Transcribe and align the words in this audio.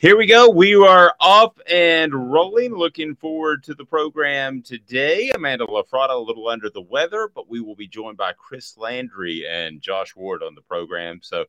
Here 0.00 0.16
we 0.16 0.26
go. 0.26 0.48
We 0.48 0.76
are 0.76 1.12
off 1.18 1.58
and 1.68 2.30
rolling. 2.30 2.72
Looking 2.72 3.16
forward 3.16 3.64
to 3.64 3.74
the 3.74 3.84
program 3.84 4.62
today. 4.62 5.32
Amanda 5.34 5.66
LaFrada 5.66 6.10
a 6.10 6.16
little 6.16 6.46
under 6.46 6.70
the 6.70 6.82
weather, 6.82 7.28
but 7.34 7.50
we 7.50 7.60
will 7.60 7.74
be 7.74 7.88
joined 7.88 8.16
by 8.16 8.32
Chris 8.34 8.76
Landry 8.76 9.44
and 9.50 9.82
Josh 9.82 10.14
Ward 10.14 10.44
on 10.44 10.54
the 10.54 10.62
program. 10.62 11.18
So 11.20 11.46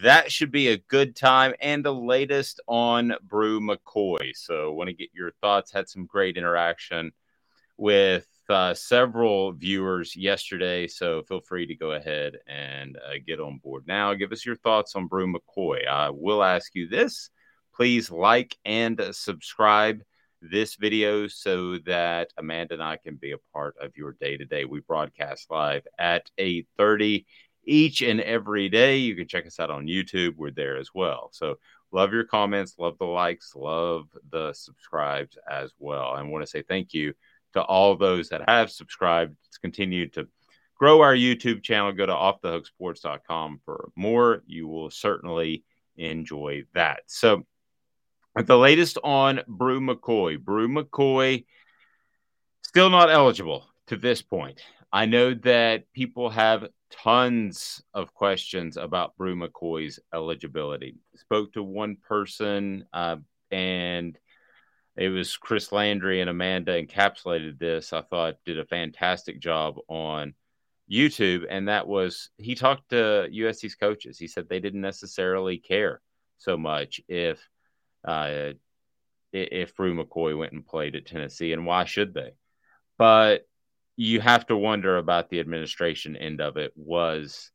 that 0.00 0.30
should 0.30 0.52
be 0.52 0.68
a 0.68 0.78
good 0.78 1.16
time 1.16 1.54
and 1.60 1.84
the 1.84 1.92
latest 1.92 2.60
on 2.68 3.14
Bru 3.20 3.58
McCoy. 3.60 4.30
So 4.36 4.72
want 4.74 4.86
to 4.86 4.94
get 4.94 5.10
your 5.12 5.32
thoughts. 5.40 5.72
Had 5.72 5.88
some 5.88 6.06
great 6.06 6.36
interaction 6.36 7.10
with 7.78 8.28
uh, 8.48 8.74
several 8.74 9.50
viewers 9.50 10.14
yesterday. 10.14 10.86
So 10.86 11.24
feel 11.24 11.40
free 11.40 11.66
to 11.66 11.74
go 11.74 11.94
ahead 11.94 12.36
and 12.46 12.96
uh, 12.96 13.14
get 13.26 13.40
on 13.40 13.58
board 13.58 13.88
now. 13.88 14.14
Give 14.14 14.30
us 14.30 14.46
your 14.46 14.54
thoughts 14.54 14.94
on 14.94 15.08
Bru 15.08 15.34
McCoy. 15.34 15.88
I 15.88 16.10
will 16.10 16.44
ask 16.44 16.76
you 16.76 16.86
this 16.86 17.30
Please 17.74 18.10
like 18.10 18.56
and 18.64 19.00
subscribe 19.12 20.02
this 20.42 20.74
video 20.74 21.28
so 21.28 21.78
that 21.86 22.32
Amanda 22.36 22.74
and 22.74 22.82
I 22.82 22.96
can 22.96 23.16
be 23.16 23.32
a 23.32 23.38
part 23.52 23.76
of 23.80 23.96
your 23.96 24.16
day 24.20 24.36
to 24.36 24.44
day. 24.44 24.64
We 24.64 24.80
broadcast 24.80 25.50
live 25.50 25.86
at 25.98 26.30
8:30 26.36 27.24
each 27.64 28.02
and 28.02 28.20
every 28.20 28.68
day. 28.68 28.96
You 28.96 29.14
can 29.14 29.28
check 29.28 29.46
us 29.46 29.60
out 29.60 29.70
on 29.70 29.86
YouTube. 29.86 30.36
We're 30.36 30.50
there 30.50 30.76
as 30.76 30.90
well. 30.92 31.30
So 31.32 31.58
love 31.92 32.12
your 32.12 32.24
comments, 32.24 32.74
love 32.78 32.98
the 32.98 33.06
likes, 33.06 33.54
love 33.54 34.08
the 34.30 34.52
subscribes 34.52 35.38
as 35.48 35.72
well. 35.78 36.16
And 36.16 36.30
want 36.30 36.42
to 36.42 36.50
say 36.50 36.62
thank 36.62 36.92
you 36.92 37.14
to 37.52 37.62
all 37.62 37.96
those 37.96 38.30
that 38.30 38.48
have 38.48 38.70
subscribed. 38.70 39.36
It's 39.46 39.58
continued 39.58 40.14
to 40.14 40.28
grow 40.74 41.02
our 41.02 41.14
YouTube 41.14 41.62
channel. 41.62 41.92
Go 41.92 42.06
to 42.06 42.12
offthehooksports.com 42.12 43.60
for 43.64 43.90
more. 43.94 44.42
You 44.46 44.66
will 44.66 44.90
certainly 44.90 45.64
enjoy 45.96 46.64
that. 46.74 47.02
So 47.06 47.46
the 48.40 48.58
latest 48.58 48.98
on 49.04 49.42
Bru 49.46 49.80
McCoy. 49.80 50.42
Bru 50.42 50.68
McCoy 50.68 51.44
still 52.62 52.90
not 52.90 53.10
eligible 53.10 53.66
to 53.88 53.96
this 53.96 54.22
point. 54.22 54.62
I 54.92 55.06
know 55.06 55.34
that 55.34 55.92
people 55.92 56.30
have 56.30 56.68
tons 56.90 57.82
of 57.94 58.14
questions 58.14 58.76
about 58.76 59.16
Bru 59.16 59.36
McCoy's 59.36 59.98
eligibility. 60.14 60.96
Spoke 61.16 61.52
to 61.54 61.62
one 61.62 61.96
person, 61.96 62.84
uh, 62.92 63.16
and 63.50 64.18
it 64.96 65.08
was 65.08 65.36
Chris 65.36 65.72
Landry 65.72 66.20
and 66.20 66.28
Amanda 66.28 66.82
encapsulated 66.82 67.58
this. 67.58 67.92
I 67.92 68.02
thought 68.02 68.36
did 68.44 68.58
a 68.58 68.66
fantastic 68.66 69.40
job 69.40 69.76
on 69.88 70.34
YouTube, 70.90 71.46
and 71.48 71.68
that 71.68 71.86
was 71.86 72.30
he 72.36 72.54
talked 72.54 72.90
to 72.90 73.28
USC's 73.32 73.74
coaches. 73.74 74.18
He 74.18 74.28
said 74.28 74.48
they 74.48 74.60
didn't 74.60 74.82
necessarily 74.82 75.56
care 75.56 76.02
so 76.36 76.58
much 76.58 77.00
if 77.08 77.40
uh, 78.04 78.52
if 79.32 79.74
Bru 79.76 79.94
McCoy 79.94 80.36
went 80.36 80.52
and 80.52 80.66
played 80.66 80.96
at 80.96 81.06
Tennessee, 81.06 81.52
and 81.52 81.66
why 81.66 81.84
should 81.84 82.14
they? 82.14 82.32
But 82.98 83.46
you 83.96 84.20
have 84.20 84.46
to 84.46 84.56
wonder 84.56 84.96
about 84.96 85.30
the 85.30 85.40
administration 85.40 86.16
end 86.16 86.40
of 86.40 86.56
it. 86.56 86.72
Was 86.76 87.50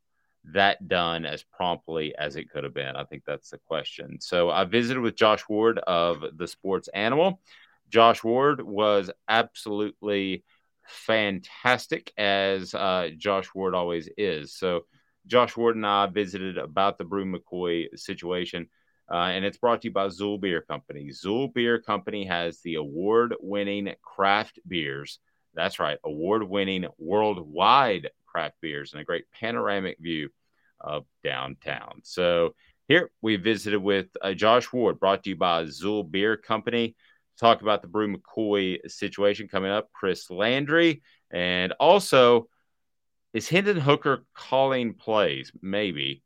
that 0.54 0.88
done 0.88 1.26
as 1.26 1.44
promptly 1.44 2.16
as 2.16 2.36
it 2.36 2.50
could 2.50 2.64
have 2.64 2.74
been? 2.74 2.96
I 2.96 3.04
think 3.04 3.24
that's 3.26 3.50
the 3.50 3.58
question. 3.68 4.20
So 4.22 4.50
I 4.50 4.64
visited 4.64 5.02
with 5.02 5.16
Josh 5.16 5.44
Ward 5.50 5.80
of 5.80 6.24
the 6.36 6.48
Sports 6.48 6.90
Animal. 6.94 7.42
Josh 7.90 8.24
Ward 8.24 8.62
was 8.62 9.12
absolutely 9.28 10.44
fantastic, 10.88 12.12
as 12.18 12.74
uh, 12.74 13.10
Josh 13.18 13.48
Ward 13.54 13.76
always 13.76 14.10
is. 14.18 14.56
So 14.56 14.86
Josh 15.26 15.58
Ward 15.58 15.76
and 15.76 15.86
I 15.86 16.06
visited 16.08 16.58
about 16.58 16.98
the 16.98 17.04
Bru 17.04 17.26
McCoy 17.26 17.88
situation. 17.98 18.70
Uh, 19.12 19.16
and 19.16 19.46
it's 19.46 19.58
brought 19.58 19.82
to 19.82 19.88
you 19.88 19.94
by 19.94 20.08
XUL 20.08 20.38
Beer 20.40 20.62
Company. 20.62 21.10
XUL 21.12 21.48
Beer 21.54 21.80
Company 21.80 22.26
has 22.26 22.60
the 22.62 22.76
award 22.76 23.36
winning 23.40 23.94
craft 24.02 24.60
beers. 24.68 25.20
That's 25.54 25.80
right, 25.80 25.98
award 26.04 26.44
winning 26.44 26.86
worldwide 26.98 28.10
craft 28.26 28.56
beers 28.62 28.94
and 28.94 29.02
a 29.02 29.06
great 29.06 29.26
panoramic 29.32 29.98
view 30.00 30.30
of 30.80 31.06
downtown. 31.24 32.02
So 32.04 32.54
here 32.88 33.10
we 33.22 33.38
visited 33.38 33.80
with 33.80 34.08
uh, 34.22 34.34
Josh 34.34 34.72
Ward, 34.72 35.00
brought 35.00 35.24
to 35.24 35.32
you 35.32 35.36
by 35.36 35.66
XUL 35.66 36.04
Beer 36.04 36.38
Company. 36.38 36.96
Talk 37.40 37.62
about 37.62 37.82
the 37.82 37.88
Bru 37.88 38.16
McCoy 38.16 38.80
situation 38.90 39.48
coming 39.48 39.72
up, 39.72 39.90
Chris 39.94 40.30
Landry, 40.30 41.02
and 41.32 41.74
also 41.80 42.48
is 43.34 43.50
Hendon 43.50 43.78
Hooker 43.78 44.26
calling 44.34 44.94
plays? 44.94 45.52
Maybe. 45.62 46.24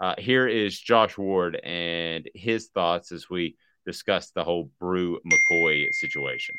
Uh, 0.00 0.14
here 0.18 0.46
is 0.48 0.78
Josh 0.78 1.16
Ward 1.16 1.56
and 1.56 2.28
his 2.34 2.68
thoughts 2.68 3.12
as 3.12 3.30
we 3.30 3.56
discuss 3.86 4.30
the 4.30 4.44
whole 4.44 4.70
Bru 4.80 5.20
McCoy 5.20 5.92
situation. 5.92 6.58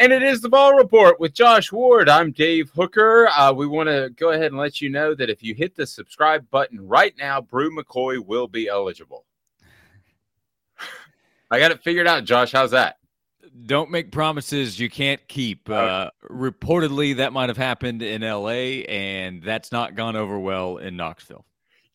And 0.00 0.14
it 0.14 0.22
is 0.22 0.40
the 0.40 0.48
ball 0.48 0.72
report 0.72 1.20
with 1.20 1.34
Josh 1.34 1.70
Ward. 1.70 2.08
I'm 2.08 2.32
Dave 2.32 2.70
Hooker. 2.70 3.28
Uh, 3.36 3.52
we 3.52 3.66
want 3.66 3.90
to 3.90 4.08
go 4.16 4.30
ahead 4.30 4.46
and 4.46 4.56
let 4.56 4.80
you 4.80 4.88
know 4.88 5.14
that 5.14 5.28
if 5.28 5.42
you 5.42 5.54
hit 5.54 5.76
the 5.76 5.86
subscribe 5.86 6.50
button 6.50 6.80
right 6.88 7.12
now, 7.18 7.42
Bru 7.42 7.70
McCoy 7.70 8.18
will 8.18 8.48
be 8.48 8.66
eligible. 8.66 9.26
I 11.50 11.58
got 11.58 11.70
it 11.70 11.82
figured 11.82 12.06
out, 12.06 12.24
Josh. 12.24 12.50
How's 12.50 12.70
that? 12.70 12.96
don't 13.66 13.90
make 13.90 14.10
promises 14.10 14.78
you 14.78 14.88
can't 14.88 15.20
keep. 15.28 15.68
Uh, 15.68 16.08
reportedly, 16.30 17.16
that 17.16 17.34
might 17.34 17.50
have 17.50 17.58
happened 17.58 18.00
in 18.00 18.22
LA, 18.22 18.84
and 18.88 19.42
that's 19.42 19.70
not 19.70 19.96
gone 19.96 20.16
over 20.16 20.38
well 20.38 20.78
in 20.78 20.96
Knoxville. 20.96 21.44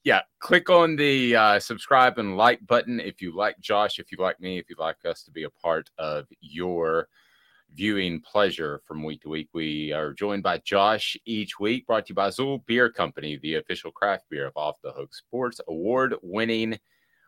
Yeah, 0.03 0.21
click 0.37 0.69
on 0.69 0.95
the 0.95 1.35
uh, 1.35 1.59
subscribe 1.59 2.19
and 2.19 2.37
like 2.37 2.67
button 2.67 2.99
if 2.99 3.19
you 3.19 3.35
like 3.35 3.59
Josh, 3.61 3.97
if 3.97 4.11
you 4.11 4.19
like 4.19 4.39
me, 4.39 4.59
if 4.59 4.69
you'd 4.69 4.77
like 4.77 4.97
us 5.05 5.23
to 5.23 5.31
be 5.31 5.43
a 5.43 5.49
part 5.49 5.89
of 5.97 6.27
your 6.39 7.07
viewing 7.75 8.21
pleasure 8.21 8.81
from 8.85 9.03
week 9.03 9.21
to 9.21 9.29
week. 9.29 9.49
We 9.53 9.91
are 9.91 10.13
joined 10.13 10.43
by 10.43 10.59
Josh 10.59 11.17
each 11.25 11.59
week, 11.59 11.85
brought 11.85 12.05
to 12.05 12.11
you 12.11 12.15
by 12.15 12.29
XUL 12.29 12.65
Beer 12.65 12.89
Company, 12.89 13.37
the 13.37 13.55
official 13.55 13.91
craft 13.91 14.25
beer 14.29 14.47
of 14.47 14.55
Off 14.55 14.81
the 14.81 14.91
Hook 14.91 15.13
Sports, 15.13 15.59
award 15.67 16.15
winning 16.21 16.79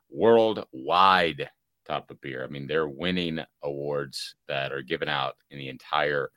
worldwide 0.10 1.50
type 1.86 2.10
of 2.10 2.22
beer. 2.22 2.44
I 2.44 2.48
mean, 2.48 2.68
they're 2.68 2.88
winning 2.88 3.40
awards 3.64 4.36
that 4.48 4.72
are 4.72 4.82
given 4.82 5.10
out 5.10 5.36
in 5.52 5.58
the 5.58 5.70
entire 5.70 6.32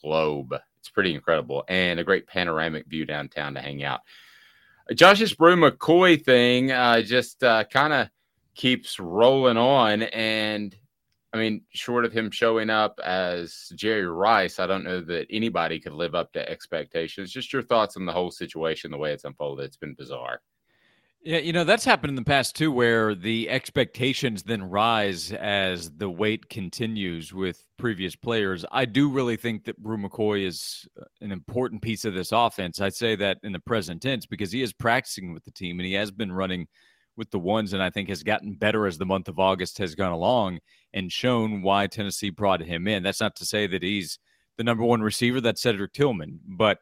globe. 0.00 0.54
It's 0.78 0.90
pretty 0.90 1.14
incredible 1.14 1.64
and 1.68 1.98
a 1.98 2.04
great 2.04 2.26
panoramic 2.26 2.86
view 2.86 3.04
downtown 3.04 3.54
to 3.54 3.60
hang 3.60 3.82
out. 3.82 4.00
Josh's 4.94 5.34
Bru 5.34 5.56
McCoy 5.56 6.24
thing 6.24 6.70
uh, 6.70 7.02
just 7.02 7.42
uh, 7.42 7.64
kind 7.64 7.92
of 7.92 8.08
keeps 8.54 9.00
rolling 9.00 9.56
on. 9.56 10.02
And 10.02 10.74
I 11.32 11.38
mean, 11.38 11.62
short 11.70 12.04
of 12.04 12.12
him 12.12 12.30
showing 12.30 12.70
up 12.70 12.98
as 13.04 13.72
Jerry 13.74 14.06
Rice, 14.06 14.58
I 14.58 14.66
don't 14.66 14.84
know 14.84 15.00
that 15.02 15.26
anybody 15.28 15.80
could 15.80 15.92
live 15.92 16.14
up 16.14 16.32
to 16.32 16.48
expectations. 16.48 17.32
Just 17.32 17.52
your 17.52 17.62
thoughts 17.62 17.96
on 17.96 18.06
the 18.06 18.12
whole 18.12 18.30
situation, 18.30 18.90
the 18.90 18.98
way 18.98 19.12
it's 19.12 19.24
unfolded. 19.24 19.66
It's 19.66 19.76
been 19.76 19.94
bizarre. 19.94 20.40
Yeah, 21.26 21.38
you 21.38 21.52
know, 21.52 21.64
that's 21.64 21.84
happened 21.84 22.10
in 22.10 22.14
the 22.14 22.22
past 22.22 22.54
too, 22.54 22.70
where 22.70 23.12
the 23.12 23.50
expectations 23.50 24.44
then 24.44 24.62
rise 24.62 25.32
as 25.32 25.90
the 25.90 26.08
wait 26.08 26.48
continues 26.48 27.34
with 27.34 27.66
previous 27.78 28.14
players. 28.14 28.64
I 28.70 28.84
do 28.84 29.10
really 29.10 29.36
think 29.36 29.64
that 29.64 29.82
Bru 29.82 29.98
McCoy 29.98 30.46
is 30.46 30.86
uh, 31.00 31.04
an 31.20 31.32
important 31.32 31.82
piece 31.82 32.04
of 32.04 32.14
this 32.14 32.30
offense. 32.30 32.80
I 32.80 32.90
say 32.90 33.16
that 33.16 33.38
in 33.42 33.50
the 33.50 33.58
present 33.58 34.02
tense 34.02 34.24
because 34.24 34.52
he 34.52 34.62
is 34.62 34.72
practicing 34.72 35.34
with 35.34 35.44
the 35.44 35.50
team 35.50 35.80
and 35.80 35.86
he 35.86 35.94
has 35.94 36.12
been 36.12 36.30
running 36.30 36.68
with 37.16 37.32
the 37.32 37.40
ones 37.40 37.72
and 37.72 37.82
I 37.82 37.90
think 37.90 38.08
has 38.08 38.22
gotten 38.22 38.54
better 38.54 38.86
as 38.86 38.96
the 38.96 39.04
month 39.04 39.26
of 39.26 39.40
August 39.40 39.78
has 39.78 39.96
gone 39.96 40.12
along 40.12 40.60
and 40.94 41.12
shown 41.12 41.62
why 41.62 41.86
Tennessee 41.86 42.30
brought 42.30 42.62
him 42.62 42.88
in. 42.88 43.02
That's 43.02 43.20
not 43.20 43.36
to 43.36 43.44
say 43.44 43.66
that 43.66 43.82
he's 43.82 44.18
the 44.56 44.64
number 44.64 44.84
one 44.84 45.02
receiver, 45.02 45.40
that's 45.40 45.62
Cedric 45.62 45.92
Tillman, 45.92 46.40
but 46.46 46.78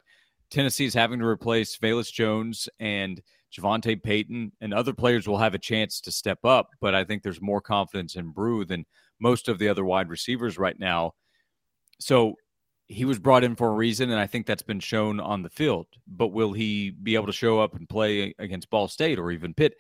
Tennessee 0.51 0.85
is 0.85 0.95
having 0.95 1.19
to 1.19 1.27
replace 1.27 1.77
Velus 1.79 2.13
Jones 2.13 2.69
and– 2.79 3.23
JaVonta 3.55 4.03
Payton 4.03 4.53
and 4.61 4.75
other 4.75 4.93
players 4.93 5.29
will 5.29 5.39
have 5.39 5.55
a 5.55 5.59
chance 5.59 6.01
to 6.01 6.11
step 6.13 6.45
up, 6.45 6.71
but 6.81 6.95
I 6.95 7.05
think 7.05 7.23
there's 7.23 7.41
more 7.41 7.61
confidence 7.61 8.17
in 8.17 8.31
Bru 8.31 8.65
than 8.65 8.85
most 9.21 9.49
of 9.49 9.59
the 9.59 9.69
other 9.69 9.85
wide 9.85 10.09
receivers 10.09 10.59
right 10.59 10.79
now. 10.79 11.15
So 12.01 12.35
he 12.87 13.05
was 13.05 13.19
brought 13.19 13.45
in 13.45 13.55
for 13.55 13.69
a 13.69 13.75
reason, 13.75 14.11
and 14.11 14.19
I 14.19 14.27
think 14.27 14.47
that's 14.47 14.63
been 14.63 14.81
shown 14.81 15.21
on 15.21 15.43
the 15.43 15.51
field. 15.51 15.87
But 16.07 16.29
will 16.29 16.53
he 16.53 16.91
be 16.91 17.15
able 17.15 17.27
to 17.27 17.33
show 17.33 17.61
up 17.61 17.75
and 17.75 17.89
play 17.89 18.35
against 18.39 18.71
Ball 18.71 18.89
State 18.89 19.19
or 19.19 19.31
even 19.31 19.55
Pitt? 19.55 19.75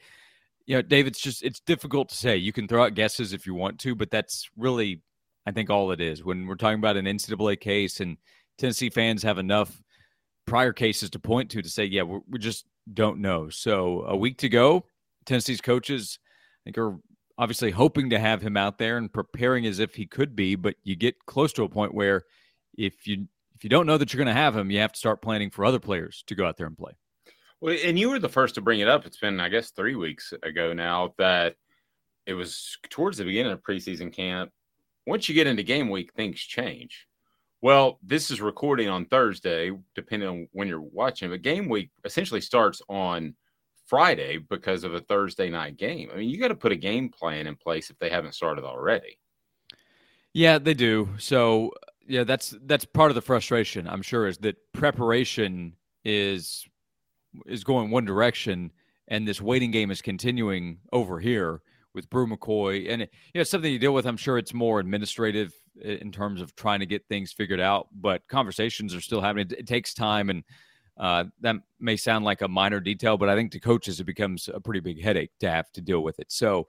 You 0.66 0.76
know, 0.76 0.82
Dave, 0.82 1.06
it's 1.06 1.20
just 1.20 1.42
it's 1.42 1.60
difficult 1.60 2.08
to 2.08 2.14
say. 2.14 2.36
You 2.36 2.52
can 2.52 2.66
throw 2.66 2.84
out 2.84 2.94
guesses 2.94 3.32
if 3.32 3.46
you 3.46 3.54
want 3.54 3.78
to, 3.80 3.94
but 3.94 4.10
that's 4.10 4.48
really, 4.56 5.02
I 5.46 5.52
think, 5.52 5.70
all 5.70 5.90
it 5.92 6.00
is. 6.00 6.24
When 6.24 6.46
we're 6.46 6.54
talking 6.56 6.78
about 6.78 6.96
an 6.96 7.04
NCAA 7.04 7.60
case, 7.60 8.00
and 8.00 8.16
Tennessee 8.58 8.90
fans 8.90 9.22
have 9.22 9.38
enough 9.38 9.82
prior 10.46 10.72
cases 10.72 11.10
to 11.10 11.18
point 11.18 11.50
to 11.50 11.62
to 11.62 11.68
say, 11.68 11.84
yeah, 11.84 12.02
we're 12.02 12.38
just 12.38 12.64
don't 12.92 13.18
know. 13.18 13.48
So 13.48 14.04
a 14.06 14.16
week 14.16 14.38
to 14.38 14.48
go. 14.48 14.84
Tennessee's 15.26 15.60
coaches, 15.60 16.18
I 16.22 16.60
think, 16.64 16.78
are 16.78 16.96
obviously 17.38 17.70
hoping 17.70 18.10
to 18.10 18.18
have 18.18 18.42
him 18.42 18.56
out 18.56 18.78
there 18.78 18.96
and 18.96 19.12
preparing 19.12 19.66
as 19.66 19.78
if 19.78 19.94
he 19.94 20.06
could 20.06 20.36
be. 20.36 20.54
But 20.54 20.76
you 20.82 20.96
get 20.96 21.16
close 21.26 21.52
to 21.54 21.64
a 21.64 21.68
point 21.68 21.94
where 21.94 22.22
if 22.76 23.06
you 23.06 23.26
if 23.54 23.64
you 23.64 23.70
don't 23.70 23.86
know 23.86 23.96
that 23.96 24.12
you're 24.12 24.22
going 24.22 24.34
to 24.34 24.40
have 24.40 24.56
him, 24.56 24.70
you 24.70 24.80
have 24.80 24.92
to 24.92 24.98
start 24.98 25.22
planning 25.22 25.50
for 25.50 25.64
other 25.64 25.78
players 25.78 26.24
to 26.26 26.34
go 26.34 26.44
out 26.44 26.56
there 26.56 26.66
and 26.66 26.76
play. 26.76 26.92
Well, 27.64 27.78
and 27.82 27.98
you 27.98 28.10
were 28.10 28.18
the 28.18 28.28
first 28.28 28.56
to 28.56 28.60
bring 28.60 28.80
it 28.80 28.88
up. 28.88 29.06
It's 29.06 29.16
been, 29.16 29.40
I 29.40 29.48
guess, 29.48 29.70
three 29.70 29.94
weeks 29.94 30.34
ago 30.42 30.74
now 30.74 31.14
that 31.16 31.54
it 32.26 32.34
was 32.34 32.76
towards 32.90 33.16
the 33.16 33.24
beginning 33.24 33.52
of 33.52 33.62
preseason 33.62 34.12
camp. 34.12 34.50
Once 35.06 35.30
you 35.30 35.34
get 35.34 35.46
into 35.46 35.62
game 35.62 35.88
week, 35.88 36.12
things 36.12 36.38
change. 36.38 37.06
Well, 37.62 37.98
this 38.02 38.30
is 38.30 38.42
recording 38.42 38.90
on 38.90 39.06
Thursday, 39.06 39.72
depending 39.94 40.28
on 40.28 40.48
when 40.52 40.68
you're 40.68 40.82
watching. 40.82 41.30
But 41.30 41.40
game 41.40 41.70
week 41.70 41.90
essentially 42.04 42.42
starts 42.42 42.82
on 42.90 43.34
Friday 43.86 44.36
because 44.36 44.84
of 44.84 44.92
a 44.92 45.00
Thursday 45.00 45.48
night 45.48 45.78
game. 45.78 46.10
I 46.12 46.18
mean, 46.18 46.28
you 46.28 46.38
got 46.38 46.48
to 46.48 46.54
put 46.54 46.72
a 46.72 46.76
game 46.76 47.08
plan 47.08 47.46
in 47.46 47.56
place 47.56 47.88
if 47.88 47.98
they 47.98 48.10
haven't 48.10 48.34
started 48.34 48.64
already. 48.66 49.18
Yeah, 50.34 50.58
they 50.58 50.74
do. 50.74 51.08
So, 51.16 51.72
yeah, 52.06 52.24
that's 52.24 52.54
that's 52.66 52.84
part 52.84 53.10
of 53.10 53.14
the 53.14 53.22
frustration. 53.22 53.88
I'm 53.88 54.02
sure 54.02 54.26
is 54.26 54.36
that 54.38 54.56
preparation 54.74 55.76
is 56.04 56.66
is 57.46 57.64
going 57.64 57.90
one 57.90 58.04
direction, 58.04 58.72
and 59.08 59.26
this 59.26 59.40
waiting 59.40 59.70
game 59.70 59.90
is 59.90 60.02
continuing 60.02 60.78
over 60.92 61.20
here 61.20 61.60
with 61.94 62.10
Bru 62.10 62.26
McCoy, 62.26 62.90
and 62.90 63.02
you 63.02 63.08
know, 63.36 63.44
something 63.44 63.72
you 63.72 63.78
deal 63.78 63.94
with. 63.94 64.06
I'm 64.06 64.16
sure 64.16 64.36
it's 64.38 64.52
more 64.52 64.80
administrative 64.80 65.52
in 65.82 66.10
terms 66.12 66.40
of 66.40 66.54
trying 66.56 66.80
to 66.80 66.86
get 66.86 67.06
things 67.08 67.32
figured 67.32 67.60
out, 67.60 67.88
but 67.92 68.26
conversations 68.28 68.94
are 68.94 69.00
still 69.00 69.20
happening. 69.20 69.46
It, 69.56 69.66
takes 69.66 69.94
time, 69.94 70.30
and 70.30 70.44
uh, 70.98 71.24
that 71.40 71.56
may 71.80 71.96
sound 71.96 72.24
like 72.24 72.42
a 72.42 72.48
minor 72.48 72.80
detail, 72.80 73.16
but 73.16 73.28
I 73.28 73.36
think 73.36 73.52
to 73.52 73.60
coaches 73.60 74.00
it 74.00 74.04
becomes 74.04 74.48
a 74.52 74.60
pretty 74.60 74.80
big 74.80 75.02
headache 75.02 75.32
to 75.40 75.50
have 75.50 75.70
to 75.72 75.80
deal 75.80 76.00
with 76.00 76.18
it. 76.18 76.30
So, 76.30 76.66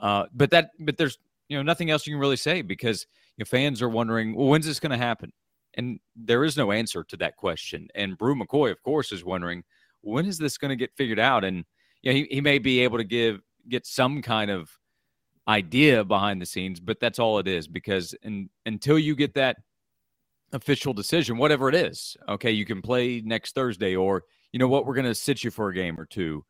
uh, 0.00 0.26
but 0.34 0.50
that, 0.50 0.70
but 0.78 0.96
there's 0.96 1.18
you 1.48 1.56
know 1.56 1.62
nothing 1.62 1.90
else 1.90 2.06
you 2.06 2.12
can 2.12 2.20
really 2.20 2.36
say 2.36 2.62
because 2.62 3.06
you 3.36 3.42
know, 3.42 3.46
fans 3.46 3.82
are 3.82 3.88
wondering, 3.88 4.34
well, 4.34 4.48
when's 4.48 4.66
this 4.66 4.80
going 4.80 4.90
to 4.90 5.04
happen? 5.04 5.32
And 5.74 6.00
there 6.14 6.44
is 6.44 6.56
no 6.56 6.72
answer 6.72 7.04
to 7.04 7.16
that 7.18 7.36
question. 7.36 7.88
And 7.94 8.16
Bru 8.16 8.34
McCoy, 8.34 8.70
of 8.70 8.82
course, 8.82 9.12
is 9.12 9.24
wondering 9.24 9.62
when 10.02 10.26
is 10.26 10.38
this 10.38 10.58
going 10.58 10.70
to 10.70 10.76
get 10.76 10.90
figured 10.96 11.18
out? 11.18 11.44
And 11.44 11.64
you 12.02 12.12
know, 12.12 12.16
he, 12.16 12.26
he 12.30 12.40
may 12.40 12.58
be 12.58 12.80
able 12.80 12.98
to 12.98 13.04
give 13.04 13.40
get 13.68 13.86
some 13.86 14.22
kind 14.22 14.50
of 14.50 14.70
idea 15.48 16.04
behind 16.04 16.40
the 16.40 16.46
scenes, 16.46 16.80
but 16.80 17.00
that's 17.00 17.18
all 17.18 17.38
it 17.38 17.48
is 17.48 17.68
because 17.68 18.14
in, 18.22 18.48
until 18.64 18.98
you 18.98 19.14
get 19.14 19.34
that 19.34 19.56
official 20.52 20.92
decision, 20.92 21.36
whatever 21.36 21.68
it 21.68 21.74
is, 21.74 22.16
okay, 22.28 22.50
you 22.50 22.64
can 22.64 22.82
play 22.82 23.20
next 23.24 23.54
Thursday, 23.54 23.96
or 23.96 24.24
you 24.52 24.58
know 24.58 24.68
what, 24.68 24.86
we're 24.86 24.94
going 24.94 25.06
to 25.06 25.14
sit 25.14 25.44
you 25.44 25.50
for 25.50 25.68
a 25.68 25.74
game 25.74 25.98
or 25.98 26.06
two. 26.06 26.44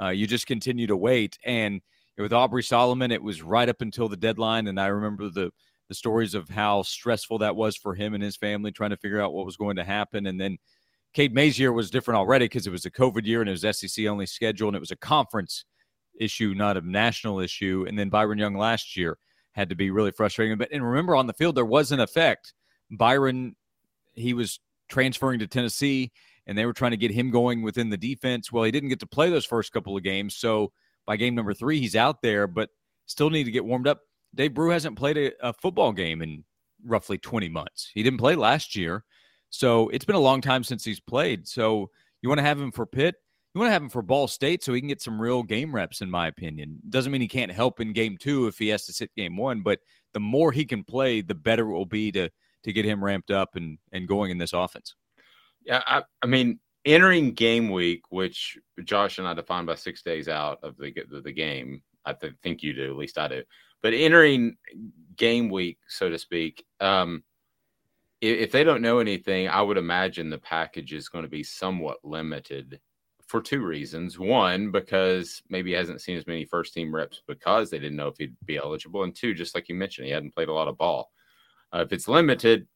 Uh, 0.00 0.08
you 0.08 0.26
just 0.26 0.46
continue 0.46 0.86
to 0.86 0.96
wait. 0.96 1.38
And 1.44 1.80
with 2.18 2.32
Aubrey 2.32 2.62
Solomon, 2.62 3.10
it 3.10 3.22
was 3.22 3.42
right 3.42 3.68
up 3.68 3.80
until 3.80 4.08
the 4.08 4.16
deadline. 4.16 4.66
And 4.68 4.80
I 4.80 4.86
remember 4.86 5.28
the, 5.28 5.50
the 5.88 5.94
stories 5.94 6.34
of 6.34 6.48
how 6.48 6.82
stressful 6.82 7.38
that 7.38 7.56
was 7.56 7.76
for 7.76 7.94
him 7.94 8.14
and 8.14 8.22
his 8.22 8.36
family 8.36 8.72
trying 8.72 8.90
to 8.90 8.96
figure 8.96 9.20
out 9.20 9.32
what 9.32 9.46
was 9.46 9.56
going 9.56 9.76
to 9.76 9.84
happen. 9.84 10.26
And 10.26 10.40
then 10.40 10.58
Cade 11.16 11.32
Mays' 11.32 11.58
year 11.58 11.72
was 11.72 11.90
different 11.90 12.18
already 12.18 12.44
because 12.44 12.66
it 12.66 12.70
was 12.70 12.84
a 12.84 12.90
COVID 12.90 13.24
year 13.24 13.40
and 13.40 13.48
it 13.48 13.58
was 13.58 13.78
SEC 13.78 14.04
only 14.04 14.26
schedule 14.26 14.68
and 14.68 14.76
it 14.76 14.80
was 14.80 14.90
a 14.90 14.96
conference 14.96 15.64
issue, 16.20 16.52
not 16.54 16.76
a 16.76 16.82
national 16.82 17.40
issue. 17.40 17.86
And 17.88 17.98
then 17.98 18.10
Byron 18.10 18.36
Young 18.36 18.54
last 18.54 18.98
year 18.98 19.16
had 19.52 19.70
to 19.70 19.74
be 19.74 19.90
really 19.90 20.10
frustrating. 20.10 20.58
But 20.58 20.68
and 20.72 20.86
remember, 20.86 21.16
on 21.16 21.26
the 21.26 21.32
field 21.32 21.54
there 21.54 21.64
was 21.64 21.90
an 21.90 22.00
effect. 22.00 22.52
Byron, 22.90 23.56
he 24.12 24.34
was 24.34 24.60
transferring 24.90 25.38
to 25.38 25.46
Tennessee, 25.46 26.12
and 26.46 26.58
they 26.58 26.66
were 26.66 26.74
trying 26.74 26.90
to 26.90 26.98
get 26.98 27.12
him 27.12 27.30
going 27.30 27.62
within 27.62 27.88
the 27.88 27.96
defense. 27.96 28.52
Well, 28.52 28.64
he 28.64 28.70
didn't 28.70 28.90
get 28.90 29.00
to 29.00 29.06
play 29.06 29.30
those 29.30 29.46
first 29.46 29.72
couple 29.72 29.96
of 29.96 30.02
games, 30.02 30.36
so 30.36 30.70
by 31.06 31.16
game 31.16 31.34
number 31.34 31.54
three, 31.54 31.80
he's 31.80 31.96
out 31.96 32.20
there, 32.20 32.46
but 32.46 32.68
still 33.06 33.30
need 33.30 33.44
to 33.44 33.50
get 33.50 33.64
warmed 33.64 33.88
up. 33.88 34.00
Dave 34.34 34.52
Bru 34.52 34.68
hasn't 34.68 34.98
played 34.98 35.16
a, 35.16 35.32
a 35.40 35.54
football 35.54 35.92
game 35.92 36.20
in 36.20 36.44
roughly 36.84 37.16
20 37.16 37.48
months. 37.48 37.90
He 37.94 38.02
didn't 38.02 38.18
play 38.18 38.34
last 38.34 38.76
year. 38.76 39.02
So 39.56 39.88
it's 39.88 40.04
been 40.04 40.16
a 40.16 40.20
long 40.20 40.40
time 40.40 40.64
since 40.64 40.84
he's 40.84 41.00
played. 41.00 41.46
So 41.48 41.90
you 42.22 42.28
want 42.28 42.38
to 42.38 42.44
have 42.44 42.60
him 42.60 42.72
for 42.72 42.86
Pitt? 42.86 43.16
you 43.56 43.60
want 43.60 43.70
to 43.70 43.72
have 43.72 43.82
him 43.82 43.88
for 43.88 44.02
Ball 44.02 44.28
State 44.28 44.62
so 44.62 44.74
he 44.74 44.82
can 44.82 44.88
get 44.88 45.00
some 45.00 45.18
real 45.18 45.42
game 45.42 45.74
reps, 45.74 46.02
in 46.02 46.10
my 46.10 46.26
opinion. 46.26 46.78
Doesn't 46.90 47.10
mean 47.10 47.22
he 47.22 47.26
can't 47.26 47.50
help 47.50 47.80
in 47.80 47.94
game 47.94 48.18
two 48.18 48.48
if 48.48 48.58
he 48.58 48.68
has 48.68 48.84
to 48.84 48.92
sit 48.92 49.14
game 49.14 49.34
one, 49.34 49.62
but 49.62 49.78
the 50.12 50.20
more 50.20 50.52
he 50.52 50.66
can 50.66 50.84
play, 50.84 51.22
the 51.22 51.34
better 51.34 51.66
it 51.70 51.72
will 51.72 51.86
be 51.86 52.12
to 52.12 52.28
to 52.64 52.72
get 52.74 52.84
him 52.84 53.02
ramped 53.02 53.30
up 53.30 53.56
and 53.56 53.78
and 53.92 54.06
going 54.06 54.30
in 54.30 54.36
this 54.36 54.52
offense. 54.52 54.94
Yeah, 55.64 55.82
I, 55.86 56.02
I 56.22 56.26
mean, 56.26 56.60
entering 56.84 57.32
game 57.32 57.70
week, 57.70 58.02
which 58.10 58.58
Josh 58.84 59.16
and 59.16 59.26
I 59.26 59.32
define 59.32 59.64
by 59.64 59.76
six 59.76 60.02
days 60.02 60.28
out 60.28 60.58
of 60.62 60.76
the 60.76 60.92
the, 61.10 61.22
the 61.22 61.32
game. 61.32 61.82
I 62.04 62.12
th- 62.12 62.34
think 62.42 62.62
you 62.62 62.74
do, 62.74 62.90
at 62.90 62.98
least 62.98 63.16
I 63.16 63.26
do. 63.26 63.42
But 63.82 63.94
entering 63.94 64.58
game 65.16 65.48
week, 65.48 65.78
so 65.88 66.10
to 66.10 66.18
speak, 66.18 66.62
um, 66.80 67.24
if, 68.20 68.50
they 68.50 68.64
don't 68.64 68.82
know 68.82 68.98
anything, 68.98 69.48
I 69.48 69.62
would 69.62 69.76
imagine 69.76 70.30
the 70.30 70.38
package 70.38 70.92
is 70.92 71.08
going 71.08 71.24
to 71.24 71.30
be 71.30 71.42
somewhat 71.42 71.98
limited 72.02 72.80
for 73.26 73.40
two 73.40 73.64
reasons. 73.64 74.18
One, 74.18 74.70
because 74.70 75.42
maybe 75.48 75.70
he 75.70 75.76
hasn't 75.76 76.00
seen 76.00 76.16
as 76.16 76.26
many 76.26 76.44
first 76.44 76.74
team 76.74 76.94
reps 76.94 77.22
because 77.26 77.70
they 77.70 77.78
didn't 77.78 77.96
know 77.96 78.08
if 78.08 78.16
he'd 78.18 78.36
be 78.44 78.56
eligible. 78.56 79.02
And 79.02 79.14
two, 79.14 79.34
just 79.34 79.54
like 79.54 79.68
you 79.68 79.74
mentioned, 79.74 80.06
he 80.06 80.12
hadn't 80.12 80.34
played 80.34 80.48
a 80.48 80.54
lot 80.54 80.68
of 80.68 80.78
ball. 80.78 81.10
Uh, 81.74 81.80
if 81.80 81.92
it's 81.92 82.08
limited, 82.08 82.66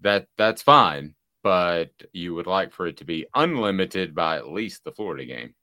that 0.00 0.26
that's 0.36 0.62
fine, 0.62 1.14
but 1.42 1.90
you 2.12 2.34
would 2.34 2.46
like 2.46 2.72
for 2.72 2.86
it 2.86 2.98
to 2.98 3.04
be 3.04 3.26
unlimited 3.34 4.14
by 4.14 4.36
at 4.36 4.50
least 4.50 4.84
the 4.84 4.92
Florida 4.92 5.24
game. 5.24 5.54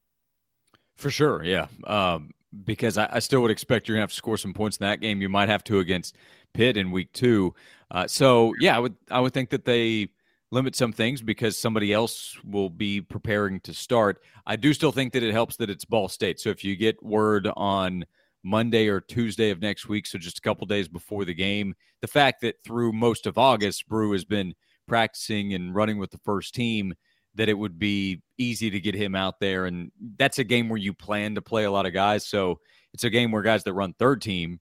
For 0.96 1.12
sure, 1.12 1.44
yeah. 1.44 1.68
Um, 1.86 2.32
because 2.66 2.98
I, 2.98 3.08
I, 3.12 3.20
still 3.20 3.42
would 3.42 3.52
expect 3.52 3.88
you're 3.88 3.96
gonna 3.96 4.04
have 4.04 4.10
to 4.10 4.16
score 4.16 4.38
some 4.38 4.54
points 4.54 4.78
in 4.78 4.86
that 4.86 5.02
game. 5.02 5.22
You 5.22 5.30
might 5.30 5.50
have 5.50 5.64
to 5.66 5.80
against 5.80 6.16
Pitt 6.54 6.78
in 6.78 6.92
week 6.92 7.14
two. 7.14 7.54
Uh, 7.90 8.08
so 8.08 8.54
yeah, 8.60 8.76
I 8.76 8.80
would 8.80 8.96
I 9.10 9.20
would 9.20 9.34
think 9.34 9.50
that 9.52 9.66
they 9.66 10.10
limit 10.52 10.76
some 10.76 10.94
things 10.94 11.22
because 11.22 11.58
somebody 11.58 11.92
else 11.92 12.38
will 12.46 12.70
be 12.70 13.02
preparing 13.02 13.60
to 13.62 13.74
start. 13.74 14.22
I 14.46 14.56
do 14.56 14.74
still 14.74 14.92
think 14.92 15.14
that 15.14 15.24
it 15.24 15.34
helps 15.34 15.58
that 15.58 15.70
it's 15.70 15.86
Ball 15.86 16.08
State. 16.08 16.40
So 16.40 16.50
if 16.50 16.64
you 16.64 16.76
get 16.76 17.02
word 17.04 17.50
on 17.58 18.06
Monday 18.44 18.88
or 18.88 19.02
Tuesday 19.02 19.50
of 19.50 19.62
next 19.62 19.90
week, 19.90 20.08
so 20.08 20.18
just 20.18 20.38
a 20.38 20.42
couple 20.42 20.66
days 20.66 20.88
before 20.88 21.26
the 21.26 21.34
game, 21.34 21.76
the 22.02 22.08
fact 22.08 22.42
that 22.42 22.64
through 22.64 22.94
most 22.94 23.28
of 23.28 23.38
August, 23.38 23.88
Bru 23.88 24.12
has 24.14 24.24
been 24.24 24.54
practicing 24.88 25.54
and 25.54 25.76
running 25.76 25.98
with 25.98 26.12
the 26.12 26.20
first 26.20 26.56
team, 26.56 26.94
that 27.36 27.50
it 27.50 27.58
would 27.58 27.78
be 27.78 28.22
easy 28.38 28.70
to 28.70 28.80
get 28.80 28.96
him 28.96 29.16
out 29.16 29.40
there. 29.40 29.66
And 29.66 29.92
that's 30.18 30.40
a 30.40 30.44
game 30.44 30.70
where 30.70 30.80
you 30.80 30.94
plan 30.94 31.36
to 31.36 31.42
play 31.42 31.66
a 31.66 31.72
lot 31.72 31.86
of 31.86 31.94
guys. 31.94 32.26
So 32.26 32.60
it's 32.94 33.04
a 33.04 33.10
game 33.10 33.32
where 33.32 33.44
guys 33.44 33.64
that 33.66 33.74
run 33.74 33.94
third 33.94 34.22
team 34.22 34.60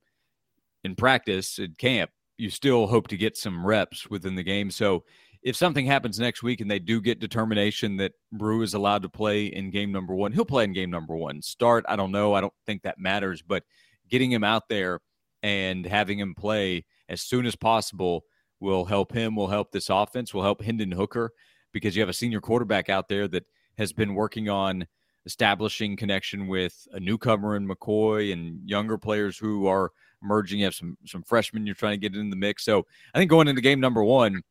in 0.84 0.94
practice 0.94 1.58
at 1.58 1.78
camp, 1.78 2.10
you 2.38 2.50
still 2.50 2.86
hope 2.86 3.08
to 3.08 3.16
get 3.16 3.36
some 3.36 3.66
reps 3.66 4.08
within 4.08 4.34
the 4.34 4.42
game. 4.42 4.70
So 4.70 5.04
if 5.42 5.56
something 5.56 5.86
happens 5.86 6.18
next 6.18 6.42
week 6.42 6.60
and 6.60 6.70
they 6.70 6.78
do 6.78 7.00
get 7.00 7.20
determination 7.20 7.96
that 7.98 8.12
Bru 8.32 8.62
is 8.62 8.74
allowed 8.74 9.02
to 9.02 9.08
play 9.08 9.46
in 9.46 9.70
game 9.70 9.92
number 9.92 10.14
one, 10.14 10.32
he'll 10.32 10.44
play 10.44 10.64
in 10.64 10.72
game 10.72 10.90
number 10.90 11.16
one. 11.16 11.40
Start, 11.40 11.84
I 11.88 11.96
don't 11.96 12.12
know. 12.12 12.34
I 12.34 12.40
don't 12.40 12.52
think 12.66 12.82
that 12.82 12.98
matters, 12.98 13.42
but 13.42 13.62
getting 14.08 14.30
him 14.30 14.44
out 14.44 14.68
there 14.68 15.00
and 15.42 15.86
having 15.86 16.18
him 16.18 16.34
play 16.34 16.84
as 17.08 17.22
soon 17.22 17.46
as 17.46 17.56
possible 17.56 18.24
will 18.60 18.84
help 18.84 19.12
him, 19.12 19.36
will 19.36 19.48
help 19.48 19.70
this 19.70 19.90
offense, 19.90 20.34
will 20.34 20.42
help 20.42 20.62
Hendon 20.62 20.92
Hooker 20.92 21.30
because 21.72 21.94
you 21.94 22.02
have 22.02 22.08
a 22.08 22.14
senior 22.14 22.40
quarterback 22.40 22.88
out 22.88 23.08
there 23.08 23.28
that 23.28 23.44
has 23.78 23.92
been 23.92 24.14
working 24.14 24.48
on 24.48 24.86
establishing 25.26 25.96
connection 25.96 26.46
with 26.46 26.86
a 26.92 27.00
newcomer 27.00 27.56
in 27.56 27.68
McCoy 27.68 28.32
and 28.32 28.68
younger 28.68 28.96
players 28.96 29.36
who 29.36 29.66
are 29.66 29.92
emerging. 30.26 30.58
You 30.58 30.64
have 30.66 30.74
some 30.74 30.98
some 31.06 31.22
freshmen 31.22 31.66
you're 31.66 31.74
trying 31.74 31.94
to 31.94 32.08
get 32.08 32.18
in 32.18 32.30
the 32.30 32.36
mix. 32.36 32.64
So 32.64 32.84
I 33.14 33.18
think 33.18 33.30
going 33.30 33.48
into 33.48 33.62
game 33.62 33.80
number 33.80 34.02
one, 34.02 34.42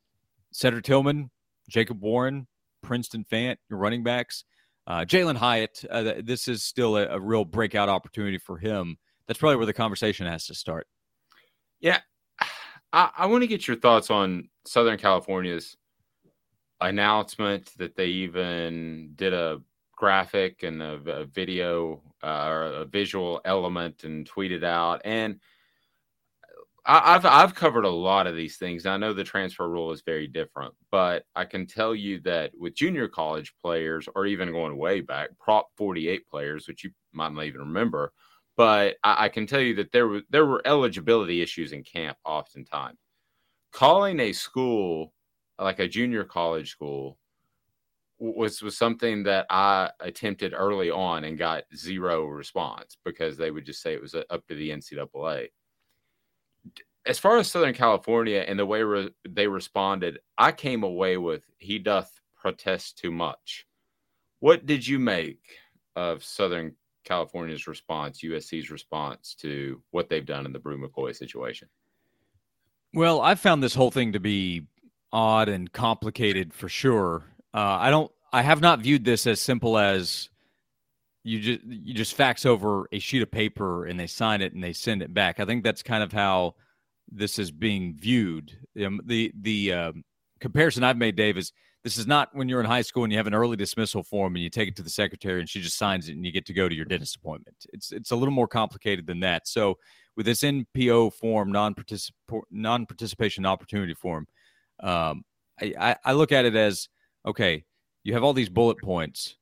Cedric 0.52 0.86
Tillman, 0.86 1.30
Jacob 1.70 2.02
Warren, 2.02 2.48
Princeton 2.82 3.26
Fant, 3.30 3.58
your 3.70 3.78
running 3.78 4.04
backs. 4.04 4.46
Uh, 4.88 5.04
Jalin 5.04 5.36
Hyatt, 5.36 5.84
uh, 5.90 6.14
this 6.24 6.48
is 6.48 6.64
still 6.64 6.96
a, 6.96 7.08
a, 7.08 7.20
real 7.20 7.44
breakout 7.44 7.90
opportunity 7.90 8.38
for 8.38 8.58
him. 8.58 8.98
That's 9.28 9.40
probably 9.40 9.56
where 9.56 9.66
the 9.66 9.74
conversation 9.74 10.28
has 10.28 10.46
to 10.46 10.54
start. 10.54 10.88
Yeah. 11.80 12.02
I, 12.94 13.10
I 13.18 13.26
want 13.26 13.42
to 13.42 13.48
get 13.48 13.68
your 13.68 13.78
thoughts 13.78 14.12
on 14.12 14.48
Southern 14.66 15.00
California's 15.00 15.76
announcement 16.82 17.72
that 17.78 17.96
they 17.96 18.08
even 18.08 19.14
did 19.16 19.34
a 19.34 19.60
graphic 19.96 20.62
and 20.62 20.84
a, 20.84 21.02
a 21.08 21.26
video 21.26 22.04
uh, 22.22 22.46
or 22.48 22.64
a 22.66 22.86
visual 22.86 23.42
element 23.44 24.04
and 24.04 24.30
tweeted 24.30 24.64
out. 24.64 25.02
And– 25.04 25.40
I, 26.88 27.14
have 27.14 27.26
I've 27.26 27.56
covered 27.56 27.86
a 27.86 27.90
lot 27.90 28.28
of 28.28 28.36
these 28.36 28.58
things. 28.58 28.86
I 28.86 28.98
know 28.98 29.12
the 29.12 29.24
transfer 29.24 29.68
rule 29.68 29.92
is 29.92 30.04
very 30.06 30.28
different, 30.28 30.74
but 30.92 31.24
I 31.36 31.44
can 31.46 31.66
tell 31.66 31.96
you 31.96 32.20
that 32.22 32.52
with 32.58 32.76
junior 32.76 33.08
college 33.08 33.54
players, 33.64 34.08
or 34.16 34.28
even 34.28 34.52
going 34.52 34.78
way 34.78 35.02
back, 35.02 35.30
Prop 35.40 35.68
48 35.78 36.28
players, 36.28 36.68
which 36.68 36.84
you 36.84 36.92
might 37.12 37.34
not 37.34 37.46
even 37.46 37.62
remember, 37.62 38.14
but 38.56 38.98
I, 39.04 39.26
I 39.26 39.30
can 39.30 39.48
tell 39.48 39.62
you 39.62 39.74
that 39.76 39.92
there 39.92 40.08
were 40.08 40.22
there 40.30 40.46
were 40.46 40.62
eligibility 40.66 41.42
issues 41.42 41.72
in 41.72 41.84
camp 41.84 42.18
oftentimes. 42.24 43.00
Calling 43.72 44.20
a 44.20 44.32
school 44.32 45.12
like 45.58 45.80
a 45.80 45.88
junior 45.88 46.24
college 46.24 46.70
school 46.70 47.18
was 48.20 48.62
was 48.62 48.78
something 48.78 49.24
that 49.24 49.48
I 49.50 49.90
attempted 50.02 50.54
early 50.56 50.92
on 50.92 51.24
and 51.24 51.38
got 51.38 51.64
zero 51.76 52.26
response 52.26 52.98
because 53.04 53.38
they 53.38 53.50
would 53.50 53.66
just 53.66 53.82
say 53.82 53.94
it 53.94 54.02
was 54.02 54.14
uh, 54.14 54.24
up 54.30 54.46
to 54.48 54.56
the 54.56 54.70
NCAA 54.70 55.48
as 57.06 57.20
far 57.20 57.38
as 57.38 57.50
Southern 57.50 57.74
California 57.74 58.44
and 58.48 58.58
the 58.58 58.66
way 58.66 58.82
re- 58.82 59.12
they 59.28 59.48
responded, 59.48 60.20
I 60.38 60.52
came 60.52 60.84
away 60.84 61.18
with 61.18 61.44
he 61.58 61.80
doth 61.80 62.20
protest 62.36 62.98
too 62.98 63.12
much. 63.12 63.66
What 64.40 64.66
did 64.66 64.88
you 64.88 65.00
make 65.00 65.40
of 65.96 66.24
Southern 66.24 66.76
California's 67.04 67.68
response, 67.68 68.22
USC's 68.22 68.72
response 68.72 69.36
to 69.36 69.82
what 69.92 70.10
they've 70.10 70.26
done 70.26 70.46
in 70.46 70.54
the 70.54 70.60
Bru 70.60 70.78
McCoy 70.78 71.16
situation? 71.16 71.68
Well, 72.94 73.22
I 73.22 73.36
found 73.36 73.62
this 73.62 73.76
whole 73.76 73.92
thing 73.92 74.14
to 74.14 74.20
be 74.20 74.68
odd 75.12 75.50
and 75.50 75.72
complicated 75.72 76.54
for 76.54 76.70
sure. 76.70 77.24
Uh, 77.54 77.78
I 77.80 77.90
don't. 77.90 78.12
I 78.34 78.42
have 78.42 78.62
not 78.62 78.80
viewed 78.80 79.06
this 79.06 79.28
as 79.28 79.40
simple 79.40 79.78
as 79.78 80.30
you 81.24 81.40
just 81.40 81.64
you 81.64 81.94
just 81.94 82.16
fax 82.16 82.46
over 82.46 82.88
a 82.92 83.00
sheet 83.00 83.22
of 83.22 83.32
paper 83.32 83.86
and 83.86 84.00
they 84.00 84.08
sign 84.08 84.42
it 84.42 84.54
and 84.54 84.64
they 84.64 84.74
send 84.74 85.02
it 85.02 85.14
back. 85.14 85.40
I 85.40 85.46
think 85.46 85.64
that's 85.64 85.84
kind 85.84 86.04
of 86.04 86.12
how 86.12 86.56
this 87.12 87.40
is 87.40 87.52
being 87.52 87.96
viewed. 87.96 88.52
Um, 88.84 89.02
the 89.06 89.32
the 89.40 89.74
um, 89.74 90.04
comparison 90.40 90.84
I've 90.84 90.98
made, 90.98 91.16
Dave, 91.16 91.38
is 91.38 91.52
this 91.84 91.98
is 91.98 92.08
not 92.08 92.30
when 92.34 92.50
you're 92.50 92.60
in 92.60 92.66
high 92.66 92.82
school 92.82 93.04
and 93.04 93.14
you 93.14 93.20
have 93.20 93.28
an 93.28 93.36
early 93.36 93.56
dismissal 93.56 94.04
form 94.04 94.36
and 94.36 94.44
you 94.44 94.50
take 94.50 94.68
it 94.68 94.76
to 94.78 94.82
the 94.82 94.90
secretary 94.90 95.40
and 95.40 95.48
she 95.48 95.62
just 95.62 95.78
signs 95.78 96.10
it 96.10 96.14
and 96.14 96.26
you 96.26 96.32
get 96.32 96.48
to 96.48 96.54
go 96.54 96.68
to 96.68 96.74
your 96.74 96.86
dentist 96.86 97.16
appointment. 97.16 97.56
It's 97.74 97.92
it's 97.92 98.12
a 98.12 98.16
little 98.16 98.34
more 98.34 98.48
complicated 98.48 99.06
than 99.06 99.20
that. 99.20 99.48
So 99.48 99.78
with 100.18 100.26
this 100.26 100.42
NPO 100.42 101.14
form, 101.14 101.52
non 101.52 101.76
non 102.52 102.86
participation 102.86 103.46
opportunity 103.46 103.94
form, 103.94 104.28
um, 104.82 105.24
I, 105.62 105.74
I, 105.80 105.96
I 106.06 106.14
look 106.14 106.32
at 106.32 106.46
it 106.46 106.56
as 106.56 106.90
okay. 107.26 107.64
You 108.04 108.14
have 108.14 108.24
all 108.24 108.34
these 108.34 108.50
bullet 108.50 108.78
points 108.84 109.36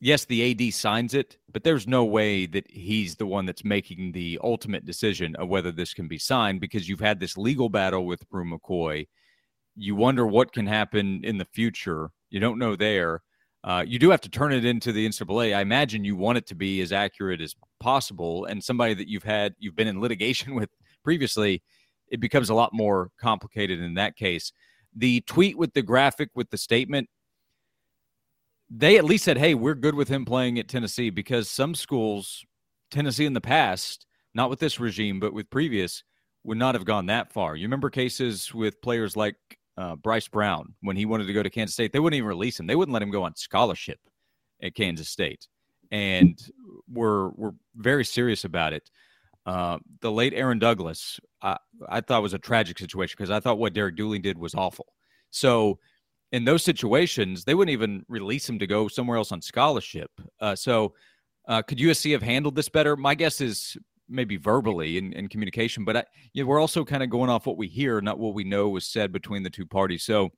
yes, 0.00 0.24
the 0.24 0.50
AD 0.50 0.74
signs 0.74 1.14
it, 1.14 1.38
but 1.52 1.64
there's 1.64 1.86
no 1.86 2.04
way 2.04 2.46
that 2.46 2.70
he's 2.70 3.16
the 3.16 3.26
one 3.26 3.46
that's 3.46 3.64
making 3.64 4.12
the 4.12 4.38
ultimate 4.42 4.84
decision 4.84 5.34
of 5.36 5.48
whether 5.48 5.72
this 5.72 5.94
can 5.94 6.08
be 6.08 6.18
signed 6.18 6.60
because 6.60 6.88
you've 6.88 7.00
had 7.00 7.20
this 7.20 7.36
legal 7.36 7.68
battle 7.68 8.06
with 8.06 8.28
Bru 8.28 8.44
McCoy. 8.44 9.06
You 9.74 9.94
wonder 9.94 10.26
what 10.26 10.52
can 10.52 10.66
happen 10.66 11.22
in 11.24 11.38
the 11.38 11.44
future. 11.44 12.10
You 12.30 12.40
don't 12.40 12.58
know 12.58 12.76
there. 12.76 13.22
Uh, 13.64 13.84
you 13.86 13.98
do 13.98 14.10
have 14.10 14.20
to 14.20 14.28
turn 14.28 14.52
it 14.52 14.64
into 14.64 14.92
the 14.92 15.06
NCAA. 15.06 15.56
I 15.56 15.60
imagine 15.60 16.04
you 16.04 16.14
want 16.14 16.38
it 16.38 16.46
to 16.46 16.54
be 16.54 16.80
as 16.82 16.92
accurate 16.92 17.40
as 17.40 17.56
possible. 17.80 18.44
And 18.44 18.62
somebody 18.62 18.94
that 18.94 19.08
you've 19.08 19.24
had, 19.24 19.54
you've 19.58 19.74
been 19.74 19.88
in 19.88 20.00
litigation 20.00 20.54
with 20.56 20.70
previously, 21.02 21.62
it 22.08 22.20
becomes 22.20 22.50
a 22.50 22.54
lot 22.54 22.72
more 22.72 23.10
complicated 23.20 23.80
in 23.80 23.94
that 23.94 24.16
case. 24.16 24.52
The 24.94 25.20
tweet 25.22 25.58
with 25.58 25.74
the 25.74 25.82
graphic 25.82 26.30
with 26.34 26.50
the 26.50 26.56
statement 26.56 27.08
they 28.70 28.98
at 28.98 29.04
least 29.04 29.24
said, 29.24 29.38
"Hey, 29.38 29.54
we're 29.54 29.74
good 29.74 29.94
with 29.94 30.08
him 30.08 30.24
playing 30.24 30.58
at 30.58 30.68
Tennessee," 30.68 31.10
because 31.10 31.50
some 31.50 31.74
schools, 31.74 32.44
Tennessee 32.90 33.26
in 33.26 33.32
the 33.32 33.40
past, 33.40 34.06
not 34.34 34.50
with 34.50 34.58
this 34.58 34.80
regime, 34.80 35.20
but 35.20 35.32
with 35.32 35.50
previous, 35.50 36.02
would 36.44 36.58
not 36.58 36.74
have 36.74 36.84
gone 36.84 37.06
that 37.06 37.32
far. 37.32 37.56
You 37.56 37.66
remember 37.66 37.90
cases 37.90 38.52
with 38.54 38.80
players 38.80 39.16
like 39.16 39.36
uh, 39.76 39.96
Bryce 39.96 40.28
Brown 40.28 40.74
when 40.80 40.96
he 40.96 41.06
wanted 41.06 41.26
to 41.26 41.32
go 41.32 41.42
to 41.42 41.50
Kansas 41.50 41.74
State, 41.74 41.92
they 41.92 42.00
wouldn't 42.00 42.16
even 42.16 42.28
release 42.28 42.58
him. 42.58 42.66
They 42.66 42.76
wouldn't 42.76 42.92
let 42.92 43.02
him 43.02 43.10
go 43.10 43.24
on 43.24 43.34
scholarship 43.36 44.00
at 44.62 44.74
Kansas 44.74 45.08
State, 45.08 45.46
and 45.90 46.38
were 46.90 47.30
were 47.30 47.54
very 47.76 48.04
serious 48.04 48.44
about 48.44 48.72
it. 48.72 48.90
Uh, 49.44 49.78
the 50.00 50.10
late 50.10 50.34
Aaron 50.34 50.58
Douglas, 50.58 51.20
I, 51.40 51.56
I 51.88 52.00
thought 52.00 52.22
was 52.22 52.34
a 52.34 52.38
tragic 52.38 52.78
situation 52.80 53.14
because 53.16 53.30
I 53.30 53.38
thought 53.38 53.58
what 53.58 53.74
Derek 53.74 53.94
Dooley 53.94 54.18
did 54.18 54.36
was 54.36 54.56
awful. 54.56 54.86
So 55.30 55.78
in 56.32 56.44
those 56.44 56.64
situations, 56.64 57.44
they 57.44 57.54
wouldn't 57.54 57.72
even 57.72 58.04
release 58.08 58.48
him 58.48 58.58
to 58.58 58.66
go 58.66 58.88
somewhere 58.88 59.16
else 59.16 59.32
on 59.32 59.40
scholarship. 59.40 60.10
Uh, 60.40 60.56
so, 60.56 60.94
uh, 61.48 61.62
could 61.62 61.78
USC 61.78 62.12
have 62.12 62.22
handled 62.22 62.56
this 62.56 62.68
better? 62.68 62.96
My 62.96 63.14
guess 63.14 63.40
is 63.40 63.76
maybe 64.08 64.36
verbally 64.36 64.98
in, 64.98 65.12
in 65.12 65.28
communication, 65.28 65.84
but 65.84 65.96
I, 65.96 66.04
you 66.32 66.42
know, 66.42 66.48
we're 66.48 66.60
also 66.60 66.84
kind 66.84 67.02
of 67.02 67.10
going 67.10 67.30
off 67.30 67.46
what 67.46 67.56
we 67.56 67.68
hear, 67.68 68.00
not 68.00 68.18
what 68.18 68.34
we 68.34 68.44
know 68.44 68.68
was 68.68 68.86
said 68.86 69.12
between 69.12 69.42
the 69.42 69.50
two 69.50 69.66
parties. 69.66 70.02
So, 70.02 70.30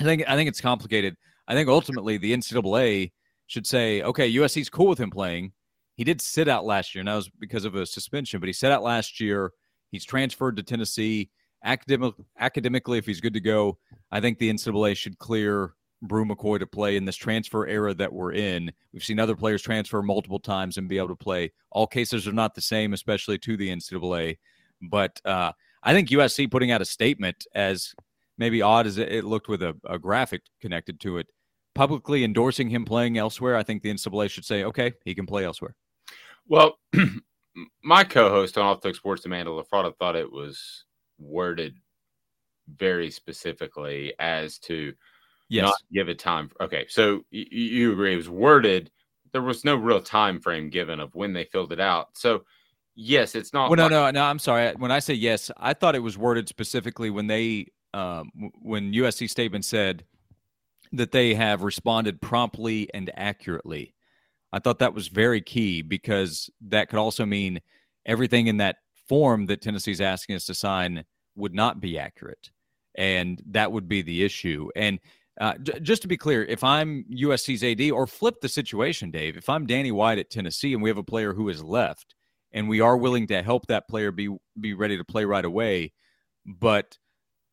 I 0.00 0.04
think 0.04 0.24
I 0.28 0.36
think 0.36 0.48
it's 0.48 0.60
complicated. 0.60 1.16
I 1.46 1.54
think 1.54 1.68
ultimately 1.68 2.18
the 2.18 2.34
NCAA 2.34 3.12
should 3.46 3.66
say, 3.66 4.02
okay, 4.02 4.32
USC's 4.32 4.70
cool 4.70 4.88
with 4.88 4.98
him 4.98 5.10
playing. 5.10 5.52
He 5.96 6.04
did 6.04 6.20
sit 6.20 6.48
out 6.48 6.64
last 6.64 6.94
year, 6.94 7.00
and 7.00 7.08
that 7.08 7.14
was 7.14 7.30
because 7.38 7.64
of 7.64 7.74
a 7.74 7.86
suspension, 7.86 8.40
but 8.40 8.48
he 8.48 8.52
sat 8.52 8.72
out 8.72 8.82
last 8.82 9.20
year. 9.20 9.52
He's 9.90 10.04
transferred 10.04 10.56
to 10.56 10.62
Tennessee 10.62 11.30
academic, 11.64 12.14
academically, 12.38 12.98
if 12.98 13.06
he's 13.06 13.20
good 13.20 13.34
to 13.34 13.40
go, 13.40 13.78
I 14.10 14.20
think 14.20 14.38
the 14.38 14.50
NCAA 14.50 14.96
should 14.96 15.18
clear 15.18 15.74
Bru 16.02 16.24
McCoy 16.24 16.58
to 16.58 16.66
play 16.66 16.96
in 16.96 17.04
this 17.04 17.16
transfer 17.16 17.66
era 17.66 17.94
that 17.94 18.12
we're 18.12 18.32
in. 18.32 18.70
We've 18.92 19.04
seen 19.04 19.18
other 19.18 19.36
players 19.36 19.62
transfer 19.62 20.02
multiple 20.02 20.38
times 20.38 20.76
and 20.76 20.88
be 20.88 20.98
able 20.98 21.08
to 21.08 21.16
play. 21.16 21.52
All 21.70 21.86
cases 21.86 22.28
are 22.28 22.32
not 22.32 22.54
the 22.54 22.60
same, 22.60 22.92
especially 22.92 23.38
to 23.38 23.56
the 23.56 23.70
NCAA. 23.70 24.38
But 24.82 25.20
uh, 25.24 25.52
I 25.82 25.92
think 25.92 26.08
USC 26.10 26.50
putting 26.50 26.70
out 26.70 26.82
a 26.82 26.86
statement, 26.86 27.46
as 27.54 27.94
maybe 28.38 28.62
odd 28.62 28.86
as 28.86 28.98
it 28.98 29.24
looked 29.24 29.48
with 29.48 29.62
a, 29.62 29.74
a 29.84 29.98
graphic 29.98 30.42
connected 30.60 31.00
to 31.00 31.18
it, 31.18 31.28
publicly 31.74 32.24
endorsing 32.24 32.68
him 32.68 32.84
playing 32.84 33.18
elsewhere, 33.18 33.56
I 33.56 33.62
think 33.62 33.82
the 33.82 33.92
NCAA 33.92 34.30
should 34.30 34.44
say, 34.44 34.64
okay, 34.64 34.92
he 35.04 35.14
can 35.14 35.26
play 35.26 35.44
elsewhere. 35.44 35.74
Well, 36.46 36.78
my 37.82 38.04
co-host 38.04 38.58
on 38.58 38.66
Off 38.66 38.80
the 38.80 38.92
Sports, 38.92 39.24
Amanda 39.24 39.50
LaFrada, 39.50 39.96
thought 39.96 40.16
it 40.16 40.30
was 40.30 40.84
worded 41.24 41.76
very 42.76 43.10
specifically 43.10 44.14
as 44.18 44.58
to 44.58 44.94
yes. 45.48 45.64
not 45.64 45.76
give 45.92 46.08
a 46.08 46.14
time. 46.14 46.50
Okay, 46.60 46.86
so 46.88 47.24
you, 47.30 47.46
you 47.50 47.92
agree 47.92 48.14
it 48.14 48.16
was 48.16 48.28
worded. 48.28 48.90
There 49.32 49.42
was 49.42 49.64
no 49.64 49.74
real 49.74 50.00
time 50.00 50.40
frame 50.40 50.70
given 50.70 51.00
of 51.00 51.14
when 51.14 51.32
they 51.32 51.44
filled 51.44 51.72
it 51.72 51.80
out. 51.80 52.10
So 52.14 52.44
Yes, 52.96 53.34
it's 53.34 53.52
not. 53.52 53.70
Well, 53.70 53.76
no, 53.76 53.88
no, 53.88 54.10
no. 54.10 54.22
I'm 54.22 54.38
sorry. 54.38 54.72
When 54.76 54.92
I 54.92 55.00
say 55.00 55.14
yes, 55.14 55.50
I 55.56 55.74
thought 55.74 55.96
it 55.96 56.00
was 56.00 56.16
worded 56.16 56.48
specifically 56.48 57.10
when 57.10 57.26
they, 57.26 57.66
um, 57.92 58.30
when 58.62 58.92
USC 58.92 59.28
statement 59.28 59.64
said 59.64 60.04
that 60.92 61.10
they 61.10 61.34
have 61.34 61.62
responded 61.62 62.20
promptly 62.20 62.88
and 62.94 63.10
accurately. 63.16 63.94
I 64.52 64.60
thought 64.60 64.78
that 64.78 64.94
was 64.94 65.08
very 65.08 65.40
key 65.40 65.82
because 65.82 66.48
that 66.68 66.88
could 66.88 67.00
also 67.00 67.26
mean 67.26 67.60
everything 68.06 68.46
in 68.46 68.58
that 68.58 68.76
form 69.08 69.46
that 69.46 69.60
Tennessee's 69.60 70.00
asking 70.00 70.36
us 70.36 70.46
to 70.46 70.54
sign 70.54 71.04
would 71.36 71.54
not 71.54 71.80
be 71.80 71.98
accurate, 71.98 72.50
and 72.94 73.42
that 73.46 73.72
would 73.72 73.88
be 73.88 74.02
the 74.02 74.24
issue. 74.24 74.68
And 74.76 74.98
uh, 75.40 75.54
j- 75.58 75.80
just 75.80 76.02
to 76.02 76.08
be 76.08 76.16
clear, 76.16 76.44
if 76.44 76.62
I'm 76.62 77.04
USC's 77.10 77.64
AD, 77.64 77.90
or 77.90 78.06
flip 78.06 78.40
the 78.40 78.48
situation, 78.48 79.10
Dave, 79.10 79.36
if 79.36 79.48
I'm 79.48 79.66
Danny 79.66 79.92
White 79.92 80.18
at 80.18 80.30
Tennessee 80.30 80.74
and 80.74 80.82
we 80.82 80.90
have 80.90 80.98
a 80.98 81.02
player 81.02 81.34
who 81.34 81.48
has 81.48 81.62
left 81.62 82.14
and 82.54 82.68
we 82.68 82.80
are 82.80 82.96
willing 82.96 83.26
to 83.26 83.42
help 83.42 83.66
that 83.66 83.88
player 83.88 84.10
be 84.10 84.34
be 84.58 84.72
ready 84.72 84.96
to 84.96 85.04
play 85.04 85.26
right 85.26 85.44
away 85.44 85.92
but 86.46 86.96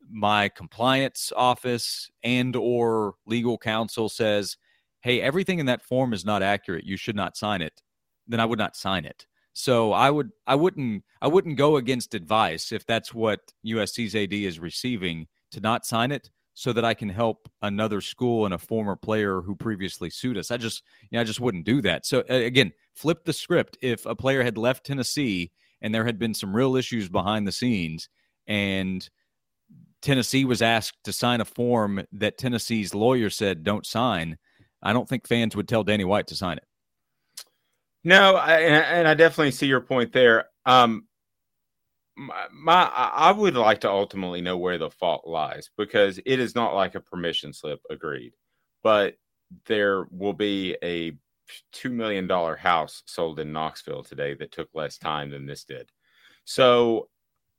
my 0.10 0.48
compliance 0.50 1.34
office 1.36 2.10
and 2.24 2.56
or 2.56 3.16
legal 3.26 3.58
counsel 3.58 4.08
says 4.08 4.56
hey 5.02 5.20
everything 5.20 5.60
in 5.60 5.66
that 5.66 5.82
form 5.82 6.14
is 6.14 6.24
not 6.24 6.44
accurate 6.44 6.86
you 6.86 6.96
should 6.96 7.16
not 7.16 7.36
sign 7.36 7.62
it 7.62 7.82
then 8.28 8.40
i 8.40 8.46
would 8.46 8.60
not 8.60 8.76
sign 8.76 9.04
it 9.04 9.26
so 9.54 9.92
i 9.92 10.10
would 10.10 10.30
i 10.48 10.56
wouldn't 10.56 11.04
i 11.22 11.28
wouldn't 11.28 11.58
go 11.58 11.78
against 11.78 12.14
advice 12.14 12.72
if 12.72 12.86
that's 12.86 13.14
what 13.14 13.40
usc's 13.66 14.16
ad 14.16 14.34
is 14.34 14.60
receiving 14.60 15.28
to 15.52 15.60
not 15.60 15.86
sign 15.86 16.12
it 16.12 16.30
so 16.54 16.72
that 16.74 16.86
i 16.86 16.94
can 16.94 17.10
help 17.10 17.50
another 17.62 18.02
school 18.02 18.46
and 18.46 18.54
a 18.54 18.58
former 18.58 18.96
player 18.96 19.42
who 19.42 19.56
previously 19.56 20.10
sued 20.10 20.38
us. 20.38 20.52
I 20.52 20.58
just 20.58 20.84
you 21.10 21.18
know, 21.18 21.22
i 21.22 21.24
just 21.24 21.40
wouldn't 21.40 21.66
do 21.66 21.82
that. 21.82 22.06
So 22.06 22.24
again 22.30 22.72
flip 22.94 23.26
the 23.26 23.34
script. 23.34 23.78
If 23.82 24.06
a 24.06 24.16
player 24.16 24.44
had 24.44 24.58
left 24.58 24.86
tennessee 24.86 25.52
and 25.82 25.94
there 25.94 26.06
had 26.06 26.20
been 26.20 26.34
some 26.34 26.56
real 26.56 26.76
issues 26.76 27.10
behind 27.10 27.48
the 27.48 27.52
scenes 27.52 28.10
and 28.48 29.08
Tennessee 30.02 30.46
was 30.46 30.62
asked 30.62 30.98
to 31.04 31.14
sign 31.14 31.42
a 31.42 31.46
form 31.46 32.04
that 32.12 32.38
Tennessee's 32.38 32.96
lawyer 32.96 33.30
said 33.30 33.64
don't 33.64 33.86
sign, 33.86 34.38
I 34.82 34.94
don't 34.94 35.08
think 35.08 35.28
fans 35.28 35.56
would 35.56 35.68
tell 35.68 35.84
Danny 35.84 36.06
White 36.06 36.28
to 36.28 36.36
sign 36.36 36.58
it. 36.58 36.64
No, 38.04 38.36
I, 38.36 38.60
and 38.60 39.08
I 39.08 39.14
definitely 39.14 39.52
see 39.52 39.68
your 39.68 39.82
point 39.82 40.12
there. 40.12 40.46
Um, 40.66 41.06
my, 42.16 42.46
my, 42.52 42.84
I 42.84 43.30
I 43.30 43.32
would 43.32 43.56
like 43.56 43.82
to 43.82 43.90
ultimately 43.90 44.42
know 44.42 44.58
where 44.58 44.78
the 44.78 44.90
fault 44.90 45.28
lies 45.28 45.70
because 45.78 46.20
it 46.26 46.40
is 46.40 46.56
not 46.56 46.76
like 46.76 46.96
a 46.96 47.00
permission 47.00 47.54
slip 47.54 47.80
agreed, 47.90 48.34
but 48.84 49.16
there 49.66 50.06
will 50.12 50.34
be 50.34 50.76
a 50.84 51.14
two 51.72 51.90
million 51.90 52.28
dollar 52.28 52.56
house 52.56 53.04
sold 53.06 53.40
in 53.40 53.52
Knoxville 53.52 54.04
today 54.04 54.34
that 54.36 54.52
took 54.52 54.70
less 54.74 54.98
time 54.98 55.30
than 55.30 55.46
this 55.46 55.64
did. 55.64 55.90
So 56.46 57.10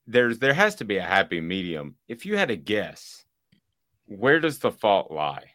there's 0.07 0.39
there 0.39 0.55
has 0.55 0.75
to 0.77 0.85
be 0.85 0.97
a 0.99 1.03
happy 1.03 1.41
medium. 1.41 1.97
If 2.09 2.27
you 2.27 2.37
had 2.37 2.51
a 2.51 2.57
guess, 2.57 3.25
where 4.07 4.41
does 4.41 4.59
the 4.59 4.73
fault 4.73 5.11
lie? 5.11 5.53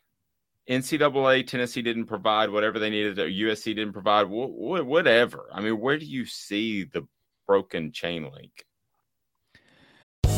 NCAA, 0.70 1.48
Tennessee 1.48 1.82
didn't 1.82 2.06
provide 2.06 2.50
whatever 2.50 2.78
they 2.78 2.90
needed, 2.90 3.20
or 3.20 3.30
USC 3.30 3.76
didn't 3.76 3.94
provide, 3.94 4.28
wh- 4.28 4.52
wh- 4.52 4.86
whatever. 4.86 5.46
I 5.54 5.62
mean, 5.62 5.80
where 5.80 5.98
do 5.98 6.06
you 6.06 6.26
see 6.26 6.84
the 6.84 7.08
broken 7.48 7.92
chain 7.94 8.30
link? 8.34 8.66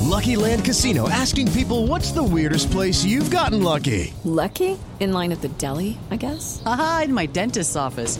Lucky 0.10 0.36
Land 0.36 0.66
Casino 0.66 1.08
asking 1.10 1.52
people 1.52 1.88
what's 1.88 2.12
the 2.12 2.24
weirdest 2.24 2.72
place 2.72 3.04
you've 3.04 3.30
gotten 3.30 3.62
lucky? 3.64 4.14
Lucky? 4.24 4.78
In 5.00 5.14
line 5.14 5.32
at 5.32 5.42
the 5.42 5.50
deli, 5.50 5.98
I 6.12 6.16
guess? 6.16 6.62
Aha, 6.66 7.04
in 7.06 7.14
my 7.14 7.26
dentist's 7.26 7.76
office. 7.76 8.20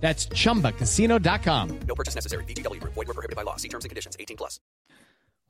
That's 0.00 0.26
chumbacasino.com. 0.26 1.80
No 1.86 1.94
purchase 1.94 2.14
necessary. 2.14 2.44
VGW 2.44 2.80
Group, 2.80 2.94
void 2.94 3.08
where 3.08 3.14
prohibited 3.14 3.36
by 3.36 3.42
law. 3.42 3.56
See 3.56 3.68
terms 3.68 3.84
and 3.84 3.90
conditions. 3.90 4.16
18 4.18 4.36
plus. 4.36 4.60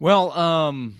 Well, 0.00 0.32
um, 0.32 0.96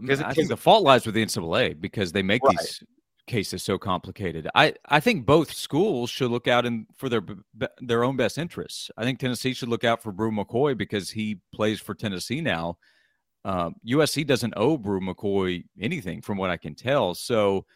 Because- 0.00 0.20
I 0.22 0.32
think 0.34 0.48
the 0.48 0.56
fault 0.56 0.82
lies 0.82 1.06
with 1.06 1.14
the 1.14 1.22
NCAA 1.22 1.74
because 1.80 2.12
they 2.12 2.22
make 2.22 2.42
Right. 2.42 2.56
these 2.58 2.82
cases 3.26 3.62
so 3.62 3.78
complicated. 3.78 4.48
I, 4.56 4.74
I 4.86 4.98
think 4.98 5.24
both 5.24 5.52
schools 5.52 6.10
should 6.10 6.30
look 6.32 6.48
out 6.48 6.66
in, 6.66 6.86
for 6.96 7.08
their 7.08 7.20
b- 7.20 7.34
b- 7.56 7.66
their 7.80 8.02
own 8.02 8.16
best 8.16 8.38
interests. 8.38 8.90
I 8.96 9.04
think 9.04 9.20
Tennessee 9.20 9.52
should 9.54 9.68
look 9.68 9.84
out 9.84 10.02
for 10.02 10.10
Bru 10.10 10.32
McCoy 10.32 10.76
because 10.76 11.10
he 11.10 11.38
plays 11.54 11.80
for 11.80 11.94
Tennessee 11.94 12.40
now. 12.40 12.78
Um, 13.44 13.76
USC 13.86 14.24
doesn't 14.26 14.54
owe 14.56 14.76
Bru 14.76 15.00
McCoy 15.00 15.64
anything, 15.80 16.22
from 16.22 16.38
what 16.38 16.50
I 16.50 16.56
can 16.56 16.74
tell. 16.74 17.14
So, 17.14 17.66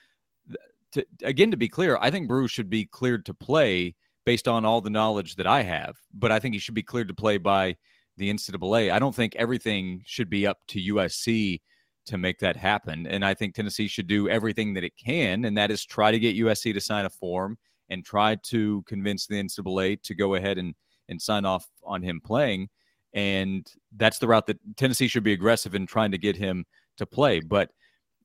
to, 0.92 1.06
again, 1.22 1.50
to 1.52 1.56
be 1.56 1.68
clear, 1.68 1.98
I 2.00 2.10
think 2.10 2.26
Bru 2.26 2.48
should 2.48 2.68
be 2.68 2.84
cleared 2.86 3.24
to 3.26 3.34
play 3.34 3.94
based 4.24 4.48
on 4.48 4.64
all 4.64 4.80
the 4.80 4.90
knowledge 4.90 5.36
that 5.36 5.46
I 5.46 5.62
have. 5.62 5.96
But 6.12 6.32
I 6.32 6.38
think 6.38 6.54
he 6.54 6.58
should 6.58 6.74
be 6.74 6.82
cleared 6.82 7.08
to 7.08 7.14
play 7.14 7.38
by 7.38 7.76
the 8.16 8.32
NCAA. 8.32 8.92
I 8.92 8.98
don't 8.98 9.14
think 9.14 9.34
everything 9.36 10.02
should 10.06 10.30
be 10.30 10.46
up 10.46 10.58
to 10.68 10.94
USC 10.94 11.60
to 12.06 12.18
make 12.18 12.38
that 12.40 12.56
happen. 12.56 13.06
And 13.06 13.24
I 13.24 13.34
think 13.34 13.54
Tennessee 13.54 13.88
should 13.88 14.06
do 14.06 14.28
everything 14.28 14.74
that 14.74 14.84
it 14.84 14.92
can, 14.96 15.44
and 15.44 15.56
that 15.56 15.70
is 15.70 15.84
try 15.84 16.10
to 16.10 16.18
get 16.18 16.36
USC 16.36 16.74
to 16.74 16.80
sign 16.80 17.06
a 17.06 17.10
form 17.10 17.58
and 17.88 18.04
try 18.04 18.36
to 18.36 18.82
convince 18.82 19.26
the 19.26 19.42
NCAA 19.42 20.02
to 20.02 20.14
go 20.14 20.34
ahead 20.34 20.58
and 20.58 20.74
and 21.08 21.20
sign 21.20 21.44
off 21.44 21.66
on 21.82 22.02
him 22.02 22.20
playing. 22.20 22.68
And 23.12 23.70
that's 23.96 24.18
the 24.18 24.26
route 24.26 24.46
that 24.46 24.58
Tennessee 24.76 25.06
should 25.06 25.22
be 25.22 25.32
aggressive 25.34 25.74
in 25.74 25.86
trying 25.86 26.10
to 26.12 26.18
get 26.18 26.36
him 26.36 26.64
to 26.96 27.06
play. 27.06 27.40
But 27.40 27.70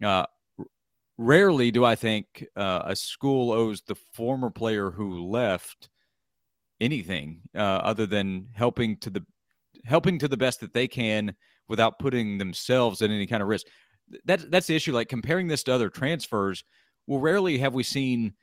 uh, 0.04 0.26
rarely 1.20 1.70
do 1.70 1.84
I 1.84 1.96
think 1.96 2.46
uh, 2.56 2.84
a 2.86 2.96
school 2.96 3.52
owes 3.52 3.82
the 3.82 3.96
former 4.14 4.50
player 4.50 4.90
who 4.90 5.28
left 5.28 5.90
anything 6.80 7.42
uh, 7.54 7.60
other 7.60 8.06
than 8.06 8.48
helping 8.54 8.96
to 9.00 9.10
the 9.10 9.26
helping 9.84 10.18
to 10.20 10.30
the 10.30 10.38
best 10.38 10.62
that 10.62 10.74
they 10.74 10.88
can 10.88 11.36
without 11.68 12.00
putting 12.00 12.38
themselves 12.38 13.02
at 13.02 13.10
any 13.10 13.28
kind 13.28 13.44
of 13.44 13.50
risk. 13.50 13.68
That's 14.24 14.46
that's 14.46 14.68
the 14.68 14.78
issue. 14.78 14.94
Like 14.94 15.10
comparing 15.10 15.48
this 15.48 15.64
to 15.64 15.74
other 15.74 15.90
transfers, 15.90 16.64
well, 17.06 17.20
rarely 17.20 17.58
have 17.58 17.74
we 17.74 17.84
seen 17.84 18.34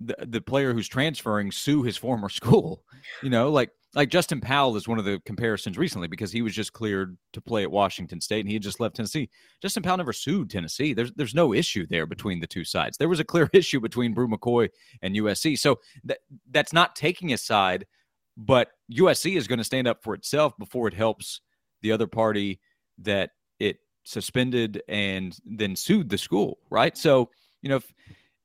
the 0.00 0.16
the 0.26 0.40
player 0.40 0.72
who's 0.72 0.88
transferring 0.88 1.50
sue 1.50 1.82
his 1.82 1.96
former 1.96 2.28
school. 2.30 2.84
You 3.22 3.30
know, 3.30 3.50
like 3.50 3.70
like 3.94 4.10
Justin 4.10 4.40
Powell 4.40 4.76
is 4.76 4.86
one 4.86 4.98
of 4.98 5.06
the 5.06 5.20
comparisons 5.24 5.78
recently 5.78 6.06
because 6.06 6.30
he 6.30 6.42
was 6.42 6.54
just 6.54 6.74
cleared 6.74 7.16
to 7.32 7.40
play 7.40 7.62
at 7.62 7.70
Washington 7.70 8.20
State 8.20 8.40
and 8.40 8.48
he 8.48 8.54
had 8.54 8.62
just 8.62 8.78
left 8.78 8.96
Tennessee. 8.96 9.30
Justin 9.62 9.82
Powell 9.82 9.96
never 9.96 10.12
sued 10.12 10.50
Tennessee. 10.50 10.92
There's 10.92 11.12
there's 11.12 11.34
no 11.34 11.54
issue 11.54 11.86
there 11.86 12.06
between 12.06 12.40
the 12.40 12.46
two 12.46 12.64
sides. 12.64 12.98
There 12.98 13.08
was 13.08 13.20
a 13.20 13.24
clear 13.24 13.48
issue 13.52 13.80
between 13.80 14.12
Bru 14.12 14.28
McCoy 14.28 14.68
and 15.02 15.16
USC. 15.16 15.58
So 15.58 15.80
that 16.04 16.18
that's 16.50 16.72
not 16.72 16.94
taking 16.94 17.32
a 17.32 17.38
side, 17.38 17.86
but 18.36 18.68
USC 18.92 19.36
is 19.36 19.48
going 19.48 19.58
to 19.58 19.64
stand 19.64 19.88
up 19.88 20.02
for 20.02 20.14
itself 20.14 20.52
before 20.58 20.88
it 20.88 20.94
helps 20.94 21.40
the 21.82 21.92
other 21.92 22.06
party 22.06 22.60
that 22.98 23.30
it 23.58 23.78
suspended 24.04 24.82
and 24.88 25.38
then 25.44 25.76
sued 25.76 26.08
the 26.08 26.18
school, 26.18 26.58
right? 26.70 26.96
So, 26.96 27.30
you 27.62 27.68
know, 27.68 27.76
if 27.76 27.92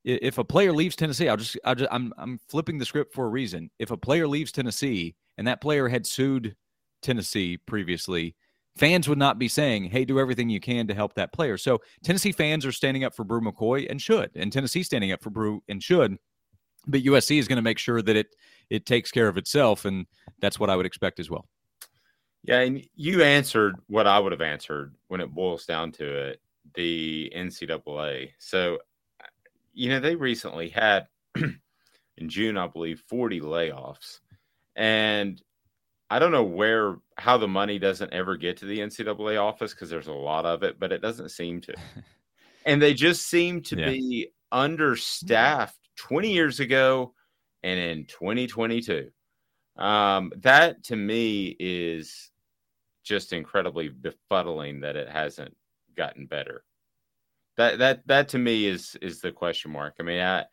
if 0.04 0.38
a 0.38 0.44
player 0.44 0.72
leaves 0.72 0.96
Tennessee, 0.96 1.28
I'll 1.28 1.36
just, 1.36 1.58
I'll 1.64 1.74
just 1.74 1.92
I'm 1.92 2.12
I'm 2.18 2.40
flipping 2.48 2.78
the 2.78 2.84
script 2.84 3.14
for 3.14 3.26
a 3.26 3.28
reason. 3.28 3.70
If 3.78 3.90
a 3.90 3.96
player 3.96 4.26
leaves 4.26 4.52
Tennessee 4.52 5.14
and 5.38 5.46
that 5.46 5.60
player 5.60 5.88
had 5.88 6.06
sued 6.06 6.56
Tennessee 7.02 7.56
previously, 7.56 8.34
fans 8.76 9.08
would 9.08 9.18
not 9.18 9.38
be 9.38 9.48
saying, 9.48 9.84
"Hey, 9.84 10.04
do 10.04 10.18
everything 10.18 10.48
you 10.48 10.60
can 10.60 10.86
to 10.88 10.94
help 10.94 11.14
that 11.14 11.32
player." 11.32 11.56
So 11.56 11.80
Tennessee 12.02 12.32
fans 12.32 12.66
are 12.66 12.72
standing 12.72 13.04
up 13.04 13.14
for 13.14 13.24
Bru 13.24 13.40
McCoy 13.40 13.88
and 13.90 14.00
should, 14.00 14.30
and 14.34 14.52
Tennessee 14.52 14.82
standing 14.82 15.12
up 15.12 15.22
for 15.22 15.30
Bru 15.30 15.62
and 15.68 15.82
should. 15.82 16.16
But 16.86 17.04
USC 17.04 17.38
is 17.38 17.46
going 17.46 17.56
to 17.56 17.62
make 17.62 17.78
sure 17.78 18.02
that 18.02 18.16
it 18.16 18.34
it 18.70 18.86
takes 18.86 19.10
care 19.10 19.28
of 19.28 19.36
itself, 19.36 19.84
and 19.84 20.06
that's 20.40 20.58
what 20.58 20.70
I 20.70 20.76
would 20.76 20.86
expect 20.86 21.20
as 21.20 21.30
well. 21.30 21.46
Yeah, 22.42 22.60
and 22.60 22.84
you 22.96 23.22
answered 23.22 23.76
what 23.86 24.06
I 24.06 24.18
would 24.18 24.32
have 24.32 24.40
answered 24.40 24.96
when 25.08 25.20
it 25.20 25.32
boils 25.32 25.64
down 25.64 25.92
to 25.92 26.04
it 26.04 26.40
the 26.74 27.32
NCAA. 27.36 28.30
So, 28.38 28.78
you 29.72 29.88
know, 29.88 30.00
they 30.00 30.14
recently 30.14 30.68
had 30.68 31.06
in 31.36 32.28
June, 32.28 32.56
I 32.56 32.66
believe, 32.66 33.02
40 33.08 33.40
layoffs. 33.40 34.20
And 34.76 35.40
I 36.10 36.18
don't 36.18 36.32
know 36.32 36.44
where, 36.44 36.96
how 37.16 37.38
the 37.38 37.48
money 37.48 37.78
doesn't 37.78 38.12
ever 38.12 38.36
get 38.36 38.58
to 38.58 38.66
the 38.66 38.80
NCAA 38.80 39.42
office 39.42 39.72
because 39.72 39.90
there's 39.90 40.08
a 40.08 40.12
lot 40.12 40.44
of 40.44 40.62
it, 40.62 40.78
but 40.78 40.92
it 40.92 41.02
doesn't 41.02 41.30
seem 41.30 41.60
to. 41.62 41.74
and 42.66 42.80
they 42.80 42.94
just 42.94 43.28
seem 43.28 43.62
to 43.62 43.76
yeah. 43.78 43.86
be 43.86 44.28
understaffed 44.50 45.78
20 45.96 46.30
years 46.30 46.60
ago 46.60 47.14
and 47.62 47.78
in 47.78 48.04
2022. 48.06 49.10
Um, 49.76 50.32
that 50.38 50.84
to 50.84 50.96
me 50.96 51.56
is 51.58 52.30
just 53.02 53.32
incredibly 53.32 53.88
befuddling 53.88 54.82
that 54.82 54.96
it 54.96 55.08
hasn't 55.08 55.56
gotten 55.96 56.26
better. 56.26 56.62
That 57.62 57.78
that 57.78 58.06
that 58.06 58.28
to 58.30 58.38
me 58.38 58.66
is 58.66 58.96
is 59.00 59.20
the 59.20 59.30
question 59.30 59.70
mark. 59.70 59.94
I 60.00 60.02
mean, 60.02 60.20
I, 60.20 60.44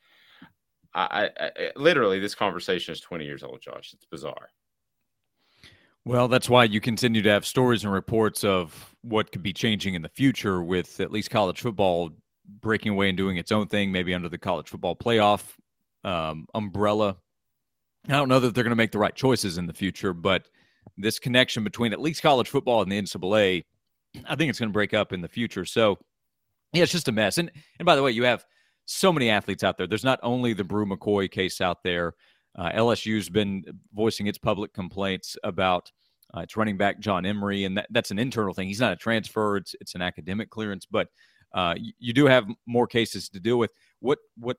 I, 0.94 1.30
I 1.40 1.72
literally 1.76 2.20
this 2.20 2.36
conversation 2.36 2.92
is 2.92 3.02
20 3.02 3.26
years 3.26 3.42
old, 3.42 3.62
Josh. 3.62 3.94
It's 3.94 4.06
bizarre. 4.06 4.50
Well, 6.06 6.28
that's 6.28 6.50
why 6.50 6.66
you 6.66 6.80
continue 6.80 7.22
to 7.24 7.30
have 7.30 7.46
stories 7.46 7.84
and 7.84 7.92
reports 7.92 8.44
of 8.44 8.96
what 9.02 9.32
could 9.32 9.44
be 9.44 9.54
changing 9.54 9.96
in 9.96 10.02
the 10.02 10.10
future 10.10 10.62
with 10.62 11.00
at 11.00 11.12
least 11.12 11.30
college 11.30 11.62
football 11.62 12.12
breaking 12.62 12.92
away 12.92 13.10
and 13.10 13.18
doing 13.18 13.38
its 13.38 13.52
own 13.52 13.68
thing, 13.68 13.92
maybe 13.92 14.14
under 14.14 14.30
the 14.30 14.38
college 14.38 14.68
football 14.68 14.96
playoff 14.96 15.44
um, 16.04 16.46
umbrella. 16.54 17.18
I 18.08 18.14
don't 18.14 18.30
know 18.30 18.40
that 18.40 18.56
they're 18.56 18.64
going 18.64 18.72
to 18.72 18.78
make 18.78 18.92
the 18.92 19.00
right 19.00 19.14
choices 19.14 19.58
in 19.58 19.66
the 19.68 19.74
future, 19.74 20.14
but 20.14 20.48
this 20.98 21.20
connection 21.20 21.64
between 21.64 21.92
at 21.92 22.02
least 22.02 22.22
college 22.22 22.50
football 22.50 22.82
and 22.82 22.92
the 22.92 23.02
NCAA, 23.02 23.66
I 24.28 24.36
think 24.36 24.50
it's 24.50 24.60
going 24.60 24.70
to 24.70 24.74
break 24.74 24.94
up 24.94 25.12
in 25.12 25.22
the 25.22 25.28
future. 25.28 25.66
So, 25.66 25.98
yeah, 26.74 26.84
it's 26.84 26.92
just 26.92 27.08
a 27.08 27.12
mess. 27.12 27.38
And 27.38 27.52
and 27.80 27.86
by 27.86 27.96
the 27.96 28.04
way, 28.04 28.12
you 28.12 28.24
have 28.24 28.46
so 28.86 29.14
many 29.14 29.30
athletes 29.30 29.64
out 29.64 29.78
there. 29.78 29.88
There's 29.88 30.04
not 30.04 30.20
only 30.24 30.54
the 30.54 30.64
Bru 30.64 30.86
McCoy 30.86 31.30
case 31.30 31.62
out 31.62 31.84
there. 31.84 32.14
Uh, 32.58 32.72
LSU's 32.72 33.30
been 33.30 33.64
voicing 33.94 34.28
its 34.28 34.38
public 34.38 34.74
complaints 34.74 35.38
about 35.44 35.92
uh, 36.36 36.42
its 36.42 36.58
running 36.58 36.78
back 36.78 37.00
John 37.00 37.26
Emery, 37.26 37.64
and 37.64 37.78
that, 37.78 37.88
that's 37.92 38.12
an 38.12 38.20
internal 38.20 38.54
thing. 38.54 38.68
He's 38.68 38.80
not 38.80 38.94
a 38.94 38.98
transfer; 38.98 39.58
it's 39.58 39.76
it's 39.80 39.96
an 39.96 40.02
academic 40.02 40.50
clearance. 40.50 40.86
But 40.86 41.08
uh, 41.54 41.76
you, 41.78 41.94
you 42.00 42.14
do 42.14 42.26
have 42.26 42.48
more 42.66 42.88
cases 42.88 43.30
to 43.30 43.40
deal 43.40 43.58
with. 43.58 43.72
What 44.00 44.20
what 44.38 44.58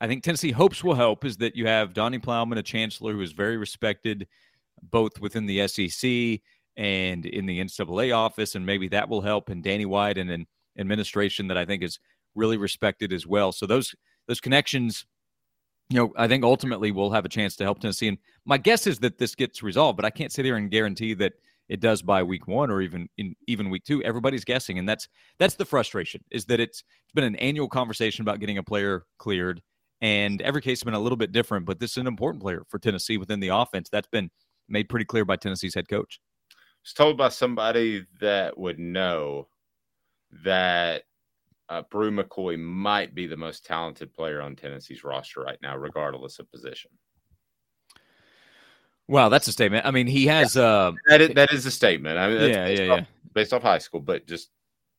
I 0.00 0.06
think 0.06 0.22
Tennessee 0.22 0.52
hopes 0.52 0.82
will 0.82 0.94
help 0.94 1.24
is 1.24 1.36
that 1.38 1.56
you 1.56 1.66
have 1.66 1.94
Donnie 1.94 2.18
Plowman, 2.18 2.58
a 2.58 2.62
chancellor 2.62 3.12
who 3.12 3.20
is 3.20 3.32
very 3.32 3.56
respected 3.56 4.26
both 4.82 5.20
within 5.20 5.46
the 5.46 5.66
SEC 5.68 6.40
and 6.76 7.26
in 7.26 7.46
the 7.46 7.60
NCAA 7.60 8.16
office, 8.16 8.54
and 8.54 8.64
maybe 8.64 8.88
that 8.88 9.08
will 9.08 9.20
help. 9.20 9.48
And 9.50 9.62
Danny 9.62 9.84
White 9.84 10.16
and 10.16 10.30
an 10.30 10.46
administration 10.80 11.48
that 11.48 11.58
I 11.58 11.64
think 11.64 11.82
is 11.82 11.98
really 12.34 12.56
respected 12.56 13.12
as 13.12 13.26
well. 13.26 13.52
So 13.52 13.66
those 13.66 13.94
those 14.26 14.40
connections, 14.40 15.06
you 15.88 15.98
know, 15.98 16.12
I 16.16 16.28
think 16.28 16.44
ultimately 16.44 16.90
will 16.92 17.10
have 17.12 17.24
a 17.24 17.28
chance 17.28 17.56
to 17.56 17.64
help 17.64 17.80
Tennessee. 17.80 18.08
And 18.08 18.18
my 18.44 18.58
guess 18.58 18.86
is 18.86 18.98
that 19.00 19.18
this 19.18 19.34
gets 19.34 19.62
resolved, 19.62 19.96
but 19.96 20.04
I 20.04 20.10
can't 20.10 20.32
sit 20.32 20.44
here 20.44 20.56
and 20.56 20.70
guarantee 20.70 21.14
that 21.14 21.32
it 21.68 21.80
does 21.80 22.02
by 22.02 22.22
week 22.22 22.48
one 22.48 22.70
or 22.70 22.80
even 22.80 23.08
in 23.16 23.34
even 23.46 23.70
week 23.70 23.84
two. 23.84 24.02
Everybody's 24.02 24.44
guessing, 24.44 24.78
and 24.78 24.88
that's 24.88 25.08
that's 25.38 25.54
the 25.54 25.64
frustration 25.64 26.22
is 26.30 26.44
that 26.46 26.60
it's 26.60 26.82
it's 27.04 27.14
been 27.14 27.24
an 27.24 27.36
annual 27.36 27.68
conversation 27.68 28.22
about 28.22 28.40
getting 28.40 28.58
a 28.58 28.62
player 28.62 29.04
cleared, 29.18 29.62
and 30.00 30.42
every 30.42 30.62
case 30.62 30.80
has 30.80 30.84
been 30.84 30.94
a 30.94 31.00
little 31.00 31.16
bit 31.16 31.32
different. 31.32 31.66
But 31.66 31.78
this 31.78 31.92
is 31.92 31.98
an 31.98 32.08
important 32.08 32.42
player 32.42 32.64
for 32.68 32.78
Tennessee 32.78 33.18
within 33.18 33.38
the 33.38 33.48
offense. 33.48 33.88
That's 33.88 34.08
been 34.08 34.30
made 34.68 34.88
pretty 34.88 35.04
clear 35.04 35.24
by 35.24 35.36
Tennessee's 35.36 35.74
head 35.74 35.88
coach. 35.88 36.20
I 36.52 36.56
was 36.84 36.92
told 36.92 37.16
by 37.16 37.28
somebody 37.28 38.04
that 38.20 38.58
would 38.58 38.78
know 38.78 39.46
that 40.44 41.04
uh, 41.68 41.82
Bru 41.90 42.10
McCoy 42.10 42.58
might 42.58 43.14
be 43.14 43.26
the 43.26 43.36
most 43.36 43.64
talented 43.64 44.12
player 44.12 44.40
on 44.40 44.56
Tennessee's 44.56 45.04
roster 45.04 45.40
right 45.42 45.58
now, 45.62 45.76
regardless 45.76 46.38
of 46.38 46.50
position. 46.50 46.90
Wow, 49.06 49.28
that's 49.28 49.48
a 49.48 49.52
statement. 49.52 49.86
I 49.86 49.90
mean, 49.90 50.06
he 50.06 50.26
has 50.28 50.54
yeah. 50.54 50.62
uh 50.62 50.92
that 51.08 51.20
is, 51.20 51.30
that 51.30 51.52
is 51.52 51.66
a 51.66 51.70
statement. 51.70 52.16
I 52.16 52.28
mean, 52.28 52.50
yeah, 52.50 52.68
yeah, 52.68 52.92
off, 52.92 52.98
yeah. 53.00 53.04
Based 53.34 53.52
off 53.52 53.62
high 53.62 53.78
school, 53.78 54.00
but 54.00 54.26
just 54.26 54.50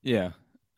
yeah. 0.03 0.31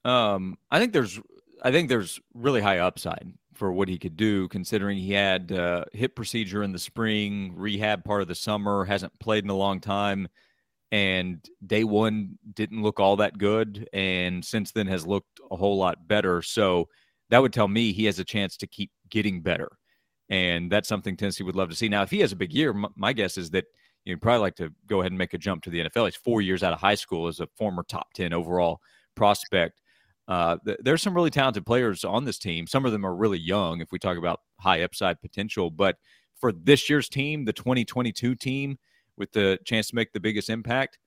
Um, 0.05 0.57
I 0.69 0.79
think 0.79 0.93
there's 0.93 1.19
I 1.63 1.71
think 1.71 1.89
there's 1.89 2.19
really 2.35 2.61
high 2.61 2.79
upside 2.79 3.33
for 3.53 3.71
what 3.71 3.87
he 3.87 3.97
could 3.97 4.17
do, 4.17 4.47
considering 4.49 4.97
he 4.97 5.13
had 5.13 5.51
uh, 5.51 5.85
hip 5.93 6.15
procedure 6.15 6.61
in 6.61 6.71
the 6.71 6.79
spring, 6.79 7.53
rehab 7.55 8.03
part 8.03 8.21
of 8.21 8.27
the 8.27 8.35
summer, 8.35 8.85
hasn't 8.85 9.17
played 9.19 9.43
in 9.43 9.49
a 9.49 9.55
long 9.55 9.79
time, 9.79 10.27
and 10.93 11.43
day 11.65 11.83
one 11.83 12.37
didn't 12.53 12.83
look 12.83 12.99
all 12.99 13.15
that 13.17 13.37
good, 13.37 13.89
and 13.93 14.45
since 14.45 14.71
then 14.71 14.87
has 14.87 15.07
looked 15.07 15.39
a 15.51 15.55
whole 15.55 15.77
lot 15.77 16.07
better. 16.07 16.41
So 16.41 16.87
that 17.29 17.41
would 17.41 17.51
tell 17.51 17.67
me 17.67 17.91
he 17.91 18.05
has 18.05 18.19
a 18.19 18.23
chance 18.23 18.55
to 18.57 18.67
keep 18.67 18.91
getting 19.09 19.41
better, 19.41 19.69
and 20.29 20.71
that's 20.71 20.87
something 20.87 21.17
Tennessee 21.17 21.43
would 21.43 21.55
love 21.55 21.69
to 21.69 21.75
see. 21.75 21.89
Now, 21.89 22.03
if 22.03 22.11
he 22.11 22.19
has 22.19 22.31
a 22.31 22.37
big 22.37 22.53
year, 22.53 22.73
my 22.95 23.11
guess 23.11 23.37
is 23.37 23.49
that 23.49 23.65
you'd 24.05 24.21
probably 24.21 24.41
like 24.41 24.55
to 24.57 24.71
go 24.87 25.01
ahead 25.01 25.11
and 25.11 25.17
make 25.17 25.33
a 25.33 25.37
jump 25.39 25.63
to 25.63 25.71
the 25.71 25.79
NFL. 25.79 26.05
He's 26.05 26.15
four 26.15 26.41
years 26.41 26.61
out 26.61 26.73
of 26.73 26.79
high 26.79 26.95
school 26.95 27.27
as 27.27 27.39
a 27.39 27.47
former 27.57 27.83
top 27.83 28.13
ten 28.13 28.31
overall 28.31 28.79
prospect 29.15 29.81
uh, 30.27 30.57
th- 30.65 30.79
there's 30.81 31.01
some 31.01 31.13
really 31.13 31.29
talented 31.29 31.65
players 31.65 32.03
on 32.03 32.23
this 32.25 32.37
team. 32.37 32.67
Some 32.67 32.85
of 32.85 32.91
them 32.91 33.05
are 33.05 33.15
really 33.15 33.39
young 33.39 33.81
if 33.81 33.91
we 33.91 33.99
talk 33.99 34.17
about 34.17 34.39
high 34.59 34.83
upside 34.83 35.21
potential. 35.21 35.69
But 35.69 35.97
for 36.39 36.51
this 36.51 36.89
year's 36.89 37.09
team, 37.09 37.45
the 37.45 37.53
2022 37.53 38.35
team 38.35 38.77
with 39.17 39.31
the 39.31 39.59
chance 39.65 39.89
to 39.89 39.95
make 39.95 40.13
the 40.13 40.19
biggest 40.19 40.49
impact, 40.49 40.97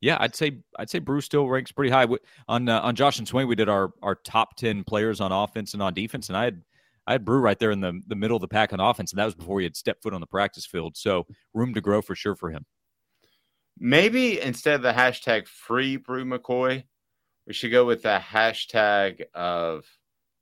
yeah, 0.00 0.16
I'd 0.20 0.34
say 0.34 0.58
I'd 0.78 0.88
say 0.88 0.98
Bruce 0.98 1.26
still 1.26 1.48
ranks 1.48 1.72
pretty 1.72 1.90
high. 1.90 2.06
On 2.48 2.68
uh, 2.68 2.80
on 2.80 2.94
Josh 2.94 3.18
and 3.18 3.28
Swain, 3.28 3.46
we 3.46 3.54
did 3.54 3.68
our 3.68 3.92
our 4.02 4.14
top 4.14 4.56
10 4.56 4.84
players 4.84 5.20
on 5.20 5.30
offense 5.30 5.74
and 5.74 5.82
on 5.82 5.92
defense, 5.92 6.28
and 6.28 6.36
I 6.36 6.44
had 6.44 6.62
I 7.06 7.12
had 7.12 7.24
Bru 7.24 7.38
right 7.40 7.58
there 7.58 7.70
in 7.70 7.80
the, 7.80 8.00
the 8.06 8.14
middle 8.14 8.36
of 8.36 8.40
the 8.40 8.48
pack 8.48 8.72
on 8.72 8.80
offense, 8.80 9.12
and 9.12 9.18
that 9.18 9.24
was 9.24 9.34
before 9.34 9.60
he 9.60 9.64
had 9.64 9.76
stepped 9.76 10.02
foot 10.02 10.14
on 10.14 10.20
the 10.20 10.26
practice 10.26 10.64
field. 10.64 10.96
So 10.96 11.26
room 11.52 11.74
to 11.74 11.80
grow 11.80 12.02
for 12.02 12.14
sure 12.14 12.36
for 12.36 12.50
him. 12.50 12.64
Maybe 13.78 14.40
instead 14.40 14.74
of 14.74 14.82
the 14.82 14.92
hashtag 14.92 15.48
free 15.48 15.96
Bru 15.96 16.24
McCoy, 16.24 16.84
we 17.46 17.52
should 17.52 17.72
go 17.72 17.84
with 17.84 18.02
the 18.02 18.20
hashtag 18.22 19.22
of 19.34 19.84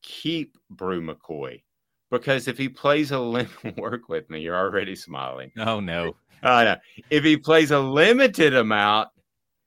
keep 0.03 0.57
Bru 0.71 1.01
McCoy. 1.01 1.63
Because 2.11 2.49
if 2.49 2.57
he 2.57 2.69
plays 2.69 3.11
a 3.11 3.19
limit, 3.19 3.51
work 3.77 4.09
with 4.09 4.29
me. 4.31 4.41
You're 4.41 4.57
already 4.57 4.97
smiling. 4.97 5.51
Oh 5.59 5.81
no. 5.81 6.17
Uh, 6.43 6.65
no. 6.65 6.77
If 7.11 7.25
he 7.25 7.37
plays 7.37 7.71
a 7.71 7.79
limited 7.79 8.55
amount, 8.55 9.09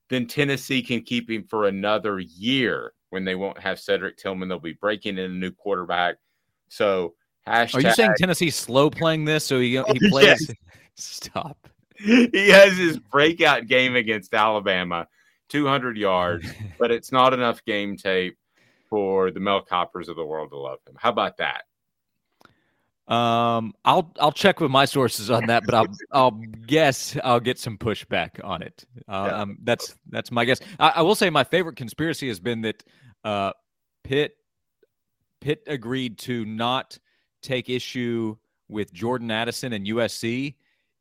then 0.10 0.28
Tennessee 0.28 0.82
can 0.82 1.02
keep 1.02 1.30
him 1.30 1.46
for 1.50 1.68
another 1.68 2.20
year 2.20 2.94
when 3.10 3.26
they 3.26 3.36
won't 3.36 3.60
have 3.60 3.80
Cedric 3.80 4.18
Tillman. 4.18 4.50
They'll 4.50 4.60
be 4.60 4.74
breaking 4.74 5.18
in 5.18 5.26
a 5.26 5.34
new 5.34 5.52
quarterback. 5.52 6.16
So 6.70 7.14
hashtag. 7.48 7.76
Are 7.76 7.82
you 7.82 7.94
saying 7.94 8.14
Tennessee's 8.18 8.56
slow 8.56 8.90
playing 8.90 9.26
this? 9.26 9.46
So 9.46 9.60
he 9.60 9.72
he 9.94 10.10
plays. 10.10 10.48
Yes. 10.48 10.52
Stop. 10.96 11.58
He 12.04 12.50
has 12.50 12.76
his 12.78 12.98
breakout 12.98 13.68
game 13.68 13.96
against 13.96 14.34
Alabama 14.34 15.06
200 15.50 15.98
yards, 15.98 16.48
but 16.80 16.90
it's 16.90 17.12
not 17.12 17.32
enough 17.32 17.64
game 17.64 17.96
tape 17.96 18.40
for 18.90 19.30
the 19.30 19.40
Mel 19.40 19.64
Kipers 19.64 20.08
of 20.08 20.16
the 20.16 20.26
world 20.26 20.50
to 20.50 20.58
love 20.58 20.80
him. 20.88 20.96
How 20.98 21.12
about 21.12 21.38
that? 21.38 21.66
Um, 23.12 23.74
I'll 23.84 24.10
I'll 24.22 24.32
check 24.32 24.62
with 24.62 24.72
my 24.72 24.86
sources 24.86 25.30
on 25.30 25.48
that, 25.48 25.64
but 25.66 25.76
I'll 25.76 25.88
I'll 26.14 26.32
guess 26.66 27.18
I'll 27.26 27.42
get 27.42 27.60
some 27.60 27.78
pushback 27.78 28.42
on 28.42 28.62
it. 28.62 28.86
Uh, 29.06 29.28
yeah. 29.30 29.42
um, 29.42 29.58
that's 29.64 29.96
that's 30.10 30.32
my 30.32 30.46
guess. 30.46 30.62
I, 30.80 30.90
I, 30.96 31.02
will 31.02 31.16
say 31.16 31.30
my 31.30 31.44
favorite 31.44 31.76
conspiracy 31.76 32.30
has 32.30 32.40
been 32.40 32.62
that 32.62 32.84
uh, 33.26 33.52
Pitt 34.06 34.38
Pitt 35.42 35.62
agreed 35.68 36.20
to 36.20 36.46
not 36.46 36.98
take 37.42 37.70
issue 37.70 38.38
with 38.70 38.94
Jordan 38.94 39.30
Addison 39.30 39.74
and 39.74 39.86
USC 39.88 40.56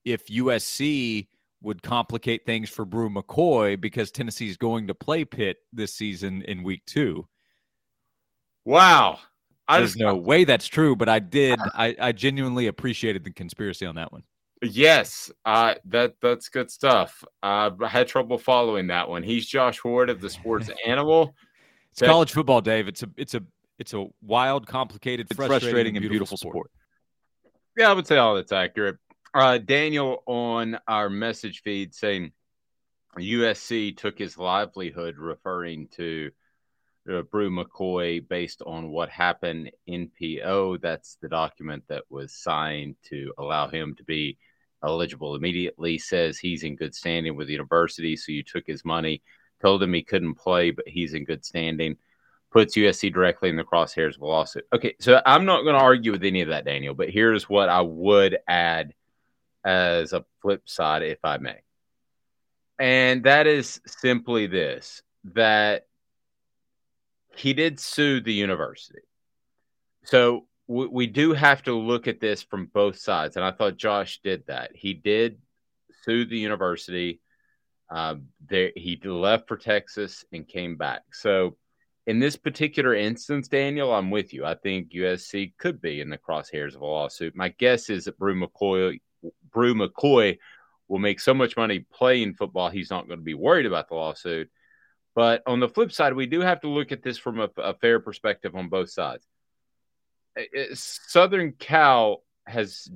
if 0.05 0.27
USC 0.27 1.29
would 1.62 1.81
complicate 1.81 2.44
things 2.44 2.68
for 2.68 2.85
Bru 2.85 3.09
McCoy 3.09 3.81
because 3.81 4.11
Tennessee's 4.11 4.57
going 4.57 4.88
to 4.88 4.94
play 4.94 5.25
Pitt 5.25 5.59
this 5.73 5.94
season 5.94 6.42
in 6.42 6.64
week 6.64 6.83
two. 6.87 7.29
Wow. 8.64 9.20
I 9.70 9.78
There's 9.78 9.90
just, 9.92 10.00
no 10.00 10.16
way 10.16 10.42
that's 10.42 10.66
true, 10.66 10.96
but 10.96 11.09
I 11.09 11.20
did. 11.20 11.61
I, 11.74 11.94
I 12.00 12.12
genuinely 12.12 12.66
appreciated 12.66 13.22
the 13.22 13.30
conspiracy 13.30 13.87
on 13.87 13.94
that 13.94 14.12
one. 14.12 14.24
Yes, 14.62 15.30
uh, 15.44 15.76
that 15.87 16.14
that's 16.20 16.48
good 16.48 16.70
stuff. 16.70 17.24
Uh, 17.42 17.70
I 17.80 17.88
had 17.88 18.09
trouble 18.09 18.37
following 18.37 18.88
that 18.88 19.09
one. 19.09 19.22
He's 19.22 19.46
Josh 19.46 19.83
Ward 19.85 20.11
of 20.11 20.20
the 20.20 20.28
Sports 20.28 20.70
Animal. 20.87 21.35
It's 21.92 22.00
that, 22.00 22.06
college 22.06 22.33
football, 22.33 22.61
Dave. 22.61 22.88
It's 22.88 23.04
a 23.04 23.11
it's 23.16 23.35
a 23.35 23.42
It's 23.78 23.94
a 23.94 24.06
wild, 24.20 24.66
complicated, 24.66 25.28
frustrating, 25.28 25.61
frustrating 25.61 25.96
and 25.96 26.02
beautiful, 26.02 26.11
beautiful 26.11 26.37
sport. 26.37 26.52
sport. 26.54 26.70
Yeah, 27.78 27.90
I 27.90 27.92
would 27.94 28.06
say 28.06 28.16
all 28.16 28.35
that's 28.35 28.52
accurate. 28.52 28.96
Uh, 29.33 29.59
Daniel 29.59 30.24
on 30.26 30.78
our 30.88 31.09
message 31.09 31.62
feed 31.62 31.94
saying 31.94 32.33
USC 33.16 33.96
took 33.96 34.18
his 34.18 34.37
livelihood, 34.37 35.16
referring 35.16 35.88
to 35.92 36.33
uh, 37.08 37.22
Bru 37.22 37.50
McCoy 37.50 38.26
based 38.26 38.62
on 38.66 38.90
what 38.90 39.08
happened 39.08 39.70
in 39.86 40.10
PO. 40.18 40.78
That's 40.78 41.16
the 41.20 41.28
document 41.28 41.84
that 41.88 42.04
was 42.10 42.32
signed 42.32 42.96
to 43.04 43.32
allow 43.38 43.68
him 43.68 43.94
to 43.96 44.04
be 44.04 44.38
eligible 44.82 45.34
immediately. 45.34 45.98
Says 45.98 46.38
he's 46.38 46.62
in 46.62 46.76
good 46.76 46.94
standing 46.94 47.36
with 47.36 47.46
the 47.46 47.52
university, 47.52 48.16
so 48.16 48.32
you 48.32 48.42
took 48.42 48.66
his 48.66 48.84
money, 48.84 49.22
told 49.60 49.82
him 49.82 49.92
he 49.92 50.02
couldn't 50.02 50.34
play, 50.34 50.70
but 50.70 50.88
he's 50.88 51.14
in 51.14 51.24
good 51.24 51.44
standing. 51.44 51.96
Puts 52.52 52.76
USC 52.76 53.12
directly 53.12 53.48
in 53.48 53.56
the 53.56 53.64
crosshairs 53.64 54.16
of 54.16 54.22
a 54.22 54.26
lawsuit. 54.26 54.66
Okay, 54.72 54.94
so 54.98 55.22
I'm 55.24 55.44
not 55.44 55.62
going 55.62 55.76
to 55.76 55.82
argue 55.82 56.10
with 56.10 56.24
any 56.24 56.40
of 56.40 56.48
that, 56.48 56.64
Daniel, 56.64 56.94
but 56.94 57.10
here's 57.10 57.48
what 57.48 57.68
I 57.68 57.80
would 57.80 58.38
add 58.48 58.92
as 59.64 60.12
a 60.12 60.24
flip 60.42 60.68
side, 60.68 61.02
if 61.02 61.24
I 61.24 61.38
may. 61.38 61.60
And 62.78 63.24
that 63.24 63.46
is 63.46 63.80
simply 63.86 64.46
this 64.46 65.02
that 65.24 65.86
he 67.40 67.55
did 67.55 67.81
sue 67.81 68.20
the 68.20 68.33
university. 68.33 69.00
So 70.05 70.46
we, 70.66 70.87
we 70.87 71.07
do 71.07 71.33
have 71.33 71.62
to 71.62 71.74
look 71.74 72.07
at 72.07 72.20
this 72.20 72.42
from 72.42 72.66
both 72.66 72.98
sides. 72.98 73.37
And 73.37 73.44
I 73.44 73.50
thought 73.50 73.79
Josh 73.79 74.20
did 74.22 74.46
that. 74.46 74.72
He 74.74 74.92
did 74.92 75.38
sue 76.05 76.26
the 76.26 76.38
university. 76.38 77.20
Um, 77.88 78.26
there, 78.46 78.72
he 78.76 79.00
left 79.03 79.48
for 79.48 79.57
Texas 79.57 80.24
and 80.33 80.46
came 80.46 80.76
back. 80.76 81.03
So, 81.12 81.57
in 82.07 82.18
this 82.18 82.37
particular 82.37 82.94
instance, 82.94 83.48
Daniel, 83.48 83.92
I'm 83.92 84.11
with 84.11 84.33
you. 84.33 84.44
I 84.44 84.55
think 84.55 84.90
USC 84.90 85.53
could 85.59 85.81
be 85.81 86.00
in 86.00 86.11
the 86.11 86.18
crosshairs 86.18 86.74
of 86.74 86.81
a 86.81 86.87
lawsuit. 86.87 87.37
My 87.37 87.50
guess 87.50 87.90
is 87.90 88.05
that 88.05 88.18
Bru 88.18 88.35
McCoy, 88.35 89.00
Bru 89.53 89.74
McCoy 89.74 90.38
will 90.88 90.98
make 90.98 91.20
so 91.20 91.35
much 91.35 91.57
money 91.57 91.87
playing 91.92 92.35
football, 92.35 92.68
he's 92.68 92.90
not 92.90 93.07
going 93.07 93.20
to 93.20 93.24
be 93.24 93.35
worried 93.35 93.66
about 93.66 93.88
the 93.88 93.94
lawsuit. 93.94 94.50
But 95.20 95.42
on 95.46 95.61
the 95.61 95.68
flip 95.68 95.92
side, 95.92 96.14
we 96.14 96.24
do 96.24 96.40
have 96.40 96.62
to 96.62 96.68
look 96.68 96.92
at 96.92 97.02
this 97.02 97.18
from 97.18 97.40
a, 97.40 97.50
a 97.59 97.74
fair 97.74 98.00
perspective 98.00 98.56
on 98.56 98.70
both 98.70 98.88
sides. 98.88 99.22
Southern 100.72 101.52
Cal 101.52 102.22
has 102.46 102.90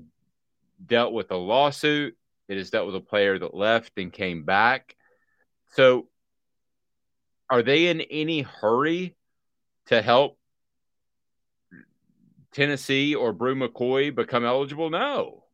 dealt 0.87 1.13
with 1.13 1.31
a 1.33 1.37
lawsuit. 1.37 2.17
It 2.49 2.57
has 2.57 2.71
dealt 2.71 2.87
with 2.87 2.97
a 2.97 3.01
player 3.01 3.39
that 3.39 3.55
left 3.55 3.99
and 3.99 4.11
came 4.11 4.45
back. 4.45 4.97
So, 5.73 6.09
are 7.51 7.63
they 7.63 7.89
in 7.89 8.01
any 8.01 8.41
hurry 8.41 9.17
to 9.89 10.01
help 10.01 10.39
Tennessee 12.53 13.15
or 13.15 13.35
Bru 13.35 13.55
McCoy 13.55 14.15
become 14.15 14.47
eligible? 14.47 14.89
No, 14.89 15.45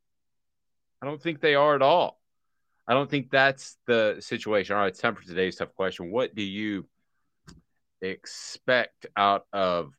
I 1.02 1.06
don't 1.06 1.20
think 1.20 1.40
they 1.40 1.56
are 1.56 1.74
at 1.74 1.82
all. 1.82 2.19
I 2.90 2.94
don't 2.94 3.08
think 3.08 3.30
that's 3.30 3.76
the 3.86 4.16
situation. 4.18 4.74
All 4.74 4.82
right, 4.82 4.88
it's 4.88 4.98
time 4.98 5.14
for 5.14 5.22
today's 5.22 5.54
tough 5.54 5.72
question. 5.76 6.10
What 6.10 6.34
do 6.34 6.42
you 6.42 6.88
expect 8.02 9.06
out 9.16 9.46
of 9.52 9.92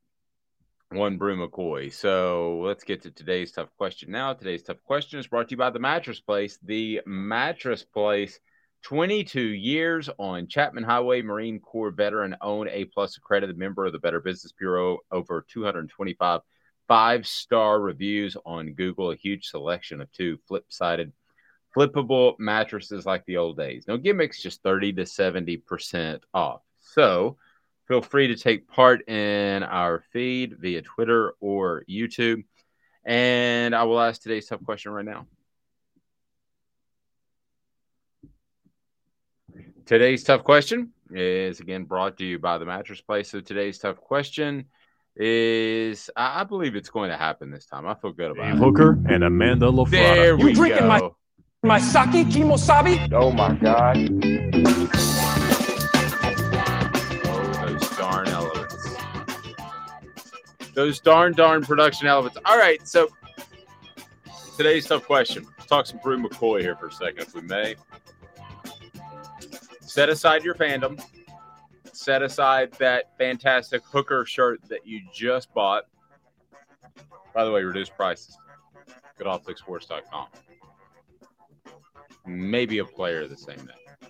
one 0.89 1.17
Bru 1.17 1.37
McCoy? 1.37 1.93
So 1.93 2.59
let's 2.65 2.83
get 2.83 3.03
to 3.03 3.11
today's 3.11 3.53
tough 3.53 3.69
question 3.77 4.11
now. 4.11 4.33
Today's 4.33 4.63
tough 4.63 4.83
question 4.83 5.21
is 5.21 5.27
brought 5.27 5.47
to 5.47 5.51
you 5.53 5.57
by 5.57 5.69
the 5.69 5.79
Mattress 5.79 6.19
Place. 6.19 6.59
The 6.63 6.99
Mattress 7.05 7.85
Place, 7.85 8.41
22 8.81 9.39
years 9.39 10.09
on 10.19 10.47
Chapman 10.47 10.83
Highway, 10.83 11.21
Marine 11.21 11.61
Corps 11.61 11.91
veteran, 11.91 12.35
owned 12.41 12.69
A 12.73 12.83
plus 12.83 13.15
accredited 13.15 13.57
member 13.57 13.85
of 13.85 13.93
the 13.93 13.99
Better 13.99 14.19
Business 14.19 14.51
Bureau, 14.51 14.97
over 15.13 15.45
225 15.49 16.41
five 16.89 17.25
star 17.25 17.79
reviews 17.79 18.35
on 18.45 18.73
Google, 18.73 19.11
a 19.11 19.15
huge 19.15 19.47
selection 19.47 20.01
of 20.01 20.11
two 20.11 20.37
flip 20.45 20.65
sided 20.67 21.13
flippable 21.75 22.37
mattresses 22.39 23.05
like 23.05 23.25
the 23.25 23.37
old 23.37 23.57
days. 23.57 23.85
No 23.87 23.97
gimmicks, 23.97 24.41
just 24.41 24.61
30 24.63 24.93
to 24.93 25.03
70% 25.03 26.19
off. 26.33 26.61
So 26.79 27.37
feel 27.87 28.01
free 28.01 28.27
to 28.27 28.35
take 28.35 28.67
part 28.67 29.07
in 29.09 29.63
our 29.63 30.03
feed 30.11 30.57
via 30.59 30.81
Twitter 30.81 31.33
or 31.39 31.83
YouTube. 31.89 32.43
And 33.03 33.75
I 33.75 33.83
will 33.83 33.99
ask 33.99 34.21
today's 34.21 34.47
tough 34.47 34.63
question 34.63 34.91
right 34.91 35.05
now. 35.05 35.27
Today's 39.85 40.23
tough 40.23 40.43
question 40.43 40.91
is 41.13 41.59
again 41.59 41.83
brought 41.83 42.17
to 42.17 42.25
you 42.25 42.39
by 42.39 42.57
the 42.57 42.65
Mattress 42.65 43.01
Place. 43.01 43.29
So 43.29 43.41
today's 43.41 43.79
tough 43.79 43.97
question 43.97 44.65
is 45.15 46.09
I 46.15 46.43
believe 46.43 46.75
it's 46.75 46.89
going 46.89 47.09
to 47.09 47.17
happen 47.17 47.51
this 47.51 47.65
time. 47.65 47.85
I 47.85 47.95
feel 47.95 48.13
good 48.13 48.31
about 48.31 48.43
Dave 48.43 48.55
it. 48.55 48.59
Hooker 48.59 48.97
and 49.09 49.23
Amanda 49.23 49.65
LaFrada. 49.65 49.89
There 49.91 50.37
we 50.37 50.49
you 50.49 50.55
drinking 50.55 50.79
go. 50.81 50.87
my 50.87 51.09
my 51.63 51.79
sake 51.79 52.25
kimosabi? 52.27 53.13
Oh 53.13 53.31
my 53.31 53.53
god. 53.53 53.95
Oh, 57.23 57.67
those 57.67 57.89
darn 57.97 58.27
elements. 58.29 58.95
Those 60.73 60.99
darn 60.99 61.33
darn 61.33 61.63
production 61.63 62.07
elements. 62.07 62.39
All 62.45 62.57
right, 62.57 62.87
so 62.87 63.09
today's 64.57 64.87
tough 64.87 65.05
question. 65.05 65.45
Let's 65.59 65.69
talk 65.69 65.85
some 65.85 65.99
Bru 66.01 66.17
McCoy 66.17 66.61
here 66.61 66.75
for 66.75 66.87
a 66.87 66.91
second, 66.91 67.19
if 67.19 67.35
we 67.35 67.41
may. 67.41 67.75
Set 69.81 70.09
aside 70.09 70.43
your 70.43 70.55
fandom. 70.55 70.99
Set 71.93 72.23
aside 72.23 72.71
that 72.79 73.15
fantastic 73.19 73.83
hooker 73.85 74.25
shirt 74.25 74.61
that 74.67 74.87
you 74.87 75.01
just 75.13 75.53
bought. 75.53 75.83
By 77.35 77.45
the 77.45 77.51
way, 77.51 77.61
reduced 77.61 77.95
prices. 77.95 78.35
Good 79.19 79.27
offlicksports.com 79.27 80.25
maybe 82.25 82.79
a 82.79 82.85
player 82.85 83.27
the 83.27 83.37
same 83.37 83.57
name. 83.57 84.09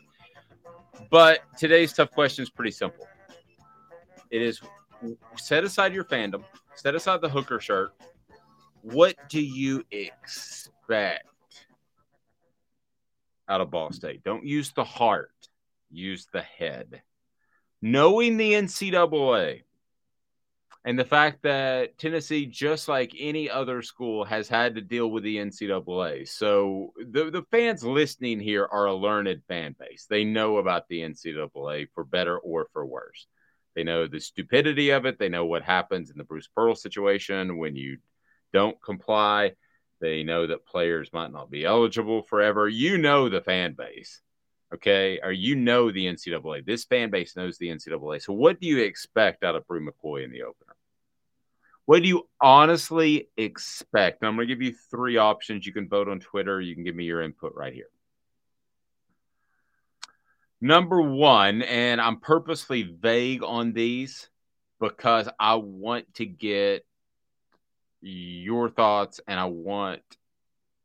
But 1.10 1.40
today's 1.58 1.94
tough 1.94 2.12
question 2.12 2.44
is 2.44 2.50
pretty 2.50 2.72
simple. 2.72 3.08
It 4.30 4.42
is 4.42 4.62
set 5.38 5.64
aside 5.64 5.94
your 5.94 6.06
fandom, 6.06 6.44
set 6.76 6.96
aside 6.96 7.22
the 7.22 7.30
hooker 7.30 7.60
shirt. 7.60 7.94
What 8.82 9.16
do 9.30 9.42
you 9.42 9.84
expect 9.92 11.26
out 13.48 13.62
of 13.62 13.72
Ball 13.72 13.92
State? 13.92 14.24
Don't 14.24 14.46
use 14.46 14.72
the 14.72 14.84
heart, 14.84 15.32
use 15.92 16.28
the 16.32 16.42
head. 16.42 17.02
Knowing 17.82 18.38
the 18.38 18.54
NCAA, 18.54 19.64
and 20.84 20.98
the 20.98 21.06
fact 21.06 21.44
that 21.44 21.98
Tennessee, 22.00 22.48
just 22.48 22.88
like 22.88 23.14
any 23.18 23.50
other 23.50 23.84
school, 23.84 24.26
has 24.26 24.48
had 24.48 24.76
to 24.76 24.82
deal 24.82 25.12
with 25.12 25.24
the 25.24 25.38
NCAA. 25.38 26.28
So 26.28 26.94
the, 26.98 27.30
the 27.30 27.44
fans 27.52 27.84
listening 27.84 28.40
here 28.40 28.68
are 28.72 28.88
a 28.88 28.96
learned 28.96 29.44
fan 29.48 29.76
base. 29.80 30.08
They 30.10 30.24
know 30.24 30.58
about 30.58 30.88
the 30.88 31.02
NCAA 31.02 31.88
for 31.94 32.04
better 32.04 32.40
or 32.40 32.68
for 32.74 32.84
worse. 32.84 33.28
They 33.76 33.84
know 33.84 34.08
the 34.08 34.20
stupidity 34.20 34.90
of 34.90 35.06
it. 35.06 35.20
They 35.20 35.30
know 35.30 35.46
what 35.46 35.64
happens 35.64 36.10
in 36.10 36.18
the 36.18 36.24
Bruce 36.24 36.50
Pearl 36.56 36.76
situation 36.76 37.58
when 37.58 37.76
you 37.76 37.98
don't 38.52 38.82
comply. 38.82 39.54
They 40.02 40.24
know 40.24 40.48
that 40.48 40.66
players 40.66 41.14
might 41.14 41.32
not 41.32 41.52
be 41.52 41.64
eligible 41.64 42.24
forever. 42.24 42.68
You 42.68 42.98
know 42.98 43.30
the 43.30 43.42
fan 43.42 43.76
base, 43.78 44.20
okay? 44.74 45.20
Or 45.22 45.32
you 45.32 45.56
know 45.56 45.92
the 45.92 46.06
NCAA. 46.06 46.66
This 46.66 46.86
fan 46.86 47.10
base 47.10 47.36
knows 47.36 47.58
the 47.58 47.70
NCAA. 47.70 48.22
So 48.22 48.34
what 48.34 48.60
do 48.60 48.68
you 48.68 48.80
expect 48.80 49.44
out 49.44 49.56
of 49.56 49.68
Bru 49.68 49.86
McCoy 49.86 50.24
in 50.24 50.32
the 50.32 50.44
opener? 50.44 50.76
What 51.86 52.04
do 52.04 52.08
you 52.08 52.30
honestly 52.40 53.30
expect? 53.38 54.24
I'm 54.24 54.36
going 54.36 54.48
to 54.48 54.54
give 54.54 54.62
you 54.62 54.74
three 54.90 55.18
options. 55.18 55.66
You 55.66 55.74
can 55.74 55.90
vote 55.90 56.08
on 56.08 56.20
Twitter. 56.20 56.62
You 56.62 56.76
can 56.76 56.84
give 56.84 56.96
me 56.96 57.06
your 57.06 57.22
input 57.22 57.54
right 57.56 57.74
here. 57.74 57.90
Number 60.62 61.02
one, 61.02 61.64
and 61.64 62.00
I'm 62.00 62.20
purposely 62.20 62.84
vague 62.84 63.44
on 63.44 63.74
these 63.74 64.30
because 64.80 65.28
I 65.40 65.56
want 65.56 66.14
to 66.16 66.26
get 66.26 66.86
your 68.00 68.70
thoughts 68.70 69.20
and 69.28 69.40
I 69.40 69.46
want 69.46 70.02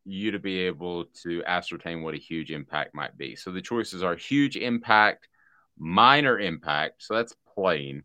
you 0.06 0.30
to 0.30 0.38
be 0.38 0.60
able 0.60 1.06
to 1.22 1.42
ascertain 1.44 2.02
what 2.02 2.14
a 2.14 2.18
huge 2.18 2.50
impact 2.50 2.94
might 2.94 3.18
be. 3.18 3.36
So 3.36 3.50
the 3.50 3.60
choices 3.60 4.02
are 4.02 4.16
huge 4.16 4.56
impact, 4.56 5.28
minor 5.78 6.38
impact. 6.38 7.02
So 7.02 7.14
that's 7.14 7.34
playing 7.54 8.02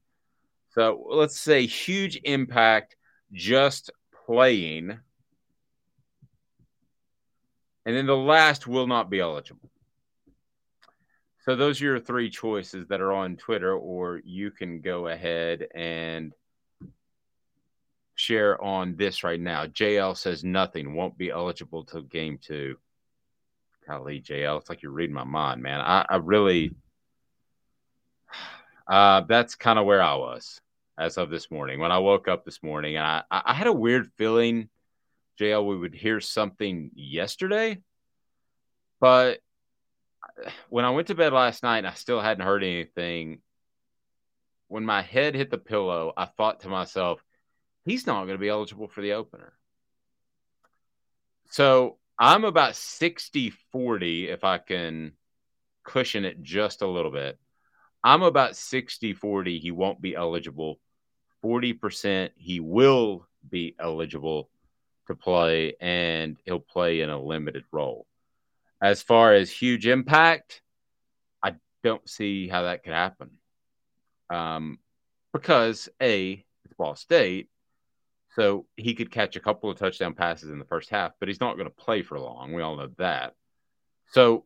so 0.73 1.05
let's 1.09 1.39
say 1.39 1.65
huge 1.65 2.19
impact 2.23 2.95
just 3.33 3.91
playing. 4.25 4.97
And 7.85 7.95
then 7.95 8.05
the 8.05 8.15
last 8.15 8.67
will 8.67 8.87
not 8.87 9.09
be 9.09 9.19
eligible. 9.19 9.69
So 11.43 11.55
those 11.55 11.81
are 11.81 11.85
your 11.85 11.99
three 11.99 12.29
choices 12.29 12.87
that 12.87 13.01
are 13.01 13.11
on 13.11 13.35
Twitter, 13.35 13.75
or 13.75 14.21
you 14.23 14.51
can 14.51 14.79
go 14.79 15.07
ahead 15.07 15.67
and 15.73 16.33
share 18.21 18.62
on 18.63 18.95
this 18.95 19.23
right 19.23 19.39
now. 19.39 19.65
JL 19.65 20.15
says 20.15 20.43
nothing 20.43 20.93
won't 20.93 21.17
be 21.17 21.31
eligible 21.31 21.84
till 21.84 22.03
game 22.03 22.38
two. 22.39 22.77
Golly, 23.88 24.21
JL, 24.21 24.60
it's 24.60 24.69
like 24.69 24.84
you're 24.84 24.91
reading 24.91 25.15
my 25.15 25.23
mind, 25.23 25.63
man. 25.63 25.81
I, 25.81 26.05
I 26.07 26.17
really 26.17 26.75
uh, 28.88 29.21
that's 29.21 29.55
kind 29.55 29.79
of 29.79 29.86
where 29.86 30.03
I 30.03 30.15
was 30.15 30.62
as 30.97 31.17
of 31.17 31.31
this 31.31 31.49
morning. 31.49 31.79
When 31.79 31.91
I 31.91 31.97
woke 31.97 32.27
up 32.27 32.45
this 32.45 32.62
morning, 32.62 32.95
and 32.95 33.05
I, 33.05 33.23
I 33.31 33.53
had 33.53 33.67
a 33.67 33.73
weird 33.73 34.12
feeling, 34.17 34.69
JL, 35.39 35.65
we 35.65 35.77
would 35.77 35.95
hear 35.95 36.19
something 36.19 36.91
yesterday. 36.93 37.79
But 38.99 39.39
when 40.69 40.86
I 40.86 40.91
went 40.91 41.07
to 41.07 41.15
bed 41.15 41.34
last 41.34 41.63
night 41.63 41.86
I 41.86 41.93
still 41.93 42.21
hadn't 42.21 42.45
heard 42.45 42.63
anything, 42.63 43.41
when 44.67 44.86
my 44.86 45.01
head 45.01 45.34
hit 45.34 45.49
the 45.49 45.57
pillow, 45.57 46.13
I 46.15 46.25
thought 46.25 46.62
to 46.62 46.69
myself, 46.69 47.21
he's 47.86 48.08
not 48.08 48.26
going 48.26 48.38
to 48.38 48.41
be 48.41 48.50
eligible 48.50 48.88
for 48.88 49.02
the 49.02 49.13
opener. 49.13 49.54
So 51.50 51.98
I'm 52.17 52.44
about 52.44 52.76
60 52.76 53.52
40 53.72 54.30
if 54.30 54.44
I 54.44 54.58
can 54.58 55.13
cushion 55.84 56.26
it 56.26 56.41
just 56.41 56.82
a 56.82 56.88
little 56.88 57.12
bit. 57.12 57.38
I'm 58.04 58.24
about 58.24 58.56
60 58.56 59.13
40. 59.13 59.60
He 59.60 59.72
won't 59.72 60.02
be 60.02 60.15
eligible. 60.15 60.80
40% 61.44 62.30
he 62.36 62.60
will 62.60 63.28
be 63.50 63.76
eligible 63.80 64.50
to 65.08 65.15
play, 65.15 65.74
and 65.82 66.38
he'll 66.46 66.60
play 66.60 67.02
in 67.02 67.10
a 67.10 67.22
limited 67.22 67.63
role. 67.72 68.06
As 68.82 69.02
far 69.02 69.34
as 69.34 69.52
huge 69.52 69.88
impact, 69.88 70.62
I 71.44 71.56
don't 71.84 72.08
see 72.10 72.48
how 72.48 72.63
that 72.63 72.84
could 72.84 72.94
happen. 72.94 73.32
Um, 74.30 74.80
because 75.34 75.89
A, 76.02 76.46
it's 76.63 76.74
Ball 76.78 76.96
State, 76.96 77.50
so 78.36 78.65
he 78.78 78.94
could 78.94 79.12
catch 79.12 79.36
a 79.36 79.41
couple 79.41 79.70
of 79.70 79.78
touchdown 79.78 80.13
passes 80.13 80.50
in 80.50 80.60
the 80.60 80.65
first 80.65 80.89
half, 80.89 81.13
but 81.20 81.28
he's 81.28 81.41
not 81.41 81.56
going 81.56 81.67
to 81.67 81.76
play 81.76 82.02
for 82.02 82.20
long. 82.20 82.54
We 82.54 82.62
all 82.62 82.78
know 82.78 82.89
that. 82.98 83.34
So, 84.12 84.46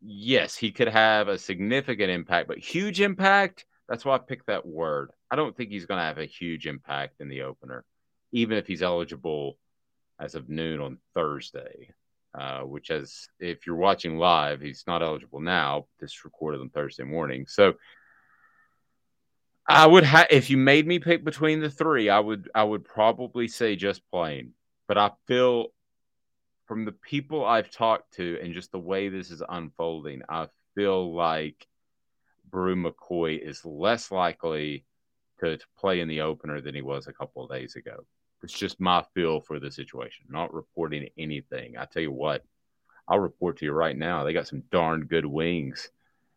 yes, 0.00 0.56
he 0.56 0.70
could 0.70 0.88
have 0.88 1.28
a 1.28 1.38
significant 1.38 2.10
impact, 2.10 2.48
but 2.48 2.58
huge 2.58 3.00
impact, 3.00 3.66
that's 3.88 4.04
why 4.04 4.14
I 4.14 4.18
picked 4.18 4.46
that 4.46 4.66
word. 4.66 5.10
I 5.30 5.36
don't 5.36 5.56
think 5.56 5.70
he's 5.70 5.86
going 5.86 5.98
to 5.98 6.04
have 6.04 6.18
a 6.18 6.26
huge 6.26 6.66
impact 6.66 7.20
in 7.20 7.28
the 7.28 7.42
opener, 7.42 7.84
even 8.32 8.58
if 8.58 8.66
he's 8.66 8.82
eligible 8.82 9.58
as 10.20 10.34
of 10.34 10.48
noon 10.48 10.80
on 10.80 10.98
Thursday. 11.14 11.94
Uh, 12.38 12.60
which 12.60 12.90
as 12.90 13.26
if 13.40 13.66
you're 13.66 13.74
watching 13.74 14.18
live, 14.18 14.60
he's 14.60 14.84
not 14.86 15.02
eligible 15.02 15.40
now. 15.40 15.86
This 15.98 16.26
recorded 16.26 16.60
on 16.60 16.68
Thursday 16.68 17.02
morning, 17.02 17.46
so 17.48 17.72
I 19.68 19.86
would 19.86 20.04
have 20.04 20.28
if 20.30 20.48
you 20.48 20.56
made 20.56 20.86
me 20.86 20.98
pick 20.98 21.24
between 21.24 21.60
the 21.60 21.70
three, 21.70 22.08
I 22.08 22.18
would 22.18 22.50
I 22.54 22.64
would 22.64 22.84
probably 22.84 23.48
say 23.48 23.76
just 23.76 24.02
plain. 24.10 24.54
But 24.86 24.96
I 24.96 25.10
feel 25.26 25.68
from 26.66 26.86
the 26.86 26.92
people 26.92 27.44
I've 27.44 27.70
talked 27.70 28.14
to 28.14 28.38
and 28.42 28.54
just 28.54 28.72
the 28.72 28.78
way 28.78 29.08
this 29.08 29.30
is 29.30 29.42
unfolding, 29.46 30.22
I 30.28 30.48
feel 30.74 31.14
like 31.14 31.66
Bru 32.50 32.76
McCoy 32.76 33.38
is 33.38 33.64
less 33.64 34.10
likely 34.10 34.86
to, 35.40 35.58
to 35.58 35.64
play 35.78 36.00
in 36.00 36.08
the 36.08 36.22
opener 36.22 36.60
than 36.62 36.74
he 36.74 36.82
was 36.82 37.06
a 37.06 37.12
couple 37.12 37.44
of 37.44 37.50
days 37.50 37.76
ago. 37.76 38.06
It's 38.42 38.52
just 38.52 38.80
my 38.80 39.04
feel 39.14 39.40
for 39.40 39.58
the 39.58 39.70
situation, 39.70 40.26
not 40.30 40.54
reporting 40.54 41.08
anything. 41.18 41.76
I 41.76 41.84
tell 41.84 42.02
you 42.02 42.12
what, 42.12 42.44
I'll 43.06 43.18
report 43.18 43.58
to 43.58 43.66
you 43.66 43.72
right 43.72 43.96
now. 43.96 44.24
They 44.24 44.32
got 44.32 44.48
some 44.48 44.62
darn 44.70 45.06
good 45.06 45.26
wings 45.26 45.90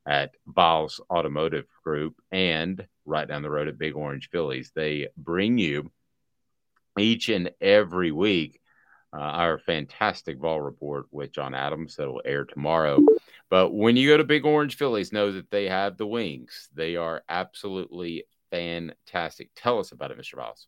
at 0.07 0.31
Biles 0.45 0.99
Automotive 1.09 1.67
Group 1.83 2.15
and 2.31 2.85
right 3.05 3.27
down 3.27 3.41
the 3.41 3.49
road 3.49 3.67
at 3.67 3.77
Big 3.77 3.95
Orange 3.95 4.29
Phillies. 4.29 4.71
They 4.75 5.07
bring 5.17 5.57
you 5.57 5.91
each 6.97 7.29
and 7.29 7.51
every 7.61 8.11
week 8.11 8.59
uh, 9.13 9.19
our 9.19 9.59
fantastic 9.59 10.39
ball 10.39 10.61
report 10.61 11.05
with 11.11 11.33
John 11.33 11.53
Adams 11.53 11.95
that 11.95 12.07
will 12.09 12.21
air 12.23 12.45
tomorrow. 12.45 12.99
But 13.49 13.73
when 13.73 13.97
you 13.97 14.07
go 14.07 14.17
to 14.17 14.23
Big 14.23 14.45
Orange 14.45 14.77
Phillies, 14.77 15.11
know 15.11 15.33
that 15.33 15.51
they 15.51 15.67
have 15.67 15.97
the 15.97 16.07
wings. 16.07 16.69
They 16.73 16.95
are 16.95 17.21
absolutely 17.27 18.23
fantastic. 18.51 19.49
Tell 19.55 19.79
us 19.79 19.91
about 19.91 20.11
it, 20.11 20.17
Mr. 20.17 20.37
Biles. 20.37 20.67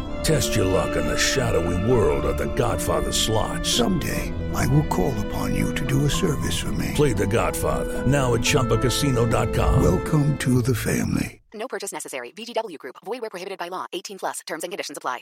Test 0.23 0.55
your 0.55 0.65
luck 0.65 0.95
in 0.95 1.07
the 1.07 1.17
shadowy 1.17 1.91
world 1.91 2.25
of 2.25 2.37
The 2.37 2.53
Godfather 2.53 3.11
slot. 3.11 3.65
Someday, 3.65 4.31
I 4.53 4.67
will 4.67 4.85
call 4.85 5.13
upon 5.27 5.55
you 5.55 5.73
to 5.75 5.85
do 5.85 6.05
a 6.05 6.09
service 6.09 6.59
for 6.59 6.71
me. 6.73 6.91
Play 6.95 7.13
The 7.13 7.27
Godfather 7.27 8.05
now 8.05 8.33
at 8.35 8.41
ChumbaCasino.com. 8.41 9.81
Welcome 9.81 10.37
to 10.37 10.61
the 10.61 10.75
family. 10.75 11.41
No 11.53 11.67
purchase 11.67 11.91
necessary. 11.91 12.31
VGW 12.31 12.77
Group. 12.77 12.95
Void 13.03 13.21
where 13.21 13.29
prohibited 13.29 13.57
by 13.57 13.67
law. 13.67 13.85
18 13.93 14.19
plus. 14.19 14.39
Terms 14.47 14.63
and 14.63 14.71
conditions 14.71 14.97
apply. 14.97 15.21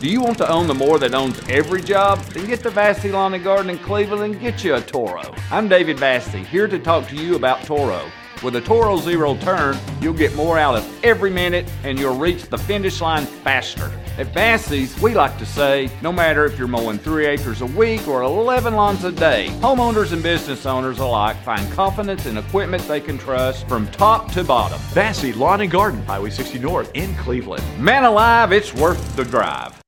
Do 0.00 0.08
you 0.08 0.20
want 0.20 0.38
to 0.38 0.50
own 0.50 0.66
the 0.66 0.74
more 0.74 0.98
that 0.98 1.14
owns 1.14 1.40
every 1.48 1.80
job? 1.80 2.18
Then 2.34 2.46
get 2.46 2.60
to 2.64 2.70
Vassy 2.70 3.12
Lawn 3.12 3.34
and 3.34 3.44
Garden 3.44 3.70
in 3.70 3.78
Cleveland 3.78 4.34
and 4.34 4.40
get 4.40 4.64
you 4.64 4.74
a 4.74 4.80
Toro. 4.80 5.22
I'm 5.50 5.68
David 5.68 5.98
Vassy, 6.00 6.42
here 6.42 6.66
to 6.66 6.78
talk 6.78 7.06
to 7.08 7.14
you 7.14 7.36
about 7.36 7.62
Toro. 7.62 8.10
With 8.42 8.56
a 8.56 8.60
Toro 8.60 8.96
Zero 8.96 9.36
Turn, 9.36 9.78
you'll 10.00 10.14
get 10.14 10.34
more 10.34 10.58
out 10.58 10.74
of 10.74 11.04
every 11.04 11.30
minute 11.30 11.70
and 11.84 11.96
you'll 11.96 12.18
reach 12.18 12.42
the 12.44 12.58
finish 12.58 13.00
line 13.00 13.24
faster. 13.24 13.92
At 14.18 14.34
Vassy's, 14.34 15.00
we 15.00 15.14
like 15.14 15.38
to 15.38 15.46
say 15.46 15.88
no 16.02 16.12
matter 16.12 16.44
if 16.44 16.58
you're 16.58 16.66
mowing 16.66 16.98
three 16.98 17.26
acres 17.26 17.60
a 17.60 17.66
week 17.66 18.08
or 18.08 18.22
11 18.22 18.74
lawns 18.74 19.04
a 19.04 19.12
day, 19.12 19.46
homeowners 19.60 20.12
and 20.12 20.22
business 20.22 20.66
owners 20.66 20.98
alike 20.98 21.36
find 21.44 21.70
confidence 21.72 22.26
in 22.26 22.36
equipment 22.36 22.82
they 22.88 23.00
can 23.00 23.16
trust 23.16 23.68
from 23.68 23.86
top 23.92 24.30
to 24.32 24.42
bottom. 24.42 24.80
Bassey 24.92 25.34
Lawn 25.36 25.60
and 25.60 25.70
Garden, 25.70 26.02
Highway 26.02 26.30
60 26.30 26.58
North 26.58 26.90
in 26.94 27.14
Cleveland. 27.14 27.64
Man 27.78 28.04
alive, 28.04 28.52
it's 28.52 28.74
worth 28.74 29.14
the 29.14 29.24
drive. 29.24 29.81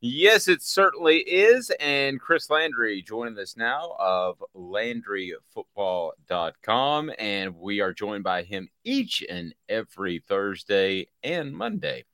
Yes, 0.00 0.46
it 0.46 0.62
certainly 0.62 1.18
is. 1.18 1.72
And 1.80 2.20
Chris 2.20 2.48
Landry 2.50 3.02
joining 3.02 3.36
us 3.38 3.56
now 3.56 3.96
of 3.98 4.40
LandryFootball.com. 4.54 7.10
And 7.18 7.56
we 7.56 7.80
are 7.80 7.92
joined 7.92 8.22
by 8.22 8.44
him 8.44 8.68
each 8.84 9.24
and 9.28 9.52
every 9.68 10.20
Thursday 10.20 11.08
and 11.24 11.52
Monday 11.52 12.04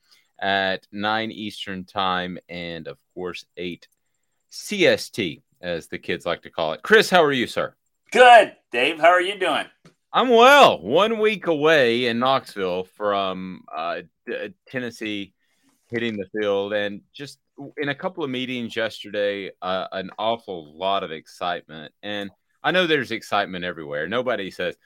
at 0.41 0.87
9 0.93 1.31
Eastern 1.31 1.85
Time 1.85 2.39
and, 2.49 2.89
of 2.89 2.97
course, 3.13 3.45
8 3.59 3.87
CST, 4.51 5.43
as 5.61 5.89
the 5.89 5.99
kids 5.99 6.25
like 6.25 6.41
to 6.43 6.51
call 6.51 6.73
it. 6.73 6.83
Chris, 6.83 7.11
how 7.11 7.23
are 7.23 7.33
you, 7.33 7.47
sir? 7.47 7.75
Good. 8.11 8.57
Dave, 8.73 8.99
how 8.99 9.09
are 9.09 9.21
you 9.21 9.39
doing? 9.39 9.67
I'm 10.11 10.31
well. 10.31 10.81
One 10.81 11.19
week 11.19 11.49
away 11.49 12.07
in 12.07 12.19
Knoxville 12.19 12.85
from 12.85 13.67
uh, 13.75 14.01
Tennessee 14.69 15.35
hitting 15.91 16.17
the 16.17 16.25
field 16.33 16.73
and 16.73 17.03
just 17.13 17.39
in 17.77 17.89
a 17.89 17.95
couple 17.95 18.25
of 18.25 18.31
meetings 18.31 18.77
yesterday, 18.77 19.51
uh, 19.63 19.87
an 19.93 20.11
awful 20.19 20.77
lot 20.77 21.03
of 21.03 21.13
excitement. 21.13 21.93
And 22.03 22.31
I 22.63 22.71
know 22.71 22.87
there's 22.87 23.11
excitement 23.11 23.65
everywhere. 23.65 24.09
Nobody 24.09 24.51
says, 24.51 24.77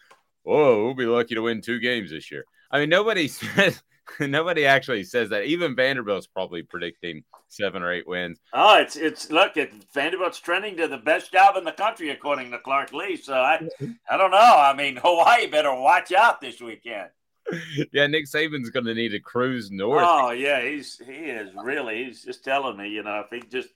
"Oh, 0.46 0.84
we'll 0.84 0.94
be 0.94 1.06
lucky 1.06 1.34
to 1.34 1.42
win 1.42 1.60
two 1.60 1.80
games 1.80 2.10
this 2.10 2.30
year." 2.30 2.44
I 2.70 2.80
mean, 2.80 2.88
nobody 2.88 3.28
says 3.28 3.82
nobody 4.20 4.66
actually 4.66 5.04
says 5.04 5.30
that. 5.30 5.44
Even 5.44 5.74
Vanderbilt's 5.74 6.26
probably 6.26 6.62
predicting 6.62 7.24
seven 7.48 7.82
or 7.82 7.92
eight 7.92 8.06
wins. 8.06 8.40
Oh, 8.52 8.78
it's 8.78 8.96
it's 8.96 9.30
look, 9.30 9.56
it, 9.56 9.72
Vanderbilt's 9.94 10.40
trending 10.40 10.76
to 10.76 10.88
the 10.88 10.98
best 10.98 11.32
job 11.32 11.56
in 11.56 11.64
the 11.64 11.72
country 11.72 12.10
according 12.10 12.50
to 12.50 12.58
Clark 12.58 12.92
Lea. 12.92 13.16
So 13.16 13.34
I 13.34 13.66
I 14.10 14.16
don't 14.16 14.30
know. 14.30 14.38
I 14.38 14.74
mean, 14.74 14.96
Hawaii 15.02 15.46
better 15.46 15.74
watch 15.74 16.12
out 16.12 16.40
this 16.40 16.60
weekend. 16.60 17.10
yeah, 17.92 18.06
Nick 18.06 18.26
Saban's 18.26 18.70
going 18.70 18.86
to 18.86 18.94
need 18.94 19.14
a 19.14 19.20
cruise 19.20 19.70
north. 19.70 20.04
Oh 20.06 20.30
yeah, 20.30 20.62
he's 20.62 20.98
he 20.98 21.12
is 21.12 21.50
really. 21.62 22.04
He's 22.04 22.24
just 22.24 22.44
telling 22.44 22.76
me, 22.76 22.88
you 22.88 23.02
know, 23.02 23.20
if 23.20 23.30
he 23.30 23.46
just, 23.48 23.68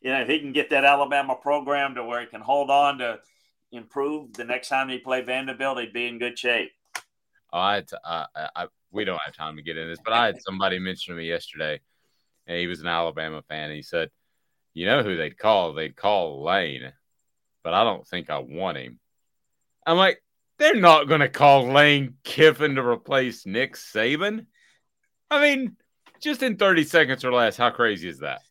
you 0.00 0.10
know, 0.10 0.20
if 0.22 0.28
he 0.28 0.40
can 0.40 0.52
get 0.52 0.70
that 0.70 0.84
Alabama 0.84 1.36
program 1.36 1.94
to 1.94 2.04
where 2.04 2.20
he 2.20 2.26
can 2.26 2.40
hold 2.40 2.70
on 2.70 2.98
to 2.98 3.20
improve 3.72 4.32
the 4.32 4.44
next 4.44 4.68
time 4.68 4.88
he 4.88 4.98
play 4.98 5.22
Vanderbilt, 5.22 5.78
he'd 5.78 5.92
be 5.92 6.06
in 6.06 6.18
good 6.18 6.38
shape. 6.38 6.72
Oh, 7.52 7.58
I, 7.58 7.82
I, 8.04 8.26
I, 8.34 8.66
we 8.90 9.04
don't 9.04 9.20
have 9.24 9.34
time 9.34 9.56
to 9.56 9.62
get 9.62 9.76
in 9.76 9.88
this, 9.88 9.98
but 10.04 10.12
I 10.12 10.26
had 10.26 10.42
somebody 10.42 10.78
mention 10.78 11.14
to 11.14 11.18
me 11.18 11.28
yesterday, 11.28 11.80
and 12.46 12.58
he 12.58 12.66
was 12.66 12.80
an 12.80 12.86
Alabama 12.86 13.42
fan. 13.48 13.72
he 13.72 13.82
said, 13.82 14.10
"You 14.74 14.86
know 14.86 15.02
who 15.02 15.16
they'd 15.16 15.38
call? 15.38 15.72
They'd 15.72 15.96
call 15.96 16.42
Lane, 16.42 16.92
but 17.62 17.74
I 17.74 17.84
don't 17.84 18.06
think 18.06 18.30
I 18.30 18.38
want 18.38 18.78
him." 18.78 18.98
I'm 19.86 19.96
like, 19.96 20.22
they're 20.60 20.76
not 20.76 21.08
going 21.08 21.22
to 21.22 21.28
call 21.28 21.68
Lane 21.68 22.16
Kiffin 22.22 22.74
to 22.76 22.86
replace 22.86 23.46
Nick 23.46 23.74
Saban. 23.76 24.46
I 25.30 25.40
mean, 25.40 25.76
just 26.20 26.42
in 26.42 26.56
30 26.56 26.84
seconds 26.84 27.24
or 27.24 27.32
less, 27.32 27.56
how 27.56 27.70
crazy 27.70 28.08
is 28.08 28.18
that? 28.18 28.42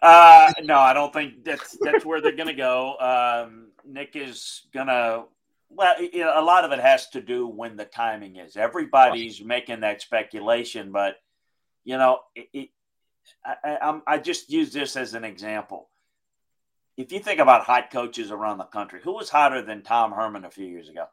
Uh, 0.00 0.52
no, 0.62 0.78
I 0.78 0.92
don't 0.92 1.12
think 1.12 1.44
that's 1.44 1.76
that's 1.80 2.04
where 2.04 2.20
they're 2.20 2.36
going 2.36 2.48
to 2.48 2.54
go. 2.54 2.96
Um, 2.98 3.72
Nick 3.84 4.14
is 4.14 4.62
going 4.72 4.86
to. 4.86 5.24
Well, 5.70 6.00
you 6.00 6.20
know, 6.20 6.38
a 6.38 6.44
lot 6.44 6.64
of 6.64 6.70
it 6.70 6.78
has 6.78 7.08
to 7.10 7.20
do 7.20 7.48
when 7.48 7.76
the 7.76 7.84
timing 7.84 8.36
is. 8.36 8.56
Everybody's 8.56 9.42
making 9.42 9.80
that 9.80 10.02
speculation, 10.02 10.92
but 10.92 11.16
you 11.82 11.98
know, 11.98 12.20
it, 12.36 12.48
it, 12.52 12.68
I, 13.44 13.78
I, 13.80 14.00
I 14.06 14.18
just 14.18 14.50
use 14.50 14.72
this 14.72 14.94
as 14.94 15.14
an 15.14 15.24
example 15.24 15.88
if 16.96 17.12
you 17.12 17.20
think 17.20 17.40
about 17.40 17.64
hot 17.64 17.90
coaches 17.90 18.30
around 18.30 18.58
the 18.58 18.64
country, 18.64 19.00
who 19.02 19.12
was 19.14 19.28
hotter 19.28 19.62
than 19.62 19.82
Tom 19.82 20.12
Herman 20.12 20.44
a 20.44 20.50
few 20.50 20.66
years 20.66 20.88
ago? 20.88 21.06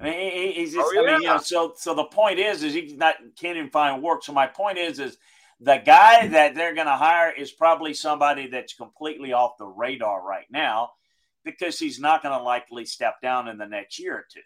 I 0.00 0.04
mean, 0.04 0.52
he's 0.52 0.74
just, 0.74 0.86
oh, 0.86 0.92
yeah. 0.92 1.00
I 1.00 1.12
mean, 1.12 1.22
you 1.22 1.28
know, 1.28 1.38
so 1.38 1.72
so 1.76 1.94
the 1.94 2.04
point 2.04 2.38
is, 2.38 2.62
is 2.62 2.74
he's 2.74 2.94
not 2.94 3.16
can't 3.38 3.56
even 3.56 3.70
find 3.70 4.02
work. 4.02 4.22
So 4.22 4.32
my 4.32 4.46
point 4.46 4.78
is, 4.78 5.00
is 5.00 5.16
the 5.60 5.82
guy 5.84 6.20
mm-hmm. 6.22 6.32
that 6.32 6.54
they're 6.54 6.74
going 6.74 6.86
to 6.86 6.92
hire 6.92 7.32
is 7.32 7.50
probably 7.50 7.94
somebody 7.94 8.46
that's 8.48 8.74
completely 8.74 9.32
off 9.32 9.58
the 9.58 9.66
radar 9.66 10.24
right 10.24 10.46
now 10.50 10.90
because 11.44 11.78
he's 11.78 11.98
not 11.98 12.22
going 12.22 12.36
to 12.36 12.44
likely 12.44 12.84
step 12.84 13.20
down 13.20 13.48
in 13.48 13.58
the 13.58 13.66
next 13.66 13.98
year 13.98 14.14
or 14.14 14.26
two. 14.32 14.40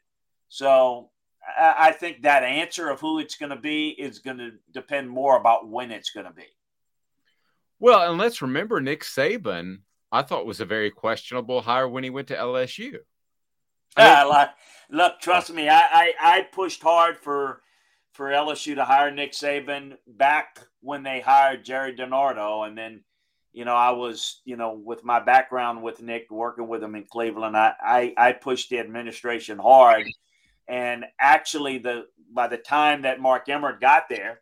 So 0.49 1.11
I, 1.59 1.75
I 1.79 1.93
think 1.93 2.23
that 2.23 2.45
answer 2.45 2.89
of 2.89 3.01
who 3.01 3.19
it's 3.19 3.37
going 3.37 3.51
to 3.51 3.57
be 3.57 3.89
is 3.89 4.21
going 4.21 4.39
to 4.39 4.53
depend 4.73 5.11
more 5.11 5.37
about 5.37 5.69
when 5.69 5.91
it's 5.91 6.11
going 6.11 6.27
to 6.27 6.33
be. 6.33 6.47
Well, 7.79 8.09
and 8.09 8.19
let's 8.19 8.41
remember 8.41 8.81
Nick 8.81 9.03
Saban 9.03 9.81
I 10.13 10.21
thought 10.21 10.45
was 10.45 10.61
a 10.61 10.67
very 10.67 10.91
questionable 10.91 11.63
hire 11.63 11.89
when 11.89 12.05
he 12.05 12.11
went 12.11 12.29
to 12.29 12.37
LSU. 12.37 12.99
Yeah, 13.97 14.25
like, 14.25 14.51
look, 14.91 15.21
trust 15.21 15.53
me, 15.53 15.71
I, 15.71 15.81
I, 15.81 16.13
I 16.21 16.43
pushed 16.43 16.83
hard 16.83 17.17
for 17.19 17.63
for 18.13 18.29
LSU 18.29 18.75
to 18.75 18.85
hire 18.85 19.11
Nick 19.11 19.33
Saban 19.33 19.97
back 20.07 20.61
when 20.81 21.03
they 21.03 21.21
hired 21.21 21.65
Gerry 21.65 21.95
DiNardo, 21.95 22.67
and 22.67 22.77
then 22.77 23.05
you 23.55 23.65
know 23.65 23.75
I 23.75 23.91
was 23.91 24.43
you 24.45 24.57
know 24.57 24.75
with 24.75 25.03
my 25.03 25.19
background 25.19 25.83
with 25.83 26.03
Nick 26.03 26.31
working 26.31 26.69
with 26.69 26.83
him 26.83 26.95
in 26.95 27.05
Cleveland, 27.05 27.57
I 27.57 27.73
I, 27.83 28.15
I 28.19 28.33
pushed 28.33 28.69
the 28.69 28.81
administration 28.81 29.59
hard, 29.59 30.07
and 30.69 31.07
actually 31.19 31.79
the 31.79 32.05
by 32.31 32.49
the 32.49 32.59
time 32.59 33.03
that 33.03 33.21
Mark 33.21 33.49
Emmert 33.49 33.81
got 33.81 34.11
there, 34.11 34.41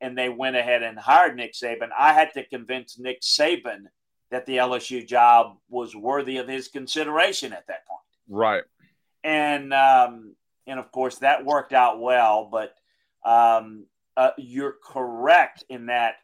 and 0.00 0.16
they 0.16 0.28
went 0.28 0.56
ahead 0.56 0.84
and 0.84 0.98
hired 0.98 1.36
Nick 1.36 1.54
Saban, 1.54 1.90
I 1.96 2.12
had 2.12 2.32
to 2.34 2.46
convince 2.46 3.00
Nick 3.00 3.20
Saban 3.20 3.86
that 4.30 4.46
the 4.46 4.58
LSU 4.58 5.06
job 5.06 5.56
was 5.68 5.96
worthy 5.96 6.36
of 6.38 6.48
his 6.48 6.68
consideration 6.68 7.52
at 7.52 7.66
that 7.68 7.86
point. 7.86 8.00
Right. 8.28 8.64
And 9.24 9.72
um, 9.72 10.34
and 10.66 10.78
of 10.78 10.92
course 10.92 11.18
that 11.18 11.44
worked 11.44 11.72
out 11.72 12.00
well, 12.00 12.48
but 12.50 12.74
um, 13.24 13.86
uh, 14.16 14.30
you're 14.36 14.76
correct 14.84 15.64
in 15.68 15.86
that 15.86 16.16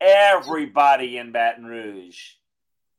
everybody 0.00 1.16
in 1.16 1.32
Baton 1.32 1.64
Rouge. 1.64 2.18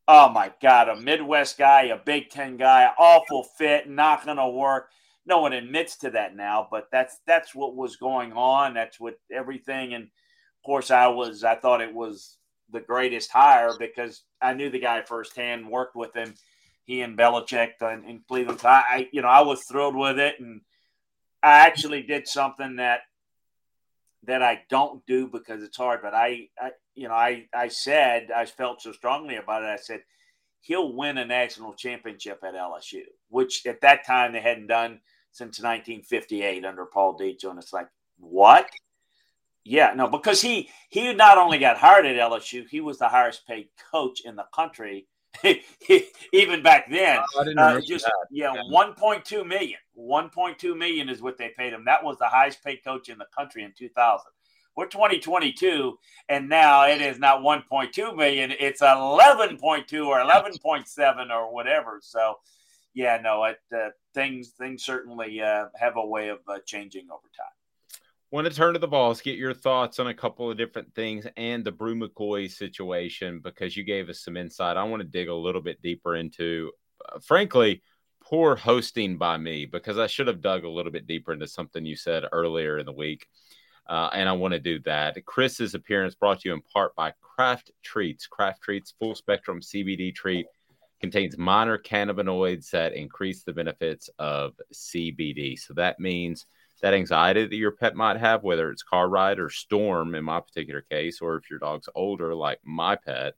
Oh 0.08 0.30
my 0.30 0.52
God, 0.62 0.90
a 0.90 0.96
Midwest 0.96 1.58
guy, 1.58 1.84
a 1.84 1.98
Big 1.98 2.30
Ten 2.30 2.58
guy, 2.58 2.90
awful 2.98 3.44
fit, 3.44 3.90
not 3.90 4.26
going 4.26 4.38
to 4.38 4.50
work. 4.50 4.90
No 5.26 5.40
one 5.40 5.54
admits 5.54 5.98
to 5.98 6.10
that 6.12 6.36
now, 6.36 6.68
but 6.70 6.90
that's 6.92 7.18
that's 7.26 7.56
what 7.56 7.76
was 7.76 7.96
going 7.96 8.34
on. 8.34 8.74
That's 8.74 9.00
what 9.00 9.18
everything. 9.32 9.94
And 9.94 10.04
of 10.04 10.66
course, 10.66 10.92
I 10.92 11.08
was 11.08 11.44
I 11.44 11.56
thought 11.56 11.82
it 11.82 11.94
was 11.94 12.38
the 12.74 12.82
greatest 12.82 13.32
hire 13.32 13.72
because 13.80 14.24
I 14.42 14.54
knew 14.54 14.70
the 14.70 14.80
guy 14.80 15.02
firsthand, 15.04 15.70
worked 15.70 15.96
with 15.96 16.14
him. 16.14 16.34
He 16.84 17.02
and 17.02 17.18
Belichick 17.18 17.82
in, 17.82 18.04
in 18.04 18.24
Cleveland. 18.28 18.60
So 18.60 18.68
I, 18.68 19.08
you 19.14 19.22
know, 19.22 19.30
I 19.30 19.42
was 19.42 19.62
thrilled 19.72 19.96
with 19.96 20.20
it, 20.20 20.40
and 20.40 20.60
I 21.42 21.60
actually 21.60 22.02
did 22.02 22.28
something 22.28 22.76
that 22.76 23.02
that 24.26 24.42
I 24.42 24.64
don't 24.70 25.06
do 25.06 25.28
because 25.28 25.64
it's 25.64 25.78
hard. 25.78 26.02
But 26.02 26.14
I, 26.14 26.50
I, 26.60 26.72
you 26.96 27.08
know, 27.08 27.14
I, 27.14 27.48
I 27.54 27.70
said 27.70 28.32
I 28.36 28.46
felt 28.46 28.82
so 28.82 28.92
strongly 28.92 29.38
about 29.38 29.64
it. 29.64 29.68
I 29.68 29.78
said 29.78 30.02
he'll 30.60 30.94
win 30.94 31.18
a 31.18 31.26
national 31.26 31.74
championship 31.74 32.42
at 32.44 32.56
LSU, 32.56 33.04
which 33.30 33.66
at 33.66 33.82
that 33.82 34.06
time 34.06 34.34
they 34.34 34.42
hadn't 34.42 34.68
done 34.68 35.00
since 35.32 35.60
1958 35.60 36.66
under 36.66 36.86
Paul 36.86 37.18
Dietzel. 37.18 37.52
And 37.52 37.60
it's 37.60 37.74
like, 37.74 37.88
what? 38.18 38.70
Yeah, 39.66 39.94
no, 39.96 40.08
because 40.08 40.42
he 40.42 40.70
he 40.90 41.14
not 41.14 41.38
only 41.38 41.58
got 41.58 41.78
hired 41.78 42.06
at 42.06 42.18
LSU, 42.18 42.68
he 42.68 42.82
was 42.82 42.98
the 43.00 43.08
highest 43.08 43.48
paid 43.48 43.70
coach 43.92 44.22
in 44.26 44.36
the 44.36 44.46
country, 44.54 45.08
even 46.34 46.62
back 46.62 46.90
then. 46.90 47.22
Oh, 47.36 47.54
uh, 47.58 47.80
just 47.80 48.10
yeah, 48.30 48.54
yeah. 48.54 48.62
1.2 48.70 49.48
million. 49.48 49.80
1.2 49.98 50.78
million 50.78 51.08
is 51.08 51.22
what 51.22 51.38
they 51.38 51.54
paid 51.58 51.72
him. 51.72 51.86
That 51.86 52.04
was 52.04 52.18
the 52.18 52.28
highest 52.28 52.62
paid 52.64 52.84
coach 52.84 53.08
in 53.08 53.18
the 53.18 53.28
country 53.36 53.64
in 53.64 53.74
2000. 53.78 54.26
We're 54.76 54.88
2022, 54.88 55.98
and 56.30 56.50
now 56.50 56.86
it 56.88 57.00
is 57.00 57.20
not 57.20 57.42
1.2 57.42 58.18
million; 58.18 58.52
it's 58.60 58.82
11.2 58.82 60.08
or 60.08 60.18
11.7 60.18 61.30
or 61.30 61.54
whatever. 61.54 62.00
So, 62.02 62.40
yeah, 62.94 63.18
no, 63.24 63.46
it 63.46 63.60
uh, 63.74 63.90
things 64.14 64.50
things 64.50 64.84
certainly 64.84 65.42
uh, 65.42 65.68
have 65.80 65.96
a 65.96 66.06
way 66.06 66.30
of 66.30 66.40
uh, 66.50 66.58
changing 66.66 67.08
over 67.10 67.30
time 67.38 67.54
want 68.34 68.48
to 68.48 68.54
turn 68.54 68.74
to 68.74 68.80
the 68.80 68.88
Vols, 68.88 69.22
get 69.22 69.38
your 69.38 69.54
thoughts 69.54 70.00
on 70.00 70.08
a 70.08 70.14
couple 70.14 70.50
of 70.50 70.58
different 70.58 70.92
things 70.96 71.28
and 71.38 71.64
the 71.64 71.72
Bru 71.72 71.94
McCoy 71.96 72.50
situation 72.52 73.40
because 73.44 73.78
you 73.78 73.84
gave 73.84 74.10
us 74.10 74.22
some 74.22 74.36
insight. 74.36 74.76
I 74.76 74.84
want 74.86 75.02
to 75.02 75.08
dig 75.08 75.30
a 75.30 75.36
little 75.36 75.62
bit 75.62 75.80
deeper 75.84 76.16
into, 76.16 76.72
uh, 77.08 77.20
frankly, 77.20 77.84
poor 78.24 78.56
hosting 78.56 79.20
by 79.20 79.38
me 79.38 79.68
because 79.68 80.00
I 80.00 80.08
should 80.08 80.26
have 80.26 80.42
dug 80.42 80.64
a 80.64 80.70
little 80.70 80.92
bit 80.92 81.06
deeper 81.06 81.32
into 81.32 81.48
something 81.48 81.86
you 81.86 81.96
said 81.96 82.24
earlier 82.32 82.80
in 82.80 82.88
the 82.88 82.92
week. 82.92 83.28
Uh, 83.88 84.10
and 84.14 84.28
I 84.28 84.32
want 84.32 84.56
to 84.56 84.60
do 84.60 84.80
that. 84.80 85.24
Chris's 85.28 85.76
appearance 85.76 86.16
brought 86.16 86.40
to 86.40 86.50
you 86.50 86.56
in 86.56 86.62
part 86.62 86.96
by 86.96 87.14
Craft 87.22 87.70
Treats. 87.84 88.26
Craft 88.26 88.64
Treats 88.64 88.96
full 88.98 89.14
spectrum 89.14 89.62
CBD 89.62 90.12
treat 90.16 90.48
contains 91.00 91.38
minor 91.38 91.78
cannabinoids 91.78 92.72
that 92.72 92.94
increase 92.94 93.44
the 93.44 93.54
benefits 93.54 94.10
of 94.18 94.54
CBD. 94.74 95.60
So 95.60 95.76
that 95.76 96.00
means 96.00 96.48
that 96.84 96.94
anxiety 96.94 97.48
that 97.48 97.56
your 97.56 97.72
pet 97.72 97.96
might 97.96 98.18
have, 98.18 98.44
whether 98.44 98.70
it's 98.70 98.84
car 98.84 99.08
ride 99.08 99.40
or 99.40 99.50
storm 99.50 100.16
in 100.16 100.24
my 100.24 100.42
particular 100.42 100.82
case, 100.82 101.22
or 101.22 101.38
if 101.38 101.50
your 101.50 101.58
dog's 101.58 101.88
older, 101.96 102.36
like 102.36 102.60
my 102.62 102.98
pet, 102.98 103.36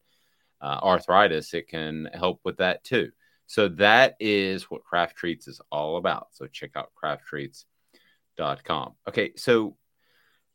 uh, 0.62 0.80
arthritis, 0.82 1.54
it 1.54 1.68
can 1.68 2.10
help 2.12 2.40
with 2.44 2.58
that 2.58 2.84
too. 2.84 3.12
So 3.46 3.68
that 3.68 4.16
is 4.20 4.64
what 4.64 4.84
Craft 4.84 5.16
Treats 5.16 5.48
is 5.48 5.62
all 5.72 5.98
about. 5.98 6.30
So 6.32 6.48
check 6.48 6.72
out 6.76 6.92
crafttreats.com. 7.02 8.94
Okay, 9.08 9.34
so 9.36 9.78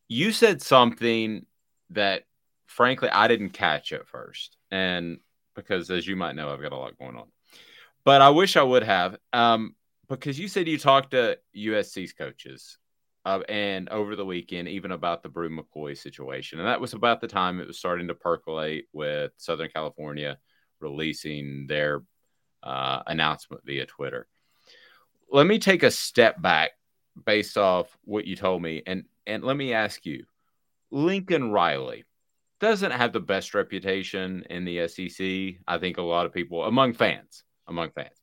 you 0.09 0.33
said 0.33 0.61
something 0.61 1.47
that 1.91 2.25
frankly 2.67 3.09
I 3.09 3.29
didn't 3.29 3.51
catch 3.51 3.93
at 3.93 4.09
first. 4.09 4.57
And 4.73 5.21
because 5.55 5.93
as 5.93 6.09
you 6.09 6.17
might 6.17 6.35
know, 6.35 6.53
I've 6.53 6.61
got 6.61 6.73
a 6.73 6.77
lot 6.77 6.99
going 6.99 7.17
on. 7.17 7.29
But 8.05 8.21
I 8.21 8.31
wish 8.31 8.57
I 8.57 8.65
would 8.65 8.83
have. 8.83 9.17
Um, 9.33 9.77
because 10.09 10.41
you 10.41 10.49
said 10.49 10.67
you 10.67 10.77
talked 10.77 11.13
to 11.13 11.39
USC's 11.57 12.13
coaches 12.13 12.79
uh, 13.25 13.41
and 13.49 13.89
over 13.91 14.17
the 14.17 14.25
weekend, 14.25 14.69
even 14.69 14.93
about 14.93 15.23
the 15.23 15.29
Bru 15.29 15.51
McCoy 15.51 15.97
situation. 15.97 16.59
And 16.59 16.69
that 16.69 16.81
was 16.81 16.95
about 16.95 17.21
the 17.21 17.29
time 17.29 17.61
it 17.61 17.67
was 17.67 17.79
starting 17.79 18.09
to 18.09 18.15
percolate 18.15 18.87
with 18.93 19.33
Southern 19.37 19.71
California 19.71 20.39
releasing 20.81 21.67
their 21.67 22.03
uh, 22.63 23.03
announcement 23.07 23.63
via 23.65 23.87
Twitter. 23.87 24.27
Let 25.31 25.47
me 25.47 25.59
take 25.59 25.83
a 25.83 25.91
step 25.91 26.41
back 26.41 26.73
based 27.25 27.57
off 27.57 27.97
what 28.05 28.27
you 28.27 28.37
told 28.37 28.63
me, 28.63 28.83
and 28.87 29.05
and 29.27 29.45
let 29.45 29.57
me 29.57 29.73
ask 29.73 30.05
you, 30.05 30.25
Lincoln 30.91 31.53
Riley 31.53 32.05
doesn't 32.59 32.91
have 32.91 33.13
the 33.13 33.21
best 33.21 33.55
reputation 33.55 34.45
in 34.51 34.65
the 34.65 34.89
SEC. 34.89 35.63
I 35.67 35.79
think 35.79 35.99
a 35.99 36.03
lot 36.03 36.27
of 36.27 36.33
people 36.33 36.65
among 36.65 36.95
fans, 36.95 37.45
among 37.67 37.91
fans. 37.91 38.17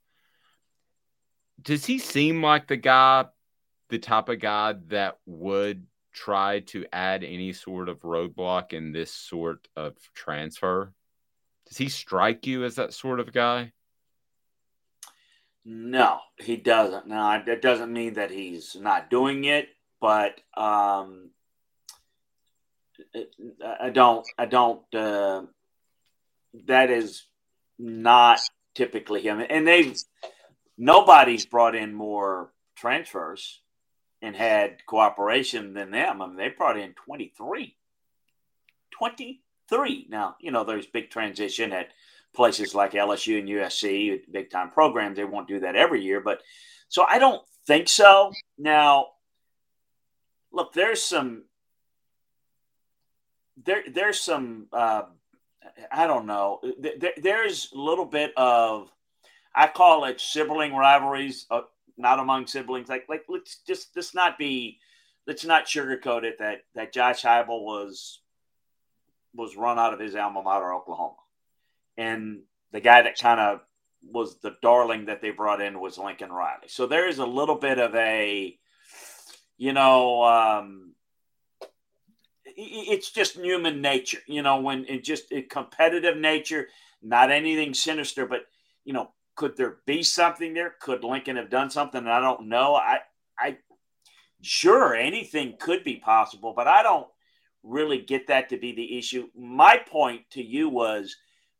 Does 1.61 1.85
he 1.85 1.97
seem 1.97 2.43
like 2.43 2.67
the 2.67 2.77
guy, 2.77 3.25
the 3.89 3.99
type 3.99 4.29
of 4.29 4.39
guy 4.39 4.75
that 4.87 5.17
would 5.25 5.85
try 6.13 6.61
to 6.61 6.85
add 6.91 7.23
any 7.23 7.53
sort 7.53 7.89
of 7.89 8.01
roadblock 8.01 8.73
in 8.73 8.91
this 8.91 9.11
sort 9.11 9.67
of 9.75 9.95
transfer? 10.13 10.93
Does 11.67 11.77
he 11.77 11.89
strike 11.89 12.47
you 12.47 12.63
as 12.63 12.75
that 12.75 12.93
sort 12.93 13.19
of 13.19 13.33
guy? 13.33 13.73
No, 15.65 16.19
he 16.37 16.55
doesn't. 16.55 17.07
Now, 17.07 17.43
that 17.45 17.61
doesn't 17.61 17.91
mean 17.91 18.13
that 18.13 18.31
he's 18.31 18.75
not 18.79 19.09
doing 19.09 19.43
it, 19.43 19.67
but 19.99 20.39
um, 20.55 21.31
I 23.63 23.89
don't. 23.89 24.25
I 24.37 24.45
don't. 24.45 24.81
Uh, 24.95 25.43
that 26.67 26.89
is 26.89 27.25
not 27.77 28.39
typically 28.75 29.21
him. 29.21 29.43
And 29.47 29.67
they've, 29.67 29.95
nobody's 30.77 31.45
brought 31.45 31.75
in 31.75 31.93
more 31.93 32.53
transfers 32.75 33.61
and 34.21 34.35
had 34.35 34.85
cooperation 34.85 35.73
than 35.73 35.91
them. 35.91 36.21
I 36.21 36.27
mean, 36.27 36.35
they 36.35 36.49
brought 36.49 36.77
in 36.77 36.93
23. 36.93 37.75
23. 38.91 40.07
Now, 40.09 40.35
you 40.39 40.51
know, 40.51 40.63
there's 40.63 40.87
big 40.87 41.09
transition 41.09 41.71
at 41.71 41.89
places 42.35 42.75
like 42.75 42.93
LSU 42.93 43.39
and 43.39 43.47
USC, 43.47 44.21
big 44.31 44.49
time 44.49 44.71
programs, 44.71 45.17
they 45.17 45.23
won't 45.23 45.47
do 45.47 45.59
that 45.61 45.75
every 45.75 46.03
year. 46.03 46.21
But 46.21 46.41
so 46.87 47.03
I 47.07 47.19
don't 47.19 47.41
think 47.65 47.89
so. 47.89 48.31
Now, 48.57 49.07
look, 50.51 50.73
there's 50.73 51.01
some 51.01 51.43
there 53.65 53.83
there's 53.91 54.19
some 54.19 54.67
uh, 54.71 55.03
I 55.91 56.07
don't 56.07 56.27
know. 56.27 56.61
There, 56.79 57.13
there's 57.17 57.71
a 57.73 57.77
little 57.77 58.05
bit 58.05 58.33
of 58.37 58.89
I 59.53 59.67
call 59.67 60.05
it 60.05 60.21
sibling 60.21 60.75
rivalries, 60.75 61.47
uh, 61.49 61.61
not 61.97 62.19
among 62.19 62.47
siblings. 62.47 62.89
Like 62.89 63.05
like 63.09 63.25
let's 63.27 63.57
just 63.67 63.89
let's 63.95 64.13
not 64.13 64.37
be 64.37 64.79
let's 65.25 65.45
not 65.45 65.65
sugarcoat 65.65 66.23
it 66.23 66.39
that 66.39 66.61
that 66.75 66.93
Josh 66.93 67.23
Heupel 67.23 67.63
was 67.63 68.21
was 69.33 69.55
run 69.55 69.77
out 69.77 69.93
of 69.93 69.99
his 69.99 70.15
alma 70.15 70.41
mater, 70.41 70.73
Oklahoma 70.73 71.17
and 71.97 72.41
the 72.71 72.79
guy 72.79 73.01
that 73.01 73.17
kind 73.17 73.39
of 73.39 73.61
was 74.09 74.37
the 74.39 74.55
darling 74.61 75.05
that 75.05 75.21
they 75.21 75.31
brought 75.31 75.61
in 75.61 75.79
was 75.79 75.97
Lincoln 75.97 76.31
Riley. 76.31 76.67
So 76.67 76.85
there 76.85 77.07
is 77.07 77.17
a 77.17 77.25
little 77.25 77.55
bit 77.55 77.79
of 77.79 77.93
a, 77.95 78.57
you 79.57 79.73
know, 79.73 80.23
um, 80.23 80.93
it's 82.45 83.11
just 83.11 83.35
human 83.35 83.81
nature, 83.81 84.19
you 84.27 84.41
know, 84.41 84.61
when 84.61 84.85
it 84.85 85.03
just 85.03 85.31
a 85.31 85.41
competitive 85.41 86.17
nature, 86.17 86.67
not 87.01 87.31
anything 87.31 87.73
sinister, 87.73 88.25
but 88.25 88.41
you 88.85 88.93
know, 88.93 89.09
could 89.37 89.55
there 89.55 89.77
be 89.85 90.03
something 90.03 90.53
there? 90.53 90.75
Could 90.81 91.03
Lincoln 91.03 91.37
have 91.37 91.49
done 91.49 91.69
something? 91.69 92.05
I 92.07 92.19
don't 92.19 92.47
know. 92.49 92.75
I, 92.75 92.99
I, 93.39 93.57
sure, 94.41 94.95
anything 94.95 95.55
could 95.59 95.83
be 95.83 95.97
possible, 95.97 96.53
but 96.53 96.67
I 96.67 96.83
don't 96.83 97.07
really 97.63 97.99
get 97.99 98.27
that 98.27 98.49
to 98.49 98.57
be 98.57 98.73
the 98.73 98.97
issue. 98.97 99.29
My 99.37 99.77
point 99.77 100.23
to 100.31 100.43
you 100.43 100.67
was 100.69 101.15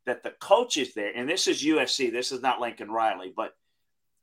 that 0.08 0.24
the 0.24 0.34
coaches 0.42 0.94
there, 0.96 1.12
and 1.16 1.30
this 1.30 1.48
is 1.48 1.64
USC, 1.64 2.12
this 2.12 2.32
is 2.32 2.42
not 2.42 2.60
Lincoln 2.60 2.90
Riley, 2.90 3.32
but 3.36 3.56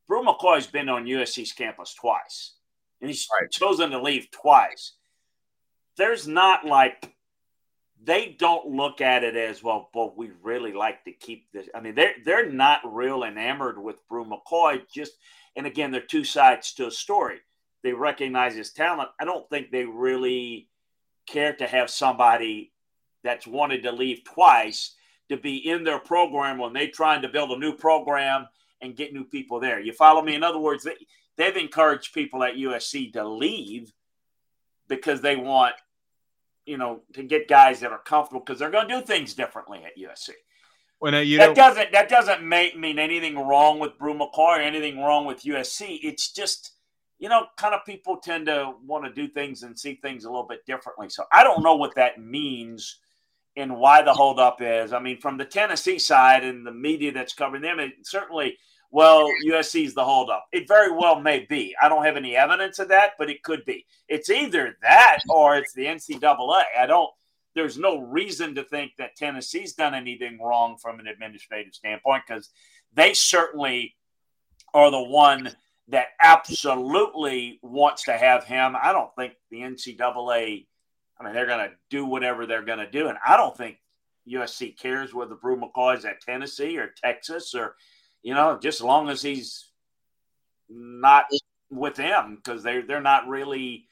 Bru 0.08 0.24
McCoy's 0.24 0.66
been 0.66 0.88
on 0.88 1.06
USC's 1.06 1.52
campus 1.52 1.94
twice, 1.94 2.54
and 3.00 3.08
he's 3.08 3.28
right. 3.40 3.50
chosen 3.50 3.90
to 3.90 4.02
leave 4.02 4.30
twice. 4.32 4.94
There's 5.96 6.26
not 6.26 6.66
like 6.66 7.13
they 8.04 8.36
don't 8.38 8.66
look 8.68 9.00
at 9.00 9.24
it 9.24 9.36
as 9.36 9.62
well, 9.62 9.88
but 9.94 10.16
we 10.16 10.30
really 10.42 10.72
like 10.72 11.04
to 11.04 11.12
keep 11.12 11.50
this. 11.52 11.68
I 11.74 11.80
mean, 11.80 11.94
they're 11.94 12.14
they're 12.24 12.50
not 12.50 12.80
real 12.84 13.24
enamored 13.24 13.82
with 13.82 14.06
Bru 14.08 14.24
McCoy. 14.24 14.82
Just 14.92 15.12
and 15.56 15.66
again, 15.66 15.90
they're 15.90 16.00
two 16.00 16.24
sides 16.24 16.72
to 16.74 16.86
a 16.86 16.90
story. 16.90 17.38
They 17.82 17.92
recognize 17.92 18.54
his 18.54 18.72
talent. 18.72 19.10
I 19.20 19.24
don't 19.24 19.48
think 19.50 19.70
they 19.70 19.84
really 19.84 20.68
care 21.26 21.54
to 21.54 21.66
have 21.66 21.90
somebody 21.90 22.72
that's 23.22 23.46
wanted 23.46 23.82
to 23.84 23.92
leave 23.92 24.24
twice 24.24 24.94
to 25.28 25.36
be 25.36 25.56
in 25.68 25.84
their 25.84 25.98
program 25.98 26.58
when 26.58 26.72
they're 26.72 26.88
trying 26.88 27.22
to 27.22 27.28
build 27.28 27.50
a 27.50 27.58
new 27.58 27.74
program 27.74 28.46
and 28.80 28.96
get 28.96 29.12
new 29.12 29.24
people 29.24 29.60
there. 29.60 29.80
You 29.80 29.92
follow 29.92 30.22
me? 30.22 30.34
In 30.34 30.42
other 30.42 30.58
words, 30.58 30.84
they, 30.84 30.94
they've 31.36 31.56
encouraged 31.56 32.12
people 32.12 32.44
at 32.44 32.54
USC 32.54 33.12
to 33.14 33.26
leave 33.26 33.92
because 34.88 35.22
they 35.22 35.36
want, 35.36 35.74
you 36.66 36.78
know, 36.78 37.02
to 37.12 37.22
get 37.22 37.48
guys 37.48 37.80
that 37.80 37.92
are 37.92 37.98
comfortable 37.98 38.40
because 38.40 38.58
they're 38.58 38.70
going 38.70 38.88
to 38.88 39.00
do 39.00 39.06
things 39.06 39.34
differently 39.34 39.82
at 39.84 39.96
USC. 39.98 40.30
Well, 41.00 41.12
now, 41.12 41.18
uh, 41.18 41.22
you 41.22 41.38
that 41.38 41.48
know, 41.48 41.54
doesn't 41.54 41.92
that 41.92 42.08
doesn't 42.08 42.42
make, 42.42 42.78
mean 42.78 42.98
anything 42.98 43.36
wrong 43.36 43.78
with 43.78 43.98
Bru 43.98 44.14
McCoy 44.14 44.58
or 44.58 44.60
anything 44.60 45.00
wrong 45.00 45.26
with 45.26 45.42
USC. 45.42 45.98
It's 46.02 46.32
just 46.32 46.74
you 47.18 47.28
know, 47.28 47.46
kind 47.56 47.74
of 47.74 47.84
people 47.86 48.16
tend 48.16 48.46
to 48.46 48.74
want 48.84 49.04
to 49.04 49.12
do 49.12 49.28
things 49.28 49.62
and 49.62 49.78
see 49.78 49.94
things 49.94 50.24
a 50.24 50.28
little 50.28 50.46
bit 50.46 50.66
differently. 50.66 51.08
So 51.08 51.24
I 51.32 51.44
don't 51.44 51.62
know 51.62 51.76
what 51.76 51.94
that 51.94 52.20
means 52.20 52.98
and 53.56 53.76
why 53.76 54.02
the 54.02 54.12
holdup 54.12 54.58
is. 54.60 54.92
I 54.92 54.98
mean, 54.98 55.20
from 55.20 55.38
the 55.38 55.44
Tennessee 55.44 55.98
side 55.98 56.44
and 56.44 56.66
the 56.66 56.72
media 56.72 57.12
that's 57.12 57.32
covering 57.32 57.62
them, 57.62 57.78
it 57.78 57.92
certainly, 58.02 58.58
well, 58.90 59.28
USC 59.46 59.86
is 59.86 59.94
the 59.94 60.04
holdup. 60.04 60.46
It 60.52 60.68
very 60.68 60.92
well 60.92 61.20
may 61.20 61.46
be. 61.48 61.74
I 61.80 61.88
don't 61.88 62.04
have 62.04 62.16
any 62.16 62.36
evidence 62.36 62.78
of 62.78 62.88
that, 62.88 63.12
but 63.18 63.30
it 63.30 63.42
could 63.42 63.64
be. 63.64 63.86
It's 64.08 64.30
either 64.30 64.76
that 64.82 65.18
or 65.28 65.56
it's 65.56 65.72
the 65.74 65.86
NCAA. 65.86 66.62
I 66.78 66.86
don't. 66.86 67.10
There's 67.54 67.78
no 67.78 67.98
reason 67.98 68.56
to 68.56 68.64
think 68.64 68.92
that 68.98 69.16
Tennessee's 69.16 69.74
done 69.74 69.94
anything 69.94 70.40
wrong 70.42 70.76
from 70.76 70.98
an 70.98 71.06
administrative 71.06 71.74
standpoint 71.74 72.24
because 72.26 72.50
they 72.92 73.14
certainly 73.14 73.94
are 74.72 74.90
the 74.90 75.02
one 75.02 75.50
that 75.88 76.08
absolutely 76.20 77.60
wants 77.62 78.04
to 78.04 78.12
have 78.12 78.44
him. 78.44 78.74
I 78.80 78.92
don't 78.92 79.14
think 79.14 79.34
the 79.50 79.58
NCAA 79.58 80.66
I 81.18 81.24
mean, 81.24 81.34
they're 81.34 81.46
going 81.46 81.68
to 81.68 81.74
do 81.90 82.04
whatever 82.04 82.46
they're 82.46 82.64
going 82.64 82.78
to 82.78 82.90
do. 82.90 83.08
And 83.08 83.18
I 83.26 83.36
don't 83.36 83.56
think 83.56 83.78
USC 84.28 84.78
cares 84.78 85.14
whether 85.14 85.34
Bru 85.34 85.60
McCoy's 85.60 86.04
at 86.04 86.20
Tennessee 86.20 86.76
or 86.78 86.92
Texas 87.02 87.54
or, 87.54 87.76
you 88.24 88.34
know, 88.34 88.58
just 88.60 88.80
as 88.80 88.84
long 88.84 89.08
as 89.08 89.22
he's 89.22 89.70
not 90.68 91.26
with 91.70 91.94
them 91.94 92.36
because 92.36 92.64
they're, 92.64 92.84
they're 92.84 93.00
not 93.00 93.28
really, 93.28 93.86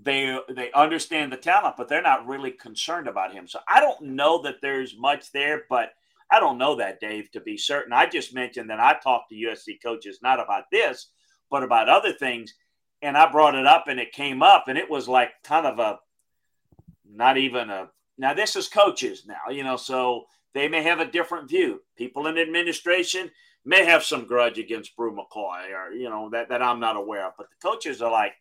they, 0.00 0.38
they 0.54 0.70
understand 0.72 1.32
the 1.32 1.36
talent, 1.36 1.76
but 1.76 1.88
they're 1.88 2.02
not 2.02 2.28
really 2.28 2.52
concerned 2.52 3.08
about 3.08 3.32
him. 3.32 3.48
So 3.48 3.58
I 3.66 3.80
don't 3.80 4.02
know 4.02 4.42
that 4.42 4.60
there's 4.62 4.96
much 4.96 5.32
there, 5.32 5.64
but 5.68 5.90
I 6.30 6.38
don't 6.38 6.58
know 6.58 6.76
that, 6.76 7.00
Dave, 7.00 7.32
to 7.32 7.40
be 7.40 7.56
certain. 7.56 7.92
I 7.92 8.06
just 8.06 8.34
mentioned 8.34 8.70
that 8.70 8.78
I 8.78 8.98
talked 9.02 9.30
to 9.30 9.34
USC 9.34 9.82
coaches 9.82 10.20
not 10.22 10.38
about 10.38 10.64
this, 10.70 11.08
but 11.50 11.64
about 11.64 11.88
other 11.88 12.12
things. 12.12 12.54
And 13.02 13.16
I 13.16 13.30
brought 13.30 13.56
it 13.56 13.66
up 13.66 13.88
and 13.88 13.98
it 13.98 14.12
came 14.12 14.42
up 14.42 14.68
and 14.68 14.78
it 14.78 14.90
was 14.90 15.08
like 15.08 15.30
kind 15.42 15.66
of 15.66 15.80
a, 15.80 15.98
not 17.10 17.38
even 17.38 17.70
a 17.70 17.88
now 18.18 18.34
this 18.34 18.56
is 18.56 18.68
coaches 18.68 19.24
now 19.26 19.50
you 19.50 19.62
know 19.62 19.76
so 19.76 20.24
they 20.54 20.68
may 20.68 20.82
have 20.82 21.00
a 21.00 21.10
different 21.10 21.48
view 21.48 21.80
people 21.96 22.26
in 22.26 22.38
administration 22.38 23.30
may 23.66 23.84
have 23.84 24.02
some 24.02 24.26
grudge 24.26 24.58
against 24.58 24.96
Bru 24.96 25.14
McCoy 25.14 25.70
or 25.72 25.92
you 25.92 26.08
know 26.08 26.30
that, 26.30 26.48
that 26.48 26.62
I'm 26.62 26.80
not 26.80 26.96
aware 26.96 27.26
of 27.26 27.32
but 27.36 27.48
the 27.50 27.68
coaches 27.68 28.00
are 28.02 28.10
like 28.10 28.32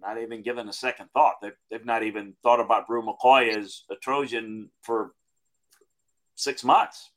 not 0.00 0.20
even 0.20 0.42
given 0.42 0.68
a 0.68 0.72
second 0.72 1.08
thought 1.12 1.34
they've, 1.42 1.52
they've 1.70 1.84
not 1.84 2.02
even 2.02 2.34
thought 2.42 2.60
about 2.60 2.86
Bru 2.86 3.02
McCoy 3.02 3.56
as 3.56 3.84
a 3.90 3.96
Trojan 3.96 4.70
for 4.82 5.12
six 6.34 6.64
months 6.64 7.10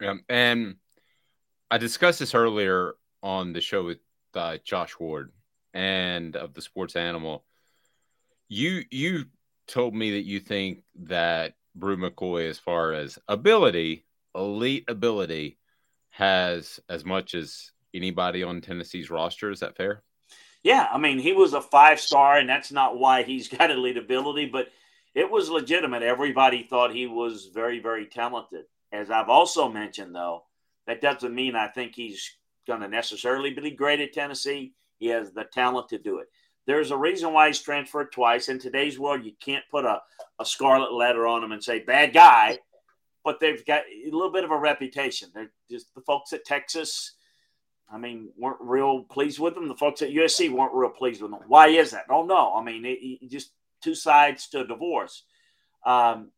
yeah, 0.00 0.14
and 0.28 0.76
I 1.70 1.78
discussed 1.78 2.18
this 2.18 2.34
earlier 2.34 2.94
on 3.22 3.52
the 3.52 3.60
show 3.60 3.84
with 3.84 3.98
uh, 4.34 4.58
Josh 4.64 4.98
Ward 4.98 5.32
and 5.74 6.34
of 6.36 6.54
the 6.54 6.62
sports 6.62 6.96
animal. 6.96 7.44
You 8.48 8.82
you 8.90 9.26
told 9.68 9.94
me 9.94 10.12
that 10.12 10.24
you 10.24 10.40
think 10.40 10.82
that 11.02 11.54
Bru 11.76 11.96
McCoy, 11.96 12.48
as 12.48 12.58
far 12.58 12.92
as 12.92 13.18
ability, 13.28 14.04
elite 14.34 14.84
ability, 14.88 15.58
has 16.10 16.80
as 16.88 17.04
much 17.04 17.34
as 17.34 17.72
anybody 17.94 18.42
on 18.42 18.60
Tennessee's 18.60 19.10
roster. 19.10 19.50
Is 19.50 19.60
that 19.60 19.76
fair? 19.76 20.02
Yeah, 20.62 20.86
I 20.92 20.98
mean, 20.98 21.18
he 21.18 21.32
was 21.32 21.54
a 21.54 21.60
five 21.60 22.00
star, 22.00 22.38
and 22.38 22.48
that's 22.48 22.70
not 22.70 22.98
why 22.98 23.22
he's 23.22 23.48
got 23.56 23.70
elite 23.70 23.96
ability, 23.96 24.46
but 24.46 24.68
it 25.14 25.30
was 25.30 25.48
legitimate. 25.48 26.02
Everybody 26.02 26.62
thought 26.62 26.94
he 26.94 27.06
was 27.06 27.50
very, 27.52 27.80
very 27.80 28.06
talented. 28.06 28.64
As 28.92 29.10
I've 29.10 29.28
also 29.28 29.68
mentioned, 29.68 30.14
though, 30.14 30.44
that 30.86 31.00
doesn't 31.00 31.34
mean 31.34 31.54
I 31.54 31.68
think 31.68 31.94
he's 31.94 32.36
going 32.66 32.80
to 32.80 32.88
necessarily 32.88 33.52
be 33.52 33.70
great 33.70 34.00
at 34.00 34.12
Tennessee. 34.12 34.74
He 34.98 35.06
has 35.08 35.32
the 35.32 35.44
talent 35.44 35.88
to 35.90 35.98
do 35.98 36.18
it. 36.18 36.26
There's 36.66 36.90
a 36.90 36.96
reason 36.96 37.32
why 37.32 37.48
he's 37.48 37.60
transferred 37.60 38.12
twice. 38.12 38.48
In 38.48 38.58
today's 38.58 38.98
world, 38.98 39.24
you 39.24 39.32
can't 39.40 39.64
put 39.70 39.84
a, 39.84 40.00
a 40.38 40.44
scarlet 40.44 40.92
letter 40.92 41.26
on 41.26 41.42
him 41.42 41.52
and 41.52 41.62
say 41.62 41.80
bad 41.80 42.12
guy, 42.12 42.58
but 43.24 43.40
they've 43.40 43.64
got 43.66 43.82
a 43.82 44.10
little 44.10 44.32
bit 44.32 44.44
of 44.44 44.50
a 44.50 44.58
reputation. 44.58 45.30
They're 45.34 45.50
just 45.70 45.94
the 45.94 46.00
folks 46.00 46.32
at 46.32 46.44
Texas. 46.44 47.12
I 47.92 47.98
mean, 47.98 48.30
weren't 48.38 48.60
real 48.60 49.02
pleased 49.04 49.40
with 49.40 49.54
them. 49.54 49.68
The 49.68 49.74
folks 49.74 50.00
at 50.02 50.10
USC 50.10 50.50
weren't 50.50 50.74
real 50.74 50.90
pleased 50.90 51.22
with 51.22 51.30
them. 51.30 51.40
Why 51.48 51.68
is 51.68 51.90
that? 51.90 52.06
Oh 52.08 52.24
no. 52.24 52.54
I 52.54 52.62
mean, 52.62 52.84
it, 52.84 52.98
it 53.02 53.30
just 53.30 53.50
two 53.82 53.94
sides 53.94 54.48
to 54.48 54.60
a 54.60 54.66
divorce. 54.66 55.24
Um, 55.84 56.30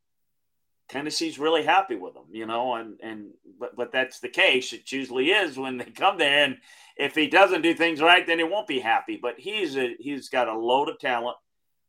Tennessee's 0.89 1.39
really 1.39 1.65
happy 1.65 1.97
with 1.97 2.15
them, 2.15 2.27
you 2.33 2.47
know, 2.47 2.75
and 2.75 2.99
and 3.03 3.31
but 3.59 3.75
but 3.77 3.93
that's 3.93 4.21
the 4.21 4.29
case. 4.29 4.73
It 4.73 4.93
usually 4.93 5.31
is 5.31 5.57
when 5.57 5.79
they 5.79 5.85
come 5.87 6.19
there, 6.19 6.45
and 6.45 6.59
if 6.97 7.15
he 7.15 7.29
doesn't 7.29 7.63
do 7.63 7.75
things 7.75 8.01
right, 8.01 8.27
then 8.27 8.39
he 8.39 8.45
won't 8.45 8.67
be 8.67 8.81
happy. 8.81 9.19
But 9.21 9.39
he's 9.39 9.77
a, 9.77 9.95
he's 9.99 10.29
got 10.29 10.49
a 10.49 10.59
load 10.59 10.91
of 10.91 10.99
talent. 10.99 11.37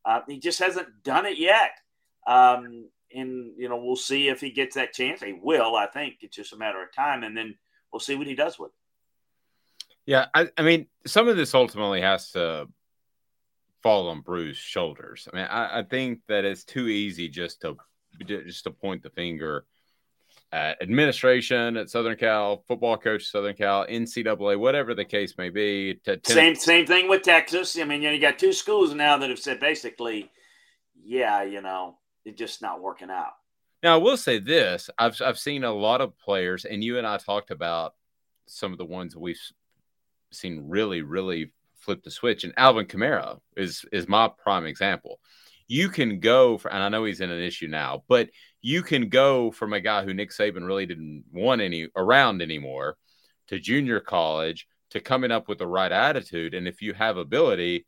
Uh, 0.05 0.21
he 0.27 0.39
just 0.39 0.59
hasn't 0.59 1.03
done 1.03 1.25
it 1.25 1.37
yet. 1.37 1.71
Um, 2.25 2.87
and 3.15 3.53
you 3.57 3.69
know, 3.69 3.77
we'll 3.77 3.95
see 3.95 4.27
if 4.27 4.41
he 4.41 4.51
gets 4.51 4.75
that 4.75 4.93
chance. 4.93 5.21
He 5.21 5.33
will, 5.33 5.75
I 5.75 5.87
think. 5.87 6.15
It's 6.21 6.35
just 6.35 6.53
a 6.53 6.57
matter 6.57 6.81
of 6.81 6.93
time, 6.93 7.23
and 7.23 7.35
then 7.35 7.55
we'll 7.91 7.99
see 7.99 8.15
what 8.15 8.27
he 8.27 8.35
does 8.35 8.59
with 8.59 8.71
it. 8.71 9.91
Yeah, 10.05 10.25
I, 10.33 10.49
I 10.57 10.63
mean, 10.63 10.87
some 11.05 11.27
of 11.27 11.37
this 11.37 11.53
ultimately 11.53 12.01
has 12.01 12.31
to 12.31 12.67
fall 13.81 14.09
on 14.09 14.21
Bru's 14.21 14.57
shoulders. 14.57 15.27
I 15.31 15.35
mean, 15.35 15.45
I, 15.45 15.79
I 15.79 15.83
think 15.83 16.19
that 16.27 16.45
it's 16.45 16.63
too 16.63 16.87
easy 16.87 17.29
just 17.29 17.61
to 17.61 17.77
just 18.25 18.65
to 18.65 18.71
point 18.71 19.03
the 19.03 19.09
finger 19.09 19.65
at 20.51 20.81
administration 20.81 21.77
at 21.77 21.89
Southern 21.89 22.15
Cal, 22.15 22.63
football 22.67 22.95
coach 22.95 23.25
Southern 23.25 23.55
Cal, 23.55 23.87
NCAA, 23.87 24.59
whatever 24.59 24.93
the 24.93 25.05
case 25.05 25.35
may 25.37 25.49
be. 25.49 25.95
To, 26.05 26.17
to 26.17 26.31
same 26.31 26.55
same 26.55 26.85
thing 26.85 27.09
with 27.09 27.23
Texas. 27.23 27.77
I 27.77 27.83
mean, 27.83 28.01
you, 28.01 28.09
know, 28.09 28.13
you 28.13 28.21
got 28.21 28.37
two 28.37 28.53
schools 28.53 28.93
now 28.93 29.17
that 29.17 29.29
have 29.29 29.39
said 29.39 29.59
basically, 29.59 30.29
yeah, 31.03 31.43
you 31.43 31.61
know, 31.61 31.97
it's 32.25 32.37
just 32.37 32.61
not 32.61 32.81
working 32.81 33.09
out. 33.09 33.33
Now, 33.81 33.95
I 33.95 33.97
will 33.97 34.17
say 34.17 34.39
this: 34.39 34.89
I've 34.97 35.21
I've 35.21 35.39
seen 35.39 35.63
a 35.63 35.73
lot 35.73 36.01
of 36.01 36.17
players, 36.17 36.65
and 36.65 36.83
you 36.83 36.97
and 36.97 37.07
I 37.07 37.17
talked 37.17 37.51
about 37.51 37.95
some 38.47 38.71
of 38.71 38.77
the 38.77 38.85
ones 38.85 39.15
we've 39.15 39.39
seen 40.31 40.65
really, 40.67 41.01
really 41.01 41.51
flip 41.75 42.03
the 42.03 42.11
switch. 42.11 42.43
And 42.43 42.53
Alvin 42.57 42.85
Kamara 42.85 43.39
is 43.57 43.85
is 43.91 44.07
my 44.07 44.29
prime 44.29 44.65
example 44.65 45.19
you 45.67 45.89
can 45.89 46.19
go 46.19 46.57
for, 46.57 46.71
and 46.71 46.83
I 46.83 46.89
know 46.89 47.05
he's 47.05 47.21
in 47.21 47.31
an 47.31 47.41
issue 47.41 47.67
now, 47.67 48.03
but 48.07 48.29
you 48.61 48.83
can 48.83 49.09
go 49.09 49.51
from 49.51 49.73
a 49.73 49.79
guy 49.79 50.03
who 50.03 50.13
Nick 50.13 50.31
Saban 50.31 50.65
really 50.65 50.85
didn't 50.85 51.25
want 51.31 51.61
any 51.61 51.87
around 51.95 52.41
anymore 52.41 52.97
to 53.47 53.59
junior 53.59 53.99
college 53.99 54.67
to 54.91 54.99
coming 54.99 55.31
up 55.31 55.47
with 55.47 55.57
the 55.57 55.67
right 55.67 55.91
attitude. 55.91 56.53
And 56.53 56.67
if 56.67 56.81
you 56.81 56.93
have 56.93 57.17
ability, 57.17 57.85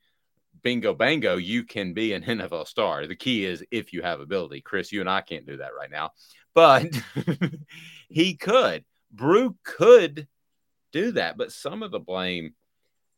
bingo 0.61 0.93
bango, 0.93 1.37
you 1.37 1.63
can 1.63 1.93
be 1.93 2.13
an 2.13 2.23
NFL 2.27 2.67
star. 2.67 3.07
The 3.07 3.15
key 3.15 3.45
is 3.45 3.63
if 3.71 3.93
you 3.93 4.01
have 4.01 4.19
ability. 4.19 4.61
Chris, 4.61 4.91
you 4.91 4.99
and 4.99 5.09
I 5.09 5.21
can't 5.21 5.45
do 5.45 5.57
that 5.57 5.75
right 5.77 5.91
now, 5.91 6.11
but 6.53 6.87
he 8.09 8.35
could. 8.35 8.83
Bru 9.11 9.55
could 9.63 10.27
do 10.91 11.11
that, 11.11 11.37
but 11.37 11.51
some 11.51 11.83
of 11.83 11.91
the 11.91 11.99
blame 11.99 12.53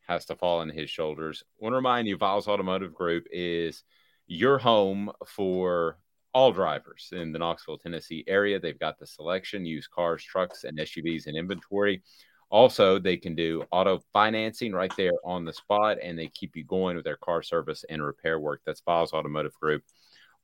has 0.08 0.26
to 0.26 0.36
fall 0.36 0.60
on 0.60 0.70
his 0.70 0.90
shoulders. 0.90 1.44
I 1.60 1.64
want 1.64 1.74
to 1.74 1.78
remind 1.78 2.08
you, 2.08 2.18
Viles 2.18 2.48
Automotive 2.48 2.94
Group 2.94 3.28
is– 3.32 3.84
your 4.28 4.58
home 4.58 5.12
for 5.26 5.98
all 6.34 6.52
drivers 6.52 7.10
in 7.14 7.32
the 7.32 7.40
Knoxville, 7.40 7.78
Tennessee 7.78 8.24
area. 8.28 8.60
They've 8.60 8.78
got 8.78 9.00
the 9.00 9.08
selection, 9.08 9.66
used 9.66 9.90
cars, 9.90 10.24
trucks, 10.24 10.66
and 10.66 10.78
SUVs 10.78 11.28
in 11.28 11.36
inventory. 11.36 12.04
Also, 12.50 12.98
they 12.98 13.18
can 13.18 13.36
do 13.36 13.64
auto 13.72 14.00
financing 14.14 14.74
right 14.74 14.94
there 14.96 15.12
on 15.26 15.46
the 15.46 15.54
spot, 15.54 15.98
and 16.02 16.18
they 16.18 16.28
keep 16.28 16.56
you 16.56 16.64
going 16.64 16.96
with 16.96 17.06
their 17.06 17.18
car 17.18 17.44
service 17.44 17.84
and 17.90 18.04
repair 18.04 18.40
work. 18.40 18.62
That's 18.66 18.82
Viles 18.82 19.14
Automotive 19.14 19.54
Group 19.60 19.84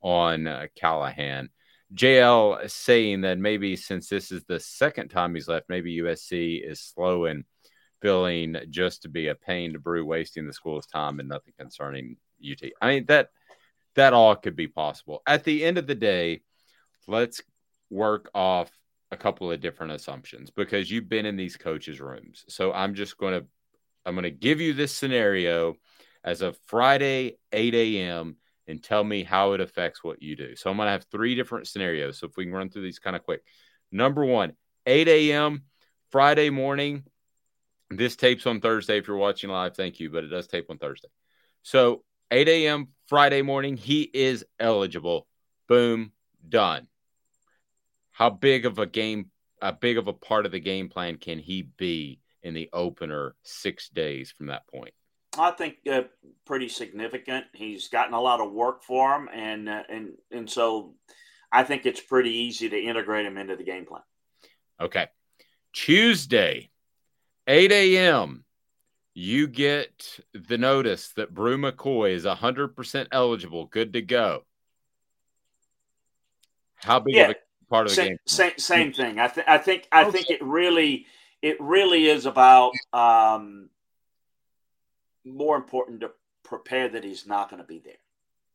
on 0.01 0.47
uh, 0.47 0.67
Callahan. 0.75 1.49
JL 1.93 2.69
saying 2.69 3.21
that 3.21 3.37
maybe 3.37 3.75
since 3.75 4.09
this 4.09 4.31
is 4.31 4.43
the 4.45 4.59
second 4.59 5.09
time 5.09 5.35
he's 5.35 5.47
left, 5.47 5.69
maybe 5.69 5.97
USC 5.97 6.67
is 6.67 6.81
slow 6.81 7.25
in 7.25 7.45
feeling 8.01 8.57
just 8.69 9.03
to 9.03 9.09
be 9.09 9.27
a 9.27 9.35
pain 9.35 9.73
to 9.73 9.79
Bru, 9.79 10.03
wasting 10.03 10.45
the 10.45 10.53
school's 10.53 10.87
time 10.87 11.19
and 11.19 11.29
nothing 11.29 11.53
concerning 11.57 12.17
UT. 12.43 12.69
I 12.81 12.87
mean, 12.87 13.05
that– 13.05 13.29
that 13.95 14.13
all 14.13 14.35
could 14.35 14.55
be 14.55 14.67
possible. 14.67 15.21
At 15.25 15.43
the 15.43 15.63
end 15.63 15.77
of 15.77 15.87
the 15.87 15.95
day, 15.95 16.41
let's 17.07 17.41
work 17.89 18.29
off 18.33 18.71
a 19.13 19.17
couple 19.17 19.51
of 19.51 19.61
different 19.61 19.93
assumptions 19.93 20.49
because 20.51 20.91
you've 20.91 21.09
been 21.09 21.25
in 21.25 21.35
these 21.35 21.57
coaches' 21.57 22.01
rooms. 22.01 22.45
So 22.49 22.73
I'm 22.73 22.95
just 22.95 23.17
going 23.17 23.39
to 23.39 23.47
I'm 24.05 24.15
going 24.15 24.23
to 24.23 24.31
give 24.31 24.59
you 24.59 24.73
this 24.73 24.93
scenario 24.93 25.75
as 26.23 26.41
of 26.41 26.57
Friday 26.67 27.37
8 27.51 27.73
a.m. 27.73 28.35
and 28.67 28.83
tell 28.83 29.03
me 29.03 29.23
how 29.23 29.53
it 29.53 29.61
affects 29.61 30.03
what 30.03 30.21
you 30.21 30.35
do. 30.35 30.55
So 30.55 30.69
I'm 30.69 30.77
going 30.77 30.87
to 30.87 30.91
have 30.91 31.05
three 31.05 31.35
different 31.35 31.67
scenarios. 31.67 32.19
So 32.19 32.27
if 32.27 32.35
we 32.35 32.45
can 32.45 32.53
run 32.53 32.69
through 32.69 32.83
these 32.83 32.99
kind 32.99 33.15
of 33.15 33.23
quick. 33.23 33.43
Number 33.91 34.25
one, 34.25 34.53
8 34.85 35.07
a.m. 35.07 35.63
Friday 36.11 36.49
morning. 36.49 37.03
This 37.89 38.15
tapes 38.15 38.47
on 38.47 38.59
Thursday. 38.59 38.97
If 38.97 39.07
you're 39.07 39.17
watching 39.17 39.49
live, 39.49 39.75
thank 39.75 39.99
you, 39.99 40.09
but 40.09 40.23
it 40.23 40.27
does 40.27 40.47
tape 40.47 40.69
on 40.69 40.77
Thursday. 40.79 41.09
So 41.61 42.03
8 42.31 42.49
a.m. 42.49 42.87
Friday 43.07 43.41
morning, 43.41 43.77
he 43.77 44.01
is 44.01 44.45
eligible. 44.59 45.27
Boom, 45.67 46.11
done. 46.47 46.87
How 48.13 48.29
big 48.29 48.65
of 48.65 48.79
a 48.79 48.85
game, 48.85 49.29
a 49.61 49.73
big 49.73 49.97
of 49.97 50.07
a 50.07 50.13
part 50.13 50.45
of 50.45 50.51
the 50.51 50.59
game 50.59 50.89
plan 50.89 51.17
can 51.17 51.39
he 51.39 51.63
be 51.63 52.19
in 52.41 52.53
the 52.53 52.69
opener 52.73 53.35
six 53.43 53.89
days 53.89 54.31
from 54.31 54.47
that 54.47 54.67
point? 54.67 54.93
I 55.37 55.51
think 55.51 55.77
uh, 55.91 56.03
pretty 56.45 56.69
significant. 56.69 57.45
He's 57.53 57.87
gotten 57.87 58.13
a 58.13 58.21
lot 58.21 58.39
of 58.39 58.51
work 58.51 58.83
for 58.83 59.15
him, 59.15 59.29
and 59.33 59.67
uh, 59.67 59.83
and 59.89 60.13
and 60.31 60.49
so 60.49 60.93
I 61.51 61.63
think 61.63 61.85
it's 61.85 62.01
pretty 62.01 62.31
easy 62.31 62.69
to 62.69 62.79
integrate 62.79 63.25
him 63.25 63.37
into 63.37 63.55
the 63.55 63.63
game 63.63 63.85
plan. 63.85 64.03
Okay, 64.79 65.07
Tuesday, 65.73 66.69
eight 67.47 67.71
a.m 67.71 68.45
you 69.13 69.47
get 69.47 70.19
the 70.33 70.57
notice 70.57 71.09
that 71.09 71.33
Bru 71.33 71.57
McCoy 71.57 72.13
is 72.13 72.25
100% 72.25 73.07
eligible, 73.11 73.65
good 73.65 73.93
to 73.93 74.01
go. 74.01 74.43
How 76.75 76.99
big 76.99 77.15
yeah. 77.15 77.25
of 77.25 77.31
a 77.31 77.35
part 77.73 77.87
of 77.87 77.91
the 77.91 77.95
same, 77.95 78.07
game? 78.07 78.17
Same, 78.25 78.57
same 78.57 78.93
thing. 78.93 79.19
I, 79.19 79.27
th- 79.27 79.47
I 79.49 79.57
think 79.57 79.87
I 79.91 80.03
okay. 80.03 80.11
think 80.11 80.29
it 80.29 80.43
really 80.43 81.07
it 81.41 81.59
really 81.59 82.05
is 82.05 82.25
about 82.25 82.71
um, 82.93 83.69
more 85.25 85.55
important 85.55 86.01
to 86.01 86.11
prepare 86.43 86.87
that 86.89 87.03
he's 87.03 87.25
not 87.25 87.49
going 87.49 87.61
to 87.61 87.67
be 87.67 87.79
there. 87.79 87.93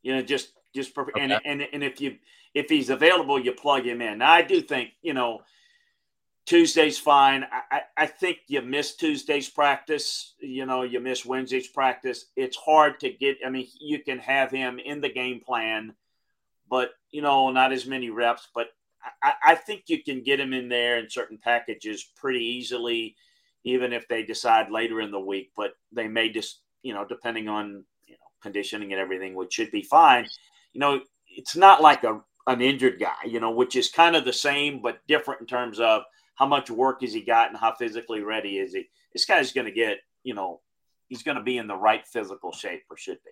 You 0.01 0.15
know, 0.15 0.21
just 0.21 0.53
just 0.73 0.93
prepare, 0.95 1.23
okay. 1.23 1.33
and, 1.33 1.61
and 1.61 1.67
and 1.73 1.83
if 1.83 1.99
you 1.99 2.17
if 2.53 2.69
he's 2.69 2.89
available, 2.89 3.39
you 3.39 3.51
plug 3.51 3.85
him 3.85 4.01
in. 4.01 4.19
Now, 4.19 4.31
I 4.31 4.41
do 4.41 4.61
think 4.61 4.91
you 5.01 5.13
know 5.13 5.41
Tuesday's 6.45 6.97
fine. 6.97 7.45
I, 7.69 7.81
I 7.97 8.05
think 8.05 8.39
you 8.47 8.61
miss 8.61 8.95
Tuesday's 8.95 9.49
practice. 9.49 10.33
You 10.39 10.65
know, 10.65 10.83
you 10.83 11.01
miss 11.01 11.25
Wednesday's 11.25 11.67
practice. 11.67 12.25
It's 12.37 12.57
hard 12.57 13.01
to 13.01 13.11
get. 13.11 13.37
I 13.45 13.49
mean, 13.49 13.67
you 13.81 13.99
can 13.99 14.19
have 14.19 14.49
him 14.49 14.79
in 14.79 15.01
the 15.01 15.09
game 15.09 15.41
plan, 15.41 15.93
but 16.69 16.91
you 17.11 17.21
know, 17.21 17.51
not 17.51 17.73
as 17.73 17.85
many 17.85 18.09
reps. 18.09 18.47
But 18.55 18.67
I, 19.23 19.33
I 19.43 19.55
think 19.55 19.83
you 19.87 20.03
can 20.03 20.23
get 20.23 20.39
him 20.39 20.53
in 20.53 20.69
there 20.69 20.97
in 20.99 21.09
certain 21.09 21.37
packages 21.37 22.11
pretty 22.15 22.43
easily, 22.43 23.15
even 23.63 23.93
if 23.93 24.07
they 24.07 24.23
decide 24.23 24.71
later 24.71 25.01
in 25.01 25.11
the 25.11 25.19
week. 25.19 25.51
But 25.55 25.73
they 25.91 26.07
may 26.07 26.29
just, 26.29 26.61
you 26.83 26.93
know, 26.93 27.05
depending 27.05 27.47
on 27.47 27.83
you 28.05 28.13
know 28.13 28.27
conditioning 28.41 28.91
and 28.91 29.01
everything, 29.01 29.35
which 29.35 29.53
should 29.53 29.71
be 29.71 29.83
fine. 29.83 30.27
You 30.73 30.79
know, 30.79 31.01
it's 31.27 31.55
not 31.55 31.81
like 31.81 32.03
a 32.03 32.21
an 32.47 32.61
injured 32.61 32.99
guy. 32.99 33.25
You 33.25 33.39
know, 33.39 33.51
which 33.51 33.75
is 33.75 33.89
kind 33.89 34.15
of 34.15 34.25
the 34.25 34.33
same 34.33 34.81
but 34.81 34.99
different 35.07 35.41
in 35.41 35.47
terms 35.47 35.79
of 35.79 36.03
how 36.39 36.45
much 36.45 36.71
work 36.71 37.01
has 37.01 37.13
he 37.13 37.21
got 37.21 37.49
and 37.49 37.57
how 37.57 37.73
physically 37.73 38.21
ready 38.21 38.59
is 38.59 38.73
he? 38.73 38.87
This 39.11 39.25
guy's 39.25 39.51
going 39.51 39.65
to 39.65 39.73
get, 39.73 39.97
you 40.23 40.33
know, 40.33 40.61
he's 41.09 41.21
going 41.21 41.35
to 41.35 41.43
be 41.43 41.57
in 41.57 41.67
the 41.67 41.75
right 41.75 42.07
physical 42.07 42.53
shape 42.53 42.83
or 42.89 42.95
should 42.95 43.19
be. 43.25 43.31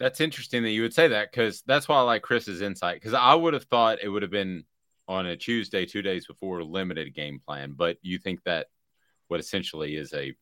That's 0.00 0.20
interesting 0.20 0.62
that 0.64 0.70
you 0.70 0.82
would 0.82 0.94
say 0.94 1.08
that 1.08 1.30
because 1.30 1.62
that's 1.66 1.86
why 1.86 1.96
I 1.96 2.00
like 2.00 2.22
Chris's 2.22 2.62
insight. 2.62 2.96
Because 2.96 3.14
I 3.14 3.34
would 3.34 3.54
have 3.54 3.64
thought 3.64 3.98
it 4.02 4.08
would 4.08 4.22
have 4.22 4.30
been 4.30 4.64
on 5.06 5.26
a 5.26 5.36
Tuesday, 5.36 5.84
two 5.84 6.02
days 6.02 6.26
before, 6.26 6.64
limited 6.64 7.14
game 7.14 7.40
plan. 7.46 7.74
But 7.76 7.98
you 8.00 8.18
think 8.18 8.42
that 8.44 8.68
what 9.28 9.40
essentially 9.40 9.94
is 9.96 10.12
a 10.14 10.34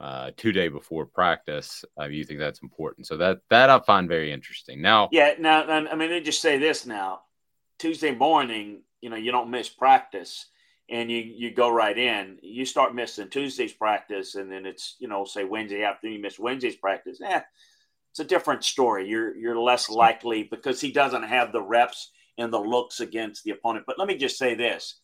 uh, 0.00 0.30
two 0.36 0.52
day 0.52 0.68
before 0.68 1.06
practice. 1.06 1.84
Uh, 2.00 2.04
you 2.04 2.24
think 2.24 2.38
that's 2.38 2.62
important? 2.62 3.06
So 3.06 3.16
that 3.16 3.38
that 3.50 3.68
I 3.68 3.80
find 3.80 4.08
very 4.08 4.32
interesting. 4.32 4.80
Now, 4.80 5.08
yeah. 5.10 5.34
Now, 5.38 5.64
I 5.64 5.94
mean, 5.96 6.10
they 6.10 6.20
just 6.20 6.40
say 6.40 6.58
this 6.58 6.86
now. 6.86 7.22
Tuesday 7.78 8.14
morning, 8.14 8.82
you 9.00 9.10
know, 9.10 9.16
you 9.16 9.32
don't 9.32 9.50
miss 9.50 9.68
practice, 9.68 10.46
and 10.88 11.10
you 11.10 11.18
you 11.18 11.52
go 11.52 11.68
right 11.68 11.98
in. 11.98 12.38
You 12.42 12.64
start 12.64 12.94
missing 12.94 13.28
Tuesday's 13.28 13.72
practice, 13.72 14.36
and 14.36 14.50
then 14.50 14.66
it's 14.66 14.94
you 15.00 15.08
know, 15.08 15.24
say 15.24 15.44
Wednesday 15.44 15.82
afternoon, 15.82 16.16
you 16.16 16.22
miss 16.22 16.38
Wednesday's 16.38 16.76
practice. 16.76 17.18
Yeah, 17.20 17.42
it's 18.18 18.32
a 18.32 18.34
different 18.34 18.64
story. 18.64 19.08
You're 19.08 19.36
you're 19.36 19.58
less 19.58 19.88
likely 19.88 20.42
because 20.44 20.80
he 20.80 20.92
doesn't 20.92 21.24
have 21.24 21.52
the 21.52 21.62
reps 21.62 22.10
and 22.36 22.52
the 22.52 22.60
looks 22.60 23.00
against 23.00 23.44
the 23.44 23.50
opponent. 23.50 23.84
But 23.86 23.98
let 23.98 24.08
me 24.08 24.16
just 24.16 24.38
say 24.38 24.54
this: 24.54 25.00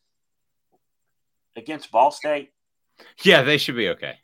against 1.57 1.91
Ball 1.91 2.11
State, 2.11 2.53
yeah, 3.23 3.43
they 3.43 3.59
should 3.59 3.77
be 3.77 3.89
okay 3.91 4.19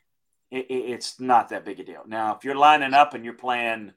it, 0.51 0.67
it's 0.69 1.19
not 1.19 1.49
that 1.49 1.65
big 1.65 1.79
a 1.79 1.83
deal. 1.83 2.03
Now, 2.05 2.35
if 2.35 2.43
you're 2.43 2.55
lining 2.55 2.93
up 2.93 3.13
and 3.13 3.23
you're 3.23 3.33
playing, 3.33 3.91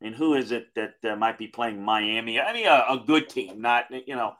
I 0.00 0.04
mean, 0.04 0.12
who 0.12 0.34
is 0.34 0.52
it 0.52 0.68
that 0.76 0.94
uh, 1.04 1.16
might 1.16 1.38
be 1.38 1.48
playing 1.48 1.82
Miami? 1.82 2.40
I 2.40 2.52
mean, 2.52 2.66
a, 2.66 2.84
a, 2.90 3.02
good 3.04 3.28
team, 3.28 3.60
not, 3.60 3.86
you 4.06 4.14
know, 4.14 4.34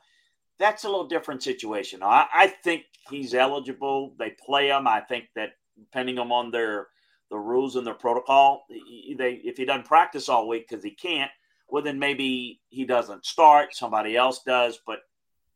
that's 0.57 0.83
a 0.83 0.89
little 0.89 1.07
different 1.07 1.43
situation. 1.43 2.01
I, 2.03 2.27
I 2.33 2.47
think 2.47 2.83
he's 3.09 3.33
eligible. 3.33 4.13
They 4.17 4.35
play 4.45 4.69
him. 4.69 4.87
I 4.87 5.01
think 5.01 5.25
that 5.35 5.51
depending 5.77 6.19
on 6.19 6.51
their 6.51 6.87
the 7.29 7.37
rules 7.37 7.75
and 7.75 7.85
their 7.85 7.93
protocol, 7.93 8.65
they 8.69 9.41
if 9.43 9.57
he 9.57 9.65
doesn't 9.65 9.85
practice 9.85 10.29
all 10.29 10.47
week 10.47 10.67
because 10.67 10.83
he 10.83 10.91
can't, 10.91 11.31
well, 11.67 11.83
then 11.83 11.99
maybe 11.99 12.61
he 12.69 12.85
doesn't 12.85 13.25
start. 13.25 13.75
Somebody 13.75 14.15
else 14.15 14.41
does. 14.45 14.79
But 14.85 14.99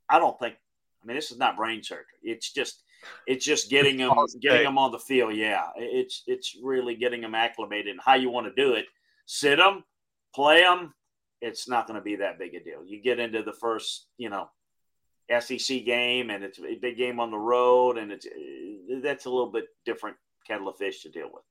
I 0.10 0.20
don't 0.20 0.38
think. 0.40 0.56
I 1.02 1.06
mean, 1.06 1.16
this 1.16 1.32
is 1.32 1.38
not 1.38 1.58
brain 1.58 1.84
surgery. 1.84 2.06
It's 2.22 2.52
just 2.54 2.84
it's 3.28 3.46
just 3.46 3.70
getting 3.70 3.98
them 3.98 4.12
getting 4.42 4.64
them 4.64 4.78
on 4.78 4.92
the 4.92 5.00
field. 5.00 5.36
Yeah, 5.36 5.68
it's 5.76 6.24
it's 6.28 6.56
really 6.62 6.96
getting 6.96 7.22
them 7.22 7.36
acclimated 7.36 7.92
and 7.92 8.02
how 8.04 8.16
you 8.16 8.30
want 8.30 8.48
to 8.48 8.62
do 8.62 8.74
it. 8.74 8.86
Sit 9.26 9.58
them, 9.58 9.84
play 10.34 10.62
them. 10.62 10.94
It's 11.42 11.68
not 11.68 11.88
going 11.88 11.96
to 11.96 12.04
be 12.04 12.18
that 12.18 12.40
big 12.40 12.56
a 12.56 12.64
deal. 12.64 12.86
You 12.86 13.02
get 13.02 13.20
into 13.20 13.44
the 13.44 13.52
first, 13.52 14.08
you 14.18 14.30
know, 14.30 14.50
SEC 15.40 15.84
game, 15.84 16.30
and 16.30 16.44
it's 16.44 16.60
a 16.60 16.76
big 16.76 16.98
game 16.98 17.20
on 17.20 17.32
the 17.32 17.38
road, 17.38 17.98
and 17.98 18.12
it's 18.12 18.26
eh, 18.26 19.00
that's 19.02 19.26
a 19.26 19.30
little 19.30 19.52
bit 19.52 19.66
different 19.86 20.16
kettle 20.48 20.70
of 20.70 20.78
fish 20.78 21.02
to 21.02 21.10
deal 21.10 21.30
with. 21.34 21.44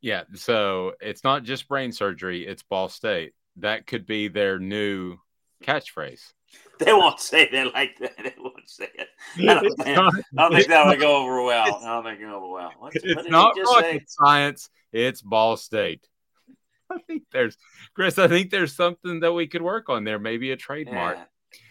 Yeah, 0.00 0.24
so 0.34 0.92
it's 1.00 1.24
not 1.24 1.42
just 1.42 1.68
brain 1.68 1.92
surgery; 1.92 2.46
it's 2.46 2.62
Ball 2.62 2.88
State. 2.88 3.32
That 3.56 3.86
could 3.86 4.06
be 4.06 4.28
their 4.28 4.58
new 4.58 5.18
catchphrase. 5.64 6.32
They 6.78 6.92
won't 6.92 7.18
say 7.20 7.48
that 7.50 7.74
like 7.74 7.98
that. 7.98 8.16
They 8.16 8.34
won't 8.38 8.70
say 8.70 8.88
it. 8.94 9.08
I 9.50 9.54
don't, 9.54 9.76
think, 9.76 9.88
I 9.88 9.94
don't 10.36 10.54
think 10.54 10.68
that 10.68 10.86
would 10.86 11.00
go 11.00 11.16
over 11.16 11.42
well. 11.42 11.80
I 11.82 11.86
don't 11.86 12.04
think 12.04 12.20
it 12.20 12.22
go 12.22 12.36
over 12.36 12.52
well. 12.52 12.72
What's, 12.78 12.96
it's 13.02 13.16
what 13.16 13.30
not 13.30 13.56
rocket 13.58 14.00
say? 14.02 14.04
science. 14.06 14.70
It's 14.92 15.20
Ball 15.20 15.56
State. 15.56 16.06
I 16.90 16.98
think 16.98 17.24
there's 17.32 17.56
Chris. 17.94 18.16
I 18.18 18.28
think 18.28 18.50
there's 18.50 18.74
something 18.74 19.20
that 19.20 19.32
we 19.32 19.48
could 19.48 19.60
work 19.60 19.88
on 19.90 20.04
there. 20.04 20.20
Maybe 20.20 20.52
a 20.52 20.56
trademark. 20.56 21.18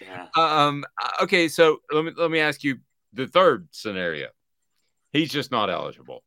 Yeah. 0.01 0.27
yeah. 0.35 0.65
Um. 0.65 0.83
Okay. 1.23 1.47
So 1.47 1.77
let 1.91 2.03
me 2.03 2.11
let 2.15 2.29
me 2.29 2.39
ask 2.39 2.63
you 2.63 2.79
the 3.13 3.27
third 3.27 3.69
scenario. 3.71 4.27
He's 5.11 5.31
just 5.31 5.51
not 5.51 5.69
eligible. 5.69 6.23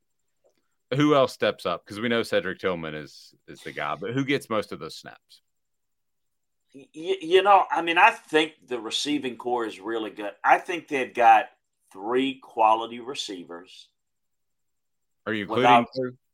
Who 0.97 1.15
else 1.15 1.33
steps 1.33 1.67
up? 1.67 1.85
Because 1.85 2.01
we 2.01 2.09
know 2.09 2.23
Cedric 2.23 2.59
Tillman 2.59 2.95
is 2.95 3.35
is 3.47 3.61
the 3.61 3.73
guy, 3.73 3.95
but 3.95 4.13
who 4.13 4.25
gets 4.25 4.51
most 4.51 4.73
of 4.73 4.79
those 4.79 4.97
snaps? 4.97 5.43
you, 6.73 7.17
you 7.21 7.43
know, 7.43 7.65
I 7.71 7.83
mean, 7.83 7.99
I 7.99 8.11
think 8.11 8.55
the 8.67 8.79
receiving 8.81 9.37
corps 9.37 9.67
is 9.67 9.81
really 9.81 10.11
good. 10.11 10.33
I 10.45 10.59
think 10.59 10.89
they've 10.89 11.13
got 11.13 11.47
three 11.93 12.35
quality 12.35 13.01
receivers. 13.01 13.89
Are 15.27 15.33
you 15.33 15.43
including 15.43 15.65
without, 15.65 15.87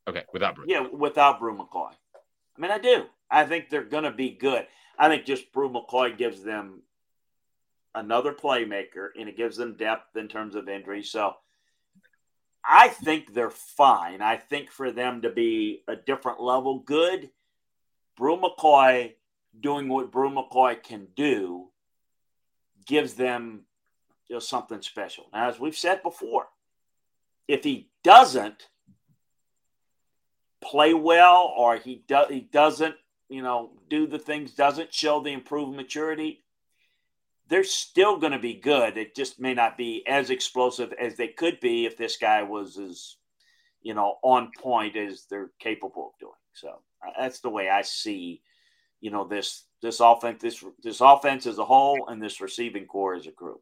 Okay, 0.09 0.25
without 0.33 0.55
Bru. 0.55 0.65
Yeah, 0.69 0.87
without 0.87 1.41
Bru 1.41 1.57
McCoy. 1.57 1.91
I 1.93 2.61
mean, 2.61 2.71
I 2.71 2.79
do. 2.79 3.07
I 3.31 3.45
think 3.45 3.69
they're 3.69 3.83
going 3.83 4.05
to 4.05 4.13
be 4.13 4.31
good. 4.31 4.67
I 4.99 5.09
think 5.09 5.25
just 5.25 5.53
Bru 5.53 5.69
McCoy 5.69 6.17
gives 6.17 6.43
them 6.43 6.83
another 7.95 8.33
playmaker, 8.33 9.09
and 9.19 9.29
it 9.29 9.37
gives 9.37 9.57
them 9.57 9.75
depth 9.75 10.17
in 10.17 10.29
terms 10.29 10.55
of 10.55 10.69
injury. 10.69 11.03
So 11.03 11.35
I 12.69 12.89
think 12.89 13.33
they're 13.33 13.51
fine. 13.51 14.21
I 14.23 14.37
think 14.37 14.71
for 14.71 14.91
them 14.91 15.23
to 15.23 15.31
be 15.31 15.83
a 15.87 15.97
different 15.97 16.41
level 16.41 16.81
good, 16.81 17.31
Bru 18.17 18.39
McCoy– 18.39 19.15
doing 19.61 19.89
what 19.89 20.13
Bru 20.13 20.31
McCoy 20.31 20.83
can 20.83 21.09
do 21.17 21.69
gives 22.87 23.15
them 23.15 23.63
know, 24.31 24.39
something 24.39 24.83
special. 24.83 25.27
Now, 25.33 25.49
as 25.49 25.59
we've 25.59 25.77
said 25.77 26.03
before, 26.03 26.49
if 27.49 27.65
he 27.65 27.89
doesn't 28.03 28.69
play 30.61 30.95
well 30.95 31.53
or 31.57 31.77
he 31.77 32.03
do, 32.07 32.25
he 32.29 32.41
doesn't, 32.41 32.95
you 33.29 33.43
know, 33.43 33.71
do 33.89 34.07
the 34.07 34.19
things, 34.19 34.53
doesn't 34.53 34.93
show 34.93 35.21
the 35.21 35.33
improved 35.33 35.77
maturity, 35.77 36.45
they're 37.49 37.65
still 37.65 38.19
going 38.19 38.33
to 38.33 38.39
be 38.39 38.55
good. 38.55 38.97
It 38.97 39.15
just 39.15 39.41
may 39.41 39.55
not 39.55 39.77
be 39.77 40.05
as 40.07 40.31
explosive 40.31 40.93
as 40.93 41.17
they 41.17 41.29
could 41.29 41.61
be 41.61 41.87
if 41.87 41.97
this 41.97 42.17
guy 42.17 42.43
was 42.43 42.79
as, 42.79 43.17
you 43.83 43.95
know, 43.95 44.17
on 44.23 44.51
point 44.59 44.97
as 44.97 45.27
they're 45.31 45.51
capable 45.59 46.09
of 46.09 46.19
doing. 46.19 46.33
So 46.55 46.81
uh, 47.07 47.13
that's 47.19 47.41
the 47.41 47.51
way 47.51 47.69
I 47.69 47.83
see 47.83 48.43
you 49.01 49.11
know 49.11 49.27
this 49.27 49.65
this 49.83 50.01
offense 50.01 50.43
this 50.43 50.65
this 50.83 51.01
offense 51.01 51.47
as 51.47 51.59
a 51.59 51.65
whole 51.65 52.09
and 52.09 52.23
this 52.23 52.41
receiving 52.41 52.87
corps 52.87 53.15
as 53.15 53.27
a 53.27 53.33
group. 53.33 53.61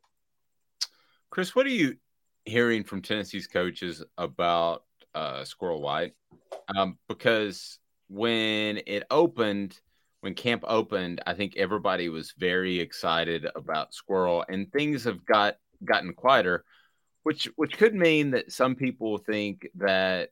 Chris, 1.30 1.55
what 1.55 1.66
are 1.66 1.70
you 1.70 1.97
hearing 2.45 2.85
from 2.85 3.03
Tennessee's 3.03 3.47
coaches 3.47 4.05
about 4.16 4.85
uh, 5.14 5.45
Squirrel 5.45 5.82
White? 5.82 6.14
Um, 6.74 6.97
because 7.09 7.78
when 8.09 8.80
it 8.87 9.05
opened, 9.11 9.78
when 10.24 10.34
camp 10.34 10.64
opened, 10.66 11.20
I 11.26 11.34
think 11.34 11.58
everybody 11.58 12.08
was 12.08 12.32
very 12.38 12.80
excited 12.80 13.46
about 13.54 13.92
Squirrel, 13.92 14.42
and 14.48 14.72
things 14.72 15.04
have 15.04 15.22
got 15.26 15.56
gotten 15.84 16.14
quieter, 16.14 16.64
which 17.24 17.50
which 17.56 17.76
could 17.76 17.94
mean 17.94 18.30
that 18.30 18.50
some 18.50 18.74
people 18.74 19.18
think 19.18 19.68
that, 19.74 20.30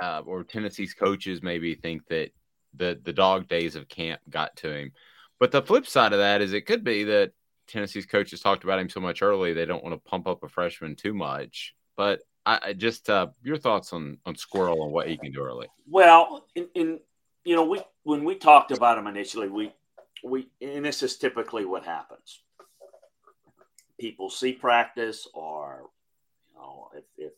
uh, 0.00 0.22
or 0.24 0.44
Tennessee's 0.44 0.94
coaches 0.94 1.42
maybe 1.42 1.74
think 1.74 2.06
that 2.06 2.30
the 2.76 3.00
the 3.02 3.12
dog 3.12 3.48
days 3.48 3.74
of 3.74 3.88
camp 3.88 4.20
got 4.30 4.54
to 4.58 4.72
him. 4.72 4.92
But 5.40 5.50
the 5.50 5.60
flip 5.60 5.88
side 5.88 6.12
of 6.12 6.20
that 6.20 6.40
is 6.40 6.52
it 6.52 6.66
could 6.66 6.84
be 6.84 7.02
that 7.02 7.32
Tennessee's 7.66 8.06
coaches 8.06 8.40
talked 8.40 8.62
about 8.62 8.78
him 8.78 8.88
so 8.88 9.00
much 9.00 9.22
early 9.22 9.52
they 9.52 9.66
don't 9.66 9.82
want 9.82 9.96
to 9.96 10.08
pump 10.08 10.28
up 10.28 10.44
a 10.44 10.48
freshman 10.48 10.94
too 10.94 11.14
much. 11.14 11.74
But 11.96 12.20
I, 12.46 12.60
I 12.62 12.72
just 12.74 13.10
uh, 13.10 13.26
your 13.42 13.56
thoughts 13.56 13.92
on 13.92 14.18
on 14.24 14.36
Squirrel 14.36 14.84
and 14.84 14.92
what 14.92 15.08
he 15.08 15.16
can 15.16 15.32
do 15.32 15.42
early. 15.42 15.66
Well, 15.88 16.46
in, 16.54 16.68
in 16.76 17.00
you 17.46 17.54
know 17.54 17.64
we 17.64 17.80
when 18.02 18.24
we 18.24 18.34
talked 18.34 18.72
about 18.72 18.98
him 18.98 19.06
initially, 19.06 19.48
we 19.48 19.72
we 20.22 20.48
and 20.60 20.84
this 20.84 21.02
is 21.02 21.16
typically 21.16 21.64
what 21.64 21.84
happens. 21.84 22.40
People 23.98 24.28
see 24.28 24.52
practice, 24.52 25.28
or 25.32 25.88
you 26.50 26.60
know, 26.60 26.88
if, 26.94 27.04
if 27.16 27.32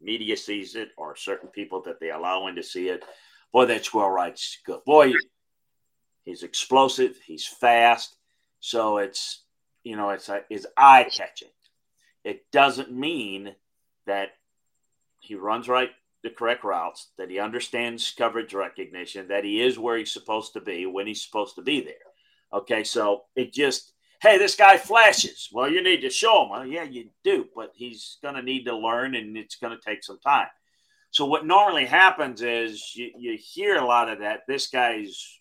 media 0.00 0.36
sees 0.38 0.74
it, 0.74 0.88
or 0.96 1.14
certain 1.14 1.50
people 1.50 1.82
that 1.82 2.00
they 2.00 2.10
allow 2.10 2.46
in 2.46 2.56
to 2.56 2.62
see 2.62 2.88
it, 2.88 3.04
boy, 3.52 3.66
that 3.66 3.84
Squirrel 3.84 4.16
White's 4.16 4.58
good. 4.64 4.84
Boy, 4.86 5.12
he's 6.24 6.42
explosive. 6.42 7.18
He's 7.24 7.46
fast. 7.46 8.16
So 8.60 8.96
it's 8.98 9.42
you 9.84 9.96
know 9.96 10.10
it's 10.10 10.30
is 10.48 10.66
eye 10.78 11.04
catching. 11.04 11.48
It 12.24 12.50
doesn't 12.52 12.90
mean 12.90 13.54
that 14.06 14.30
he 15.20 15.34
runs 15.34 15.68
right 15.68 15.90
the 16.22 16.30
correct 16.30 16.64
routes, 16.64 17.10
that 17.18 17.30
he 17.30 17.38
understands 17.38 18.14
coverage 18.16 18.54
recognition, 18.54 19.28
that 19.28 19.44
he 19.44 19.60
is 19.60 19.78
where 19.78 19.96
he's 19.96 20.12
supposed 20.12 20.52
to 20.52 20.60
be 20.60 20.86
when 20.86 21.06
he's 21.06 21.24
supposed 21.24 21.56
to 21.56 21.62
be 21.62 21.80
there. 21.80 21.94
Okay, 22.52 22.84
so 22.84 23.22
it 23.34 23.52
just 23.52 23.92
hey, 24.22 24.38
this 24.38 24.54
guy 24.54 24.76
flashes. 24.76 25.48
Well, 25.52 25.68
you 25.68 25.82
need 25.82 26.00
to 26.02 26.10
show 26.10 26.44
him. 26.44 26.50
Well, 26.50 26.64
yeah, 26.64 26.84
you 26.84 27.10
do, 27.24 27.46
but 27.56 27.72
he's 27.74 28.18
going 28.22 28.36
to 28.36 28.42
need 28.42 28.64
to 28.64 28.76
learn, 28.76 29.16
and 29.16 29.36
it's 29.36 29.56
going 29.56 29.76
to 29.76 29.84
take 29.84 30.04
some 30.04 30.20
time. 30.20 30.46
So 31.10 31.26
what 31.26 31.44
normally 31.44 31.84
happens 31.84 32.40
is 32.40 32.94
you, 32.94 33.10
you 33.18 33.36
hear 33.36 33.76
a 33.76 33.84
lot 33.84 34.08
of 34.08 34.20
that. 34.20 34.42
This 34.46 34.68
guy's 34.68 35.40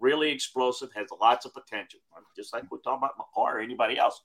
really 0.00 0.30
explosive, 0.30 0.90
has 0.94 1.08
lots 1.20 1.46
of 1.46 1.52
potential, 1.52 2.00
just 2.36 2.52
like 2.52 2.62
we 2.70 2.78
talk 2.82 2.98
about 2.98 3.18
McCoy 3.18 3.54
or 3.54 3.60
anybody 3.60 3.98
else. 3.98 4.22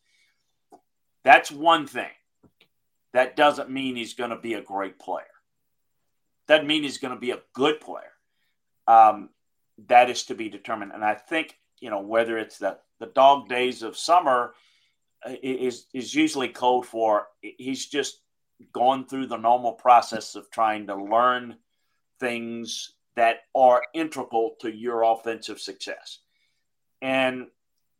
That's 1.23 1.51
one 1.51 1.87
thing. 1.87 2.11
That 3.13 3.35
doesn't 3.35 3.71
mean 3.71 3.95
he's 3.95 4.13
going 4.13 4.29
to 4.29 4.37
be 4.37 4.53
a 4.53 4.61
great 4.61 4.99
player. 4.99 5.25
Doesn't 6.47 6.67
mean 6.67 6.83
he's 6.83 6.97
going 6.97 7.13
to 7.13 7.19
be 7.19 7.31
a 7.31 7.41
good 7.53 7.81
player. 7.81 8.13
Um, 8.87 9.29
that 9.87 10.09
is 10.09 10.23
to 10.23 10.35
be 10.35 10.49
determined. 10.49 10.91
And 10.93 11.03
I 11.03 11.13
think 11.13 11.57
you 11.79 11.89
know 11.89 12.01
whether 12.01 12.37
it's 12.37 12.57
the 12.57 12.79
the 12.99 13.07
dog 13.07 13.47
days 13.47 13.83
of 13.83 13.97
summer 13.97 14.53
uh, 15.25 15.33
is 15.43 15.87
is 15.93 16.13
usually 16.13 16.49
code 16.49 16.85
for 16.85 17.27
he's 17.41 17.85
just 17.85 18.21
gone 18.73 19.05
through 19.05 19.27
the 19.27 19.37
normal 19.37 19.73
process 19.73 20.35
of 20.35 20.49
trying 20.49 20.87
to 20.87 20.95
learn 20.95 21.57
things 22.19 22.93
that 23.15 23.41
are 23.55 23.83
integral 23.93 24.55
to 24.61 24.69
your 24.69 25.03
offensive 25.03 25.59
success. 25.59 26.19
And 27.01 27.47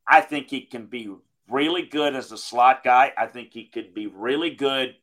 I 0.08 0.22
think 0.22 0.50
he 0.50 0.62
can 0.62 0.86
be 0.86 1.10
really 1.50 1.84
good 1.84 2.16
as 2.16 2.32
a 2.32 2.38
slot 2.38 2.84
guy. 2.84 3.12
I 3.18 3.28
think 3.28 3.54
he 3.54 3.66
could 3.66 3.94
be 3.94 4.08
really 4.08 4.52
good. 4.52 4.96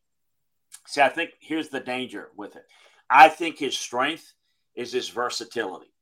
See, 0.87 1.01
I 1.01 1.09
think 1.09 1.31
here's 1.41 1.69
the 1.69 1.81
danger 1.81 2.31
with 2.37 2.57
it. 2.57 2.65
I 3.11 3.29
think 3.29 3.59
his 3.59 3.77
strength 3.79 4.33
is 4.75 4.93
his 4.93 5.09
versatility, 5.09 5.93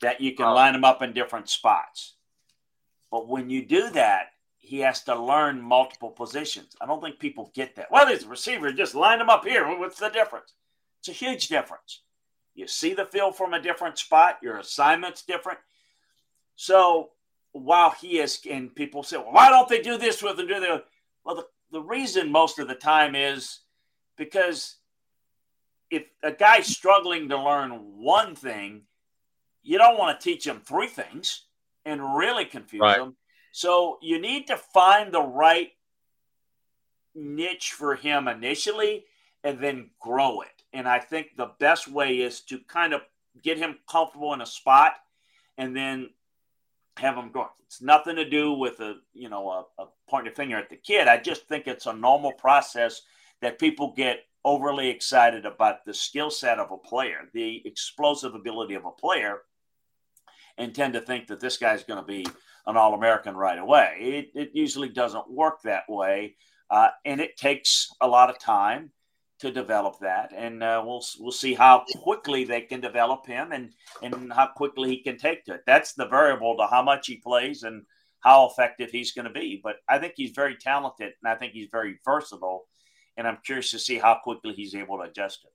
that 0.00 0.20
you 0.20 0.34
can 0.34 0.46
Oh. 0.46 0.54
line 0.54 0.74
him 0.74 0.84
up 0.84 1.02
in 1.02 1.12
different 1.12 1.48
spots. 1.48 2.14
But 3.10 3.26
when 3.26 3.50
you 3.50 3.64
do 3.64 3.90
that, 3.90 4.32
he 4.58 4.80
has 4.80 5.02
to 5.04 5.14
learn 5.14 5.62
multiple 5.62 6.10
positions. 6.10 6.76
I 6.80 6.86
don't 6.86 7.00
think 7.02 7.18
people 7.18 7.50
get 7.54 7.76
that. 7.76 7.90
Well, 7.90 8.06
he's 8.06 8.24
a 8.24 8.28
receiver, 8.28 8.70
just 8.72 8.94
line 8.94 9.20
him 9.20 9.30
up 9.30 9.44
here. 9.44 9.66
What's 9.78 9.98
the 9.98 10.10
difference? 10.10 10.52
It's 11.00 11.08
a 11.08 11.12
huge 11.12 11.48
difference. 11.48 12.02
You 12.54 12.66
see 12.66 12.92
the 12.92 13.06
field 13.06 13.36
from 13.36 13.54
a 13.54 13.62
different 13.62 13.98
spot, 13.98 14.38
your 14.42 14.58
assignment's 14.58 15.22
different. 15.22 15.60
So 16.56 17.10
while 17.52 17.90
he 17.90 18.18
is, 18.18 18.40
and 18.50 18.74
people 18.74 19.02
say, 19.02 19.16
well, 19.16 19.32
why 19.32 19.48
don't 19.48 19.68
they 19.68 19.80
do 19.80 19.96
this 19.96 20.22
with 20.22 20.38
him? 20.38 20.48
Do 20.48 20.60
they? 20.60 20.82
Well, 21.24 21.36
the, 21.36 21.46
the 21.70 21.82
reason 21.82 22.32
most 22.32 22.58
of 22.58 22.68
the 22.68 22.74
time 22.74 23.14
is 23.14 23.60
because 24.16 24.77
if 25.90 26.04
a 26.22 26.32
guy's 26.32 26.66
struggling 26.66 27.28
to 27.28 27.42
learn 27.42 27.70
one 27.98 28.34
thing, 28.34 28.82
you 29.62 29.78
don't 29.78 29.98
want 29.98 30.18
to 30.18 30.24
teach 30.24 30.46
him 30.46 30.60
three 30.60 30.86
things 30.86 31.44
and 31.84 32.16
really 32.16 32.44
confuse 32.44 32.80
Right. 32.82 33.00
him. 33.00 33.16
So 33.52 33.98
you 34.02 34.20
need 34.20 34.46
to 34.48 34.56
find 34.56 35.12
the 35.12 35.22
right 35.22 35.72
niche 37.14 37.72
for 37.72 37.94
him 37.94 38.28
initially 38.28 39.04
and 39.44 39.58
then 39.60 39.90
grow 40.00 40.42
it. 40.42 40.62
And 40.72 40.86
I 40.88 40.98
think 40.98 41.36
the 41.36 41.52
best 41.58 41.88
way 41.88 42.18
is 42.18 42.40
to 42.42 42.58
kind 42.60 42.92
of 42.92 43.02
get 43.42 43.58
him 43.58 43.78
comfortable 43.90 44.34
in 44.34 44.40
a 44.40 44.46
spot 44.46 44.94
and 45.56 45.74
then 45.74 46.10
have 46.98 47.16
him 47.16 47.30
grow. 47.30 47.48
It's 47.64 47.80
nothing 47.80 48.16
to 48.16 48.28
do 48.28 48.52
with 48.52 48.80
a 48.80 48.96
you 49.14 49.28
know 49.28 49.50
a, 49.50 49.82
a 49.82 49.86
pointing 50.08 50.32
a 50.32 50.34
finger 50.34 50.56
at 50.56 50.68
the 50.70 50.76
kid. 50.76 51.08
I 51.08 51.16
just 51.18 51.46
think 51.48 51.66
it's 51.66 51.86
a 51.86 51.92
normal 51.92 52.32
process 52.32 53.02
that 53.40 53.58
people 53.58 53.92
get 53.96 54.24
overly 54.44 54.88
excited 54.88 55.44
about 55.44 55.84
the 55.84 55.94
skill 55.94 56.30
set 56.30 56.58
of 56.58 56.70
a 56.70 56.78
player, 56.78 57.28
the 57.32 57.62
explosive 57.64 58.34
ability 58.34 58.74
of 58.74 58.84
a 58.84 58.90
player, 58.90 59.38
and 60.56 60.74
tend 60.74 60.94
to 60.94 61.00
think 61.00 61.26
that 61.28 61.40
this 61.40 61.56
guy's 61.56 61.84
going 61.84 62.00
to 62.00 62.06
be 62.06 62.26
an 62.66 62.76
All 62.76 62.94
American 62.94 63.36
right 63.36 63.58
away. 63.58 63.96
It, 64.00 64.40
it 64.40 64.50
usually 64.52 64.88
doesn't 64.88 65.30
work 65.30 65.62
that 65.62 65.84
way, 65.88 66.36
uh, 66.70 66.88
and 67.04 67.20
it 67.20 67.36
takes 67.36 67.88
a 68.00 68.08
lot 68.08 68.30
of 68.30 68.38
time 68.38 68.90
to 69.40 69.50
develop 69.50 69.98
that. 70.00 70.32
And 70.36 70.62
uh, 70.62 70.82
we'll 70.84 71.04
we'll 71.18 71.32
see 71.32 71.54
how 71.54 71.84
quickly 72.02 72.44
they 72.44 72.60
can 72.62 72.80
develop 72.80 73.26
him 73.26 73.52
and 73.52 73.72
and 74.02 74.32
how 74.32 74.48
quickly 74.48 74.90
he 74.90 75.02
can 75.02 75.16
take 75.16 75.44
to 75.44 75.54
it. 75.54 75.62
That's 75.66 75.94
the 75.94 76.06
variable 76.06 76.56
to 76.56 76.66
how 76.66 76.82
much 76.82 77.06
he 77.06 77.16
plays 77.16 77.62
and 77.62 77.84
how 78.20 78.48
effective 78.48 78.90
he's 78.90 79.12
going 79.12 79.26
to 79.26 79.32
be. 79.32 79.60
But 79.62 79.76
I 79.88 79.98
think 79.98 80.14
he's 80.16 80.32
very 80.32 80.56
talented, 80.56 81.12
and 81.22 81.32
I 81.32 81.36
think 81.36 81.52
he's 81.52 81.68
very 81.70 81.98
versatile. 82.04 82.66
And 83.18 83.26
I'm 83.26 83.38
curious 83.44 83.70
to 83.72 83.78
see 83.78 83.98
how 83.98 84.20
quickly 84.22 84.54
he's 84.54 84.74
able 84.74 84.96
to 84.96 85.02
adjust 85.02 85.44
it. 85.44 85.52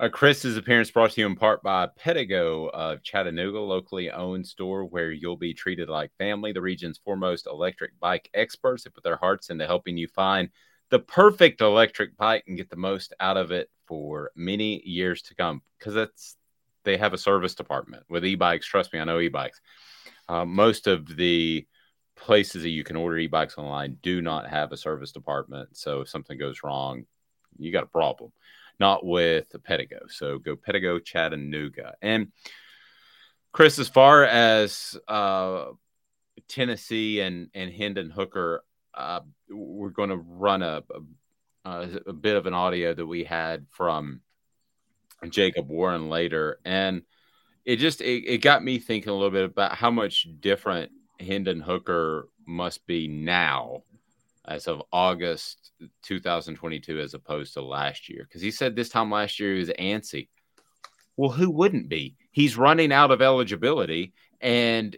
Uh, 0.00 0.08
Chris's 0.08 0.56
appearance 0.56 0.90
brought 0.90 1.12
to 1.12 1.20
you 1.20 1.26
in 1.26 1.36
part 1.36 1.62
by 1.62 1.86
Pedego 2.00 2.68
of 2.70 3.04
Chattanooga, 3.04 3.60
locally 3.60 4.10
owned 4.10 4.44
store 4.44 4.84
where 4.84 5.12
you'll 5.12 5.36
be 5.36 5.54
treated 5.54 5.88
like 5.88 6.10
family. 6.18 6.50
The 6.50 6.60
region's 6.60 6.98
foremost 6.98 7.46
electric 7.46 8.00
bike 8.00 8.28
experts. 8.34 8.82
They 8.82 8.90
put 8.90 9.04
their 9.04 9.18
hearts 9.18 9.50
into 9.50 9.66
helping 9.66 9.96
you 9.96 10.08
find 10.08 10.48
the 10.90 10.98
perfect 10.98 11.60
electric 11.60 12.16
bike 12.16 12.44
and 12.48 12.56
get 12.56 12.70
the 12.70 12.76
most 12.76 13.12
out 13.20 13.36
of 13.36 13.52
it 13.52 13.70
for 13.86 14.32
many 14.34 14.82
years 14.84 15.22
to 15.22 15.34
come. 15.36 15.62
Because 15.78 15.94
that's 15.94 16.36
they 16.82 16.96
have 16.96 17.12
a 17.12 17.18
service 17.18 17.54
department 17.54 18.02
with 18.08 18.24
e-bikes. 18.24 18.66
Trust 18.66 18.92
me, 18.92 18.98
I 18.98 19.04
know 19.04 19.20
e-bikes. 19.20 19.60
Uh, 20.28 20.44
most 20.44 20.86
of 20.86 21.14
the 21.16 21.66
places 22.24 22.62
that 22.62 22.70
you 22.70 22.82
can 22.84 22.96
order 22.96 23.18
e-bikes 23.18 23.58
online 23.58 23.98
do 24.02 24.22
not 24.22 24.48
have 24.48 24.72
a 24.72 24.78
service 24.78 25.12
department. 25.12 25.76
So 25.76 26.00
if 26.00 26.08
something 26.08 26.38
goes 26.38 26.62
wrong, 26.64 27.04
you 27.58 27.70
got 27.70 27.84
a 27.84 27.86
problem. 27.86 28.32
Not 28.80 29.04
with 29.04 29.54
Pedego. 29.68 30.10
So 30.10 30.38
go 30.38 30.56
Pedego 30.56 31.04
Chattanooga. 31.04 31.94
And 32.00 32.32
Chris, 33.52 33.78
as 33.78 33.88
far 33.88 34.24
as 34.24 34.98
uh, 35.06 35.66
Tennessee 36.48 37.20
and 37.20 37.50
and 37.54 37.70
Hendon 37.70 38.10
Hooker, 38.10 38.64
uh, 38.94 39.20
we're 39.50 39.90
going 39.90 40.08
to 40.08 40.16
run 40.16 40.62
a, 40.62 40.82
a 41.64 41.88
a 42.06 42.12
bit 42.12 42.36
of 42.36 42.46
an 42.46 42.54
audio 42.54 42.94
that 42.94 43.06
we 43.06 43.22
had 43.22 43.66
from 43.70 44.22
Jacob 45.28 45.68
Warren 45.68 46.08
later, 46.08 46.58
and 46.64 47.02
it 47.64 47.76
just 47.76 48.00
it, 48.00 48.24
it 48.26 48.38
got 48.38 48.64
me 48.64 48.78
thinking 48.78 49.10
a 49.10 49.14
little 49.14 49.30
bit 49.30 49.44
about 49.44 49.76
how 49.76 49.90
much 49.90 50.26
different 50.40 50.90
Hendon 51.20 51.60
Hooker 51.60 52.28
must 52.46 52.86
be 52.86 53.08
now 53.08 53.82
as 54.46 54.68
of 54.68 54.82
August 54.92 55.72
2022 56.02 57.00
as 57.00 57.14
opposed 57.14 57.54
to 57.54 57.62
last 57.62 58.08
year. 58.08 58.24
Because 58.28 58.42
he 58.42 58.50
said 58.50 58.76
this 58.76 58.88
time 58.88 59.10
last 59.10 59.40
year 59.40 59.54
he 59.54 59.60
was 59.60 59.70
antsy. 59.70 60.28
Well, 61.16 61.30
who 61.30 61.50
wouldn't 61.50 61.88
be? 61.88 62.16
He's 62.32 62.56
running 62.56 62.92
out 62.92 63.10
of 63.10 63.22
eligibility 63.22 64.12
and 64.40 64.96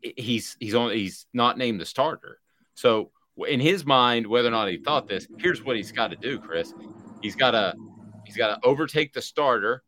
he's 0.00 0.56
he's 0.60 0.74
on 0.74 0.92
he's 0.92 1.26
not 1.32 1.58
named 1.58 1.80
the 1.80 1.86
starter. 1.86 2.38
So 2.74 3.10
in 3.48 3.60
his 3.60 3.84
mind, 3.84 4.26
whether 4.26 4.48
or 4.48 4.52
not 4.52 4.68
he 4.68 4.78
thought 4.78 5.08
this, 5.08 5.26
here's 5.38 5.64
what 5.64 5.76
he's 5.76 5.92
got 5.92 6.08
to 6.08 6.16
do, 6.16 6.38
Chris. 6.38 6.72
He's 7.22 7.34
got 7.34 7.52
to 7.52 7.74
he's 8.24 8.36
got 8.36 8.54
to 8.54 8.66
overtake 8.66 9.12
the 9.12 9.22
starter. 9.22 9.82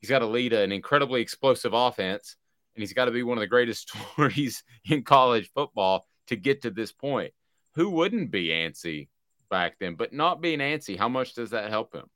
He's 0.00 0.10
got 0.10 0.18
to 0.18 0.26
lead 0.26 0.52
an 0.52 0.70
incredibly 0.70 1.22
explosive 1.22 1.72
offense, 1.72 2.36
and 2.74 2.82
he's 2.82 2.92
got 2.92 3.06
to 3.06 3.10
be 3.10 3.22
one 3.22 3.38
of 3.38 3.42
the 3.42 3.46
greatest 3.46 3.90
stories 4.12 4.62
in 4.84 5.02
college 5.02 5.50
football 5.54 6.06
to 6.28 6.36
get 6.36 6.62
to 6.62 6.70
this 6.70 6.92
point. 6.92 7.32
Who 7.74 7.90
wouldn't 7.90 8.30
be 8.30 8.48
antsy 8.48 9.08
back 9.50 9.78
then? 9.78 9.94
But 9.94 10.12
not 10.12 10.40
being 10.40 10.60
antsy, 10.60 10.98
how 10.98 11.08
much 11.08 11.34
does 11.34 11.50
that 11.50 11.70
help 11.70 11.94
him? 11.94 12.08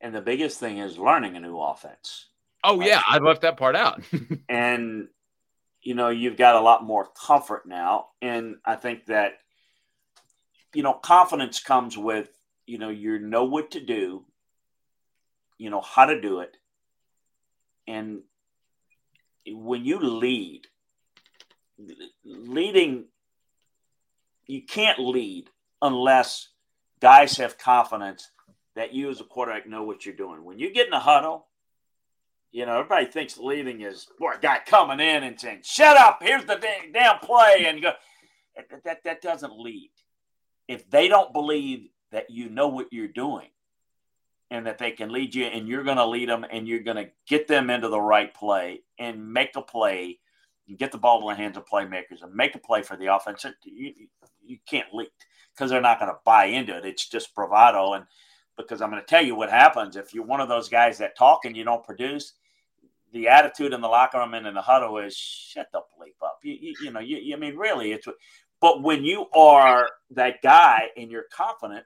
And 0.00 0.14
the 0.14 0.20
biggest 0.20 0.60
thing 0.60 0.78
is 0.78 0.98
learning 0.98 1.36
a 1.36 1.40
new 1.40 1.58
offense. 1.58 2.26
Oh 2.64 2.80
yeah, 2.80 3.02
I 3.06 3.18
left 3.18 3.42
that 3.42 3.56
part 3.56 3.76
out. 3.76 4.02
and 4.48 5.08
you 5.82 5.94
know, 5.94 6.10
you've 6.10 6.36
got 6.36 6.56
a 6.56 6.60
lot 6.60 6.84
more 6.84 7.06
comfort 7.06 7.66
now. 7.66 8.08
And 8.20 8.56
I 8.64 8.76
think 8.76 9.06
that, 9.06 9.38
you 10.74 10.82
know, 10.82 10.92
confidence 10.92 11.60
comes 11.60 11.96
with, 11.96 12.28
you 12.66 12.78
know, 12.78 12.88
you 12.88 13.18
know 13.18 13.44
what 13.44 13.70
to 13.72 13.80
do, 13.80 14.24
you 15.56 15.70
know, 15.70 15.80
how 15.80 16.06
to 16.06 16.20
do 16.20 16.40
it. 16.40 16.56
And 17.86 18.20
when 19.54 19.84
you 19.84 19.98
lead, 19.98 20.66
leading, 22.24 23.04
you 24.46 24.62
can't 24.62 24.98
lead 24.98 25.50
unless 25.82 26.48
guys 27.00 27.36
have 27.36 27.58
confidence 27.58 28.30
that 28.74 28.94
you 28.94 29.10
as 29.10 29.20
a 29.20 29.24
quarterback 29.24 29.66
know 29.68 29.82
what 29.82 30.06
you're 30.06 30.14
doing. 30.14 30.44
When 30.44 30.58
you 30.58 30.72
get 30.72 30.86
in 30.86 30.92
a 30.92 31.00
huddle, 31.00 31.46
you 32.50 32.64
know, 32.64 32.78
everybody 32.78 33.06
thinks 33.06 33.36
leading 33.36 33.82
is 33.82 34.06
boy, 34.18 34.32
a 34.32 34.38
guy 34.38 34.60
coming 34.64 35.00
in 35.00 35.22
and 35.22 35.38
saying, 35.38 35.60
"Shut 35.64 35.96
up! 35.96 36.20
Here's 36.22 36.44
the 36.44 36.56
damn, 36.92 37.18
play," 37.18 37.66
and 37.66 37.82
go. 37.82 37.92
That, 38.56 38.84
that 38.84 39.04
that 39.04 39.22
doesn't 39.22 39.58
lead. 39.58 39.90
If 40.66 40.88
they 40.90 41.08
don't 41.08 41.32
believe 41.32 41.88
that 42.12 42.30
you 42.30 42.48
know 42.48 42.68
what 42.68 42.92
you're 42.92 43.08
doing, 43.08 43.48
and 44.50 44.66
that 44.66 44.78
they 44.78 44.92
can 44.92 45.12
lead 45.12 45.34
you, 45.34 45.44
and 45.44 45.68
you're 45.68 45.84
going 45.84 45.96
to 45.96 46.06
lead 46.06 46.28
them, 46.28 46.44
and 46.50 46.66
you're 46.66 46.80
going 46.80 46.96
to 46.96 47.10
get 47.26 47.48
them 47.48 47.70
into 47.70 47.88
the 47.88 48.00
right 48.00 48.32
play 48.32 48.80
and 48.98 49.32
make 49.32 49.56
a 49.56 49.62
play, 49.62 50.18
and 50.68 50.78
get 50.78 50.92
the 50.92 50.98
ball 50.98 51.28
in 51.28 51.36
the 51.36 51.42
hands 51.42 51.56
of 51.56 51.66
playmakers 51.66 52.22
and 52.22 52.34
make 52.34 52.54
a 52.54 52.58
play 52.58 52.82
for 52.82 52.96
the 52.96 53.14
offense, 53.14 53.44
you, 53.64 53.92
you 54.44 54.58
can't 54.68 54.92
lead 54.92 55.08
because 55.54 55.70
they're 55.70 55.80
not 55.80 55.98
going 55.98 56.10
to 56.10 56.18
buy 56.24 56.46
into 56.46 56.76
it. 56.76 56.84
It's 56.84 57.08
just 57.08 57.34
bravado 57.34 57.94
and 57.94 58.04
because 58.56 58.82
I'm 58.82 58.90
going 58.90 59.02
to 59.02 59.06
tell 59.06 59.24
you 59.24 59.34
what 59.34 59.50
happens 59.50 59.96
if 59.96 60.12
you're 60.12 60.24
one 60.24 60.40
of 60.40 60.48
those 60.48 60.68
guys 60.68 60.98
that 60.98 61.16
talk 61.16 61.44
and 61.44 61.56
you 61.56 61.64
don't 61.64 61.84
produce. 61.84 62.34
The 63.12 63.28
attitude 63.28 63.72
in 63.72 63.80
the 63.80 63.88
locker 63.88 64.18
room 64.18 64.34
and 64.34 64.46
in 64.46 64.54
the 64.54 64.60
huddle 64.60 64.98
is 64.98 65.16
shut 65.16 65.68
the 65.72 65.78
bleep 65.78 66.22
up. 66.22 66.40
You, 66.42 66.56
you, 66.60 66.74
you 66.82 66.92
know, 66.92 67.00
you, 67.00 67.16
you, 67.16 67.36
I 67.36 67.38
mean, 67.38 67.56
really, 67.56 67.92
it's. 67.92 68.06
But 68.60 68.82
when 68.82 69.04
you 69.04 69.26
are 69.34 69.88
that 70.10 70.42
guy 70.42 70.88
and 70.96 71.10
you're 71.10 71.26
confident, 71.32 71.84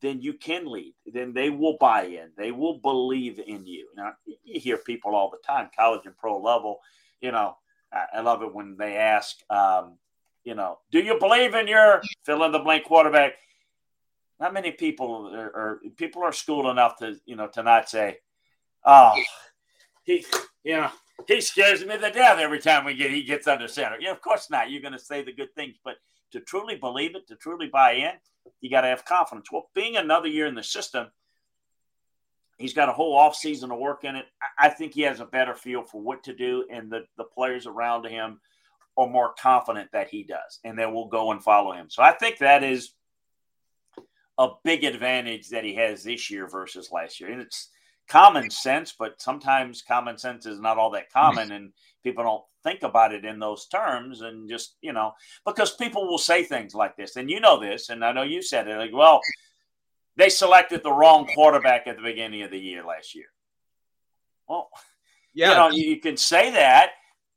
then 0.00 0.20
you 0.20 0.34
can 0.34 0.70
lead. 0.70 0.94
Then 1.06 1.32
they 1.32 1.50
will 1.50 1.76
buy 1.78 2.04
in. 2.04 2.30
They 2.36 2.52
will 2.52 2.78
believe 2.78 3.40
in 3.44 3.66
you. 3.66 3.88
Now 3.96 4.12
you 4.24 4.60
hear 4.60 4.76
people 4.78 5.14
all 5.14 5.30
the 5.30 5.38
time, 5.46 5.70
college 5.76 6.06
and 6.06 6.16
pro 6.16 6.40
level. 6.40 6.80
You 7.20 7.32
know, 7.32 7.56
I, 7.92 8.20
love 8.20 8.42
it 8.42 8.54
when 8.54 8.76
they 8.76 8.96
ask, 8.96 9.36
um, 9.48 9.96
you 10.44 10.54
know, 10.54 10.78
do 10.92 10.98
you 10.98 11.18
believe 11.18 11.54
in 11.54 11.66
your 11.66 12.02
fill 12.24 12.44
in 12.44 12.52
the 12.52 12.58
blank 12.58 12.84
quarterback? 12.84 13.34
not 14.38 14.52
many 14.52 14.70
people 14.70 15.30
are, 15.34 15.56
are, 15.56 15.80
people 15.96 16.22
are 16.22 16.32
schooled 16.32 16.66
enough 16.66 16.96
to 16.98 17.16
you 17.24 17.36
know 17.36 17.48
to 17.48 17.62
not 17.62 17.88
say, 17.88 18.18
"Oh, 18.84 19.14
he 20.04 20.24
you 20.64 20.76
know 20.76 20.90
he 21.26 21.40
scares 21.40 21.84
me 21.84 21.98
to 21.98 22.10
death 22.10 22.38
every 22.38 22.58
time 22.58 22.84
we 22.84 22.94
get 22.94 23.10
he 23.10 23.22
gets 23.22 23.46
under 23.46 23.68
center." 23.68 23.96
Yeah, 24.00 24.12
of 24.12 24.20
course 24.20 24.50
not. 24.50 24.70
You're 24.70 24.82
going 24.82 24.92
to 24.92 24.98
say 24.98 25.22
the 25.22 25.32
good 25.32 25.54
things, 25.54 25.76
but 25.84 25.96
to 26.32 26.40
truly 26.40 26.76
believe 26.76 27.14
it, 27.16 27.26
to 27.28 27.36
truly 27.36 27.68
buy 27.68 27.92
in, 27.92 28.12
you 28.60 28.70
got 28.70 28.82
to 28.82 28.88
have 28.88 29.04
confidence. 29.04 29.50
Well, 29.50 29.70
being 29.74 29.96
another 29.96 30.28
year 30.28 30.46
in 30.46 30.54
the 30.54 30.62
system, 30.62 31.08
he's 32.58 32.74
got 32.74 32.88
a 32.88 32.92
whole 32.92 33.16
off 33.16 33.36
season 33.36 33.68
to 33.70 33.74
work 33.74 34.04
in 34.04 34.16
it. 34.16 34.26
I 34.58 34.68
think 34.68 34.94
he 34.94 35.02
has 35.02 35.20
a 35.20 35.26
better 35.26 35.54
feel 35.54 35.82
for 35.82 36.00
what 36.00 36.24
to 36.24 36.34
do, 36.34 36.64
and 36.70 36.90
the 36.90 37.04
the 37.16 37.24
players 37.24 37.66
around 37.66 38.06
him 38.06 38.40
are 38.96 39.08
more 39.08 39.34
confident 39.38 39.90
that 39.92 40.08
he 40.08 40.22
does, 40.24 40.58
and 40.64 40.78
they 40.78 40.86
will 40.86 41.08
go 41.08 41.32
and 41.32 41.42
follow 41.42 41.72
him. 41.72 41.90
So 41.90 42.02
I 42.02 42.12
think 42.12 42.38
that 42.38 42.64
is 42.64 42.92
a 44.38 44.48
big 44.64 44.84
advantage 44.84 45.48
that 45.50 45.64
he 45.64 45.74
has 45.74 46.02
this 46.02 46.30
year 46.30 46.48
versus 46.48 46.90
last 46.92 47.20
year. 47.20 47.30
And 47.30 47.40
it's 47.40 47.70
common 48.08 48.50
sense, 48.50 48.94
but 48.98 49.20
sometimes 49.20 49.82
common 49.82 50.18
sense 50.18 50.46
is 50.46 50.60
not 50.60 50.78
all 50.78 50.90
that 50.90 51.12
common, 51.12 51.52
and 51.52 51.72
people 52.02 52.24
don't 52.24 52.44
think 52.66 52.82
about 52.82 53.14
it 53.14 53.24
in 53.24 53.38
those 53.38 53.66
terms. 53.66 54.20
And 54.20 54.48
just 54.48 54.76
you 54.80 54.92
know, 54.92 55.12
because 55.44 55.74
people 55.74 56.06
will 56.06 56.18
say 56.18 56.42
things 56.42 56.74
like 56.74 56.96
this, 56.96 57.16
and 57.16 57.30
you 57.30 57.40
know 57.40 57.60
this, 57.60 57.88
and 57.88 58.04
I 58.04 58.12
know 58.12 58.22
you 58.22 58.42
said 58.42 58.68
it. 58.68 58.76
Like, 58.76 58.92
well, 58.92 59.20
they 60.16 60.28
selected 60.28 60.82
the 60.82 60.92
wrong 60.92 61.26
quarterback 61.34 61.86
at 61.86 61.96
the 61.96 62.02
beginning 62.02 62.42
of 62.42 62.50
the 62.50 62.58
year 62.58 62.84
last 62.84 63.14
year. 63.14 63.26
Well, 64.48 64.68
yeah, 65.34 65.50
you 65.50 65.54
know, 65.56 65.70
you 65.70 66.00
can 66.00 66.16
say 66.16 66.50
that, 66.52 66.90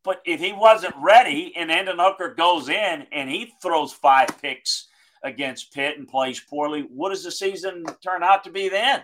but 0.04 0.22
if 0.26 0.40
he 0.40 0.54
wasn't 0.54 0.96
ready 1.02 1.54
and 1.56 1.70
Hendon 1.70 1.98
Hooker 2.00 2.34
goes 2.34 2.70
in 2.70 3.06
and 3.12 3.30
he 3.30 3.52
throws 3.62 3.92
five 3.92 4.30
picks 4.42 4.88
against 5.24 5.74
Pitt 5.74 5.98
and 5.98 6.08
plays 6.08 6.40
poorly, 6.40 6.88
what 6.94 7.10
does 7.10 7.24
the 7.24 7.32
season 7.32 7.84
turn 8.04 8.24
out 8.24 8.44
to 8.46 8.52
be 8.52 8.70
then? 8.70 9.02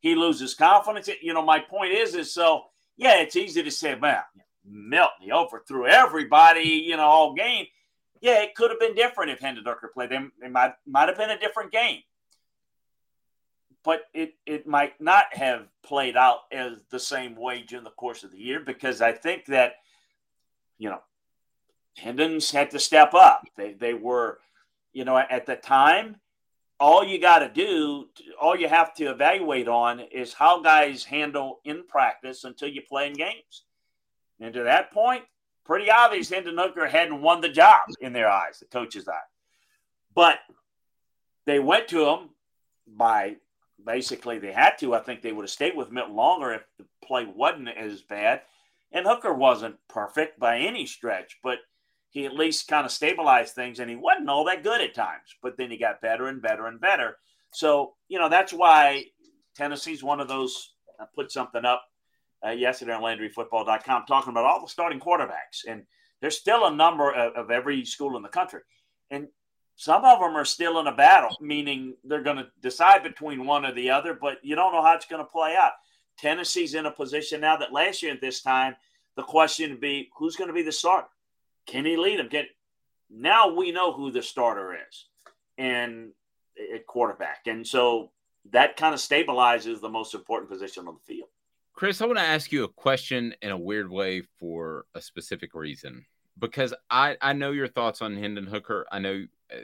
He 0.00 0.14
loses 0.14 0.54
confidence. 0.54 1.08
You 1.22 1.32
know, 1.32 1.42
my 1.42 1.58
point 1.58 1.92
is, 1.92 2.14
is 2.14 2.34
so 2.34 2.64
yeah, 2.96 3.20
it's 3.20 3.36
easy 3.36 3.62
to 3.62 3.70
say, 3.70 3.94
man, 3.94 4.22
Milton, 4.64 5.10
he 5.20 5.32
overthrew 5.32 5.86
everybody, 5.86 6.84
you 6.86 6.96
know, 6.96 7.04
all 7.04 7.34
game. 7.34 7.66
Yeah, 8.20 8.42
it 8.42 8.54
could 8.54 8.70
have 8.70 8.80
been 8.80 8.94
different 8.94 9.30
if 9.30 9.40
Hendon 9.40 9.64
Hooker 9.66 9.90
played. 9.92 10.10
Them. 10.10 10.32
It 10.42 10.50
might 10.50 10.72
might 10.86 11.08
have 11.08 11.18
been 11.18 11.30
a 11.30 11.38
different 11.38 11.72
game 11.72 12.00
but 13.84 14.04
it, 14.14 14.34
it 14.46 14.66
might 14.66 14.98
not 15.00 15.26
have 15.32 15.66
played 15.84 16.16
out 16.16 16.40
as 16.50 16.82
the 16.90 16.98
same 16.98 17.36
way 17.36 17.62
during 17.62 17.84
the 17.84 17.90
course 17.90 18.24
of 18.24 18.32
the 18.32 18.38
year 18.38 18.58
because 18.58 19.02
I 19.02 19.12
think 19.12 19.44
that, 19.46 19.74
you 20.78 20.88
know, 20.88 21.00
Hendons 21.96 22.50
had 22.50 22.70
to 22.70 22.80
step 22.80 23.14
up. 23.14 23.42
They, 23.56 23.74
they 23.74 23.94
were, 23.94 24.40
you 24.92 25.04
know, 25.04 25.18
at 25.18 25.46
the 25.46 25.54
time, 25.54 26.16
all 26.80 27.04
you 27.04 27.20
got 27.20 27.40
to 27.40 27.48
do, 27.48 28.08
all 28.40 28.56
you 28.56 28.68
have 28.68 28.94
to 28.94 29.04
evaluate 29.04 29.68
on 29.68 30.00
is 30.00 30.32
how 30.32 30.62
guys 30.62 31.04
handle 31.04 31.60
in 31.64 31.86
practice 31.86 32.44
until 32.44 32.68
you 32.68 32.82
play 32.88 33.06
in 33.06 33.12
games. 33.12 33.64
And 34.40 34.52
to 34.54 34.64
that 34.64 34.92
point, 34.92 35.24
pretty 35.64 35.90
obvious 35.90 36.30
Hendon 36.30 36.58
Hooker 36.58 36.86
hadn't 36.86 37.22
won 37.22 37.40
the 37.40 37.48
job 37.48 37.80
in 38.00 38.12
their 38.12 38.28
eyes, 38.28 38.58
the 38.58 38.66
coach's 38.66 39.08
eye. 39.08 39.14
But 40.14 40.38
they 41.46 41.58
went 41.58 41.88
to 41.88 42.06
him 42.06 42.30
by 42.86 43.36
basically 43.84 44.38
they 44.38 44.52
had 44.52 44.78
to. 44.78 44.94
I 44.94 45.00
think 45.00 45.22
they 45.22 45.32
would 45.32 45.44
have 45.44 45.50
stayed 45.50 45.76
with 45.76 45.92
Milton 45.92 46.16
longer 46.16 46.52
if 46.52 46.62
the 46.78 46.86
play 47.04 47.26
wasn't 47.26 47.68
as 47.68 48.02
bad. 48.02 48.42
And 48.92 49.06
Hooker 49.06 49.34
wasn't 49.34 49.76
perfect 49.88 50.38
by 50.38 50.58
any 50.58 50.86
stretch, 50.86 51.38
but 51.42 51.58
he 52.10 52.26
at 52.26 52.34
least 52.34 52.68
kind 52.68 52.86
of 52.86 52.92
stabilized 52.92 53.54
things 53.54 53.80
and 53.80 53.90
he 53.90 53.96
wasn't 53.96 54.28
all 54.28 54.44
that 54.44 54.62
good 54.62 54.80
at 54.80 54.94
times. 54.94 55.34
But 55.42 55.56
then 55.56 55.70
he 55.70 55.76
got 55.76 56.00
better 56.00 56.28
and 56.28 56.40
better 56.40 56.68
and 56.68 56.80
better. 56.80 57.16
So, 57.52 57.94
you 58.08 58.18
know, 58.18 58.28
that's 58.28 58.52
why 58.52 59.06
Tennessee's 59.56 60.02
one 60.02 60.20
of 60.20 60.28
those. 60.28 60.74
I 61.00 61.06
put 61.12 61.32
something 61.32 61.64
up 61.64 61.84
uh, 62.46 62.50
yesterday 62.50 62.92
on 62.92 63.02
LandryFootball.com 63.02 64.04
talking 64.06 64.30
about 64.30 64.44
all 64.44 64.60
the 64.60 64.68
starting 64.68 65.00
quarterbacks. 65.00 65.64
And 65.68 65.84
there's 66.20 66.38
still 66.38 66.66
a 66.66 66.74
number 66.74 67.10
of, 67.10 67.34
of 67.34 67.50
every 67.50 67.84
school 67.84 68.16
in 68.16 68.22
the 68.22 68.28
country. 68.28 68.60
And 69.10 69.28
some 69.76 70.04
of 70.04 70.20
them 70.20 70.36
are 70.36 70.44
still 70.44 70.78
in 70.78 70.86
a 70.86 70.94
battle, 70.94 71.36
meaning 71.40 71.94
they're 72.04 72.22
going 72.22 72.36
to 72.36 72.48
decide 72.62 73.02
between 73.02 73.46
one 73.46 73.66
or 73.66 73.72
the 73.72 73.90
other, 73.90 74.14
but 74.14 74.38
you 74.42 74.54
don't 74.54 74.72
know 74.72 74.82
how 74.82 74.94
it's 74.94 75.06
going 75.06 75.24
to 75.24 75.30
play 75.30 75.56
out. 75.56 75.72
Tennessee's 76.18 76.74
in 76.74 76.86
a 76.86 76.90
position 76.90 77.40
now 77.40 77.56
that 77.56 77.72
last 77.72 78.02
year 78.02 78.12
at 78.12 78.20
this 78.20 78.40
time, 78.40 78.76
the 79.16 79.22
question 79.22 79.70
would 79.70 79.80
be 79.80 80.10
who's 80.16 80.36
going 80.36 80.48
to 80.48 80.54
be 80.54 80.62
the 80.62 80.72
starter? 80.72 81.08
Can 81.66 81.84
he 81.84 81.96
lead 81.96 82.18
them? 82.18 82.28
Get 82.28 82.46
now 83.10 83.54
we 83.54 83.72
know 83.72 83.92
who 83.92 84.10
the 84.10 84.22
starter 84.22 84.74
is, 84.74 85.06
and 85.58 86.12
at 86.72 86.86
quarterback, 86.86 87.46
and 87.46 87.66
so 87.66 88.10
that 88.50 88.76
kind 88.76 88.94
of 88.94 89.00
stabilizes 89.00 89.80
the 89.80 89.88
most 89.88 90.14
important 90.14 90.50
position 90.50 90.86
on 90.86 90.94
the 90.94 91.14
field. 91.14 91.28
Chris, 91.74 92.00
I 92.00 92.06
want 92.06 92.18
to 92.18 92.24
ask 92.24 92.52
you 92.52 92.62
a 92.62 92.68
question 92.68 93.34
in 93.42 93.50
a 93.50 93.58
weird 93.58 93.90
way 93.90 94.22
for 94.38 94.86
a 94.94 95.00
specific 95.00 95.54
reason 95.54 96.06
because 96.38 96.72
I 96.88 97.16
I 97.20 97.32
know 97.32 97.50
your 97.50 97.66
thoughts 97.66 98.00
on 98.00 98.16
Hendon 98.16 98.46
Hooker. 98.46 98.86
I 98.92 99.00
know 99.00 99.26
uh, 99.52 99.56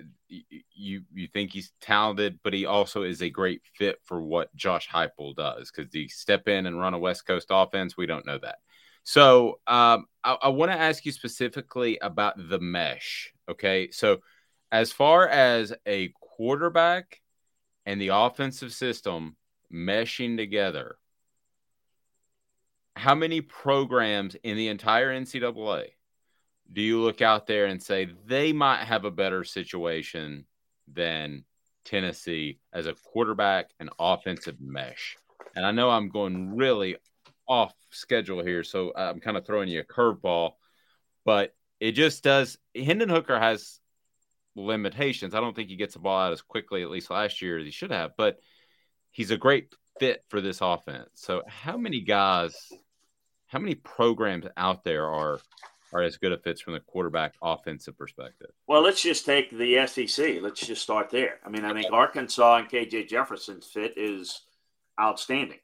you 0.73 1.03
you 1.13 1.29
think 1.29 1.53
he's 1.53 1.73
talented, 1.81 2.41
but 2.43 2.53
he 2.53 2.67
also 2.67 3.05
is 3.05 3.23
a 3.23 3.31
great 3.31 3.63
fit 3.77 4.01
for 4.03 4.21
what 4.21 4.55
Josh 4.57 4.89
Heupel 4.89 5.37
does. 5.37 5.71
Because 5.71 5.93
he 5.93 6.09
step 6.09 6.49
in 6.49 6.67
and 6.67 6.81
run 6.81 6.95
a 6.95 6.99
West 6.99 7.27
Coast 7.27 7.47
offense, 7.51 7.97
we 7.97 8.07
don't 8.07 8.27
know 8.27 8.39
that. 8.39 8.59
So 9.05 9.61
um, 9.69 10.07
I, 10.25 10.37
I 10.43 10.49
want 10.49 10.73
to 10.73 10.79
ask 10.79 11.07
you 11.07 11.13
specifically 11.13 11.99
about 12.03 12.35
the 12.37 12.59
mesh. 12.59 13.33
Okay, 13.49 13.91
so 13.93 14.19
as 14.73 14.91
far 14.91 15.29
as 15.29 15.73
a 15.87 16.13
quarterback 16.21 17.21
and 17.87 18.01
the 18.01 18.09
offensive 18.09 18.73
system 18.73 19.37
meshing 19.73 20.37
together, 20.37 20.97
how 23.01 23.15
many 23.15 23.41
programs 23.41 24.37
in 24.43 24.57
the 24.57 24.69
entire 24.69 25.09
NCAA 25.09 25.87
do 26.71 26.83
you 26.83 27.01
look 27.01 27.23
out 27.23 27.47
there 27.47 27.67
and 27.67 27.83
say 27.83 28.11
they 28.27 28.53
might 28.53 28.85
have 28.85 29.05
a 29.05 29.11
better 29.11 29.43
situation 29.43 30.45
than 30.87 31.45
Tennessee 31.85 32.61
as 32.73 32.87
a 32.87 32.93
quarterback 32.93 33.71
and 33.81 33.91
offensive 33.99 34.61
mesh? 34.61 35.17
And 35.57 35.65
I 35.65 35.71
know 35.73 35.91
I'm 35.91 36.11
going 36.11 36.55
really 36.55 36.97
off 37.49 37.73
schedule 37.89 38.45
here, 38.45 38.63
so 38.63 38.93
I'm 38.95 39.19
kind 39.19 39.37
of 39.37 39.47
throwing 39.47 39.69
you 39.69 39.81
a 39.81 39.85
curveball, 39.85 40.53
but 41.25 41.55
it 41.81 41.93
just 41.93 42.23
does. 42.23 42.59
Hendon 42.77 43.09
Hooker 43.09 43.39
has 43.39 43.81
limitations. 44.55 45.35
I 45.35 45.41
don't 45.41 45.57
think 45.57 45.71
he 45.71 45.77
gets 45.77 45.95
the 45.95 46.01
ball 46.01 46.21
out 46.21 46.33
as 46.33 46.43
quickly, 46.43 46.83
at 46.83 46.91
least 46.91 47.11
last 47.11 47.41
year, 47.41 47.59
as 47.59 47.65
he 47.65 47.71
should 47.71 47.93
have, 47.93 48.13
but 48.19 48.39
he's 49.11 49.31
a 49.31 49.39
great 49.39 49.75
fit 49.99 50.23
for 50.29 50.41
this 50.41 50.61
offense. 50.61 51.09
So, 51.15 51.43
how 51.49 51.77
many 51.77 52.01
guys, 52.01 52.55
how 53.51 53.59
many 53.59 53.75
programs 53.75 54.47
out 54.57 54.85
there 54.85 55.09
are 55.09 55.41
are 55.93 56.03
as 56.03 56.17
good 56.17 56.31
a 56.31 56.39
fits 56.39 56.61
from 56.61 56.75
the 56.75 56.81
quarterback 56.81 57.35
offensive 57.43 57.99
perspective? 57.99 58.51
Well, 58.69 58.81
let's 58.81 59.03
just 59.03 59.27
take 59.27 59.51
the 59.51 59.87
SEC. 59.89 60.37
Let's 60.41 60.65
just 60.65 60.83
start 60.83 61.11
there. 61.11 61.41
I 61.45 61.49
mean, 61.49 61.65
I 61.65 61.73
think 61.73 61.93
Arkansas 61.93 62.59
and 62.59 62.69
KJ 62.69 63.09
Jefferson's 63.09 63.67
fit 63.67 63.95
is 63.99 64.41
outstanding. 65.01 65.59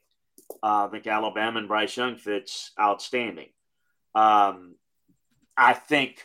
Uh, 0.61 0.85
I 0.85 0.89
think 0.91 1.07
Alabama 1.07 1.59
and 1.59 1.67
Bryce 1.69 1.95
Young 1.95 2.17
fits 2.17 2.71
outstanding. 2.77 3.47
Um, 4.15 4.75
I 5.55 5.73
think 5.73 6.21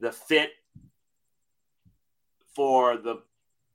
the 0.00 0.12
fit 0.12 0.50
for 2.54 2.98
the 2.98 3.22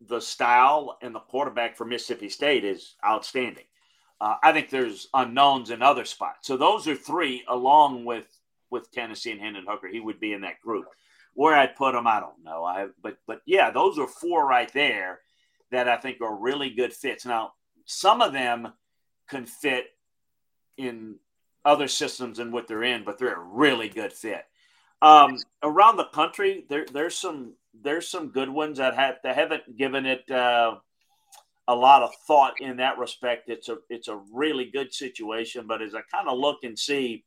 the 0.01 0.19
style 0.19 0.97
and 1.01 1.15
the 1.15 1.19
quarterback 1.19 1.75
for 1.75 1.85
Mississippi 1.85 2.29
State 2.29 2.63
is 2.63 2.95
outstanding. 3.03 3.63
Uh, 4.19 4.35
I 4.41 4.51
think 4.53 4.69
there's 4.69 5.07
unknowns 5.13 5.71
in 5.71 5.81
other 5.81 6.05
spots. 6.05 6.47
So 6.47 6.57
those 6.57 6.87
are 6.87 6.95
three, 6.95 7.43
along 7.47 8.05
with 8.05 8.27
with 8.71 8.91
Tennessee 8.91 9.31
and 9.31 9.39
Hendon 9.39 9.65
Hooker, 9.67 9.87
he 9.87 9.99
would 9.99 10.19
be 10.19 10.33
in 10.33 10.41
that 10.41 10.61
group. 10.61 10.85
Where 11.33 11.55
I'd 11.55 11.75
put 11.75 11.95
him, 11.95 12.07
I 12.07 12.19
don't 12.19 12.43
know. 12.43 12.63
I 12.63 12.87
but 13.01 13.17
but 13.27 13.41
yeah, 13.45 13.71
those 13.71 13.99
are 13.99 14.07
four 14.07 14.47
right 14.47 14.71
there 14.73 15.19
that 15.71 15.87
I 15.87 15.97
think 15.97 16.21
are 16.21 16.35
really 16.35 16.69
good 16.69 16.93
fits. 16.93 17.25
Now, 17.25 17.53
some 17.85 18.21
of 18.21 18.33
them 18.33 18.71
can 19.27 19.45
fit 19.45 19.85
in 20.77 21.15
other 21.63 21.87
systems 21.87 22.39
and 22.39 22.53
what 22.53 22.67
they're 22.67 22.83
in, 22.83 23.03
but 23.03 23.17
they're 23.17 23.35
a 23.35 23.39
really 23.39 23.89
good 23.89 24.13
fit. 24.13 24.45
Um, 25.01 25.37
around 25.61 25.97
the 25.97 26.05
country, 26.05 26.65
there, 26.69 26.85
there's 26.91 27.17
some 27.17 27.53
there's 27.83 28.07
some 28.07 28.29
good 28.29 28.49
ones 28.49 28.77
that 28.77 28.95
have 28.95 29.15
that 29.23 29.35
haven't 29.35 29.77
given 29.77 30.05
it 30.05 30.29
uh, 30.31 30.75
a 31.67 31.75
lot 31.75 32.03
of 32.03 32.11
thought 32.27 32.61
in 32.61 32.77
that 32.77 32.97
respect. 32.97 33.49
It's 33.49 33.69
a 33.69 33.77
it's 33.89 34.07
a 34.07 34.21
really 34.31 34.65
good 34.65 34.93
situation, 34.93 35.65
but 35.67 35.81
as 35.81 35.95
I 35.95 36.01
kind 36.11 36.27
of 36.27 36.37
look 36.37 36.63
and 36.63 36.77
see 36.77 37.23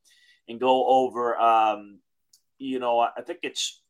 and 0.48 0.58
go 0.58 0.86
over. 0.86 1.38
Um, 1.38 1.98
you 2.58 2.78
know, 2.78 2.98
I 2.98 3.22
think 3.24 3.40
it's, 3.42 3.82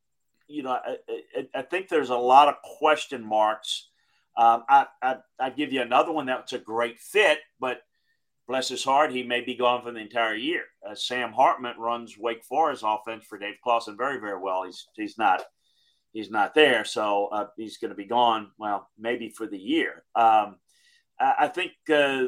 you 0.46 0.62
know, 0.62 0.72
I, 0.72 0.96
I, 1.36 1.46
I 1.54 1.62
think 1.62 1.88
there's 1.88 2.10
a 2.10 2.16
lot 2.16 2.48
of 2.48 2.56
question 2.62 3.24
marks. 3.24 3.88
Um, 4.36 4.64
I, 4.68 4.86
I, 5.02 5.16
I 5.40 5.50
give 5.50 5.72
you 5.72 5.82
another 5.82 6.12
one 6.12 6.26
that's 6.26 6.52
a 6.52 6.58
great 6.58 7.00
fit, 7.00 7.38
but 7.58 7.80
bless 8.46 8.68
his 8.68 8.84
heart, 8.84 9.10
he 9.10 9.22
may 9.22 9.40
be 9.40 9.54
gone 9.54 9.82
for 9.82 9.90
the 9.90 9.98
entire 9.98 10.34
year. 10.34 10.64
Uh, 10.86 10.94
Sam 10.94 11.32
Hartman 11.32 11.78
runs 11.78 12.16
Wake 12.18 12.44
Forest 12.44 12.84
offense 12.86 13.24
for 13.24 13.38
Dave 13.38 13.56
Clawson 13.64 13.96
very, 13.96 14.20
very 14.20 14.38
well. 14.38 14.64
He's 14.64 14.86
he's 14.94 15.18
not 15.18 15.44
he's 16.12 16.30
not 16.30 16.54
there, 16.54 16.84
so 16.84 17.26
uh, 17.26 17.46
he's 17.56 17.78
going 17.78 17.90
to 17.90 17.96
be 17.96 18.04
gone. 18.04 18.50
Well, 18.58 18.88
maybe 18.98 19.30
for 19.30 19.46
the 19.46 19.58
year. 19.58 20.04
Um, 20.14 20.56
I 21.20 21.48
think 21.48 21.72
uh, 21.92 22.26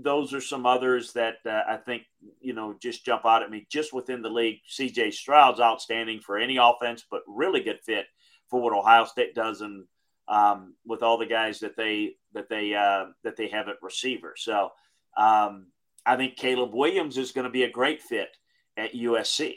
those 0.00 0.34
are 0.34 0.40
some 0.40 0.66
others 0.66 1.12
that 1.12 1.36
uh, 1.46 1.62
I 1.68 1.76
think 1.76 2.02
you 2.40 2.54
know 2.54 2.74
just 2.80 3.04
jump 3.04 3.24
out 3.24 3.42
at 3.42 3.50
me 3.50 3.66
just 3.70 3.92
within 3.92 4.20
the 4.20 4.30
league. 4.30 4.60
C.J. 4.66 5.12
Stroud's 5.12 5.60
outstanding 5.60 6.20
for 6.20 6.38
any 6.38 6.56
offense, 6.56 7.04
but 7.08 7.22
really 7.28 7.60
good 7.60 7.80
fit 7.84 8.06
for 8.48 8.60
what 8.60 8.74
Ohio 8.74 9.04
State 9.04 9.34
does, 9.34 9.60
and 9.60 9.84
um, 10.26 10.74
with 10.84 11.02
all 11.02 11.18
the 11.18 11.26
guys 11.26 11.60
that 11.60 11.76
they 11.76 12.16
that 12.34 12.48
they 12.48 12.74
uh, 12.74 13.06
that 13.22 13.36
they 13.36 13.48
have 13.48 13.68
at 13.68 13.76
receiver. 13.80 14.34
So 14.36 14.70
um, 15.16 15.66
I 16.04 16.16
think 16.16 16.36
Caleb 16.36 16.74
Williams 16.74 17.18
is 17.18 17.32
going 17.32 17.44
to 17.44 17.50
be 17.50 17.62
a 17.62 17.70
great 17.70 18.02
fit 18.02 18.36
at 18.76 18.94
USC. 18.94 19.54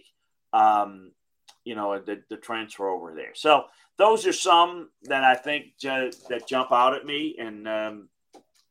Um, 0.54 1.12
you 1.66 1.76
know 1.76 2.00
the, 2.00 2.22
the 2.30 2.38
transfer 2.38 2.88
over 2.88 3.14
there. 3.14 3.34
So 3.34 3.66
those 3.98 4.26
are 4.26 4.34
some 4.34 4.90
that 5.04 5.24
I 5.24 5.36
think 5.36 5.78
that 5.82 6.48
jump 6.48 6.72
out 6.72 6.96
at 6.96 7.06
me, 7.06 7.36
and 7.38 7.68
um, 7.68 8.10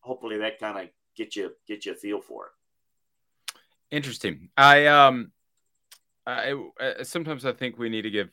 hopefully 0.00 0.38
that 0.38 0.58
kind 0.58 0.78
of 0.78 0.88
get 1.16 1.36
you 1.36 1.52
get 1.68 1.84
you 1.84 1.92
a 1.92 1.96
feel 1.96 2.20
for 2.20 2.46
it. 2.46 3.60
Interesting. 3.90 4.48
I 4.56 4.86
um, 4.86 5.32
I, 6.26 6.54
I 6.80 7.02
sometimes 7.02 7.44
I 7.44 7.52
think 7.52 7.76
we 7.76 7.90
need 7.90 8.02
to 8.02 8.10
give 8.10 8.30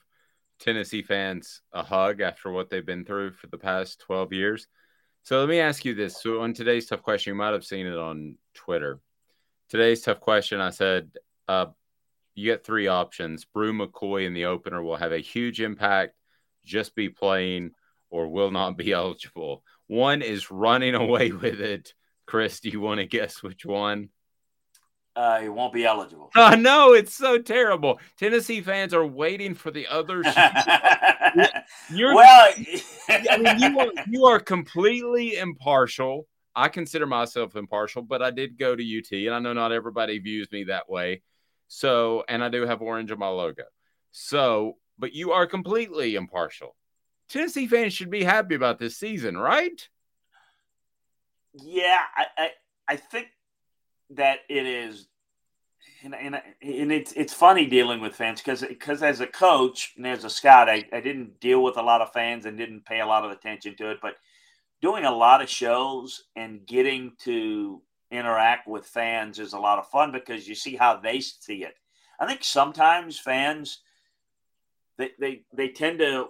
Tennessee 0.60 1.02
fans 1.02 1.62
a 1.74 1.84
hug 1.84 2.22
after 2.22 2.52
what 2.52 2.70
they've 2.70 2.86
been 2.86 3.04
through 3.04 3.32
for 3.34 3.48
the 3.48 3.58
past 3.58 4.00
twelve 4.00 4.32
years. 4.32 4.68
So 5.24 5.40
let 5.40 5.50
me 5.50 5.60
ask 5.60 5.86
you 5.86 5.94
this. 5.94 6.22
So 6.22 6.42
on 6.42 6.54
today's 6.54 6.88
tough 6.88 7.04
question, 7.04 7.32
you 7.32 7.38
might 7.38 7.54
have 7.54 7.66
seen 7.66 7.86
it 7.86 7.98
on 7.98 8.38
Twitter. 8.54 9.00
Today's 9.70 10.02
tough 10.02 10.20
question, 10.20 10.60
I 10.60 10.72
said, 10.72 11.12
uh, 11.48 11.68
you 12.36 12.52
get 12.52 12.66
three 12.66 12.88
options. 12.88 13.46
Bru 13.46 13.74
McCoy 13.74 14.26
in 14.26 14.34
the 14.34 14.46
opener 14.46 14.82
will 14.82 14.96
have 14.96 15.12
a 15.12 15.20
huge 15.20 15.62
impact, 15.62 16.16
just 16.64 16.96
be 16.96 17.10
playing, 17.10 17.72
or 18.10 18.28
will 18.28 18.52
not 18.52 18.78
be 18.78 18.92
eligible. 18.94 19.64
One 19.88 20.22
is 20.22 20.52
running 20.52 20.96
away 20.96 21.32
with 21.32 21.60
it. 21.60 21.94
Chris, 22.26 22.60
do 22.60 22.70
you 22.70 22.80
want 22.80 23.00
to 23.00 23.06
guess 23.06 23.44
which 23.44 23.66
one? 23.66 24.10
Uh, 25.14 25.42
he 25.42 25.50
won't 25.50 25.74
be 25.74 25.86
eligible. 25.86 26.30
Oh 26.38 26.56
no, 26.56 26.94
it's 26.94 27.14
so 27.14 27.38
terrible. 27.38 28.00
Tennessee 28.18 28.62
fans 28.62 28.94
are 28.94 29.06
waiting 29.06 29.54
for 29.54 29.70
the 29.70 29.86
others. 29.88 30.26
You're, 31.94 32.16
well, 32.16 32.54
I 33.10 33.38
mean, 33.38 33.60
you 33.60 33.80
are, 33.80 33.88
you 34.08 34.26
are 34.26 34.40
completely 34.40 35.36
impartial. 35.36 36.28
I 36.56 36.70
consider 36.70 37.06
myself 37.06 37.56
impartial, 37.56 38.02
but 38.02 38.22
I 38.22 38.32
did 38.32 38.58
go 38.58 38.76
to 38.76 38.98
UT, 38.98 39.12
and 39.12 39.36
I 39.36 39.40
know 39.40 39.54
not 39.54 39.72
everybody 39.72 40.20
views 40.20 40.50
me 40.52 40.66
that 40.66 40.90
way. 40.90 41.22
So, 41.74 42.26
and 42.28 42.44
I 42.44 42.50
do 42.50 42.66
have 42.68 42.82
orange 42.82 43.12
on 43.12 43.20
my 43.20 43.30
logo. 43.30 43.64
So, 44.12 44.76
but 45.00 45.14
you 45.14 45.32
are 45.32 45.48
completely 45.48 46.16
impartial. 46.16 46.76
Tennessee 47.30 47.66
fans 47.66 47.94
should 47.94 48.10
be 48.10 48.26
happy 48.26 48.56
about 48.56 48.78
this 48.78 48.98
season, 48.98 49.38
right? 49.38 49.88
Yeah, 51.54 52.02
I, 52.14 52.26
I, 52.38 52.50
I 52.90 52.96
think 52.98 53.28
that 54.10 54.40
it 54.50 54.66
is, 54.66 55.08
and, 56.04 56.14
and, 56.14 56.36
and 56.62 56.92
it's 56.92 57.14
it's 57.14 57.34
funny 57.34 57.68
dealing 57.68 58.02
with 58.02 58.18
fans 58.18 58.42
because 58.42 58.64
because 58.64 59.02
as 59.02 59.22
a 59.22 59.28
coach 59.28 59.94
and 59.96 60.06
as 60.06 60.26
a 60.26 60.30
scout, 60.30 60.68
I, 60.68 60.84
I 60.92 61.00
didn't 61.00 61.40
deal 61.40 61.64
with 61.64 61.78
a 61.78 61.82
lot 61.82 62.02
of 62.02 62.12
fans 62.12 62.46
and 62.46 62.58
didn't 62.58 62.86
pay 62.86 63.00
a 63.00 63.08
lot 63.08 63.24
of 63.24 63.32
attention 63.32 63.78
to 63.78 63.92
it, 63.92 64.00
but 64.02 64.16
doing 64.82 65.06
a 65.06 65.16
lot 65.16 65.42
of 65.42 65.48
shows 65.48 66.26
and 66.36 66.66
getting 66.68 67.14
to 67.20 67.82
interact 68.12 68.68
with 68.68 68.86
fans 68.86 69.40
is 69.40 69.54
a 69.54 69.60
lot 69.60 69.80
of 69.80 69.88
fun 69.88 70.12
because 70.12 70.48
you 70.48 70.56
see 70.56 70.76
how 70.76 70.98
they 70.98 71.22
see 71.22 71.64
it. 71.64 71.76
I 72.20 72.28
think 72.28 72.44
sometimes 72.44 73.18
fans 73.18 73.80
they 74.98 75.12
they, 75.20 75.42
they 75.54 75.70
tend 75.70 76.00
to 76.00 76.30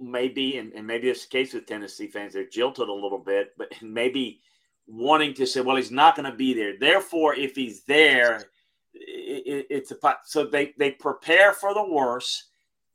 maybe 0.00 0.56
and, 0.58 0.72
and 0.72 0.86
maybe 0.86 1.08
it's 1.08 1.26
the 1.26 1.30
case 1.30 1.52
with 1.52 1.66
Tennessee 1.66 2.06
fans, 2.06 2.32
they're 2.32 2.48
jilted 2.48 2.88
a 2.88 2.92
little 2.92 3.18
bit, 3.18 3.52
but 3.58 3.72
maybe 3.82 4.40
wanting 4.86 5.34
to 5.34 5.46
say, 5.46 5.60
well, 5.60 5.76
he's 5.76 5.90
not 5.90 6.16
going 6.16 6.30
to 6.30 6.36
be 6.36 6.54
there. 6.54 6.78
Therefore, 6.78 7.34
if 7.34 7.54
he's 7.54 7.84
there, 7.84 8.44
it, 8.92 9.66
it's 9.70 9.90
a 9.90 10.16
so 10.24 10.46
they 10.46 10.74
they 10.78 10.92
prepare 10.92 11.52
for 11.52 11.74
the 11.74 11.86
worst. 11.86 12.44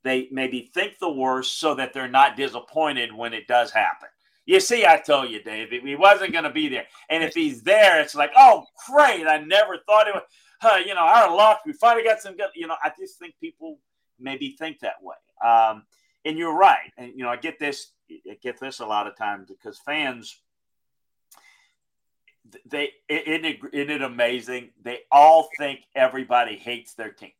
They 0.04 0.30
maybe 0.32 0.72
think 0.74 0.98
the 0.98 1.12
worst 1.12 1.60
so 1.60 1.76
that 1.76 1.94
they're 1.94 2.08
not 2.08 2.38
disappointed 2.38 3.14
when 3.14 3.34
it 3.34 3.48
does 3.48 3.72
happen. 3.72 4.08
You 4.50 4.60
see, 4.60 4.84
I 4.84 4.98
told 4.98 5.30
you, 5.30 5.44
Dave, 5.44 5.70
he 5.70 5.96
wasn't 5.96 6.32
going 6.32 6.44
to 6.44 6.50
be 6.50 6.70
there. 6.70 6.88
And 7.08 7.24
if 7.24 7.36
he's 7.36 7.62
there, 7.62 8.02
it's 8.02 8.16
like, 8.16 8.32
oh, 8.36 8.66
great. 8.90 9.28
I 9.28 9.38
never 9.38 9.78
thought 9.86 10.08
it 10.08 10.16
was, 10.16 10.24
uh, 10.64 10.80
you 10.84 10.96
know, 10.96 11.04
our 11.04 11.32
luck. 11.36 11.60
We 11.68 11.74
finally 11.74 12.04
got 12.04 12.20
some 12.20 12.36
good, 12.36 12.50
you 12.56 12.66
know, 12.66 12.74
I 12.84 12.92
just 13.00 13.20
think 13.20 13.36
people 13.40 13.78
maybe 14.20 14.56
think 14.58 14.80
that 14.80 15.04
way. 15.04 15.18
Um, 15.48 15.84
and 16.26 16.36
you're 16.36 16.58
right. 16.58 16.92
And, 16.98 17.12
you 17.16 17.24
know, 17.24 17.30
I 17.30 17.36
get 17.36 17.60
this, 17.60 17.92
I 18.10 18.40
get 18.42 18.60
this 18.60 18.80
a 18.80 18.88
lot 18.88 19.06
of 19.06 19.16
times 19.16 19.50
because 19.50 19.78
fans, 19.78 20.36
they, 22.66 22.90
isn't 23.08 23.46
it, 23.46 23.60
isn't 23.72 23.92
it 23.92 24.02
amazing? 24.02 24.72
They 24.82 25.02
all 25.12 25.50
think 25.60 25.82
everybody 25.94 26.56
hates 26.56 26.96
their 26.96 27.12
team. 27.12 27.34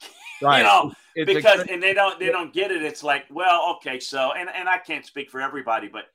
Right. 0.42 0.58
you 0.58 0.64
know, 0.64 0.92
it's 1.14 1.32
because 1.32 1.64
and 1.70 1.80
they 1.80 1.94
don't 1.94 2.18
they 2.18 2.26
don't 2.26 2.52
get 2.52 2.72
it. 2.72 2.82
It's 2.82 3.04
like, 3.04 3.24
well, 3.30 3.76
okay, 3.76 4.00
so 4.00 4.32
and 4.32 4.50
and 4.52 4.68
I 4.68 4.78
can't 4.78 5.06
speak 5.06 5.30
for 5.30 5.40
everybody, 5.40 5.86
but 5.86 6.06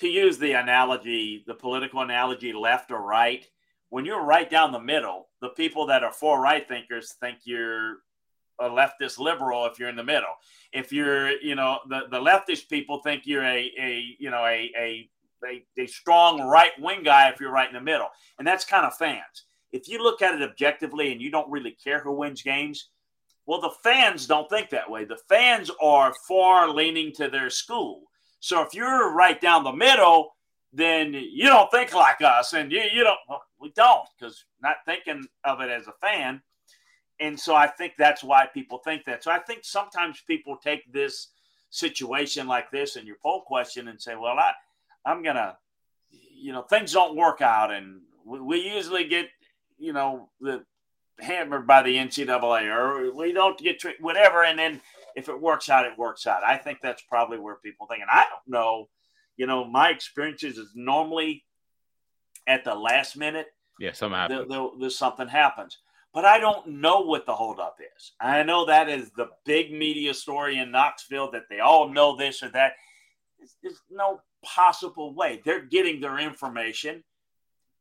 to 0.00 0.08
use 0.08 0.38
the 0.38 0.52
analogy, 0.52 1.44
the 1.46 1.54
political 1.54 2.00
analogy, 2.00 2.52
left 2.52 2.90
or 2.90 3.02
right, 3.02 3.46
when 3.90 4.04
you're 4.04 4.22
right 4.22 4.48
down 4.48 4.72
the 4.72 4.80
middle, 4.80 5.28
the 5.40 5.48
people 5.50 5.86
that 5.86 6.04
are 6.04 6.12
for 6.12 6.40
right 6.40 6.66
thinkers 6.66 7.14
think 7.20 7.38
you're 7.44 7.98
a 8.60 8.68
leftist 8.68 9.18
liberal 9.18 9.66
if 9.66 9.78
you're 9.78 9.88
in 9.88 9.96
the 9.96 10.04
middle. 10.04 10.34
If 10.72 10.92
you're, 10.92 11.30
you 11.40 11.54
know, 11.54 11.78
the, 11.88 12.02
the 12.10 12.20
leftist 12.20 12.68
people 12.68 13.00
think 13.00 13.22
you're 13.24 13.44
a, 13.44 13.72
a 13.80 14.16
you 14.18 14.30
know, 14.30 14.44
a, 14.44 14.70
a, 14.78 15.10
a, 15.46 15.64
a 15.78 15.86
strong 15.86 16.40
right 16.40 16.72
wing 16.80 17.02
guy 17.02 17.30
if 17.30 17.40
you're 17.40 17.52
right 17.52 17.68
in 17.68 17.74
the 17.74 17.80
middle. 17.80 18.08
And 18.38 18.46
that's 18.46 18.64
kind 18.64 18.84
of 18.84 18.96
fans. 18.96 19.44
If 19.72 19.88
you 19.88 20.02
look 20.02 20.22
at 20.22 20.34
it 20.34 20.48
objectively 20.48 21.12
and 21.12 21.20
you 21.20 21.30
don't 21.30 21.50
really 21.50 21.76
care 21.82 22.00
who 22.00 22.12
wins 22.12 22.42
games, 22.42 22.88
well, 23.46 23.60
the 23.60 23.72
fans 23.82 24.26
don't 24.26 24.48
think 24.50 24.70
that 24.70 24.90
way. 24.90 25.04
The 25.04 25.20
fans 25.28 25.70
are 25.80 26.12
far 26.26 26.68
leaning 26.68 27.12
to 27.14 27.28
their 27.28 27.48
school. 27.48 28.02
So 28.40 28.62
if 28.62 28.74
you're 28.74 29.12
right 29.12 29.40
down 29.40 29.64
the 29.64 29.72
middle, 29.72 30.36
then 30.72 31.14
you 31.14 31.46
don't 31.46 31.70
think 31.70 31.94
like 31.94 32.20
us, 32.20 32.52
and 32.52 32.70
you 32.70 32.82
you 32.92 33.04
don't 33.04 33.18
well, 33.28 33.42
we 33.60 33.70
don't 33.70 34.06
because 34.18 34.44
not 34.60 34.76
thinking 34.84 35.26
of 35.44 35.60
it 35.60 35.70
as 35.70 35.86
a 35.86 35.92
fan. 36.00 36.42
And 37.20 37.38
so 37.38 37.54
I 37.56 37.66
think 37.66 37.94
that's 37.98 38.22
why 38.22 38.46
people 38.46 38.78
think 38.78 39.04
that. 39.06 39.24
So 39.24 39.30
I 39.30 39.40
think 39.40 39.60
sometimes 39.64 40.22
people 40.26 40.56
take 40.56 40.92
this 40.92 41.28
situation 41.70 42.46
like 42.46 42.70
this 42.70 42.96
in 42.96 43.06
your 43.06 43.16
poll 43.22 43.42
question 43.42 43.88
and 43.88 44.00
say, 44.00 44.14
well, 44.14 44.38
I 44.38 44.52
I'm 45.04 45.22
gonna, 45.22 45.56
you 46.10 46.52
know, 46.52 46.62
things 46.62 46.92
don't 46.92 47.16
work 47.16 47.40
out, 47.40 47.72
and 47.72 48.00
we, 48.24 48.40
we 48.40 48.60
usually 48.60 49.08
get, 49.08 49.28
you 49.78 49.92
know, 49.92 50.28
the 50.40 50.64
hammered 51.18 51.66
by 51.66 51.82
the 51.82 51.96
NCAA, 51.96 52.66
or 52.66 53.12
we 53.12 53.32
don't 53.32 53.58
get 53.58 53.82
whatever, 54.00 54.44
and 54.44 54.58
then 54.58 54.80
if 55.18 55.28
it 55.28 55.40
works 55.40 55.68
out, 55.68 55.84
it 55.84 55.98
works 55.98 56.26
out. 56.26 56.44
I 56.44 56.56
think 56.56 56.78
that's 56.80 57.02
probably 57.02 57.38
where 57.38 57.56
people 57.56 57.86
think. 57.86 58.02
And 58.02 58.10
I 58.10 58.24
don't 58.30 58.46
know, 58.46 58.88
you 59.36 59.46
know, 59.46 59.64
my 59.64 59.90
experiences 59.90 60.58
is 60.58 60.70
normally 60.74 61.44
at 62.46 62.64
the 62.64 62.74
last 62.74 63.16
minute. 63.16 63.46
Yeah, 63.80 63.92
something 63.92 64.16
happens. 64.16 64.48
There, 64.48 64.68
there, 64.78 64.90
something 64.90 65.28
happens. 65.28 65.78
But 66.14 66.24
I 66.24 66.38
don't 66.38 66.66
know 66.68 67.00
what 67.00 67.26
the 67.26 67.34
holdup 67.34 67.78
is. 67.96 68.12
I 68.20 68.42
know 68.44 68.66
that 68.66 68.88
is 68.88 69.10
the 69.16 69.28
big 69.44 69.72
media 69.72 70.14
story 70.14 70.58
in 70.58 70.70
Knoxville 70.70 71.32
that 71.32 71.44
they 71.50 71.60
all 71.60 71.88
know 71.88 72.16
this 72.16 72.42
or 72.42 72.48
that. 72.50 72.72
There's 73.62 73.80
no 73.90 74.20
possible 74.42 75.14
way. 75.14 75.42
They're 75.44 75.64
getting 75.64 76.00
their 76.00 76.18
information 76.18 77.04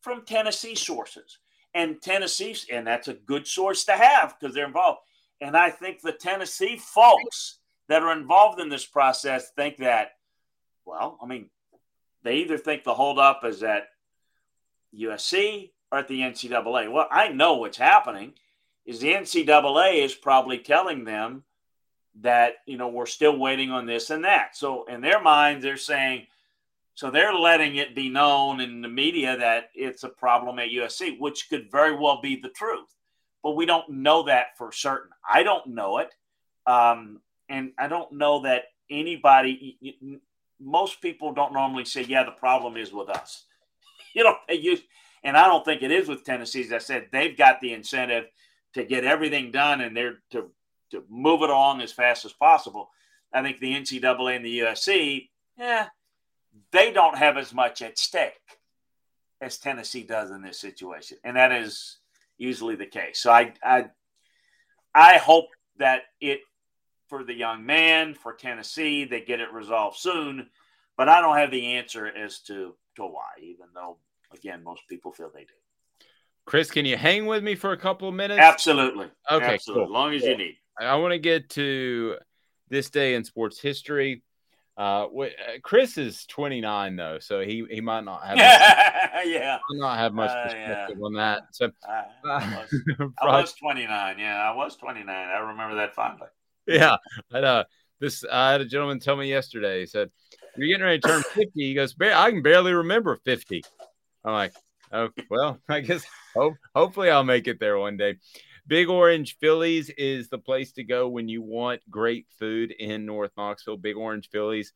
from 0.01 0.25
Tennessee 0.25 0.75
sources. 0.75 1.38
And 1.73 2.01
Tennessee, 2.01 2.55
and 2.71 2.85
that's 2.85 3.07
a 3.07 3.13
good 3.13 3.47
source 3.47 3.85
to 3.85 3.93
have 3.93 4.35
because 4.39 4.55
they're 4.55 4.67
involved. 4.67 4.99
And 5.41 5.55
I 5.55 5.69
think 5.69 6.01
the 6.01 6.11
Tennessee 6.11 6.77
folks 6.77 7.59
that 7.89 8.01
are 8.01 8.11
involved 8.11 8.59
in 8.59 8.69
this 8.69 8.85
process 8.85 9.51
think 9.55 9.77
that, 9.77 10.11
well, 10.85 11.17
I 11.21 11.25
mean, 11.25 11.49
they 12.23 12.38
either 12.38 12.57
think 12.57 12.83
the 12.83 12.93
holdup 12.93 13.45
is 13.45 13.63
at 13.63 13.88
USC 14.95 15.71
or 15.91 15.99
at 15.99 16.07
the 16.07 16.21
NCAA. 16.21 16.91
Well, 16.91 17.07
I 17.11 17.29
know 17.29 17.55
what's 17.55 17.77
happening 17.77 18.33
is 18.85 18.99
the 18.99 19.13
NCAA 19.13 20.03
is 20.03 20.15
probably 20.15 20.59
telling 20.59 21.03
them 21.03 21.43
that, 22.21 22.55
you 22.66 22.78
know, 22.78 22.87
we're 22.87 23.05
still 23.05 23.37
waiting 23.37 23.70
on 23.70 23.86
this 23.86 24.09
and 24.09 24.24
that. 24.24 24.55
So 24.55 24.86
in 24.86 25.01
their 25.01 25.21
minds, 25.21 25.63
they're 25.63 25.78
saying, 25.78 26.28
so 26.95 27.12
they're 27.12 27.33
letting 27.33 27.75
it 27.75 27.95
be 27.95 28.09
known 28.09 28.59
in 28.59 28.82
the 28.82 28.87
media 28.87 29.37
that 29.37 29.70
it's 29.75 30.03
a 30.03 30.09
problem 30.09 30.57
at 30.57 30.70
USC, 30.70 31.20
which 31.20 31.47
could 31.47 31.70
very 31.70 31.95
well 31.95 32.20
be 32.21 32.37
the 32.37 32.49
truth 32.49 32.87
but 33.47 33.55
we 33.55 33.65
don't 33.65 33.87
know 33.87 34.24
that 34.24 34.57
for 34.57 34.74
certain. 34.74 35.09
I 35.25 35.41
don't 35.41 35.67
know 35.67 35.99
it. 35.99 36.13
Um, 36.65 37.21
and 37.47 37.71
I 37.79 37.87
don't 37.87 38.11
know 38.11 38.41
that 38.41 38.63
anybody, 38.89 39.79
most 40.59 40.99
people 41.01 41.32
don't 41.32 41.53
normally 41.53 41.86
say, 41.86 42.01
yeah, 42.01 42.25
the 42.25 42.32
problem 42.32 42.75
is 42.75 42.91
with 42.91 43.07
us. 43.09 43.45
You 44.13 44.24
know, 44.24 44.36
and 45.24 45.37
I 45.37 45.45
don't 45.45 45.63
think 45.63 45.82
it 45.82 45.91
is 45.91 46.09
with 46.09 46.25
Tennessee. 46.25 46.63
As 46.63 46.74
I 46.74 46.79
said, 46.79 47.07
they've 47.11 47.37
got 47.37 47.61
the 47.61 47.71
incentive 47.71 48.25
to 48.74 48.83
get 48.83 49.05
everything 49.05 49.51
done 49.51 49.79
and 49.79 49.95
they're 49.95 50.17
to, 50.32 50.51
to 50.91 51.05
move 51.07 51.41
it 51.43 51.49
along 51.49 51.79
as 51.79 51.93
fast 51.93 52.25
as 52.25 52.33
possible. 52.33 52.89
I 53.32 53.43
think 53.43 53.59
the 53.59 53.74
NCAA 53.74 54.36
and 54.36 54.45
the 54.45 54.59
USC, 54.59 55.29
yeah, 55.57 55.87
they 56.71 56.91
don't 56.91 57.17
have 57.17 57.37
as 57.37 57.53
much 57.53 57.82
at 57.82 57.97
stake 57.97 58.33
as 59.39 59.57
Tennessee 59.57 60.03
does 60.03 60.32
in 60.32 60.41
this 60.41 60.59
situation. 60.59 61.17
And 61.24 61.37
that 61.37 61.53
is 61.53 61.99
usually 62.38 62.76
the 62.76 62.86
case. 62.86 63.20
So 63.20 63.32
I, 63.32 63.54
I, 63.64 63.86
I 64.93 65.18
hope 65.18 65.46
that 65.78 66.01
it 66.22 66.39
for 67.08 67.24
the 67.24 67.34
young 67.34 67.66
man 67.66 68.14
for 68.14 68.34
Tennessee 68.34 69.05
they 69.05 69.22
get 69.22 69.39
it 69.39 69.51
resolved 69.54 69.97
soon, 69.97 70.50
but 70.97 71.08
I 71.09 71.22
don't 71.22 71.38
have 71.38 71.51
the 71.51 71.76
answer 71.76 72.05
as 72.05 72.39
to 72.43 72.76
to 72.96 73.04
why. 73.04 73.30
Even 73.42 73.68
though 73.74 73.97
again 74.34 74.64
most 74.64 74.82
people 74.89 75.12
feel 75.12 75.32
they 75.34 75.42
do. 75.42 75.54
Chris, 76.46 76.72
can 76.72 76.86
you 76.86 76.97
hang 76.97 77.26
with 77.26 77.43
me 77.43 77.55
for 77.55 77.74
a 77.74 77.78
couple 77.78 78.08
of 78.08 78.16
minutes? 78.16 78.39
Absolutely. 78.42 79.08
Okay, 79.30 79.46
Absolutely. 79.46 79.86
Cool. 79.86 79.96
As 79.96 80.01
long 80.01 80.14
as 80.14 80.24
you 80.24 80.38
need. 80.38 80.55
I 80.80 80.96
want 80.96 81.12
to 81.12 81.20
get 81.20 81.50
to 81.51 82.16
this 82.70 82.89
day 82.89 83.16
in 83.16 83.24
sports 83.24 83.59
history. 83.59 84.24
Uh, 84.78 85.08
uh, 85.08 85.28
Chris 85.63 85.97
is 85.97 86.25
29 86.28 86.95
though, 86.95 87.17
so 87.20 87.41
he 87.41 87.66
he 87.70 87.82
might 87.82 88.04
not 88.04 88.24
have 88.24 88.37
yeah, 89.25 89.58
not 89.71 89.97
have 89.97 90.13
much 90.13 90.29
Uh, 90.29 90.43
perspective 90.43 90.97
on 91.01 91.13
that. 91.13 91.41
So 91.51 91.71
I, 91.83 92.04
I 92.29 92.58
was, 92.59 93.12
I 93.21 93.25
was 93.41 93.54
29. 93.54 94.20
Yeah, 94.20 94.36
I 94.37 94.55
was 94.55 94.75
29. 94.75 95.09
I 95.09 95.37
remember 95.39 95.75
that 95.78 95.95
fondly. 95.95 96.28
yeah, 96.67 96.97
I 97.33 97.39
uh, 97.39 97.63
this 97.99 98.24
I 98.32 98.51
had 98.51 98.62
a 98.62 98.66
gentleman 98.66 98.99
tell 98.99 99.16
me 99.16 99.28
yesterday. 99.28 99.79
He 99.79 99.87
said, 99.87 100.12
"You're 100.55 100.67
getting 100.67 100.83
ready 100.83 100.99
to 100.99 101.08
turn 101.08 101.24
50." 101.33 101.49
He 101.55 101.74
goes, 101.74 101.95
"Ba- 101.95 102.13
"I 102.16 102.29
can 102.29 102.43
barely 102.43 102.74
remember 102.74 103.16
50." 103.25 103.63
I'm 104.24 104.33
like, 104.33 104.54
"Oh, 104.91 105.09
well, 105.32 105.59
I 105.67 105.79
guess 105.79 106.05
hope, 106.36 106.54
hopefully 106.75 107.09
I'll 107.09 107.24
make 107.24 107.47
it 107.47 107.59
there 107.59 107.79
one 107.79 107.97
day." 107.97 108.17
Big 108.67 108.89
Orange 108.89 109.37
Phillies 109.39 109.89
is 109.91 110.27
the 110.27 110.37
place 110.37 110.73
to 110.73 110.83
go 110.83 111.07
when 111.07 111.29
you 111.29 111.41
want 111.41 111.81
great 111.89 112.27
food 112.37 112.71
in 112.71 113.05
North 113.05 113.31
Knoxville. 113.37 113.77
Big 113.77 113.95
Orange 113.95 114.29
Phillies. 114.29 114.73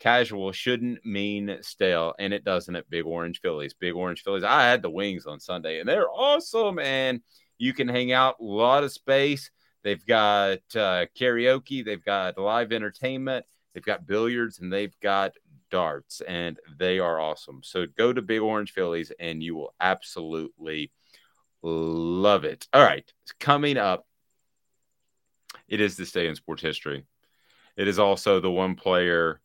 Casual 0.00 0.52
shouldn't 0.52 1.06
mean 1.06 1.56
stale, 1.62 2.12
and 2.18 2.34
it 2.34 2.44
doesn't 2.44 2.76
at 2.76 2.90
Big 2.90 3.06
Orange 3.06 3.40
Phillies. 3.40 3.72
Big 3.72 3.94
Orange 3.94 4.22
Phillies. 4.22 4.44
I 4.44 4.64
had 4.64 4.82
the 4.82 4.90
wings 4.90 5.24
on 5.24 5.40
Sunday, 5.40 5.80
and 5.80 5.88
they're 5.88 6.10
awesome. 6.10 6.78
And 6.78 7.22
you 7.56 7.72
can 7.72 7.88
hang 7.88 8.12
out, 8.12 8.36
a 8.38 8.44
lot 8.44 8.84
of 8.84 8.92
space. 8.92 9.50
They've 9.82 10.04
got 10.04 10.58
uh, 10.74 11.06
karaoke, 11.18 11.84
they've 11.84 12.04
got 12.04 12.36
live 12.36 12.72
entertainment, 12.72 13.46
they've 13.72 13.84
got 13.84 14.06
billiards, 14.06 14.58
and 14.58 14.72
they've 14.72 14.98
got 15.00 15.32
darts, 15.70 16.20
and 16.20 16.58
they 16.78 16.98
are 16.98 17.18
awesome. 17.18 17.60
So 17.62 17.86
go 17.96 18.12
to 18.12 18.20
Big 18.20 18.40
Orange 18.40 18.72
Phillies, 18.72 19.10
and 19.18 19.42
you 19.42 19.54
will 19.54 19.74
absolutely 19.80 20.90
love 21.62 22.44
it. 22.44 22.66
All 22.72 22.82
right, 22.82 23.10
coming 23.38 23.76
up, 23.76 24.06
it 25.68 25.80
is 25.80 25.96
this 25.96 26.12
day 26.12 26.26
in 26.26 26.36
sports 26.36 26.62
history. 26.62 27.04
It 27.76 27.88
is 27.88 27.98
also 27.98 28.40
the 28.40 28.50
one 28.50 28.74
player 28.74 29.40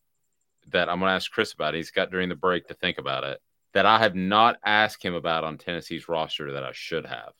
that 0.70 0.90
I'm 0.90 1.00
going 1.00 1.10
to 1.10 1.16
ask 1.16 1.32
Chris 1.32 1.54
about. 1.54 1.74
He's 1.74 1.92
got 1.92 2.12
during 2.12 2.30
the 2.30 2.36
break 2.36 2.68
to 2.68 2.74
think 2.74 2.98
about 2.98 3.24
it 3.24 3.40
that 3.74 3.86
I 3.86 4.00
have 4.00 4.16
not 4.16 4.58
asked 4.66 5.04
him 5.04 5.14
about 5.14 5.44
on 5.44 5.58
Tennessee's 5.58 6.10
roster 6.10 6.54
that 6.54 6.64
I 6.64 6.72
should 6.74 7.06
have. 7.06 7.34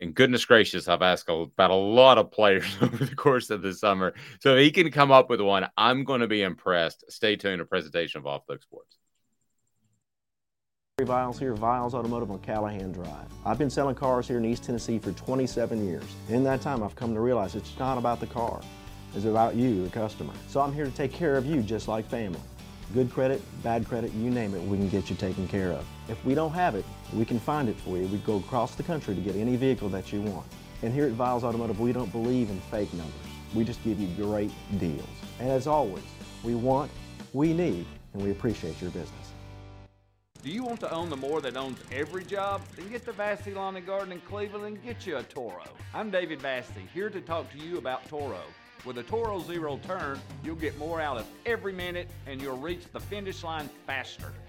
And 0.00 0.14
goodness 0.14 0.44
gracious, 0.44 0.86
I've 0.86 1.02
asked 1.02 1.28
about 1.28 1.70
a 1.70 1.74
lot 1.74 2.18
of 2.18 2.30
players 2.30 2.76
over 2.80 3.04
the 3.04 3.16
course 3.16 3.50
of 3.50 3.62
the 3.62 3.74
summer. 3.74 4.14
So 4.40 4.54
if 4.54 4.62
he 4.62 4.70
can 4.70 4.92
come 4.92 5.10
up 5.10 5.28
with 5.28 5.40
one, 5.40 5.66
I'm 5.76 6.04
going 6.04 6.20
to 6.20 6.28
be 6.28 6.42
impressed. 6.42 7.04
Stay 7.08 7.36
tuned. 7.36 7.60
A 7.60 7.64
presentation 7.64 8.20
of 8.20 8.26
Off 8.26 8.46
the 8.46 8.58
Sports. 8.60 8.97
Viles 11.04 11.38
here, 11.38 11.54
Viles 11.54 11.94
Automotive 11.94 12.28
on 12.32 12.40
Callahan 12.40 12.90
Drive. 12.90 13.28
I've 13.46 13.56
been 13.56 13.70
selling 13.70 13.94
cars 13.94 14.26
here 14.26 14.38
in 14.38 14.44
East 14.44 14.64
Tennessee 14.64 14.98
for 14.98 15.12
27 15.12 15.86
years. 15.86 16.02
In 16.28 16.42
that 16.42 16.60
time, 16.60 16.82
I've 16.82 16.96
come 16.96 17.14
to 17.14 17.20
realize 17.20 17.54
it's 17.54 17.78
not 17.78 17.98
about 17.98 18.18
the 18.18 18.26
car. 18.26 18.60
It's 19.14 19.24
about 19.24 19.54
you, 19.54 19.84
the 19.84 19.90
customer. 19.90 20.32
So 20.48 20.60
I'm 20.60 20.72
here 20.72 20.84
to 20.84 20.90
take 20.90 21.12
care 21.12 21.36
of 21.36 21.46
you 21.46 21.62
just 21.62 21.86
like 21.86 22.04
family. 22.10 22.40
Good 22.94 23.12
credit, 23.12 23.40
bad 23.62 23.86
credit, 23.86 24.12
you 24.12 24.28
name 24.28 24.54
it, 24.56 24.62
we 24.62 24.76
can 24.76 24.88
get 24.88 25.08
you 25.08 25.14
taken 25.14 25.46
care 25.46 25.70
of. 25.70 25.86
If 26.08 26.22
we 26.24 26.34
don't 26.34 26.52
have 26.52 26.74
it, 26.74 26.84
we 27.14 27.24
can 27.24 27.38
find 27.38 27.68
it 27.68 27.76
for 27.76 27.96
you. 27.96 28.08
We 28.08 28.18
go 28.18 28.38
across 28.38 28.74
the 28.74 28.82
country 28.82 29.14
to 29.14 29.20
get 29.20 29.36
any 29.36 29.54
vehicle 29.54 29.88
that 29.90 30.12
you 30.12 30.20
want. 30.22 30.46
And 30.82 30.92
here 30.92 31.06
at 31.06 31.12
Viles 31.12 31.44
Automotive, 31.44 31.78
we 31.78 31.92
don't 31.92 32.10
believe 32.10 32.50
in 32.50 32.60
fake 32.72 32.92
numbers. 32.92 33.14
We 33.54 33.62
just 33.62 33.82
give 33.84 34.00
you 34.00 34.08
great 34.16 34.50
deals. 34.78 35.06
And 35.38 35.48
as 35.48 35.68
always, 35.68 36.04
we 36.42 36.56
want, 36.56 36.90
we 37.32 37.52
need, 37.52 37.86
and 38.14 38.22
we 38.22 38.32
appreciate 38.32 38.80
your 38.82 38.90
business. 38.90 39.27
Do 40.40 40.50
you 40.50 40.62
want 40.62 40.78
to 40.80 40.92
own 40.92 41.10
the 41.10 41.16
more 41.16 41.40
that 41.40 41.56
owns 41.56 41.78
every 41.90 42.24
job? 42.24 42.60
Then 42.76 42.88
get 42.90 43.04
to 43.06 43.12
Vassy 43.12 43.52
Lawn 43.52 43.74
and 43.74 43.84
Garden 43.84 44.12
in 44.12 44.20
Cleveland 44.20 44.64
and 44.64 44.84
get 44.84 45.04
you 45.04 45.16
a 45.16 45.22
Toro. 45.24 45.64
I'm 45.92 46.10
David 46.10 46.40
Vassy, 46.40 46.88
here 46.94 47.10
to 47.10 47.20
talk 47.20 47.50
to 47.52 47.58
you 47.58 47.76
about 47.76 48.08
Toro. 48.08 48.42
With 48.84 48.98
a 48.98 49.02
Toro 49.02 49.40
Zero 49.40 49.80
Turn, 49.84 50.20
you'll 50.44 50.54
get 50.54 50.78
more 50.78 51.00
out 51.00 51.16
of 51.16 51.26
every 51.44 51.72
minute 51.72 52.08
and 52.28 52.40
you'll 52.40 52.56
reach 52.56 52.84
the 52.92 53.00
finish 53.00 53.42
line 53.42 53.68
faster. 53.84 54.32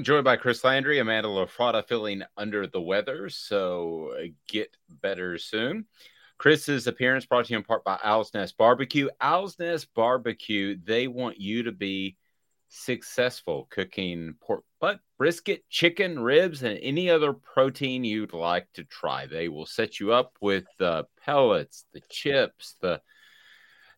Joined 0.00 0.22
by 0.22 0.36
Chris 0.36 0.62
Landry, 0.62 1.00
Amanda 1.00 1.28
LaFrada 1.28 1.84
feeling 1.84 2.22
under 2.36 2.68
the 2.68 2.80
weather, 2.80 3.28
so 3.28 4.12
uh, 4.16 4.26
get 4.46 4.76
better 5.02 5.38
soon. 5.38 5.86
Chris's 6.36 6.86
appearance 6.86 7.26
brought 7.26 7.46
to 7.46 7.52
you 7.52 7.58
in 7.58 7.64
part 7.64 7.82
by 7.82 7.98
Owl's 8.04 8.32
Nest 8.32 8.56
Barbecue. 8.56 9.08
Owl's 9.20 9.58
Nest 9.58 9.88
Barbecue, 9.94 10.78
they 10.84 11.08
want 11.08 11.40
you 11.40 11.64
to 11.64 11.72
be 11.72 12.16
successful 12.68 13.66
cooking 13.70 14.34
pork 14.40 14.62
butt, 14.80 15.00
brisket, 15.16 15.68
chicken, 15.68 16.20
ribs, 16.20 16.62
and 16.62 16.78
any 16.80 17.10
other 17.10 17.32
protein 17.32 18.04
you'd 18.04 18.32
like 18.32 18.68
to 18.74 18.84
try. 18.84 19.26
They 19.26 19.48
will 19.48 19.66
set 19.66 19.98
you 19.98 20.12
up 20.12 20.32
with 20.40 20.64
the 20.78 21.06
pellets, 21.24 21.86
the 21.92 22.02
chips, 22.08 22.76
the 22.80 23.00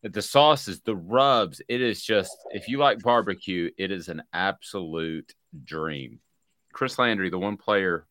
the 0.03 0.23
sauces, 0.23 0.81
the 0.81 0.97
rubs. 0.97 1.61
It 1.69 1.83
is 1.83 2.03
just 2.03 2.35
if 2.53 2.69
you 2.69 2.79
like 2.79 3.03
barbecue, 3.03 3.71
it 3.77 3.91
is 3.91 4.09
an 4.09 4.23
absolute 4.33 5.35
dream. 5.65 6.21
Chris 6.73 6.99
Landry, 6.99 7.31
the 7.31 7.39
one 7.39 7.57
player 7.57 8.07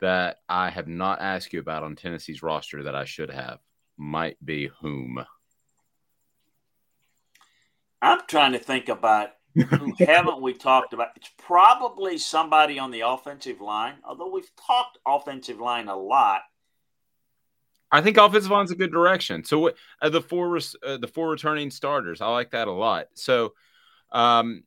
that 0.00 0.38
I 0.48 0.70
have 0.70 0.88
not 0.88 1.20
asked 1.20 1.52
you 1.52 1.60
about 1.60 1.82
on 1.82 1.96
Tennessee's 1.96 2.42
roster 2.42 2.82
that 2.84 2.94
I 2.94 3.04
should 3.04 3.30
have, 3.30 3.58
might 3.96 4.36
be 4.44 4.70
whom? 4.80 5.24
I'm 8.02 8.20
trying 8.28 8.52
to 8.52 8.58
think 8.58 8.88
about 8.88 9.30
who 9.54 9.94
haven't 9.98 10.42
we 10.42 10.52
talked 10.52 10.92
about. 10.92 11.08
It's 11.16 11.30
probably 11.38 12.18
somebody 12.18 12.78
on 12.78 12.90
the 12.90 13.00
offensive 13.00 13.60
line, 13.60 13.94
although 14.04 14.30
we've 14.30 14.50
talked 14.66 14.98
offensive 15.06 15.60
line 15.60 15.88
a 15.88 15.96
lot. 15.96 16.42
I 17.90 18.00
think 18.00 18.16
offensive 18.16 18.50
line's 18.50 18.72
a 18.72 18.76
good 18.76 18.90
direction. 18.90 19.44
So 19.44 19.58
what 19.60 19.76
uh, 20.02 20.08
the 20.08 20.20
four 20.20 20.56
uh, 20.56 20.96
the 20.96 21.10
four 21.12 21.30
returning 21.30 21.70
starters, 21.70 22.20
I 22.20 22.26
like 22.26 22.50
that 22.50 22.68
a 22.68 22.72
lot. 22.72 23.06
So 23.14 23.54
um 24.10 24.64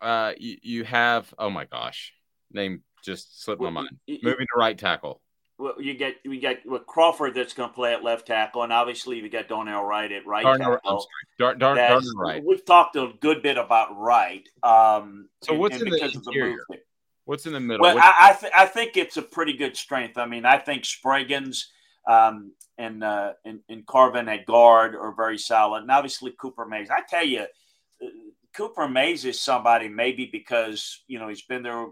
uh 0.00 0.32
you, 0.38 0.56
you 0.62 0.84
have 0.84 1.32
oh 1.38 1.50
my 1.50 1.64
gosh, 1.64 2.12
name 2.52 2.82
just 3.04 3.42
slipped 3.42 3.60
my 3.62 3.70
mind. 3.70 3.90
Moving 4.08 4.46
to 4.46 4.58
right 4.58 4.76
tackle. 4.78 5.20
Well, 5.56 5.80
you 5.80 5.94
get 5.94 6.16
we 6.24 6.40
got 6.40 6.56
well, 6.66 6.80
Crawford 6.80 7.34
that's 7.34 7.52
going 7.52 7.68
to 7.68 7.74
play 7.74 7.92
at 7.92 8.02
left 8.02 8.26
tackle, 8.26 8.64
and 8.64 8.72
obviously 8.72 9.22
we 9.22 9.28
got 9.28 9.46
Darnell 9.46 9.84
Wright 9.84 10.10
at 10.10 10.26
right 10.26 10.42
Darnell, 10.42 10.72
tackle. 10.72 11.06
Dar, 11.38 11.54
Dar, 11.54 11.74
Darnell 11.76 12.00
Wright. 12.16 12.42
We've 12.44 12.64
talked 12.64 12.96
a 12.96 13.12
good 13.20 13.40
bit 13.40 13.56
about 13.56 13.96
Wright. 13.96 14.48
Um, 14.64 15.28
So 15.42 15.52
and- 15.52 15.60
what's 15.60 15.76
and 15.76 15.84
in 15.86 15.90
the 15.90 16.04
interior? 16.04 16.56
movement. 16.56 16.82
What's 17.26 17.46
in 17.46 17.52
the 17.52 17.60
middle? 17.60 17.82
Well, 17.84 17.96
I 17.98 18.30
I, 18.30 18.36
th- 18.38 18.52
I 18.54 18.66
think 18.66 18.96
it's 18.96 19.16
a 19.16 19.22
pretty 19.22 19.56
good 19.56 19.76
strength. 19.76 20.18
I 20.18 20.26
mean, 20.26 20.44
I 20.44 20.58
think 20.58 20.82
Spraggins 20.82 21.66
um, 22.06 22.52
and, 22.76 23.02
uh, 23.04 23.34
and 23.44 23.60
and 23.68 23.86
Carvin 23.86 24.28
at 24.28 24.44
guard 24.46 24.94
are 24.96 25.14
very 25.14 25.38
solid, 25.38 25.82
and 25.82 25.90
obviously 25.90 26.34
Cooper 26.38 26.66
Mays. 26.66 26.90
I 26.90 27.00
tell 27.08 27.24
you, 27.24 27.46
uh, 28.02 28.06
Cooper 28.54 28.88
Mays 28.88 29.24
is 29.24 29.40
somebody 29.40 29.88
maybe 29.88 30.28
because 30.30 31.02
you 31.06 31.18
know 31.18 31.28
he's 31.28 31.42
been 31.42 31.62
there 31.62 31.86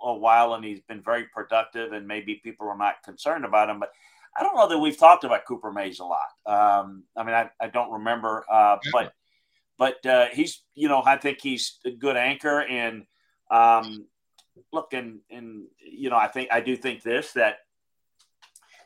a 0.00 0.14
while 0.14 0.54
and 0.54 0.64
he's 0.64 0.80
been 0.80 1.02
very 1.02 1.24
productive, 1.32 1.92
and 1.92 2.06
maybe 2.06 2.40
people 2.42 2.68
are 2.68 2.76
not 2.76 3.02
concerned 3.04 3.44
about 3.44 3.70
him. 3.70 3.80
But 3.80 3.90
I 4.36 4.42
don't 4.42 4.56
know 4.56 4.68
that 4.68 4.78
we've 4.78 4.96
talked 4.96 5.24
about 5.24 5.46
Cooper 5.46 5.72
Mays 5.72 6.00
a 6.00 6.04
lot. 6.04 6.20
Um, 6.46 7.04
I 7.16 7.24
mean, 7.24 7.34
I, 7.34 7.50
I 7.60 7.68
don't 7.68 7.92
remember, 7.92 8.44
uh, 8.50 8.78
but 8.92 9.12
but 9.78 10.04
uh, 10.06 10.26
he's 10.32 10.62
you 10.74 10.88
know 10.88 11.02
I 11.04 11.16
think 11.16 11.40
he's 11.40 11.78
a 11.84 11.90
good 11.90 12.16
anchor 12.16 12.60
and 12.60 13.04
um, 13.50 14.06
look 14.72 14.92
and 14.92 15.20
and 15.30 15.64
you 15.78 16.10
know 16.10 16.16
I 16.16 16.28
think 16.28 16.50
I 16.52 16.60
do 16.60 16.76
think 16.76 17.02
this 17.02 17.32
that 17.32 17.56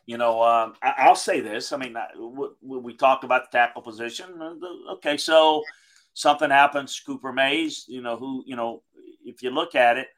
you 0.06 0.16
know 0.16 0.42
um, 0.42 0.74
I, 0.82 1.08
will 1.08 1.16
say 1.16 1.40
this 1.40 1.72
I 1.72 1.76
mean 1.76 1.96
we, 2.18 2.78
we 2.78 2.94
talked 2.94 3.24
about 3.24 3.50
the 3.50 3.58
tackle 3.58 3.82
position 3.82 4.26
uh, 4.40 4.92
okay 4.94 5.16
so 5.16 5.62
something 6.16 6.50
happens 6.50 7.00
Cooper 7.04 7.32
Mays 7.32 7.84
you 7.88 8.02
know 8.02 8.16
who 8.16 8.42
you 8.46 8.56
know 8.56 8.82
if 9.24 9.42
you 9.42 9.50
look 9.50 9.74
at 9.74 9.98
it 9.98 10.08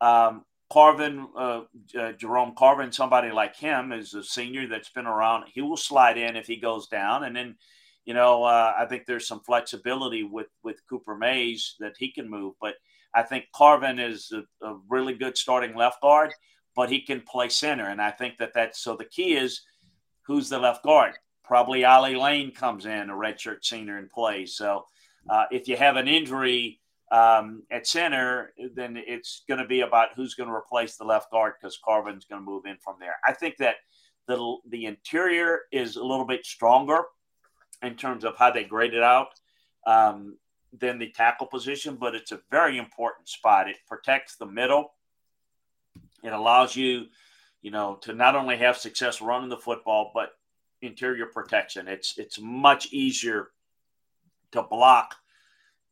um, 0.00 0.44
Carvin, 0.74 1.28
uh, 1.36 1.62
uh, 1.98 2.12
Jerome 2.12 2.54
Carvin, 2.56 2.90
somebody 2.90 3.30
like 3.30 3.54
him 3.54 3.92
is 3.92 4.14
a 4.14 4.24
senior 4.24 4.66
that's 4.66 4.88
been 4.88 5.06
around. 5.06 5.44
He 5.52 5.60
will 5.62 5.76
slide 5.76 6.18
in 6.18 6.36
if 6.36 6.46
he 6.46 6.56
goes 6.56 6.88
down, 6.88 7.24
and 7.24 7.36
then, 7.36 7.56
you 8.04 8.14
know, 8.14 8.42
uh, 8.42 8.74
I 8.76 8.86
think 8.86 9.04
there's 9.06 9.28
some 9.28 9.40
flexibility 9.40 10.24
with 10.24 10.48
with 10.62 10.80
Cooper 10.88 11.16
Mays 11.16 11.76
that 11.80 11.94
he 11.98 12.10
can 12.10 12.28
move. 12.28 12.54
But 12.60 12.74
I 13.14 13.22
think 13.22 13.44
Carvin 13.54 13.98
is 13.98 14.32
a, 14.32 14.66
a 14.66 14.76
really 14.88 15.14
good 15.14 15.36
starting 15.36 15.76
left 15.76 16.00
guard, 16.02 16.32
but 16.74 16.90
he 16.90 17.00
can 17.02 17.20
play 17.20 17.50
center, 17.50 17.88
and 17.88 18.00
I 18.02 18.10
think 18.10 18.38
that 18.38 18.52
that's 18.54 18.80
so. 18.80 18.96
The 18.96 19.04
key 19.04 19.36
is 19.36 19.62
who's 20.26 20.48
the 20.48 20.58
left 20.58 20.82
guard. 20.82 21.14
Probably 21.44 21.84
Ollie 21.84 22.16
Lane 22.16 22.50
comes 22.50 22.86
in, 22.86 23.10
a 23.10 23.14
redshirt 23.14 23.64
senior, 23.64 23.98
and 23.98 24.10
plays. 24.10 24.56
So 24.56 24.86
uh, 25.28 25.44
if 25.50 25.68
you 25.68 25.76
have 25.76 25.96
an 25.96 26.08
injury 26.08 26.80
um, 27.10 27.62
at 27.70 27.86
center, 27.86 28.52
then 28.74 28.96
it's 28.96 29.42
going 29.48 29.60
to 29.60 29.66
be 29.66 29.80
about 29.80 30.08
who's 30.16 30.34
going 30.34 30.48
to 30.48 30.54
replace 30.54 30.96
the 30.96 31.04
left 31.04 31.30
guard 31.30 31.54
because 31.60 31.78
Carvin's 31.84 32.24
going 32.24 32.40
to 32.40 32.44
move 32.44 32.66
in 32.66 32.76
from 32.78 32.96
there. 32.98 33.16
I 33.26 33.32
think 33.32 33.56
that 33.58 33.76
the 34.26 34.56
the 34.68 34.86
interior 34.86 35.60
is 35.70 35.96
a 35.96 36.04
little 36.04 36.24
bit 36.26 36.46
stronger 36.46 37.02
in 37.82 37.94
terms 37.94 38.24
of 38.24 38.36
how 38.36 38.50
they 38.50 38.64
grade 38.64 38.94
it 38.94 39.02
out 39.02 39.28
um, 39.86 40.38
than 40.78 40.98
the 40.98 41.10
tackle 41.10 41.46
position, 41.46 41.96
but 41.96 42.14
it's 42.14 42.32
a 42.32 42.40
very 42.50 42.78
important 42.78 43.28
spot. 43.28 43.68
It 43.68 43.76
protects 43.86 44.36
the 44.36 44.46
middle. 44.46 44.94
It 46.22 46.32
allows 46.32 46.74
you, 46.74 47.06
you 47.60 47.70
know, 47.70 47.96
to 48.02 48.14
not 48.14 48.34
only 48.34 48.56
have 48.56 48.78
success 48.78 49.20
running 49.20 49.50
the 49.50 49.58
football, 49.58 50.10
but 50.14 50.30
interior 50.80 51.26
protection. 51.26 51.86
It's 51.86 52.18
it's 52.18 52.38
much 52.40 52.92
easier 52.92 53.50
to 54.54 54.62
block 54.62 55.14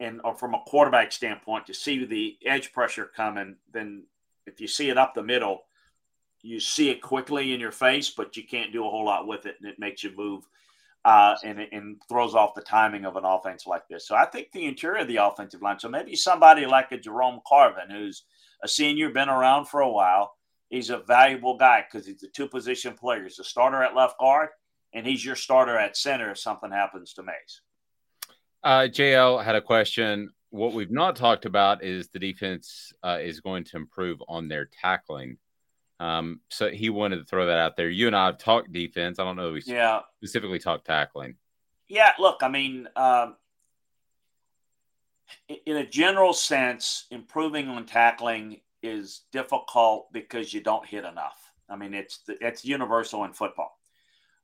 and 0.01 0.21
or 0.25 0.35
from 0.35 0.55
a 0.55 0.63
quarterback 0.67 1.13
standpoint 1.13 1.67
to 1.67 1.75
see 1.75 2.05
the 2.05 2.37
edge 2.45 2.73
pressure 2.73 3.11
coming, 3.15 3.57
then 3.73 4.05
if 4.47 4.61
you 4.61 4.67
see 4.67 4.91
it 4.91 4.99
up 4.99 5.15
the 5.15 5.23
middle, 5.23 5.63
you 6.43 6.59
see 6.59 6.91
it 6.91 7.01
quickly 7.01 7.55
in 7.55 7.61
your 7.61 7.71
face, 7.71 8.11
but 8.11 8.37
you 8.37 8.45
can't 8.45 8.73
do 8.73 8.85
a 8.85 8.91
whole 8.91 9.05
lot 9.05 9.29
with 9.29 9.47
it, 9.47 9.57
and 9.61 9.71
it 9.71 9.79
makes 9.79 10.03
you 10.03 10.11
move 10.17 10.45
uh, 11.05 11.37
and, 11.45 11.61
and 11.61 12.03
throws 12.09 12.35
off 12.35 12.55
the 12.55 12.63
timing 12.63 13.05
of 13.05 13.17
an 13.17 13.25
offense 13.25 13.67
like 13.67 13.87
this. 13.89 14.07
So 14.07 14.17
I 14.17 14.27
think 14.27 14.51
the 14.51 14.67
interior 14.67 15.03
of 15.03 15.09
the 15.09 15.17
offensive 15.17 15.63
line. 15.63 15.79
So 15.79 15.89
maybe 15.89 16.17
somebody 16.17 16.67
like 16.67 16.91
a 16.91 16.99
Jerome 16.99 17.41
Carvin, 17.47 17.91
who's 17.91 18.25
a 18.63 18.69
senior, 18.69 19.11
been 19.11 19.29
around 19.29 19.67
for 19.67 19.81
a 19.81 19.91
while. 19.91 20.35
He's 20.69 20.91
a 20.91 20.99
valuable 20.99 21.57
guy 21.57 21.85
because 21.89 22.07
he's 22.07 22.23
a 22.23 22.29
two 22.29 22.49
position 22.49 22.95
player. 22.95 23.23
He's 23.23 23.39
a 23.39 23.45
starter 23.45 23.83
at 23.83 23.95
left 23.95 24.19
guard, 24.19 24.49
and 24.93 25.07
he's 25.07 25.25
your 25.25 25.37
starter 25.37 25.77
at 25.77 25.97
center 25.97 26.31
if 26.31 26.39
something 26.39 26.71
happens 26.71 27.13
to 27.15 27.23
Mays. 27.23 27.61
Uh, 28.63 28.89
JL 28.91 29.43
had 29.43 29.55
a 29.55 29.61
question. 29.61 30.31
What 30.51 30.73
we've 30.73 30.91
not 30.91 31.17
talked 31.17 31.47
about 31.47 31.83
is 31.83 32.09
the 32.09 32.19
defense 32.19 32.93
uh, 33.03 33.19
is 33.21 33.41
going 33.41 33.65
to 33.65 33.77
improve 33.77 34.23
on 34.29 34.49
their 34.49 34.67
tackling. 34.67 35.39
Um, 35.99 36.41
so 36.51 36.69
he 36.69 36.91
wanted 36.91 37.19
to 37.19 37.25
throw 37.25 37.47
that 37.47 37.59
out 37.59 37.77
there. 37.77 37.89
You 37.89 38.07
and 38.07 38.17
I 38.17 38.27
have 38.27 38.39
talked 38.39 38.73
defense. 38.73 39.19
I 39.19 39.25
don't 39.25 39.37
know 39.37 39.55
if 39.55 39.67
we 39.67 39.75
yeah. 39.75 40.01
specifically 40.17 40.59
talked 40.59 40.85
tackling. 40.85 41.37
Yeah, 41.89 42.13
look, 42.19 42.39
I 42.43 42.49
mean, 42.49 42.89
um, 42.97 43.37
in 45.67 45.77
a 45.77 45.87
general 45.87 46.33
sense, 46.33 47.07
improving 47.11 47.69
on 47.69 47.87
tackling 47.87 48.61
is 48.83 49.23
difficult 49.31 50.13
because 50.13 50.53
you 50.53 50.61
don't 50.61 50.87
hit 50.87 51.05
enough. 51.05 51.39
I 51.69 51.77
mean, 51.77 51.95
it's 51.95 52.21
it's 52.29 52.65
universal 52.65 53.25
in 53.25 53.33
football. 53.33 53.79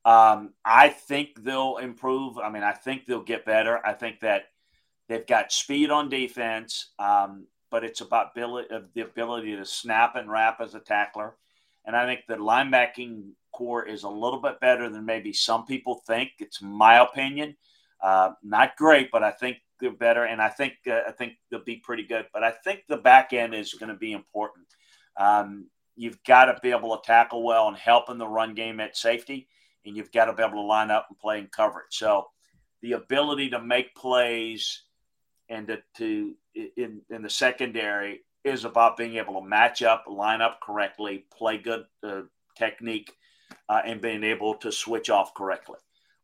Um, 0.04 0.54
I 0.64 0.88
think 0.88 1.42
they'll 1.42 1.78
improve. 1.78 2.38
I 2.38 2.50
mean, 2.50 2.62
I 2.62 2.72
think 2.72 3.06
they'll 3.06 3.22
get 3.22 3.44
better. 3.44 3.84
I 3.84 3.92
think 3.92 4.20
that 4.20 4.44
they've 5.08 5.26
got 5.26 5.52
speed 5.52 5.90
on 5.90 6.08
defense, 6.08 6.92
um, 6.98 7.46
but 7.70 7.84
it's 7.84 8.00
about 8.00 8.30
ability, 8.32 8.68
the 8.94 9.02
ability 9.02 9.56
to 9.56 9.64
snap 9.64 10.16
and 10.16 10.30
wrap 10.30 10.60
as 10.60 10.74
a 10.74 10.80
tackler. 10.80 11.34
And 11.84 11.96
I 11.96 12.06
think 12.06 12.20
the 12.26 12.36
linebacking 12.36 13.30
corps 13.52 13.86
is 13.86 14.04
a 14.04 14.08
little 14.08 14.40
bit 14.40 14.60
better 14.60 14.88
than 14.88 15.04
maybe 15.04 15.32
some 15.32 15.64
people 15.64 16.02
think. 16.06 16.30
It's 16.38 16.62
my 16.62 17.00
opinion. 17.00 17.56
Uh, 18.00 18.30
not 18.42 18.76
great, 18.76 19.10
but 19.10 19.24
I 19.24 19.32
think 19.32 19.58
they're 19.80 19.90
better, 19.90 20.24
and 20.24 20.40
I 20.40 20.48
think 20.48 20.74
uh, 20.86 21.00
I 21.06 21.12
think 21.12 21.34
they'll 21.50 21.64
be 21.64 21.76
pretty 21.76 22.04
good. 22.04 22.26
But 22.32 22.44
I 22.44 22.50
think 22.50 22.84
the 22.88 22.96
back 22.96 23.32
end 23.32 23.54
is 23.54 23.74
going 23.74 23.92
to 23.92 23.98
be 23.98 24.12
important. 24.12 24.66
Um, 25.16 25.66
you've 25.96 26.22
got 26.24 26.46
to 26.46 26.58
be 26.62 26.70
able 26.70 26.96
to 26.96 27.02
tackle 27.04 27.42
well 27.42 27.68
and 27.68 27.76
help 27.76 28.08
in 28.08 28.18
the 28.18 28.26
run 28.26 28.54
game 28.54 28.80
at 28.80 28.96
safety 28.96 29.48
and 29.84 29.96
you've 29.96 30.12
got 30.12 30.26
to 30.26 30.32
be 30.32 30.42
able 30.42 30.54
to 30.54 30.60
line 30.62 30.90
up 30.90 31.06
and 31.08 31.18
play 31.18 31.38
in 31.38 31.46
coverage. 31.46 31.86
So 31.90 32.28
the 32.82 32.92
ability 32.92 33.50
to 33.50 33.60
make 33.60 33.94
plays 33.94 34.82
and 35.48 35.66
to, 35.68 35.78
to 35.96 36.34
in 36.76 37.00
in 37.10 37.22
the 37.22 37.30
secondary 37.30 38.20
is 38.44 38.64
about 38.64 38.96
being 38.96 39.16
able 39.16 39.40
to 39.40 39.46
match 39.46 39.82
up, 39.82 40.04
line 40.08 40.40
up 40.40 40.60
correctly, 40.60 41.24
play 41.36 41.58
good 41.58 41.84
uh, 42.02 42.22
technique, 42.56 43.12
uh, 43.68 43.82
and 43.84 44.00
being 44.00 44.24
able 44.24 44.54
to 44.54 44.72
switch 44.72 45.10
off 45.10 45.34
correctly. 45.34 45.78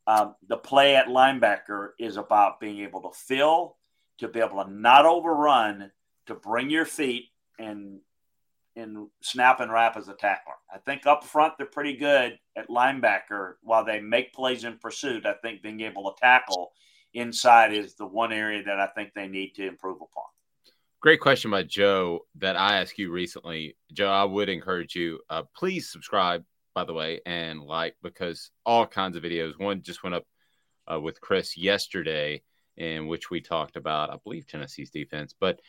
Um, 0.07 0.35
the 0.47 0.57
play 0.57 0.97
at 0.97 1.07
linebacker 1.07 1.91
is 1.99 2.17
about 2.17 2.61
being 2.61 2.81
able 2.81 3.03
to 3.03 3.11
fill, 3.17 3.77
to 4.19 4.29
be 4.29 4.41
able 4.41 4.63
to 4.63 4.71
not 4.71 5.07
overrun, 5.07 5.91
to 6.27 6.35
bring 6.35 6.71
your 6.71 6.85
feet 6.85 7.31
and 7.59 8.01
in 8.77 9.09
snap 9.23 9.61
and 9.61 9.71
wrap 9.71 9.97
as 9.97 10.09
a 10.09 10.15
tackler. 10.15 10.55
I 10.73 10.79
think 10.79 11.07
up 11.07 11.25
front 11.25 11.55
they're 11.57 11.67
pretty 11.67 11.97
good 11.97 12.39
at 12.57 12.69
linebacker 12.69 13.55
while 13.63 13.85
they 13.85 14.01
make 14.01 14.33
plays 14.33 14.65
in 14.65 14.79
pursuit. 14.79 15.27
I 15.27 15.35
think 15.35 15.63
being 15.63 15.81
able 15.81 16.11
to 16.11 16.21
tackle 16.21 16.73
inside 17.13 17.73
is 17.73 17.95
the 17.95 18.07
one 18.07 18.33
area 18.33 18.63
that 18.65 18.81
I 18.81 18.89
think 18.89 19.13
they 19.15 19.29
need 19.29 19.55
to 19.55 19.67
improve 19.67 19.97
upon. 19.97 20.25
Great 21.01 21.21
question 21.21 21.51
by 21.51 21.63
Joe 21.63 22.21
that 22.37 22.57
I 22.57 22.79
asked 22.81 22.99
you 22.99 23.13
recently. 23.13 23.77
Joe, 23.93 24.09
I 24.09 24.25
would 24.25 24.49
encourage 24.49 24.97
you, 24.97 25.21
uh, 25.29 25.43
please 25.55 25.91
subscribe, 25.93 26.45
by 26.75 26.85
the 26.85 26.95
way, 26.95 27.21
and 27.27 27.61
like 27.61 27.95
because 28.03 28.51
all 28.65 28.87
kinds 28.87 29.17
of 29.17 29.23
videos. 29.23 29.59
One 29.59 29.83
just 29.83 30.03
went 30.03 30.15
up 30.15 30.25
uh, 30.91 30.99
with 30.99 31.21
Chris 31.21 31.57
yesterday, 31.57 32.43
in 32.77 33.07
which 33.07 33.31
we 33.31 33.41
talked 33.41 33.77
about, 33.77 34.11
I 34.11 34.17
believe, 34.25 34.47
Tennessee's 34.47 34.91
defense, 34.91 35.35
but 35.39 35.61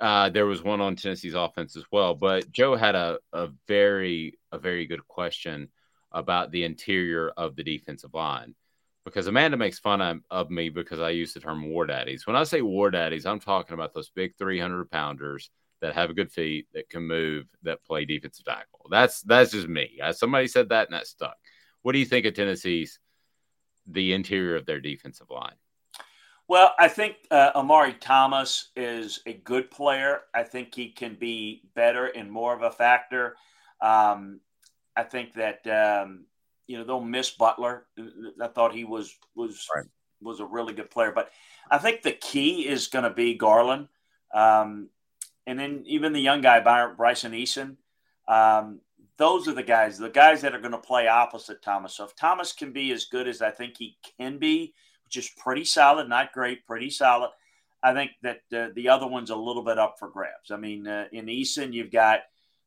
uh, 0.00 0.28
there 0.30 0.46
was 0.46 0.62
one 0.62 0.80
on 0.80 0.96
Tennessee's 0.96 1.34
offense 1.34 1.76
as 1.76 1.84
well. 1.90 2.14
But 2.14 2.50
Joe 2.50 2.76
had 2.76 2.94
a, 2.94 3.18
a 3.32 3.48
very 3.66 4.38
a 4.52 4.58
very 4.58 4.86
good 4.86 5.06
question 5.06 5.68
about 6.12 6.50
the 6.50 6.64
interior 6.64 7.30
of 7.36 7.56
the 7.56 7.64
defensive 7.64 8.14
line 8.14 8.54
because 9.04 9.26
Amanda 9.26 9.56
makes 9.56 9.78
fun 9.78 10.00
of, 10.00 10.18
of 10.30 10.50
me 10.50 10.68
because 10.68 11.00
I 11.00 11.10
use 11.10 11.32
the 11.32 11.40
term 11.40 11.68
war 11.70 11.86
daddies. 11.86 12.26
When 12.26 12.36
I 12.36 12.44
say 12.44 12.62
war 12.62 12.90
daddies, 12.90 13.26
I'm 13.26 13.40
talking 13.40 13.74
about 13.74 13.94
those 13.94 14.10
big 14.10 14.36
300 14.36 14.90
pounders 14.90 15.50
that 15.80 15.94
have 15.94 16.14
good 16.14 16.30
feet 16.30 16.66
that 16.74 16.90
can 16.90 17.02
move 17.02 17.46
that 17.62 17.84
play 17.84 18.04
defensive 18.04 18.44
tackle. 18.44 18.86
That's 18.90 19.22
that's 19.22 19.52
just 19.52 19.68
me. 19.68 20.00
Somebody 20.12 20.46
said 20.48 20.68
that 20.70 20.88
and 20.88 20.94
that 20.94 21.06
stuck. 21.06 21.36
What 21.82 21.92
do 21.92 21.98
you 21.98 22.04
think 22.04 22.26
of 22.26 22.34
Tennessee's 22.34 22.98
the 23.86 24.12
interior 24.12 24.56
of 24.56 24.66
their 24.66 24.80
defensive 24.80 25.30
line? 25.30 25.54
Well, 26.50 26.74
I 26.80 26.88
think 26.88 27.14
uh, 27.30 27.52
Omari 27.54 27.92
Thomas 27.92 28.70
is 28.74 29.20
a 29.24 29.34
good 29.34 29.70
player. 29.70 30.22
I 30.34 30.42
think 30.42 30.74
he 30.74 30.88
can 30.88 31.14
be 31.14 31.62
better 31.76 32.06
and 32.06 32.28
more 32.28 32.52
of 32.52 32.62
a 32.62 32.72
factor. 32.72 33.36
Um, 33.80 34.40
I 34.96 35.04
think 35.04 35.34
that 35.34 35.64
um, 35.68 36.24
you 36.66 36.76
know 36.76 36.82
they'll 36.82 37.02
miss 37.02 37.30
Butler. 37.30 37.86
I 38.42 38.48
thought 38.48 38.74
he 38.74 38.82
was 38.82 39.16
was 39.36 39.64
right. 39.72 39.86
was 40.20 40.40
a 40.40 40.44
really 40.44 40.72
good 40.72 40.90
player, 40.90 41.12
but 41.12 41.30
I 41.70 41.78
think 41.78 42.02
the 42.02 42.10
key 42.10 42.66
is 42.66 42.88
going 42.88 43.04
to 43.04 43.14
be 43.14 43.34
Garland, 43.34 43.86
um, 44.34 44.88
and 45.46 45.56
then 45.56 45.84
even 45.86 46.12
the 46.12 46.18
young 46.18 46.40
guy 46.40 46.58
Bryson 46.58 47.30
Eason. 47.30 47.76
Um, 48.26 48.80
those 49.18 49.46
are 49.46 49.54
the 49.54 49.62
guys, 49.62 49.98
the 49.98 50.10
guys 50.10 50.40
that 50.40 50.52
are 50.52 50.60
going 50.60 50.72
to 50.72 50.78
play 50.78 51.06
opposite 51.06 51.62
Thomas. 51.62 51.94
So 51.94 52.06
if 52.06 52.16
Thomas 52.16 52.52
can 52.52 52.72
be 52.72 52.90
as 52.90 53.04
good 53.04 53.28
as 53.28 53.40
I 53.40 53.52
think 53.52 53.76
he 53.76 53.98
can 54.18 54.38
be 54.38 54.74
just 55.10 55.36
pretty 55.36 55.64
solid, 55.64 56.08
not 56.08 56.32
great, 56.32 56.66
pretty 56.66 56.90
solid. 56.90 57.30
I 57.82 57.94
think 57.94 58.12
that 58.22 58.40
uh, 58.54 58.68
the 58.74 58.88
other 58.88 59.06
one's 59.06 59.30
a 59.30 59.36
little 59.36 59.64
bit 59.64 59.78
up 59.78 59.96
for 59.98 60.08
grabs. 60.08 60.50
I 60.50 60.56
mean, 60.56 60.86
uh, 60.86 61.06
in 61.12 61.26
Eason, 61.26 61.72
you've 61.72 61.90
got, 61.90 62.20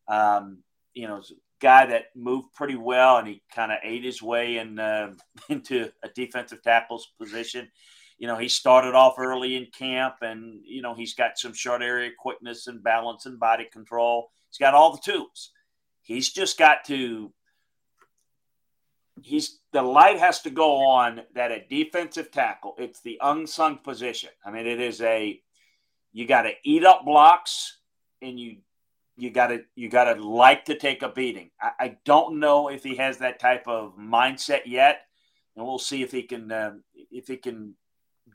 um, 0.08 0.60
you 0.94 1.08
know, 1.08 1.22
guy 1.60 1.86
that 1.86 2.06
moved 2.16 2.54
pretty 2.54 2.76
well, 2.76 3.18
and 3.18 3.28
he 3.28 3.42
kind 3.54 3.72
of 3.72 3.78
ate 3.84 4.04
his 4.04 4.22
way 4.22 4.58
in, 4.58 4.80
uh, 4.80 5.14
into 5.50 5.92
a 6.04 6.10
defensive 6.10 6.62
tackle's 6.64 7.12
position. 7.20 7.70
You 8.18 8.28
know, 8.28 8.38
he 8.38 8.48
started 8.48 8.96
off 8.96 9.16
early 9.18 9.56
in 9.56 9.68
camp, 9.78 10.16
and 10.22 10.62
you 10.64 10.82
know 10.82 10.94
he's 10.94 11.14
got 11.14 11.38
some 11.38 11.54
short 11.54 11.82
area 11.82 12.12
quickness 12.18 12.68
and 12.68 12.84
balance 12.84 13.26
and 13.26 13.40
body 13.40 13.68
control. 13.72 14.30
He's 14.50 14.60
got 14.60 14.76
all 14.76 14.92
the 14.92 15.02
tools. 15.12 15.52
He's 16.02 16.32
just 16.32 16.58
got 16.58 16.86
to. 16.86 17.34
He's 19.24 19.60
the 19.72 19.82
light 19.82 20.20
has 20.20 20.42
to 20.42 20.50
go 20.50 20.86
on 20.86 21.22
that 21.34 21.52
a 21.52 21.66
defensive 21.70 22.30
tackle. 22.30 22.76
It's 22.78 23.02
the 23.02 23.20
unsung 23.22 23.78
position. 23.78 24.30
I 24.46 24.52
mean, 24.52 24.68
it 24.68 24.82
is 24.82 25.02
a 25.02 25.40
you 26.12 26.28
got 26.28 26.44
to 26.44 26.52
eat 26.64 26.86
up 26.86 27.06
blocks, 27.06 27.78
and 28.22 28.40
you 28.40 28.58
you 29.16 29.30
gotta 29.30 29.62
you 29.76 29.90
gotta 29.90 30.22
like 30.22 30.66
to 30.66 30.78
take 30.78 31.04
a 31.04 31.10
beating. 31.10 31.52
I, 31.62 31.72
I, 31.80 31.98
don't 32.04 32.40
know 32.40 32.70
if 32.70 32.84
he 32.84 32.96
has 32.96 33.20
that 33.20 33.40
type 33.40 33.68
of 33.68 33.96
mindset 33.98 34.62
yet, 34.66 35.02
and 35.56 35.66
we'll 35.66 35.80
see 35.80 36.02
if 36.02 36.12
he 36.12 36.24
can 36.24 36.52
uh, 36.52 36.74
if 37.12 37.28
he 37.28 37.38
can 37.38 37.76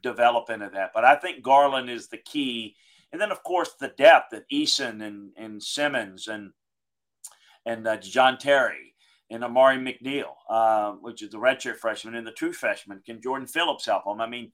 develop 0.03 0.51
into 0.51 0.71
that. 0.73 0.93
But 0.95 1.05
I 1.05 1.17
think 1.17 1.43
Garland 1.43 1.91
is 1.91 2.09
the 2.09 2.19
key, 2.19 2.77
and 3.13 3.21
then 3.21 3.33
of 3.33 3.43
course 3.43 3.75
the 3.79 3.89
depth 3.89 4.33
of 4.33 4.45
Eason 4.53 5.03
and 5.05 5.33
and 5.37 5.63
Simmons 5.63 6.29
and 6.29 6.53
and 7.67 7.87
uh, 7.87 7.97
John 7.97 8.39
Terry 8.39 8.95
and 9.31 9.45
Amari 9.45 9.77
McNeil, 9.77 10.33
uh, 10.49 10.93
which 10.93 11.23
is 11.23 11.31
the 11.31 11.39
redshirt 11.39 11.77
freshman, 11.77 12.15
and 12.15 12.27
the 12.27 12.33
true 12.33 12.53
freshman. 12.53 13.03
Can 13.05 13.21
Jordan 13.21 13.47
Phillips 13.47 13.87
help 13.87 14.07
him? 14.07 14.21
I 14.21 14.27
mean, 14.27 14.53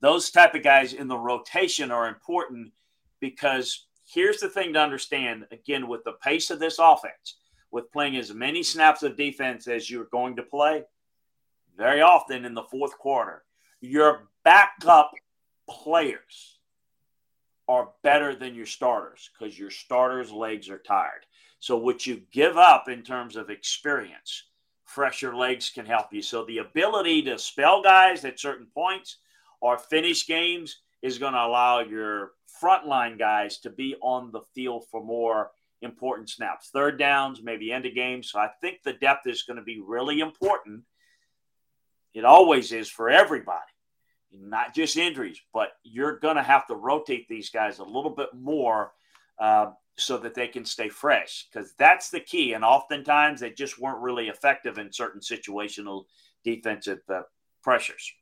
those 0.00 0.30
type 0.30 0.54
of 0.54 0.62
guys 0.62 0.92
in 0.92 1.08
the 1.08 1.18
rotation 1.18 1.90
are 1.90 2.08
important 2.08 2.72
because 3.20 3.86
here's 4.04 4.40
the 4.40 4.48
thing 4.48 4.72
to 4.72 4.80
understand 4.80 5.46
again 5.52 5.88
with 5.88 6.04
the 6.04 6.14
pace 6.22 6.50
of 6.50 6.58
this 6.58 6.78
offense, 6.78 7.38
with 7.70 7.90
playing 7.92 8.16
as 8.16 8.32
many 8.32 8.62
snaps 8.62 9.02
of 9.02 9.16
defense 9.16 9.68
as 9.68 9.90
you're 9.90 10.08
going 10.12 10.36
to 10.36 10.42
play, 10.42 10.84
very 11.76 12.00
often 12.00 12.44
in 12.44 12.54
the 12.54 12.62
fourth 12.64 12.96
quarter, 12.98 13.44
your 13.80 14.28
backup 14.44 15.12
players 15.68 16.58
are 17.68 17.90
better 18.02 18.34
than 18.34 18.54
your 18.54 18.66
starters 18.66 19.30
because 19.32 19.58
your 19.58 19.70
starters' 19.70 20.30
legs 20.30 20.70
are 20.70 20.78
tired. 20.78 21.26
So, 21.60 21.76
what 21.76 22.06
you 22.06 22.22
give 22.32 22.56
up 22.56 22.88
in 22.88 23.02
terms 23.02 23.36
of 23.36 23.50
experience, 23.50 24.44
fresher 24.84 25.34
legs 25.34 25.70
can 25.70 25.86
help 25.86 26.12
you. 26.12 26.22
So, 26.22 26.44
the 26.44 26.58
ability 26.58 27.22
to 27.22 27.38
spell 27.38 27.82
guys 27.82 28.24
at 28.24 28.40
certain 28.40 28.66
points 28.74 29.18
or 29.60 29.78
finish 29.78 30.26
games 30.26 30.78
is 31.02 31.18
going 31.18 31.32
to 31.32 31.44
allow 31.44 31.80
your 31.80 32.32
frontline 32.62 33.18
guys 33.18 33.58
to 33.58 33.70
be 33.70 33.96
on 34.00 34.32
the 34.32 34.40
field 34.54 34.84
for 34.90 35.02
more 35.02 35.50
important 35.82 36.30
snaps, 36.30 36.70
third 36.70 36.98
downs, 36.98 37.40
maybe 37.42 37.72
end 37.72 37.86
of 37.86 37.94
games. 37.94 38.30
So 38.30 38.38
I 38.38 38.48
think 38.60 38.82
the 38.82 38.94
depth 38.94 39.26
is 39.26 39.42
going 39.42 39.58
to 39.58 39.62
be 39.62 39.80
really 39.80 40.20
important. 40.20 40.82
It 42.14 42.24
always 42.24 42.72
is 42.72 42.88
for 42.88 43.10
everybody, 43.10 43.60
not 44.32 44.74
just 44.74 44.96
injuries, 44.96 45.38
but 45.52 45.72
you're 45.82 46.18
going 46.18 46.36
to 46.36 46.42
have 46.42 46.66
to 46.68 46.74
rotate 46.74 47.28
these 47.28 47.50
guys 47.50 47.78
a 47.78 47.84
little 47.84 48.10
bit 48.10 48.30
more 48.34 48.92
uh, 49.38 49.72
so 49.98 50.18
that 50.18 50.34
they 50.34 50.48
can 50.48 50.64
stay 50.64 50.88
fresh 50.88 51.46
because 51.50 51.72
that's 51.78 52.10
the 52.10 52.20
key. 52.20 52.52
And 52.52 52.64
oftentimes 52.64 53.40
they 53.40 53.50
just 53.50 53.80
weren't 53.80 54.02
really 54.02 54.28
effective 54.28 54.78
in 54.78 54.92
certain 54.92 55.20
situational 55.20 56.04
defensive 56.44 57.00
uh, 57.08 57.22
pressures. 57.62 58.12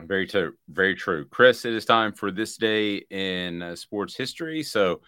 Very 0.00 0.26
true. 0.26 0.54
Very 0.68 0.94
true. 0.94 1.24
Chris, 1.26 1.64
it 1.64 1.72
is 1.72 1.84
time 1.84 2.12
for 2.12 2.30
this 2.30 2.56
day 2.56 3.04
in 3.10 3.62
uh, 3.62 3.76
sports 3.76 4.16
history. 4.16 4.62
So 4.62 5.00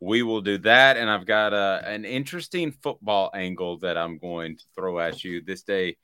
we 0.00 0.22
will 0.22 0.40
do 0.40 0.58
that. 0.58 0.96
And 0.96 1.10
I've 1.10 1.26
got 1.26 1.52
uh, 1.52 1.82
an 1.84 2.04
interesting 2.04 2.72
football 2.72 3.30
angle 3.34 3.78
that 3.78 3.96
I'm 3.96 4.18
going 4.18 4.56
to 4.56 4.64
throw 4.74 4.98
at 4.98 5.24
you. 5.24 5.42
This 5.42 5.62
day 5.62 5.96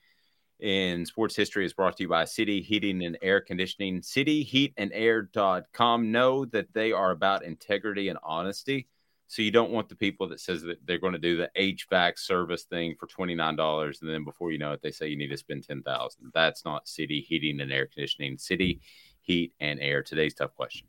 in 0.61 1.05
sports 1.07 1.37
history 1.37 1.65
is 1.65 1.73
brought 1.73 1.97
to 1.97 2.05
you 2.05 2.09
by 2.09 2.25
City 2.25 2.61
Heating 2.61 3.05
and 3.05 3.19
Air 3.23 3.41
Conditioning. 3.41 4.01
CityHeatandAir.com. 4.01 6.13
Know 6.13 6.45
that 6.47 6.73
they 6.73 6.93
are 6.93 7.11
about 7.11 7.45
integrity 7.45 8.09
and 8.09 8.19
honesty. 8.23 8.89
So 9.31 9.43
you 9.43 9.53
don't 9.53 9.71
want 9.71 9.89
the 9.89 9.95
people 9.95 10.29
that 10.31 10.41
says 10.41 10.63
that 10.63 10.85
they're 10.85 10.99
going 10.99 11.13
to 11.13 11.19
do 11.21 11.37
the 11.37 11.49
HVAC 11.57 12.19
service 12.19 12.65
thing 12.65 12.97
for 12.99 13.07
twenty 13.07 13.37
nine 13.37 13.55
dollars, 13.55 14.01
and 14.03 14.11
then 14.11 14.25
before 14.25 14.51
you 14.51 14.59
know 14.59 14.73
it, 14.73 14.83
they 14.83 14.91
say 14.91 15.07
you 15.07 15.17
need 15.17 15.29
to 15.29 15.37
spend 15.37 15.65
ten 15.65 15.85
thousand. 15.85 16.33
That's 16.35 16.65
not 16.65 16.89
City 16.89 17.21
Heating 17.21 17.61
and 17.61 17.73
Air 17.73 17.87
Conditioning. 17.87 18.39
City 18.39 18.81
Heat 19.21 19.53
and 19.61 19.79
Air. 19.79 20.03
Today's 20.03 20.35
tough 20.35 20.57
question. 20.57 20.89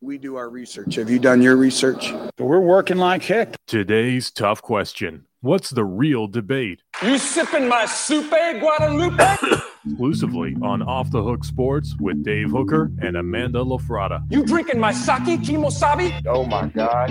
We 0.00 0.16
do 0.16 0.36
our 0.36 0.48
research. 0.48 0.94
Have 0.94 1.10
you 1.10 1.18
done 1.18 1.42
your 1.42 1.56
research? 1.56 2.10
We're 2.38 2.58
working 2.58 2.96
like 2.96 3.22
heck. 3.22 3.54
Today's 3.66 4.30
tough 4.30 4.62
question. 4.62 5.26
What's 5.42 5.68
the 5.68 5.84
real 5.84 6.26
debate? 6.26 6.80
You 7.02 7.18
sipping 7.18 7.68
my 7.68 7.84
soupe, 7.84 8.60
Guadalupe? 8.60 9.36
Exclusively 9.86 10.56
on 10.62 10.82
Off 10.82 11.10
the 11.10 11.22
Hook 11.22 11.44
Sports 11.44 11.94
with 12.00 12.24
Dave 12.24 12.50
Hooker 12.50 12.90
and 13.02 13.18
Amanda 13.18 13.58
Lafrada. 13.58 14.24
You 14.30 14.42
drinking 14.42 14.80
my 14.80 14.92
sake, 14.92 15.40
Kimosabi? 15.40 16.24
Oh 16.26 16.44
my 16.46 16.68
God. 16.68 17.10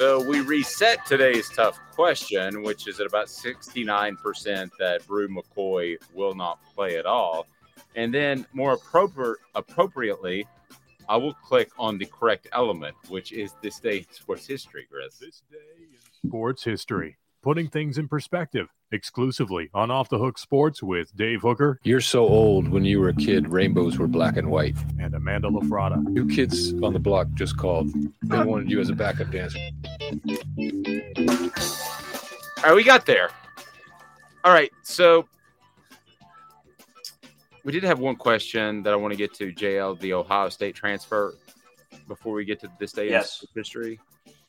So 0.00 0.22
we 0.22 0.40
reset 0.40 1.04
today's 1.04 1.48
tough 1.48 1.80
question, 1.90 2.62
which 2.62 2.86
is 2.86 3.00
at 3.00 3.06
about 3.06 3.26
69% 3.26 4.70
that 4.78 5.06
Bru 5.06 5.28
McCoy 5.28 5.96
will 6.14 6.34
not 6.34 6.60
play 6.74 6.96
at 6.96 7.06
all. 7.06 7.46
And 7.96 8.14
then 8.14 8.46
more 8.52 8.74
appropriate, 8.74 9.38
appropriately, 9.56 10.46
I 11.08 11.16
will 11.16 11.34
click 11.34 11.70
on 11.76 11.98
the 11.98 12.06
correct 12.06 12.46
element, 12.52 12.94
which 13.08 13.32
is 13.32 13.52
this 13.62 13.80
day 13.80 13.98
in 13.98 14.06
sports 14.12 14.46
history, 14.46 14.86
Chris. 14.88 15.18
This 15.18 15.42
day 15.50 15.58
in 15.80 16.28
sports 16.28 16.62
history, 16.62 17.16
putting 17.42 17.68
things 17.68 17.98
in 17.98 18.08
perspective 18.08 18.68
exclusively 18.92 19.70
on 19.72 19.90
Off 19.90 20.08
the 20.08 20.18
Hook 20.18 20.38
Sports 20.38 20.82
with 20.82 21.14
Dave 21.16 21.42
Hooker. 21.42 21.78
You're 21.82 22.00
so 22.00 22.26
old. 22.26 22.68
When 22.68 22.84
you 22.84 23.00
were 23.00 23.08
a 23.08 23.14
kid, 23.14 23.48
rainbows 23.48 23.98
were 23.98 24.06
black 24.06 24.36
and 24.36 24.50
white. 24.50 24.76
And 24.98 25.14
Amanda 25.14 25.48
Lafrada. 25.48 26.14
Two 26.14 26.26
kids 26.26 26.72
on 26.82 26.92
the 26.92 26.98
block 26.98 27.28
just 27.34 27.56
called. 27.56 27.92
They 28.22 28.42
wanted 28.42 28.70
you 28.70 28.80
as 28.80 28.88
a 28.88 28.94
backup 28.94 29.30
dancer. 29.30 29.58
All 32.58 32.64
right, 32.64 32.74
we 32.74 32.84
got 32.84 33.06
there. 33.06 33.30
All 34.44 34.52
right, 34.52 34.70
so 34.82 35.26
we 37.64 37.72
did 37.72 37.84
have 37.84 37.98
one 37.98 38.16
question 38.16 38.82
that 38.82 38.92
I 38.92 38.96
want 38.96 39.12
to 39.12 39.18
get 39.18 39.34
to. 39.34 39.52
JL, 39.52 39.98
the 40.00 40.14
Ohio 40.14 40.48
State 40.48 40.74
transfer, 40.74 41.34
before 42.08 42.34
we 42.34 42.44
get 42.44 42.60
to 42.60 42.70
this 42.78 42.92
day 42.92 43.10
yes. 43.10 43.42
in 43.42 43.48
history. 43.54 44.00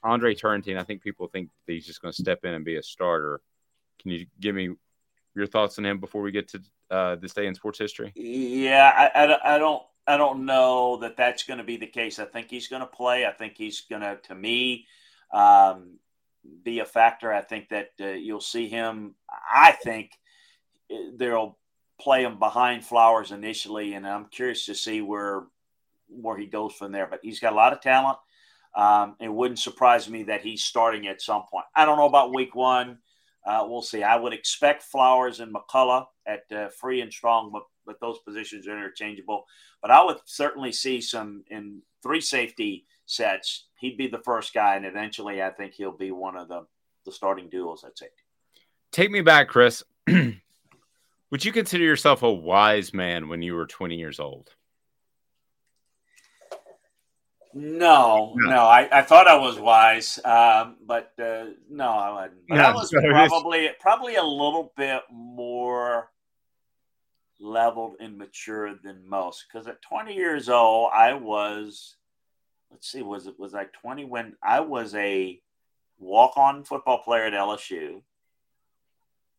Andre 0.04 0.34
Turrentine, 0.34 0.78
I 0.78 0.84
think 0.84 1.02
people 1.02 1.28
think 1.28 1.50
that 1.68 1.74
he's 1.74 1.86
just 1.86 2.02
going 2.02 2.14
to 2.14 2.22
step 2.22 2.44
in 2.44 2.54
and 2.54 2.66
be 2.66 2.78
a 2.78 2.84
starter. 2.84 3.42
Can 4.02 4.12
you 4.12 4.26
give 4.40 4.56
me 4.56 4.72
your 5.36 5.48
thoughts 5.48 5.78
on 5.78 5.86
him 5.86 6.00
before 6.00 6.22
we 6.22 6.32
get 6.32 6.50
to 6.50 6.62
uh, 6.90 7.16
this 7.16 7.34
day 7.34 7.48
in 7.48 7.56
sports 7.56 7.80
history? 7.80 8.12
Yeah, 8.16 9.10
I, 9.14 9.26
I, 9.26 9.56
I 9.56 9.58
don't 9.58 9.84
I 10.08 10.18
don't 10.18 10.46
know 10.46 10.98
that 10.98 11.16
that's 11.16 11.44
going 11.44 11.60
to 11.60 11.64
be 11.64 11.78
the 11.78 11.88
case. 11.88 12.20
I 12.20 12.26
think 12.26 12.50
he's 12.50 12.68
going 12.68 12.82
to 12.82 12.88
play. 12.88 13.26
I 13.26 13.32
think 13.32 13.54
he's 13.56 13.82
going 13.82 14.02
to, 14.02 14.18
to 14.24 14.36
me, 14.36 14.88
um, 15.32 16.00
be 16.64 16.80
a 16.80 16.86
factor. 16.86 17.32
I 17.32 17.42
think 17.42 17.70
that 17.70 17.92
uh, 18.02 18.08
you'll 18.08 18.42
see 18.42 18.68
him. 18.68 19.16
I 19.54 19.72
think 19.72 20.12
uh, 20.92 20.98
they'll 21.16 21.58
play 22.00 22.24
him 22.24 22.40
behind 22.40 22.84
Flowers 22.84 23.32
initially, 23.32 23.94
and 23.94 24.08
I'm 24.08 24.26
curious 24.26 24.66
to 24.66 24.76
see 24.76 25.02
where 25.02 25.44
where 26.10 26.38
he 26.38 26.48
goes 26.48 26.74
from 26.74 26.92
there. 26.92 27.08
But 27.08 27.20
he's 27.24 27.40
got 27.40 27.54
a 27.54 27.56
lot 27.56 27.74
of 27.74 27.82
talent. 27.82 28.18
Um, 28.76 29.16
it 29.20 29.28
wouldn't 29.28 29.60
surprise 29.60 30.10
me 30.10 30.24
that 30.24 30.42
he's 30.42 30.64
starting 30.64 31.08
at 31.08 31.22
some 31.22 31.44
point. 31.52 31.66
I 31.76 31.86
don't 31.86 31.98
know 31.98 32.08
about 32.08 32.34
week 32.34 32.56
one. 32.56 33.00
Uh, 33.46 33.66
we'll 33.68 33.82
see. 33.82 34.04
I 34.04 34.18
would 34.18 34.34
expect 34.34 34.84
Flowers 34.84 35.40
and 35.40 35.54
McCollough 35.54 36.06
at 36.28 36.44
uh, 36.56 36.70
free 36.70 37.02
and 37.02 37.12
strong, 37.12 37.50
but, 37.52 37.64
but 37.86 38.00
those 38.00 38.20
positions 38.20 38.68
are 38.68 38.78
interchangeable. 38.78 39.46
But 39.82 39.92
I 39.92 40.04
would 40.04 40.18
certainly 40.26 40.72
see 40.72 41.02
some 41.02 41.44
in 41.50 41.82
three 42.04 42.22
safety 42.22 42.86
sets. 43.08 43.68
He'd 43.80 43.98
be 43.98 44.08
the 44.08 44.20
first 44.20 44.54
guy, 44.54 44.76
and 44.76 44.86
eventually 44.86 45.42
I 45.42 45.50
think 45.50 45.74
he'll 45.74 45.98
be 45.98 46.12
one 46.12 46.38
of 46.38 46.48
the, 46.48 46.66
the 47.06 47.12
starting 47.12 47.50
duos 47.50 47.84
at 47.84 47.98
safety. 47.98 48.16
Take 48.92 49.10
me 49.10 49.22
back, 49.22 49.48
Chris. 49.48 49.84
would 50.08 51.44
you 51.44 51.52
consider 51.52 51.84
yourself 51.84 52.22
a 52.24 52.32
wise 52.32 52.94
man 52.94 53.28
when 53.28 53.42
you 53.42 53.56
were 53.56 53.66
20 53.66 53.96
years 53.96 54.20
old? 54.20 54.54
No, 57.54 58.34
no, 58.36 58.64
I, 58.64 58.88
I 58.92 59.02
thought 59.02 59.28
I 59.28 59.36
was 59.36 59.60
wise, 59.60 60.20
um, 60.24 60.78
but 60.86 61.12
uh, 61.20 61.48
no, 61.70 61.86
I 61.86 62.12
wasn't. 62.12 62.48
But 62.48 62.56
Yeah, 62.56 62.70
I 62.70 62.74
was 62.74 62.90
so 62.90 63.02
probably 63.02 63.70
probably 63.80 64.16
a 64.16 64.24
little 64.24 64.72
bit 64.78 65.02
more 65.12 66.12
leveled 67.42 67.96
and 68.00 68.18
mature 68.18 68.76
than 68.76 69.08
most. 69.08 69.46
Because 69.48 69.68
at 69.68 69.82
20 69.82 70.14
years 70.14 70.48
old, 70.48 70.92
I 70.94 71.14
was, 71.14 71.96
let's 72.70 72.90
see, 72.90 73.02
was 73.02 73.28
it 73.28 73.40
was 73.40 73.54
I 73.54 73.66
20 73.66 74.06
when 74.06 74.36
I 74.42 74.62
was 74.62 74.96
a 74.96 75.42
walk-on 76.00 76.64
football 76.64 77.00
player 77.00 77.26
at 77.26 77.34
LSU, 77.34 78.02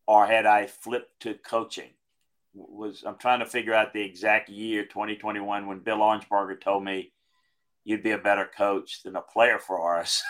or 0.07 0.27
had 0.27 0.47
I 0.47 0.67
flipped 0.67 1.21
to 1.21 1.35
coaching? 1.35 1.91
Was 2.55 3.05
I'm 3.07 3.17
trying 3.17 3.41
to 3.41 3.47
figure 3.47 3.73
out 3.73 3.95
the 3.95 4.03
exact 4.03 4.51
year 4.51 4.85
2021 4.85 5.67
when 5.67 5.79
Bill 5.79 5.99
Arnsparger 5.99 6.61
told 6.61 6.85
me 6.85 7.13
you'd 7.85 8.03
be 8.03 8.13
a 8.13 8.19
better 8.19 8.49
coach 8.57 9.03
than 9.03 9.17
a 9.17 9.21
player 9.23 9.59
for 9.59 9.99
us. 9.99 10.23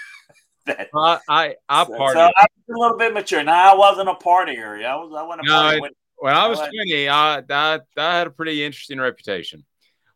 that. 0.66 0.88
I 0.94 1.18
I, 1.28 1.54
I 1.68 1.84
So, 1.84 1.92
partied. 1.92 2.12
so 2.14 2.20
I 2.20 2.46
was 2.66 2.76
a 2.76 2.78
little 2.80 2.98
bit 2.98 3.12
mature. 3.14 3.42
Now 3.42 3.74
I 3.74 3.76
wasn't 3.76 4.08
a 4.08 4.14
partier. 4.14 4.84
I 4.84 4.94
was. 4.96 5.12
I 5.16 5.22
went 5.22 5.40
a 5.42 5.44
No, 5.44 5.54
I- 5.56 5.78
when, 5.80 5.90
when 6.16 6.34
I 6.34 6.46
was 6.46 6.58
went- 6.58 6.72
20, 6.88 7.08
I, 7.08 7.38
I, 7.50 7.80
I 7.96 8.16
had 8.18 8.26
a 8.26 8.30
pretty 8.30 8.64
interesting 8.64 8.98
reputation. 9.00 9.64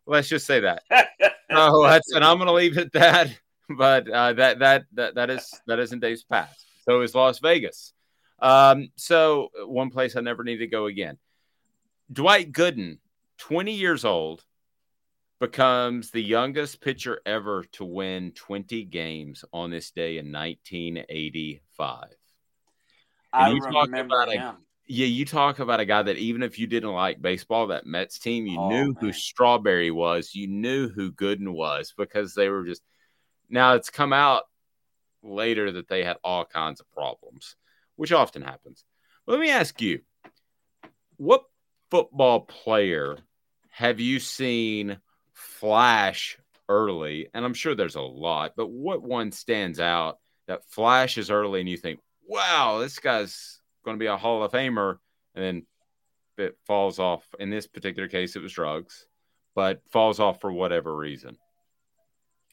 Let's 0.07 0.27
just 0.27 0.47
say 0.47 0.61
that. 0.61 0.81
so 1.51 1.83
that's, 1.83 2.11
and 2.13 2.23
I'm 2.25 2.37
going 2.37 2.47
to 2.47 2.53
leave 2.53 2.77
it 2.77 2.85
at 2.87 2.93
that. 2.93 3.39
But 3.77 4.09
uh, 4.09 4.33
that 4.33 4.57
that 4.57 4.85
that 4.93 5.13
that 5.13 5.29
is 5.29 5.61
that 5.67 5.77
is 5.77 5.93
in 5.93 5.99
Dave's 5.99 6.23
past. 6.23 6.65
So 6.85 7.01
is 7.01 7.13
Las 7.13 7.37
Vegas. 7.37 7.93
Um, 8.39 8.89
so 8.95 9.49
one 9.67 9.91
place 9.91 10.15
I 10.15 10.21
never 10.21 10.43
need 10.43 10.57
to 10.57 10.65
go 10.65 10.87
again. 10.87 11.19
Dwight 12.11 12.51
Gooden, 12.51 12.97
20 13.37 13.73
years 13.73 14.05
old, 14.05 14.43
becomes 15.39 16.11
the 16.11 16.21
youngest 16.21 16.81
pitcher 16.81 17.21
ever 17.25 17.63
to 17.71 17.85
win 17.85 18.31
20 18.33 18.83
games 18.85 19.45
on 19.53 19.71
this 19.71 19.91
day 19.91 20.17
in 20.17 20.31
1985. 20.31 22.09
I 23.31 23.49
you 23.51 23.61
remember 23.61 24.21
about 24.21 24.35
a- 24.35 24.57
yeah, 24.91 25.05
you 25.05 25.23
talk 25.23 25.59
about 25.59 25.79
a 25.79 25.85
guy 25.85 26.01
that 26.01 26.17
even 26.17 26.41
if 26.41 26.57
you 26.57 26.65
didn't 26.65 26.93
like 26.93 27.21
baseball, 27.21 27.67
that 27.67 27.85
Mets 27.85 28.17
team, 28.17 28.47
you 28.47 28.57
Oh, 28.57 28.67
knew 28.67 28.95
who 28.99 29.13
Strawberry 29.13 29.91
was, 29.91 30.33
you 30.33 30.47
knew 30.47 30.89
who 30.89 31.11
Gooden 31.11 31.49
was 31.53 31.93
because 31.95 32.33
they 32.33 32.49
were 32.49 32.65
just. 32.65 32.81
Now 33.49 33.75
it's 33.75 33.91
come 33.91 34.13
out 34.13 34.43
later 35.21 35.71
that 35.73 35.87
they 35.87 36.03
had 36.03 36.17
all 36.23 36.43
kinds 36.43 36.79
of 36.79 36.91
problems, 36.91 37.55
which 37.97 38.11
often 38.11 38.41
happens. 38.41 38.83
Let 39.27 39.39
me 39.39 39.51
ask 39.51 39.79
you, 39.79 40.01
what 41.17 41.43
football 41.91 42.41
player 42.41 43.17
have 43.69 43.99
you 43.99 44.19
seen 44.19 44.99
flash 45.39 46.37
early? 46.67 47.29
And 47.33 47.43
I'm 47.45 47.53
sure 47.53 47.75
there's 47.75 47.95
a 47.95 48.01
lot, 48.01 48.53
but 48.55 48.67
what 48.69 49.01
one 49.01 49.31
stands 49.31 49.79
out 49.79 50.19
that 50.47 50.65
flashes 50.65 51.31
early 51.31 51.59
and 51.59 51.69
you 51.69 51.77
think, 51.77 51.99
wow, 52.27 52.77
this 52.79 52.99
guy's 52.99 53.59
going 53.83 53.95
to 53.95 53.99
be 53.99 54.07
a 54.07 54.17
Hall 54.17 54.43
of 54.43 54.51
Famer, 54.51 54.97
and 55.35 55.43
then 55.43 55.65
it 56.37 56.57
falls 56.65 56.99
off. 56.99 57.25
In 57.39 57.49
this 57.49 57.67
particular 57.67 58.07
case, 58.07 58.35
it 58.35 58.41
was 58.41 58.53
drugs, 58.53 59.07
but 59.55 59.81
falls 59.89 60.19
off 60.19 60.41
for 60.41 60.51
whatever 60.51 60.95
reason. 60.95 61.37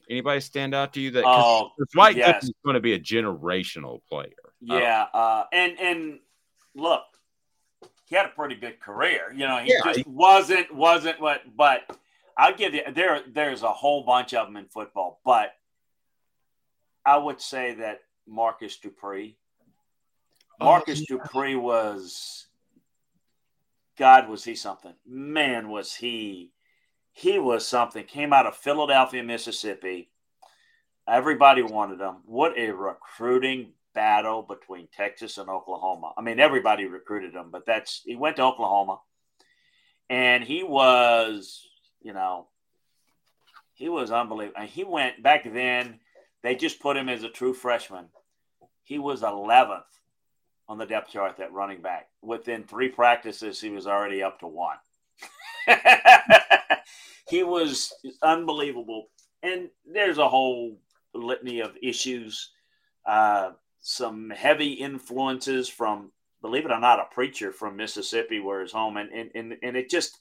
Anybody 0.09 0.41
stand 0.41 0.75
out 0.75 0.95
to 0.95 1.01
you 1.01 1.11
that 1.13 1.25
Oh, 1.27 1.73
yes. 1.95 2.49
Going 2.65 2.75
to 2.75 2.81
be 2.81 2.93
a 2.95 2.99
generational 2.99 4.01
player? 4.09 4.31
Uh, 4.71 4.77
Yeah, 4.79 5.07
uh, 5.13 5.45
and 5.53 5.79
and 5.81 6.19
look, 6.75 7.03
he 8.07 8.15
had 8.15 8.27
a 8.27 8.31
pretty 8.31 8.55
good 8.55 8.79
career. 8.81 9.33
You 9.33 9.47
know, 9.49 9.59
he 9.59 9.73
Yeah, 9.73 9.81
just 9.85 9.99
he- 9.99 10.05
wasn't 10.07 10.73
wasn't 10.75 11.21
what. 11.21 11.43
But 11.57 11.99
I'll 12.37 12.55
give 12.55 12.75
you 12.75 12.83
there. 12.93 13.21
There's 13.27 13.63
a 13.63 13.73
whole 13.73 14.05
bunch 14.05 14.35
of 14.35 14.47
them 14.47 14.57
in 14.57 14.67
football, 14.67 15.21
but 15.25 15.53
I 17.05 17.17
would 17.17 17.41
say 17.41 17.75
that 17.75 18.01
Marcus 18.27 18.77
Dupree. 18.79 19.37
Oh, 20.61 20.67
Marcus 20.67 21.07
Dupree 21.07 21.57
was. 21.57 22.47
God, 23.99 24.29
was 24.29 24.45
he 24.45 24.55
something? 24.55 24.93
Man, 25.07 25.71
was 25.71 25.95
he? 25.95 26.53
He 27.13 27.39
was 27.39 27.67
something. 27.67 28.05
Came 28.05 28.35
out 28.35 28.47
of 28.47 28.57
Philadelphia, 28.57 29.23
Mississippi. 29.23 30.11
Everybody 31.09 31.63
wanted 31.63 32.01
him. 32.01 32.17
What 32.27 32.59
a 32.59 32.73
recruiting 32.73 33.73
battle 33.95 34.43
between 34.43 34.89
Texas 34.95 35.39
and 35.39 35.49
Oklahoma. 35.49 36.13
I 36.19 36.21
mean, 36.21 36.39
everybody 36.39 36.85
recruited 36.85 37.35
him, 37.35 37.49
but 37.51 37.65
that's 37.65 38.03
he 38.05 38.15
went 38.17 38.37
to 38.37 38.43
Oklahoma, 38.43 39.01
and 40.11 40.45
he 40.45 40.63
was, 40.63 41.67
you 42.07 42.13
know, 42.13 42.47
he 43.75 43.89
was 43.89 44.13
unbelievable. 44.13 44.61
And 44.61 44.71
he 44.71 44.85
went 44.85 45.25
back 45.25 45.43
then. 45.53 45.99
They 46.43 46.55
just 46.55 46.79
put 46.79 46.97
him 46.97 47.09
as 47.09 47.25
a 47.25 47.29
true 47.29 47.53
freshman. 47.53 48.07
He 48.85 49.01
was 49.01 49.23
11th 49.23 49.83
on 50.69 50.79
the 50.79 50.87
depth 50.87 51.11
chart 51.11 51.41
at 51.41 51.53
running 51.53 51.83
back. 51.83 52.09
Within 52.23 52.63
three 52.63 52.89
practices, 52.89 53.61
he 53.61 53.71
was 53.71 53.89
already 53.89 54.23
up 54.23 54.39
to 54.39 54.47
one. 54.47 54.77
he 57.29 57.43
was 57.43 57.93
unbelievable. 58.23 59.09
And 59.43 59.69
there's 59.85 60.19
a 60.19 60.29
whole 60.29 60.79
litany 61.13 61.59
of 61.59 61.77
issues, 61.83 62.53
uh, 63.05 63.51
some 63.81 64.31
heavy 64.31 64.75
influences 64.75 65.69
from, 65.69 66.13
believe 66.41 66.67
it 66.67 66.71
or 66.71 66.79
not, 66.79 67.01
a 67.01 67.13
preacher 67.13 67.51
from 67.51 67.77
Mississippi 67.77 68.39
where 68.39 68.61
his 68.61 68.71
home. 68.71 68.97
And, 68.97 69.11
and, 69.11 69.31
and, 69.35 69.57
and 69.61 69.77
it 69.77 69.91
just, 69.91 70.21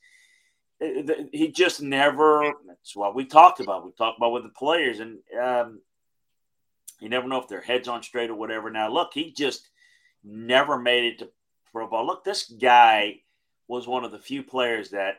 he 0.80 1.52
just 1.56 1.82
never, 1.82 2.54
that's 2.68 2.96
what 2.96 3.16
we 3.16 3.26
talked 3.26 3.60
about. 3.60 3.86
We 3.86 3.92
talked 3.92 4.18
about 4.18 4.34
with 4.34 4.44
the 4.44 4.50
players. 4.50 5.00
And 5.00 5.20
um, 5.40 5.82
you 7.00 7.10
never 7.10 7.28
know 7.28 7.42
if 7.42 7.48
their 7.48 7.62
head's 7.62 7.88
on 7.88 8.04
straight 8.04 8.30
or 8.30 8.36
whatever. 8.36 8.70
Now, 8.70 8.92
look, 8.92 9.12
he 9.14 9.32
just 9.32 9.70
never 10.24 10.78
made 10.78 11.06
it 11.06 11.20
to 11.20 11.30
pro 11.72 11.88
ball. 11.88 12.06
Look, 12.06 12.24
this 12.24 12.44
guy 12.44 13.22
was 13.68 13.88
one 13.88 14.04
of 14.04 14.12
the 14.12 14.20
few 14.20 14.44
players 14.44 14.92
that 14.92 15.18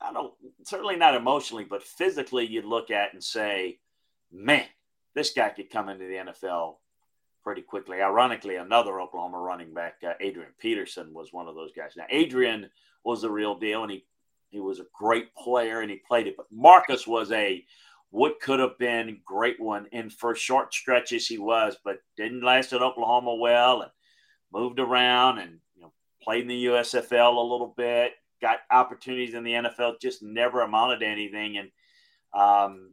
I 0.00 0.12
don't 0.12 0.32
certainly 0.64 0.96
not 0.96 1.14
emotionally, 1.14 1.64
but 1.64 1.82
physically 1.82 2.46
you'd 2.46 2.64
look 2.64 2.90
at 2.90 3.12
and 3.12 3.22
say, 3.22 3.78
man, 4.32 4.64
this 5.14 5.32
guy 5.32 5.50
could 5.50 5.70
come 5.70 5.88
into 5.88 6.06
the 6.06 6.32
NFL 6.32 6.76
pretty 7.42 7.62
quickly. 7.62 8.00
Ironically, 8.00 8.56
another 8.56 9.00
Oklahoma 9.00 9.38
running 9.38 9.74
back, 9.74 9.94
uh, 10.06 10.12
Adrian 10.20 10.52
Peterson, 10.58 11.12
was 11.12 11.32
one 11.32 11.48
of 11.48 11.54
those 11.54 11.72
guys. 11.72 11.92
Now, 11.96 12.06
Adrian 12.10 12.70
was 13.04 13.22
the 13.22 13.30
real 13.30 13.58
deal, 13.58 13.82
and 13.82 13.92
he 13.92 14.04
he 14.50 14.60
was 14.60 14.80
a 14.80 14.86
great 14.92 15.34
player 15.34 15.80
and 15.80 15.90
he 15.90 15.96
played 15.96 16.26
it. 16.26 16.36
But 16.36 16.46
Marcus 16.52 17.06
was 17.06 17.32
a 17.32 17.64
what 18.10 18.40
could 18.40 18.58
have 18.58 18.76
been 18.78 19.20
great 19.24 19.60
one, 19.60 19.86
and 19.92 20.12
for 20.12 20.34
short 20.34 20.74
stretches 20.74 21.28
he 21.28 21.38
was, 21.38 21.76
but 21.84 22.02
didn't 22.16 22.42
last 22.42 22.72
at 22.72 22.82
Oklahoma 22.82 23.36
well, 23.36 23.82
and 23.82 23.90
moved 24.52 24.80
around 24.80 25.38
and 25.38 25.58
you 25.76 25.82
know 25.82 25.92
played 26.22 26.42
in 26.42 26.48
the 26.48 26.66
USFL 26.66 27.36
a 27.36 27.40
little 27.40 27.72
bit, 27.76 28.12
got 28.42 28.58
opportunities 28.70 29.34
in 29.34 29.44
the 29.44 29.52
NFL, 29.52 30.00
just 30.00 30.22
never 30.22 30.62
amounted 30.62 31.00
to 31.00 31.06
anything, 31.06 31.58
and 31.58 31.70
um, 32.32 32.92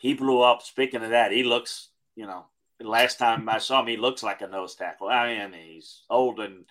he 0.00 0.14
blew 0.14 0.40
up. 0.40 0.62
Speaking 0.62 1.02
of 1.02 1.10
that, 1.10 1.32
he 1.32 1.42
looks, 1.42 1.88
you 2.14 2.26
know, 2.26 2.46
last 2.80 3.18
time 3.18 3.48
I 3.48 3.58
saw 3.58 3.80
him, 3.80 3.86
he 3.86 3.96
looks 3.96 4.22
like 4.22 4.40
a 4.40 4.46
nose 4.46 4.74
tackle. 4.74 5.08
I 5.08 5.48
mean, 5.48 5.52
he's 5.52 6.02
old 6.10 6.40
and, 6.40 6.64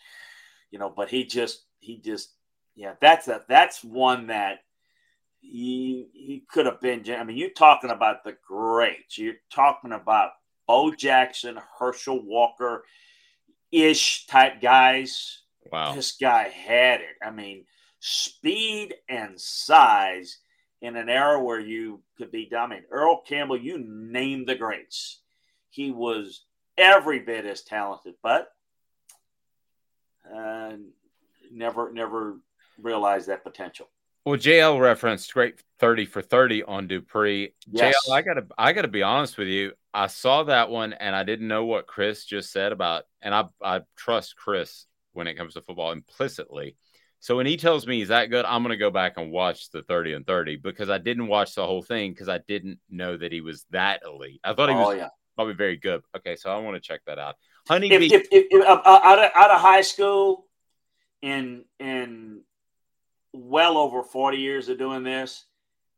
you 0.71 0.79
know, 0.79 0.89
but 0.95 1.09
he 1.09 1.25
just, 1.25 1.65
he 1.79 1.97
just, 1.97 2.31
yeah, 2.75 2.93
that's 2.99 3.27
a, 3.27 3.41
that's 3.47 3.83
one 3.83 4.27
that 4.27 4.59
he, 5.39 6.07
he 6.13 6.43
could 6.49 6.65
have 6.65 6.81
been. 6.81 7.03
I 7.09 7.23
mean, 7.23 7.37
you're 7.37 7.49
talking 7.49 7.89
about 7.89 8.23
the 8.23 8.35
greats. 8.47 9.17
You're 9.17 9.35
talking 9.51 9.91
about 9.91 10.31
Bo 10.67 10.91
Jackson, 10.93 11.57
Herschel 11.79 12.21
Walker 12.23 12.83
ish 13.71 14.25
type 14.27 14.61
guys. 14.61 15.41
Wow. 15.71 15.93
This 15.93 16.13
guy 16.13 16.49
had 16.49 17.01
it. 17.01 17.15
I 17.23 17.31
mean, 17.31 17.65
speed 17.99 18.95
and 19.09 19.39
size 19.39 20.37
in 20.81 20.95
an 20.95 21.09
era 21.09 21.41
where 21.41 21.59
you 21.59 22.01
could 22.17 22.31
be 22.31 22.47
dominant. 22.47 22.87
Earl 22.91 23.23
Campbell, 23.27 23.57
you 23.57 23.79
name 23.79 24.45
the 24.45 24.55
greats. 24.55 25.19
He 25.69 25.91
was 25.91 26.43
every 26.77 27.19
bit 27.19 27.45
as 27.45 27.63
talented, 27.63 28.15
but 28.21 28.51
uh, 30.33 30.73
never, 31.51 31.91
never 31.91 32.37
realized 32.81 33.27
that 33.27 33.43
potential. 33.43 33.89
Well, 34.25 34.39
JL 34.39 34.79
referenced 34.79 35.31
great 35.33 35.61
30 35.79 36.05
for 36.05 36.21
30 36.21 36.63
on 36.63 36.87
Dupree. 36.87 37.53
Yes. 37.67 37.95
JL, 38.07 38.13
I 38.13 38.21
gotta 38.23 38.47
I 38.57 38.73
gotta 38.73 38.87
be 38.87 39.03
honest 39.03 39.37
with 39.37 39.47
you. 39.47 39.73
I 39.93 40.07
saw 40.07 40.43
that 40.43 40.69
one 40.69 40.93
and 40.93 41.15
I 41.15 41.23
didn't 41.23 41.47
know 41.47 41.65
what 41.65 41.85
Chris 41.87 42.25
just 42.25 42.51
said 42.51 42.71
about 42.71 43.03
and 43.21 43.35
I 43.35 43.45
I 43.63 43.81
trust 43.95 44.35
Chris 44.35 44.87
when 45.13 45.27
it 45.27 45.35
comes 45.35 45.53
to 45.53 45.61
football 45.61 45.91
implicitly. 45.91 46.75
So 47.19 47.37
when 47.37 47.45
he 47.45 47.55
tells 47.57 47.85
me 47.87 47.99
he's 47.99 48.07
that 48.09 48.31
good, 48.31 48.45
I'm 48.45 48.63
gonna 48.63 48.77
go 48.77 48.89
back 48.89 49.13
and 49.17 49.31
watch 49.31 49.69
the 49.69 49.83
30 49.83 50.13
and 50.13 50.25
30 50.25 50.55
because 50.57 50.89
I 50.89 50.97
didn't 50.97 51.27
watch 51.27 51.53
the 51.53 51.65
whole 51.65 51.83
thing 51.83 52.11
because 52.11 52.27
I 52.29 52.39
didn't 52.39 52.79
know 52.89 53.15
that 53.17 53.31
he 53.31 53.41
was 53.41 53.65
that 53.71 54.01
elite. 54.05 54.39
I 54.43 54.53
thought 54.53 54.69
he 54.69 54.75
Oh, 54.75 54.87
was 54.89 54.97
yeah. 54.97 55.09
probably 55.35 55.53
very 55.53 55.77
good. 55.77 56.01
Okay, 56.17 56.35
so 56.35 56.49
I 56.51 56.57
want 56.57 56.75
to 56.75 56.81
check 56.81 57.01
that 57.05 57.19
out. 57.19 57.35
Honey 57.67 57.91
if, 57.91 58.01
if, 58.01 58.11
if, 58.31 58.47
if, 58.51 58.61
uh, 58.67 58.81
uh, 58.85 58.99
out, 59.03 59.19
of, 59.19 59.31
out 59.35 59.51
of 59.51 59.61
high 59.61 59.81
school, 59.81 60.45
in 61.21 61.65
in 61.79 62.41
well 63.37 63.77
over 63.77 64.03
forty 64.03 64.37
years 64.37 64.69
of 64.69 64.77
doing 64.77 65.03
this, 65.03 65.45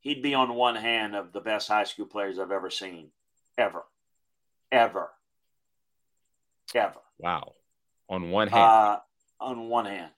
he'd 0.02 0.22
be 0.22 0.34
on 0.34 0.56
one 0.56 0.76
hand 0.76 1.16
of 1.16 1.34
the 1.34 1.40
best 1.42 1.68
high 1.68 1.84
school 1.84 2.06
players 2.06 2.40
I've 2.40 2.52
ever 2.52 2.70
seen, 2.70 3.10
ever, 3.58 3.84
ever, 4.72 5.10
ever. 6.76 7.00
wow. 7.20 7.54
On 8.10 8.32
one 8.32 8.48
hand. 8.48 8.64
Uh, 8.64 9.00
on 9.40 9.70
one 9.70 9.86
hand, 9.86 10.12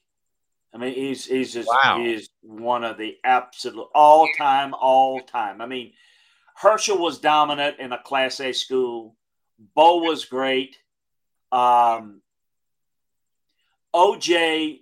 I 0.74 0.78
mean, 0.78 0.94
he's 0.94 1.26
he's 1.26 1.54
just 1.54 1.68
Wow. 1.68 1.98
he's 2.00 2.30
one 2.41 2.84
of 2.84 2.98
the 2.98 3.18
absolute 3.24 3.90
all 3.94 4.28
time, 4.38 4.74
all 4.74 5.20
time. 5.22 5.62
I 5.62 5.66
mean, 5.66 5.94
Herschel 6.56 6.98
was 6.98 7.20
dominant 7.20 7.80
in 7.80 7.91
a 7.91 7.98
Class 8.02 8.40
A 8.40 8.54
school. 8.54 9.16
Bo 9.76 9.98
was 9.98 10.26
great. 10.26 10.78
Um, 11.52 12.22
OJ 13.94 14.82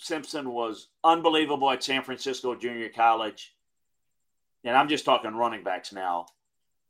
Simpson 0.00 0.50
was 0.50 0.88
unbelievable 1.04 1.70
at 1.70 1.84
San 1.84 2.02
Francisco 2.02 2.54
Junior 2.54 2.88
College. 2.88 3.54
And 4.64 4.76
I'm 4.76 4.88
just 4.88 5.04
talking 5.04 5.34
running 5.34 5.62
backs 5.62 5.92
now. 5.92 6.26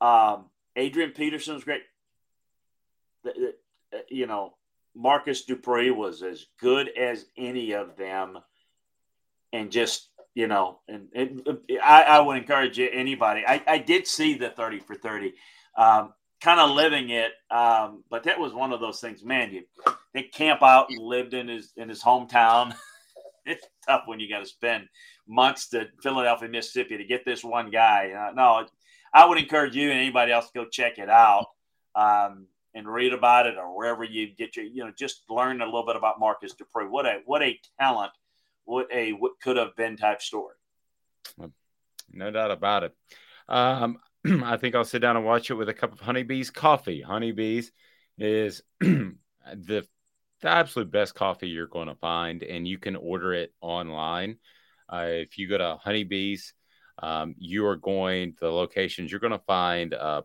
Um, 0.00 0.46
Adrian 0.76 1.10
Peterson 1.10 1.54
was 1.54 1.64
great. 1.64 1.82
uh, 3.26 3.30
you 4.08 4.26
know, 4.26 4.54
Marcus 4.94 5.44
Dupree 5.44 5.90
was 5.90 6.22
as 6.22 6.46
good 6.58 6.88
as 6.96 7.26
any 7.36 7.72
of 7.72 7.96
them, 7.96 8.38
and 9.52 9.70
just 9.70 10.08
you 10.34 10.46
know, 10.46 10.78
and, 10.88 11.08
and 11.14 11.58
I, 11.82 12.02
I 12.02 12.20
would 12.20 12.36
encourage 12.36 12.78
anybody. 12.78 13.44
I, 13.46 13.62
I 13.66 13.78
did 13.78 14.06
see 14.06 14.34
the 14.34 14.50
thirty 14.50 14.80
for 14.80 14.94
thirty, 14.94 15.34
um, 15.76 16.12
kind 16.40 16.60
of 16.60 16.70
living 16.70 17.10
it, 17.10 17.32
um, 17.50 18.04
but 18.10 18.24
that 18.24 18.38
was 18.38 18.52
one 18.52 18.72
of 18.72 18.80
those 18.80 19.00
things. 19.00 19.24
Man, 19.24 19.52
you 19.52 19.64
they 20.14 20.22
camp 20.22 20.62
out 20.62 20.90
and 20.90 20.98
lived 20.98 21.34
in 21.34 21.48
his 21.48 21.72
in 21.76 21.88
his 21.88 22.02
hometown. 22.02 22.74
it's 23.44 23.66
tough 23.88 24.02
when 24.06 24.20
you 24.20 24.28
got 24.28 24.40
to 24.40 24.46
spend 24.46 24.88
months 25.26 25.68
to 25.70 25.88
Philadelphia, 26.02 26.48
Mississippi 26.48 26.98
to 26.98 27.04
get 27.04 27.24
this 27.24 27.44
one 27.44 27.70
guy. 27.70 28.12
Uh, 28.12 28.32
no, 28.34 28.66
I 29.12 29.26
would 29.26 29.38
encourage 29.38 29.74
you 29.74 29.90
and 29.90 29.98
anybody 29.98 30.32
else 30.32 30.46
to 30.50 30.60
go 30.60 30.64
check 30.66 30.98
it 30.98 31.08
out 31.08 31.46
um, 31.94 32.46
and 32.74 32.88
read 32.88 33.12
about 33.12 33.46
it 33.46 33.56
or 33.56 33.76
wherever 33.76 34.04
you 34.04 34.34
get 34.34 34.56
your, 34.56 34.64
you 34.64 34.84
know, 34.84 34.92
just 34.96 35.24
learn 35.28 35.60
a 35.60 35.64
little 35.64 35.86
bit 35.86 35.96
about 35.96 36.20
Marcus 36.20 36.54
Dupree. 36.54 36.88
What 36.88 37.06
a 37.06 37.20
what 37.24 37.42
a 37.42 37.58
talent, 37.80 38.12
what 38.64 38.86
a 38.92 39.12
what 39.12 39.32
could 39.42 39.56
have 39.56 39.74
been 39.76 39.96
type 39.96 40.22
story. 40.22 40.54
No 42.12 42.30
doubt 42.30 42.50
about 42.50 42.84
it. 42.84 42.94
Um, 43.48 43.98
I 44.44 44.56
think 44.56 44.74
I'll 44.74 44.84
sit 44.84 45.00
down 45.00 45.16
and 45.16 45.24
watch 45.24 45.50
it 45.50 45.54
with 45.54 45.68
a 45.68 45.74
cup 45.74 45.92
of 45.92 46.00
Honeybees 46.00 46.50
coffee. 46.50 47.00
Honeybees 47.00 47.72
is 48.18 48.62
the 48.80 49.86
the 50.42 50.48
absolute 50.48 50.90
best 50.90 51.14
coffee 51.14 51.48
you're 51.48 51.66
going 51.66 51.88
to 51.88 51.94
find, 51.94 52.42
and 52.42 52.66
you 52.66 52.78
can 52.78 52.96
order 52.96 53.32
it 53.34 53.52
online. 53.60 54.36
Uh, 54.92 55.06
if 55.08 55.38
you 55.38 55.48
go 55.48 55.58
to 55.58 55.78
Honeybees, 55.82 56.54
um, 56.98 57.34
you 57.38 57.66
are 57.66 57.76
going 57.76 58.34
the 58.40 58.50
locations 58.50 59.10
you're 59.10 59.20
going 59.20 59.32
to 59.32 59.38
find. 59.46 59.94
Uh, 59.94 60.22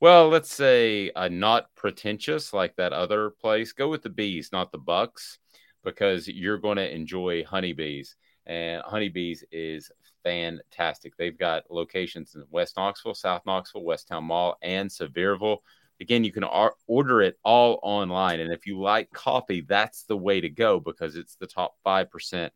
well, 0.00 0.28
let's 0.28 0.52
say 0.52 1.10
uh, 1.14 1.28
not 1.28 1.66
pretentious 1.76 2.52
like 2.52 2.74
that 2.76 2.92
other 2.92 3.30
place. 3.30 3.72
Go 3.72 3.88
with 3.88 4.02
the 4.02 4.10
bees, 4.10 4.50
not 4.52 4.72
the 4.72 4.78
bucks, 4.78 5.38
because 5.84 6.26
you're 6.26 6.58
going 6.58 6.78
to 6.78 6.94
enjoy 6.94 7.44
honeybees. 7.44 8.16
And 8.46 8.82
honeybees 8.82 9.44
is 9.52 9.92
fantastic. 10.24 11.16
They've 11.16 11.38
got 11.38 11.70
locations 11.70 12.34
in 12.34 12.44
West 12.50 12.76
Knoxville, 12.76 13.14
South 13.14 13.42
Knoxville, 13.46 13.84
Westtown 13.84 14.24
Mall, 14.24 14.56
and 14.62 14.90
Sevierville. 14.90 15.58
Again, 16.00 16.24
you 16.24 16.32
can 16.32 16.44
ar- 16.44 16.74
order 16.86 17.22
it 17.22 17.36
all 17.44 17.78
online. 17.82 18.40
And 18.40 18.52
if 18.52 18.66
you 18.66 18.80
like 18.80 19.10
coffee, 19.12 19.60
that's 19.60 20.04
the 20.04 20.16
way 20.16 20.40
to 20.40 20.50
go 20.50 20.80
because 20.80 21.16
it's 21.16 21.36
the 21.36 21.46
top 21.46 21.74
5% 21.84 22.50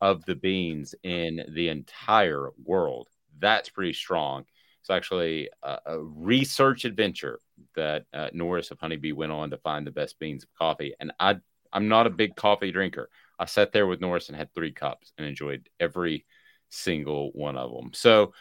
of 0.00 0.24
the 0.24 0.34
beans 0.34 0.94
in 1.02 1.44
the 1.48 1.68
entire 1.68 2.50
world. 2.62 3.08
That's 3.38 3.68
pretty 3.68 3.94
strong. 3.94 4.44
It's 4.82 4.90
actually 4.90 5.50
a, 5.62 5.78
a 5.86 5.98
research 6.00 6.84
adventure 6.84 7.40
that 7.74 8.04
uh, 8.12 8.28
Norris 8.32 8.70
of 8.70 8.78
Honeybee 8.78 9.12
went 9.12 9.32
on 9.32 9.50
to 9.50 9.58
find 9.58 9.86
the 9.86 9.90
best 9.90 10.18
beans 10.18 10.44
of 10.44 10.54
coffee. 10.54 10.94
And 11.00 11.12
I, 11.18 11.36
I'm 11.72 11.88
not 11.88 12.06
a 12.06 12.10
big 12.10 12.36
coffee 12.36 12.70
drinker. 12.70 13.08
I 13.38 13.46
sat 13.46 13.72
there 13.72 13.86
with 13.86 14.00
Norris 14.00 14.28
and 14.28 14.36
had 14.36 14.54
three 14.54 14.72
cups 14.72 15.12
and 15.18 15.26
enjoyed 15.26 15.68
every 15.80 16.24
single 16.68 17.30
one 17.32 17.56
of 17.56 17.72
them. 17.72 17.90
So, 17.94 18.32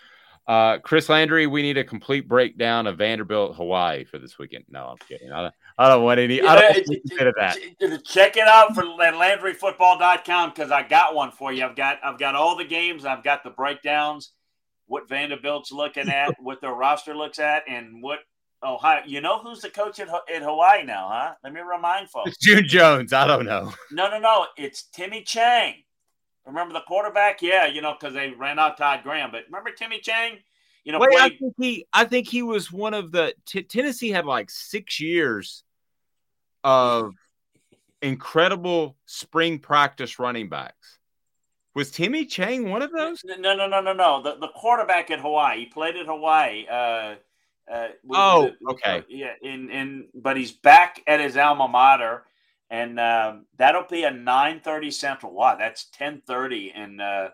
uh, 0.48 0.78
Chris 0.80 1.10
Landry, 1.10 1.48
we 1.48 1.64
need 1.64 1.78
a 1.78 1.84
complete 1.84 2.28
breakdown 2.28 2.86
of 2.86 3.00
Vanderbilt, 3.00 3.56
Hawaii 3.56 4.04
for 4.04 4.20
this 4.20 4.38
weekend. 4.38 4.66
No, 4.70 4.86
I'm 4.86 4.98
kidding. 4.98 5.32
I 5.32 5.42
don't, 5.42 5.54
I 5.80 5.90
don't 5.90 6.04
want 6.04 6.20
any. 6.20 6.40
I 6.40 6.56
don't 6.56 6.88
want 6.88 7.02
any 7.20 7.28
of 7.28 7.36
that. 7.38 8.06
Check 8.06 8.38
it 8.38 8.48
out 8.48 8.76
for 8.76 8.84
LandryFootball.com 8.84 10.52
because 10.52 10.70
I 10.70 10.84
got 10.84 11.16
one 11.16 11.32
for 11.32 11.52
you. 11.52 11.66
I've 11.66 11.76
got 11.76 11.98
I've 12.04 12.20
got 12.20 12.36
all 12.36 12.56
the 12.56 12.66
games. 12.66 13.06
I've 13.06 13.24
got 13.24 13.44
the 13.44 13.50
breakdowns, 13.50 14.34
what 14.86 15.10
Vanderbilt's 15.10 15.72
looking 15.72 16.10
at, 16.10 16.36
what 16.40 16.62
their 16.62 16.74
roster 16.74 17.16
looks 17.16 17.40
at, 17.40 17.64
and 17.68 18.04
what 18.04 18.20
Ohio. 18.64 19.02
You 19.04 19.22
know 19.22 19.40
who's 19.40 19.62
the 19.62 19.70
coach 19.70 20.00
at, 20.00 20.10
at 20.10 20.44
Hawaii 20.44 20.84
now, 20.84 21.10
huh? 21.12 21.34
Let 21.44 21.54
me 21.54 21.62
remind 21.62 22.12
folks. 22.12 22.30
It's 22.30 22.38
June 22.38 22.68
Jones. 22.68 23.14
I 23.14 23.26
don't 23.26 23.46
know. 23.46 23.74
No, 23.92 24.10
no, 24.12 24.20
no. 24.20 24.46
It's 24.58 24.84
Timmy 24.94 25.24
Chang. 25.24 25.84
Remember 26.46 26.74
the 26.74 26.82
quarterback? 26.82 27.42
Yeah, 27.42 27.66
you 27.66 27.82
know, 27.82 27.96
because 28.00 28.14
they 28.14 28.30
ran 28.32 28.60
out 28.60 28.78
Todd 28.78 29.02
Graham. 29.04 29.32
But 29.32 29.46
remember 29.48 29.72
Timmy 29.72 30.00
Chang? 30.00 30.38
You 30.84 30.92
know, 30.92 31.00
Wait, 31.00 31.18
I 31.20 31.30
think 31.30 31.56
he, 31.60 31.88
I 31.92 32.06
think 32.06 32.28
he 32.28 32.44
was 32.44 32.72
one 32.72 32.94
of 32.94 33.12
the 33.12 33.34
t- 33.48 33.64
Tennessee 33.64 34.12
had 34.12 34.26
like 34.26 34.52
six 34.52 35.00
years 35.00 35.64
of 36.64 37.14
incredible 38.02 38.96
spring 39.06 39.60
practice 39.60 40.20
running 40.20 40.50
backs. 40.50 41.00
Was 41.74 41.92
Timmy 41.92 42.26
Chang 42.26 42.70
one 42.70 42.82
of 42.82 42.92
those? 42.92 43.22
no, 43.26 43.56
no, 43.56 43.68
no, 43.68 43.82
no, 43.82 43.94
no. 43.94 44.22
The 44.22 44.36
the 44.40 44.48
quarterback 44.50 45.10
at 45.12 45.20
Hawaii. 45.20 45.60
He 45.62 45.66
played 45.66 45.96
at 45.98 46.06
Hawaii. 46.06 46.66
Uh, 46.70 47.16
uh, 47.70 47.88
Oh, 48.12 48.52
the- 48.62 48.72
okay. 48.74 49.04
yeah, 49.10 49.34
in 49.42 49.70
in 49.72 50.08
but 50.14 50.38
he's 50.38 50.52
back 50.52 51.02
at 51.08 51.20
his 51.20 51.36
alma 51.36 51.68
mater, 51.68 52.24
and 52.70 53.00
um, 53.00 53.46
that'll 53.58 53.86
be 53.90 54.04
a 54.04 54.12
nine 54.12 54.60
thirty 54.60 54.92
Central. 54.92 55.34
Wow, 55.34 55.56
that's 55.58 55.90
ten 55.92 56.22
thirty 56.28 56.72
in 56.76 57.00
uh, 57.00 57.30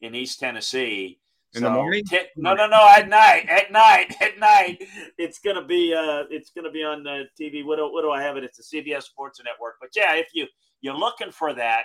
in 0.00 0.14
East 0.14 0.40
Tennessee. 0.40 1.18
In 1.54 1.62
the 1.62 1.70
morning? 1.70 2.02
ti- 2.04 2.18
no, 2.36 2.54
no, 2.54 2.66
no. 2.66 2.88
At 2.88 3.08
night, 3.08 3.46
at 3.48 3.70
night, 3.70 4.16
at 4.22 4.38
night. 4.38 4.82
It's 5.18 5.38
gonna 5.38 5.64
be 5.64 5.94
uh, 5.94 6.24
it's 6.30 6.50
gonna 6.50 6.70
be 6.70 6.82
on 6.82 7.06
uh, 7.06 7.24
TV. 7.40 7.64
What 7.64 7.76
do, 7.76 7.92
what 7.92 8.02
do 8.02 8.10
I 8.10 8.22
have 8.22 8.36
it? 8.36 8.44
It's 8.44 8.70
the 8.70 8.82
CBS 8.82 9.02
Sports 9.04 9.40
Network. 9.44 9.74
But 9.80 9.90
yeah, 9.94 10.14
if 10.14 10.28
you 10.32 10.46
you're 10.80 10.96
looking 10.96 11.30
for 11.30 11.52
that, 11.54 11.84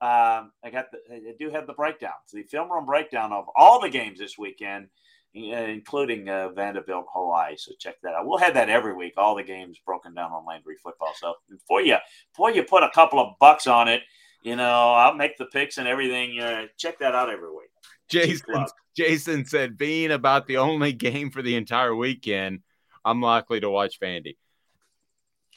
um, 0.00 0.52
I 0.64 0.70
got 0.72 0.86
the 0.90 0.98
I 1.14 1.34
do 1.38 1.50
have 1.50 1.66
the 1.66 1.72
breakdown, 1.72 2.12
the 2.32 2.42
film 2.42 2.70
room 2.70 2.84
breakdown 2.84 3.32
of 3.32 3.46
all 3.56 3.80
the 3.80 3.88
games 3.88 4.18
this 4.18 4.36
weekend, 4.36 4.88
including 5.36 6.28
uh, 6.28 6.48
Vanderbilt, 6.50 7.06
Hawaii. 7.12 7.56
So 7.56 7.72
check 7.78 8.00
that 8.02 8.14
out. 8.14 8.26
We'll 8.26 8.38
have 8.38 8.54
that 8.54 8.68
every 8.68 8.94
week. 8.94 9.14
All 9.16 9.34
the 9.34 9.42
games 9.42 9.78
broken 9.84 10.14
down 10.14 10.32
on 10.32 10.46
Landry 10.46 10.76
Football. 10.82 11.12
So 11.16 11.34
before 11.48 11.82
you 11.82 11.96
before 12.32 12.50
you 12.50 12.62
put 12.62 12.82
a 12.82 12.90
couple 12.90 13.20
of 13.20 13.38
bucks 13.38 13.66
on 13.66 13.88
it, 13.88 14.02
you 14.42 14.56
know 14.56 14.92
I'll 14.92 15.14
make 15.14 15.36
the 15.36 15.46
picks 15.46 15.78
and 15.78 15.86
everything. 15.86 16.40
Uh, 16.40 16.66
check 16.78 16.98
that 17.00 17.14
out 17.14 17.30
every 17.30 17.50
week. 17.50 17.70
Jason 18.08 18.66
Jason 18.96 19.44
said, 19.44 19.76
being 19.76 20.10
about 20.10 20.46
the 20.46 20.56
only 20.56 20.92
game 20.92 21.30
for 21.30 21.42
the 21.42 21.56
entire 21.56 21.94
weekend, 21.94 22.60
I'm 23.04 23.20
likely 23.20 23.60
to 23.60 23.70
watch 23.70 24.00
Vandy. 24.00 24.36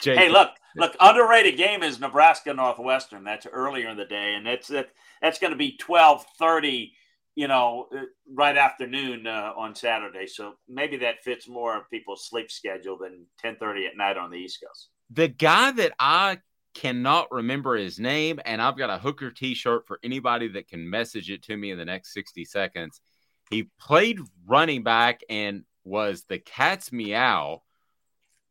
Jason, 0.00 0.22
Hey, 0.22 0.28
look, 0.30 0.50
look, 0.76 0.96
underrated 1.00 1.56
game 1.56 1.82
is 1.82 2.00
Nebraska 2.00 2.52
Northwestern. 2.52 3.24
That's 3.24 3.46
earlier 3.46 3.88
in 3.88 3.96
the 3.96 4.04
day, 4.04 4.34
and 4.34 4.46
that's 4.46 4.68
that, 4.68 4.90
that's 5.22 5.38
going 5.38 5.52
to 5.52 5.56
be 5.56 5.76
twelve 5.76 6.24
thirty. 6.38 6.94
You 7.36 7.48
know, 7.48 7.88
uh, 7.96 8.02
right 8.32 8.56
afternoon 8.56 9.26
uh, 9.26 9.52
on 9.56 9.74
Saturday. 9.74 10.26
So 10.26 10.54
maybe 10.68 10.96
that 10.98 11.22
fits 11.22 11.48
more 11.48 11.76
of 11.76 11.88
people's 11.90 12.28
sleep 12.28 12.50
schedule 12.50 12.98
than 12.98 13.26
ten 13.38 13.56
thirty 13.56 13.86
at 13.86 13.96
night 13.96 14.16
on 14.16 14.30
the 14.30 14.38
East 14.38 14.58
Coast. 14.66 14.88
the 15.10 15.28
guy 15.28 15.70
that 15.72 15.92
I 15.98 16.38
cannot 16.74 17.32
remember 17.32 17.76
his 17.76 17.98
name, 17.98 18.40
and 18.44 18.60
I've 18.62 18.78
got 18.78 18.90
a 18.90 18.98
hooker 18.98 19.30
T-shirt 19.30 19.86
for 19.86 19.98
anybody 20.04 20.48
that 20.48 20.68
can 20.68 20.88
message 20.88 21.30
it 21.30 21.42
to 21.44 21.56
me 21.56 21.70
in 21.72 21.78
the 21.78 21.84
next 21.84 22.12
60 22.14 22.44
seconds. 22.44 23.00
He 23.50 23.70
played 23.80 24.20
running 24.46 24.82
back 24.84 25.22
and 25.28 25.64
was 25.84 26.24
the 26.28 26.38
cat's 26.38 26.92
meow 26.92 27.62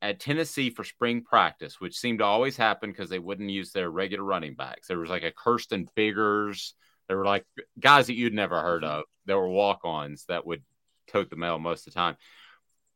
at 0.01 0.19
Tennessee 0.19 0.69
for 0.69 0.83
spring 0.83 1.23
practice, 1.23 1.79
which 1.79 1.97
seemed 1.97 2.19
to 2.19 2.25
always 2.25 2.57
happen 2.57 2.91
because 2.91 3.09
they 3.09 3.19
wouldn't 3.19 3.49
use 3.49 3.71
their 3.71 3.89
regular 3.89 4.23
running 4.23 4.55
backs. 4.55 4.87
There 4.87 4.99
was 4.99 5.09
like 5.09 5.23
a 5.23 5.31
Kirsten 5.31 5.87
Biggers. 5.95 6.73
There 7.09 7.17
were 7.17 7.25
like 7.25 7.45
guys 7.77 8.07
that 8.07 8.13
you'd 8.13 8.33
never 8.33 8.61
heard 8.61 8.85
of. 8.85 9.03
There 9.25 9.37
were 9.37 9.49
walk-ons 9.49 10.25
that 10.29 10.45
would 10.45 10.63
tote 11.11 11.29
the 11.29 11.35
mail 11.35 11.59
most 11.59 11.85
of 11.85 11.93
the 11.93 11.99
time. 11.99 12.15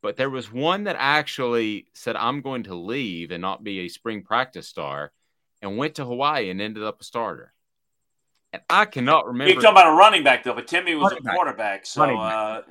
But 0.02 0.16
there 0.16 0.30
was 0.30 0.50
one 0.52 0.84
that 0.84 0.96
actually 0.98 1.88
said, 1.94 2.14
I'm 2.14 2.40
going 2.40 2.62
to 2.64 2.74
leave 2.74 3.30
and 3.30 3.42
not 3.42 3.64
be 3.64 3.80
a 3.80 3.88
spring 3.88 4.22
practice 4.22 4.68
star 4.68 5.12
and 5.60 5.76
went 5.76 5.96
to 5.96 6.04
Hawaii 6.04 6.50
and 6.50 6.60
ended 6.60 6.84
up 6.84 7.00
a 7.00 7.04
starter. 7.04 7.52
And 8.52 8.62
I 8.70 8.84
cannot 8.84 9.26
remember. 9.26 9.52
You're 9.52 9.62
talking 9.62 9.76
about 9.76 9.92
a 9.92 9.96
running 9.96 10.22
back 10.22 10.44
though, 10.44 10.54
but 10.54 10.68
Timmy 10.68 10.94
was 10.94 11.10
Running 11.10 11.18
a 11.18 11.22
back. 11.22 11.34
quarterback. 11.34 11.86
So 11.86 12.02
uh, 12.04 12.62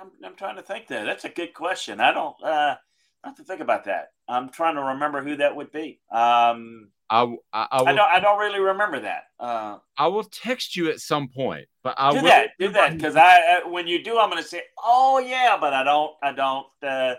I'm, 0.00 0.10
I'm 0.24 0.36
trying 0.36 0.56
to 0.56 0.62
think 0.62 0.86
that. 0.86 1.04
That's 1.04 1.26
a 1.26 1.28
good 1.28 1.52
question. 1.52 2.00
I 2.00 2.14
don't. 2.14 2.36
Uh, 2.42 2.76
I 3.24 3.28
have 3.28 3.36
to 3.36 3.44
think 3.44 3.60
about 3.60 3.84
that. 3.84 4.12
I'm 4.26 4.48
trying 4.48 4.76
to 4.76 4.82
remember 4.82 5.22
who 5.22 5.36
that 5.36 5.54
would 5.56 5.70
be. 5.72 6.00
Um, 6.10 6.90
I, 7.10 7.22
I, 7.52 7.66
I, 7.70 7.80
will, 7.80 7.88
I 7.88 7.92
don't. 7.92 8.10
I 8.10 8.20
don't 8.20 8.38
really 8.38 8.60
remember 8.60 9.00
that. 9.00 9.24
Uh, 9.40 9.78
I 9.96 10.08
will 10.08 10.24
text 10.24 10.76
you 10.76 10.90
at 10.90 11.00
some 11.00 11.28
point, 11.28 11.66
but 11.82 11.94
I 11.96 12.10
do 12.10 12.16
will, 12.16 12.24
that. 12.24 12.50
Do 12.58 12.68
that 12.70 12.96
because 12.96 13.16
I 13.16 13.62
when 13.66 13.86
you 13.86 14.02
do, 14.02 14.18
I'm 14.18 14.30
going 14.30 14.42
to 14.42 14.48
say, 14.48 14.62
"Oh 14.82 15.18
yeah," 15.18 15.56
but 15.58 15.72
I 15.72 15.84
don't. 15.84 16.12
I 16.22 16.32
don't. 16.32 16.66
Uh, 16.82 17.14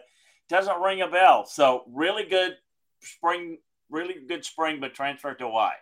doesn't 0.47 0.81
ring 0.81 1.01
a 1.01 1.07
bell. 1.07 1.45
So 1.45 1.83
really 1.91 2.25
good 2.25 2.55
spring. 3.01 3.57
Really 3.89 4.15
good 4.27 4.45
spring, 4.45 4.79
but 4.79 4.93
transferred 4.93 5.39
to 5.39 5.45
Hawaii. 5.45 5.73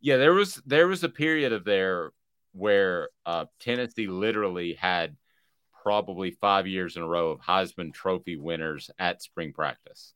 Yeah, 0.00 0.16
there 0.16 0.32
was 0.32 0.62
there 0.66 0.88
was 0.88 1.04
a 1.04 1.08
period 1.10 1.52
of 1.52 1.64
there 1.64 2.12
where 2.52 3.10
uh, 3.26 3.46
Tennessee 3.60 4.06
literally 4.06 4.74
had 4.74 5.16
probably 5.82 6.30
five 6.30 6.66
years 6.66 6.96
in 6.96 7.02
a 7.02 7.06
row 7.06 7.30
of 7.30 7.40
Heisman 7.40 7.92
Trophy 7.92 8.36
winners 8.36 8.90
at 8.98 9.22
spring 9.22 9.52
practice. 9.52 10.14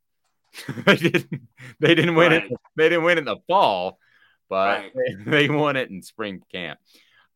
they 0.86 0.96
didn't 0.96 1.40
they 1.80 1.94
didn't 1.94 2.14
win 2.14 2.32
Right. 2.32 2.44
it 2.50 2.52
they 2.76 2.88
didn't 2.88 3.04
win 3.04 3.18
it 3.18 3.20
in 3.20 3.24
the 3.26 3.36
fall, 3.46 3.98
but 4.48 4.80
Right. 4.80 4.92
they, 4.94 5.30
they 5.30 5.48
won 5.48 5.76
it 5.76 5.90
in 5.90 6.02
spring 6.02 6.42
camp. 6.52 6.78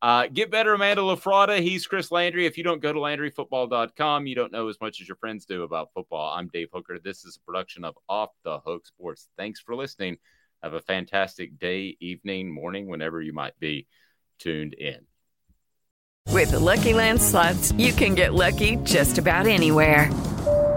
Uh, 0.01 0.27
get 0.27 0.51
better, 0.51 0.75
Amanda 0.75 1.01
LaFrada. 1.01 1.61
He's 1.61 1.87
Chris 1.87 2.11
Landry. 2.11 2.45
If 2.45 2.59
you 2.59 2.65
don't 2.65 2.83
go 2.83 2.93
to 2.93 2.99
LandryFootball.com, 2.99 4.27
you 4.27 4.35
don't 4.35 4.51
know 4.51 4.67
as 4.67 4.77
much 4.81 5.01
as 5.01 5.07
your 5.07 5.17
friends 5.17 5.45
do 5.47 5.63
about 5.63 5.91
football. 5.95 6.35
I'm 6.35 6.49
Dave 6.49 6.71
Hooker. 6.73 6.99
This 6.99 7.25
is 7.25 7.37
a 7.41 7.45
production 7.47 7.85
of 7.85 7.97
Off 8.09 8.31
the 8.43 8.59
Hook 8.59 8.85
Sports. 8.85 9.29
Thanks 9.37 9.61
for 9.61 9.77
listening. 9.77 10.17
Have 10.61 10.75
a 10.75 10.81
fantastic 10.81 11.57
day, 11.61 11.97
evening, 12.01 12.53
morning, 12.53 12.89
whenever 12.89 13.23
you 13.23 13.33
might 13.33 13.57
be 13.61 13.87
tuned 14.41 14.75
in. 14.75 15.07
With 16.33 16.51
the 16.51 16.59
Lucky 16.61 16.95
Land 16.95 17.23
slots, 17.23 17.71
you 17.73 17.93
can 17.93 18.17
get 18.17 18.35
lucky 18.35 18.77
just 18.83 19.19
about 19.19 19.47
anywhere. 19.47 20.11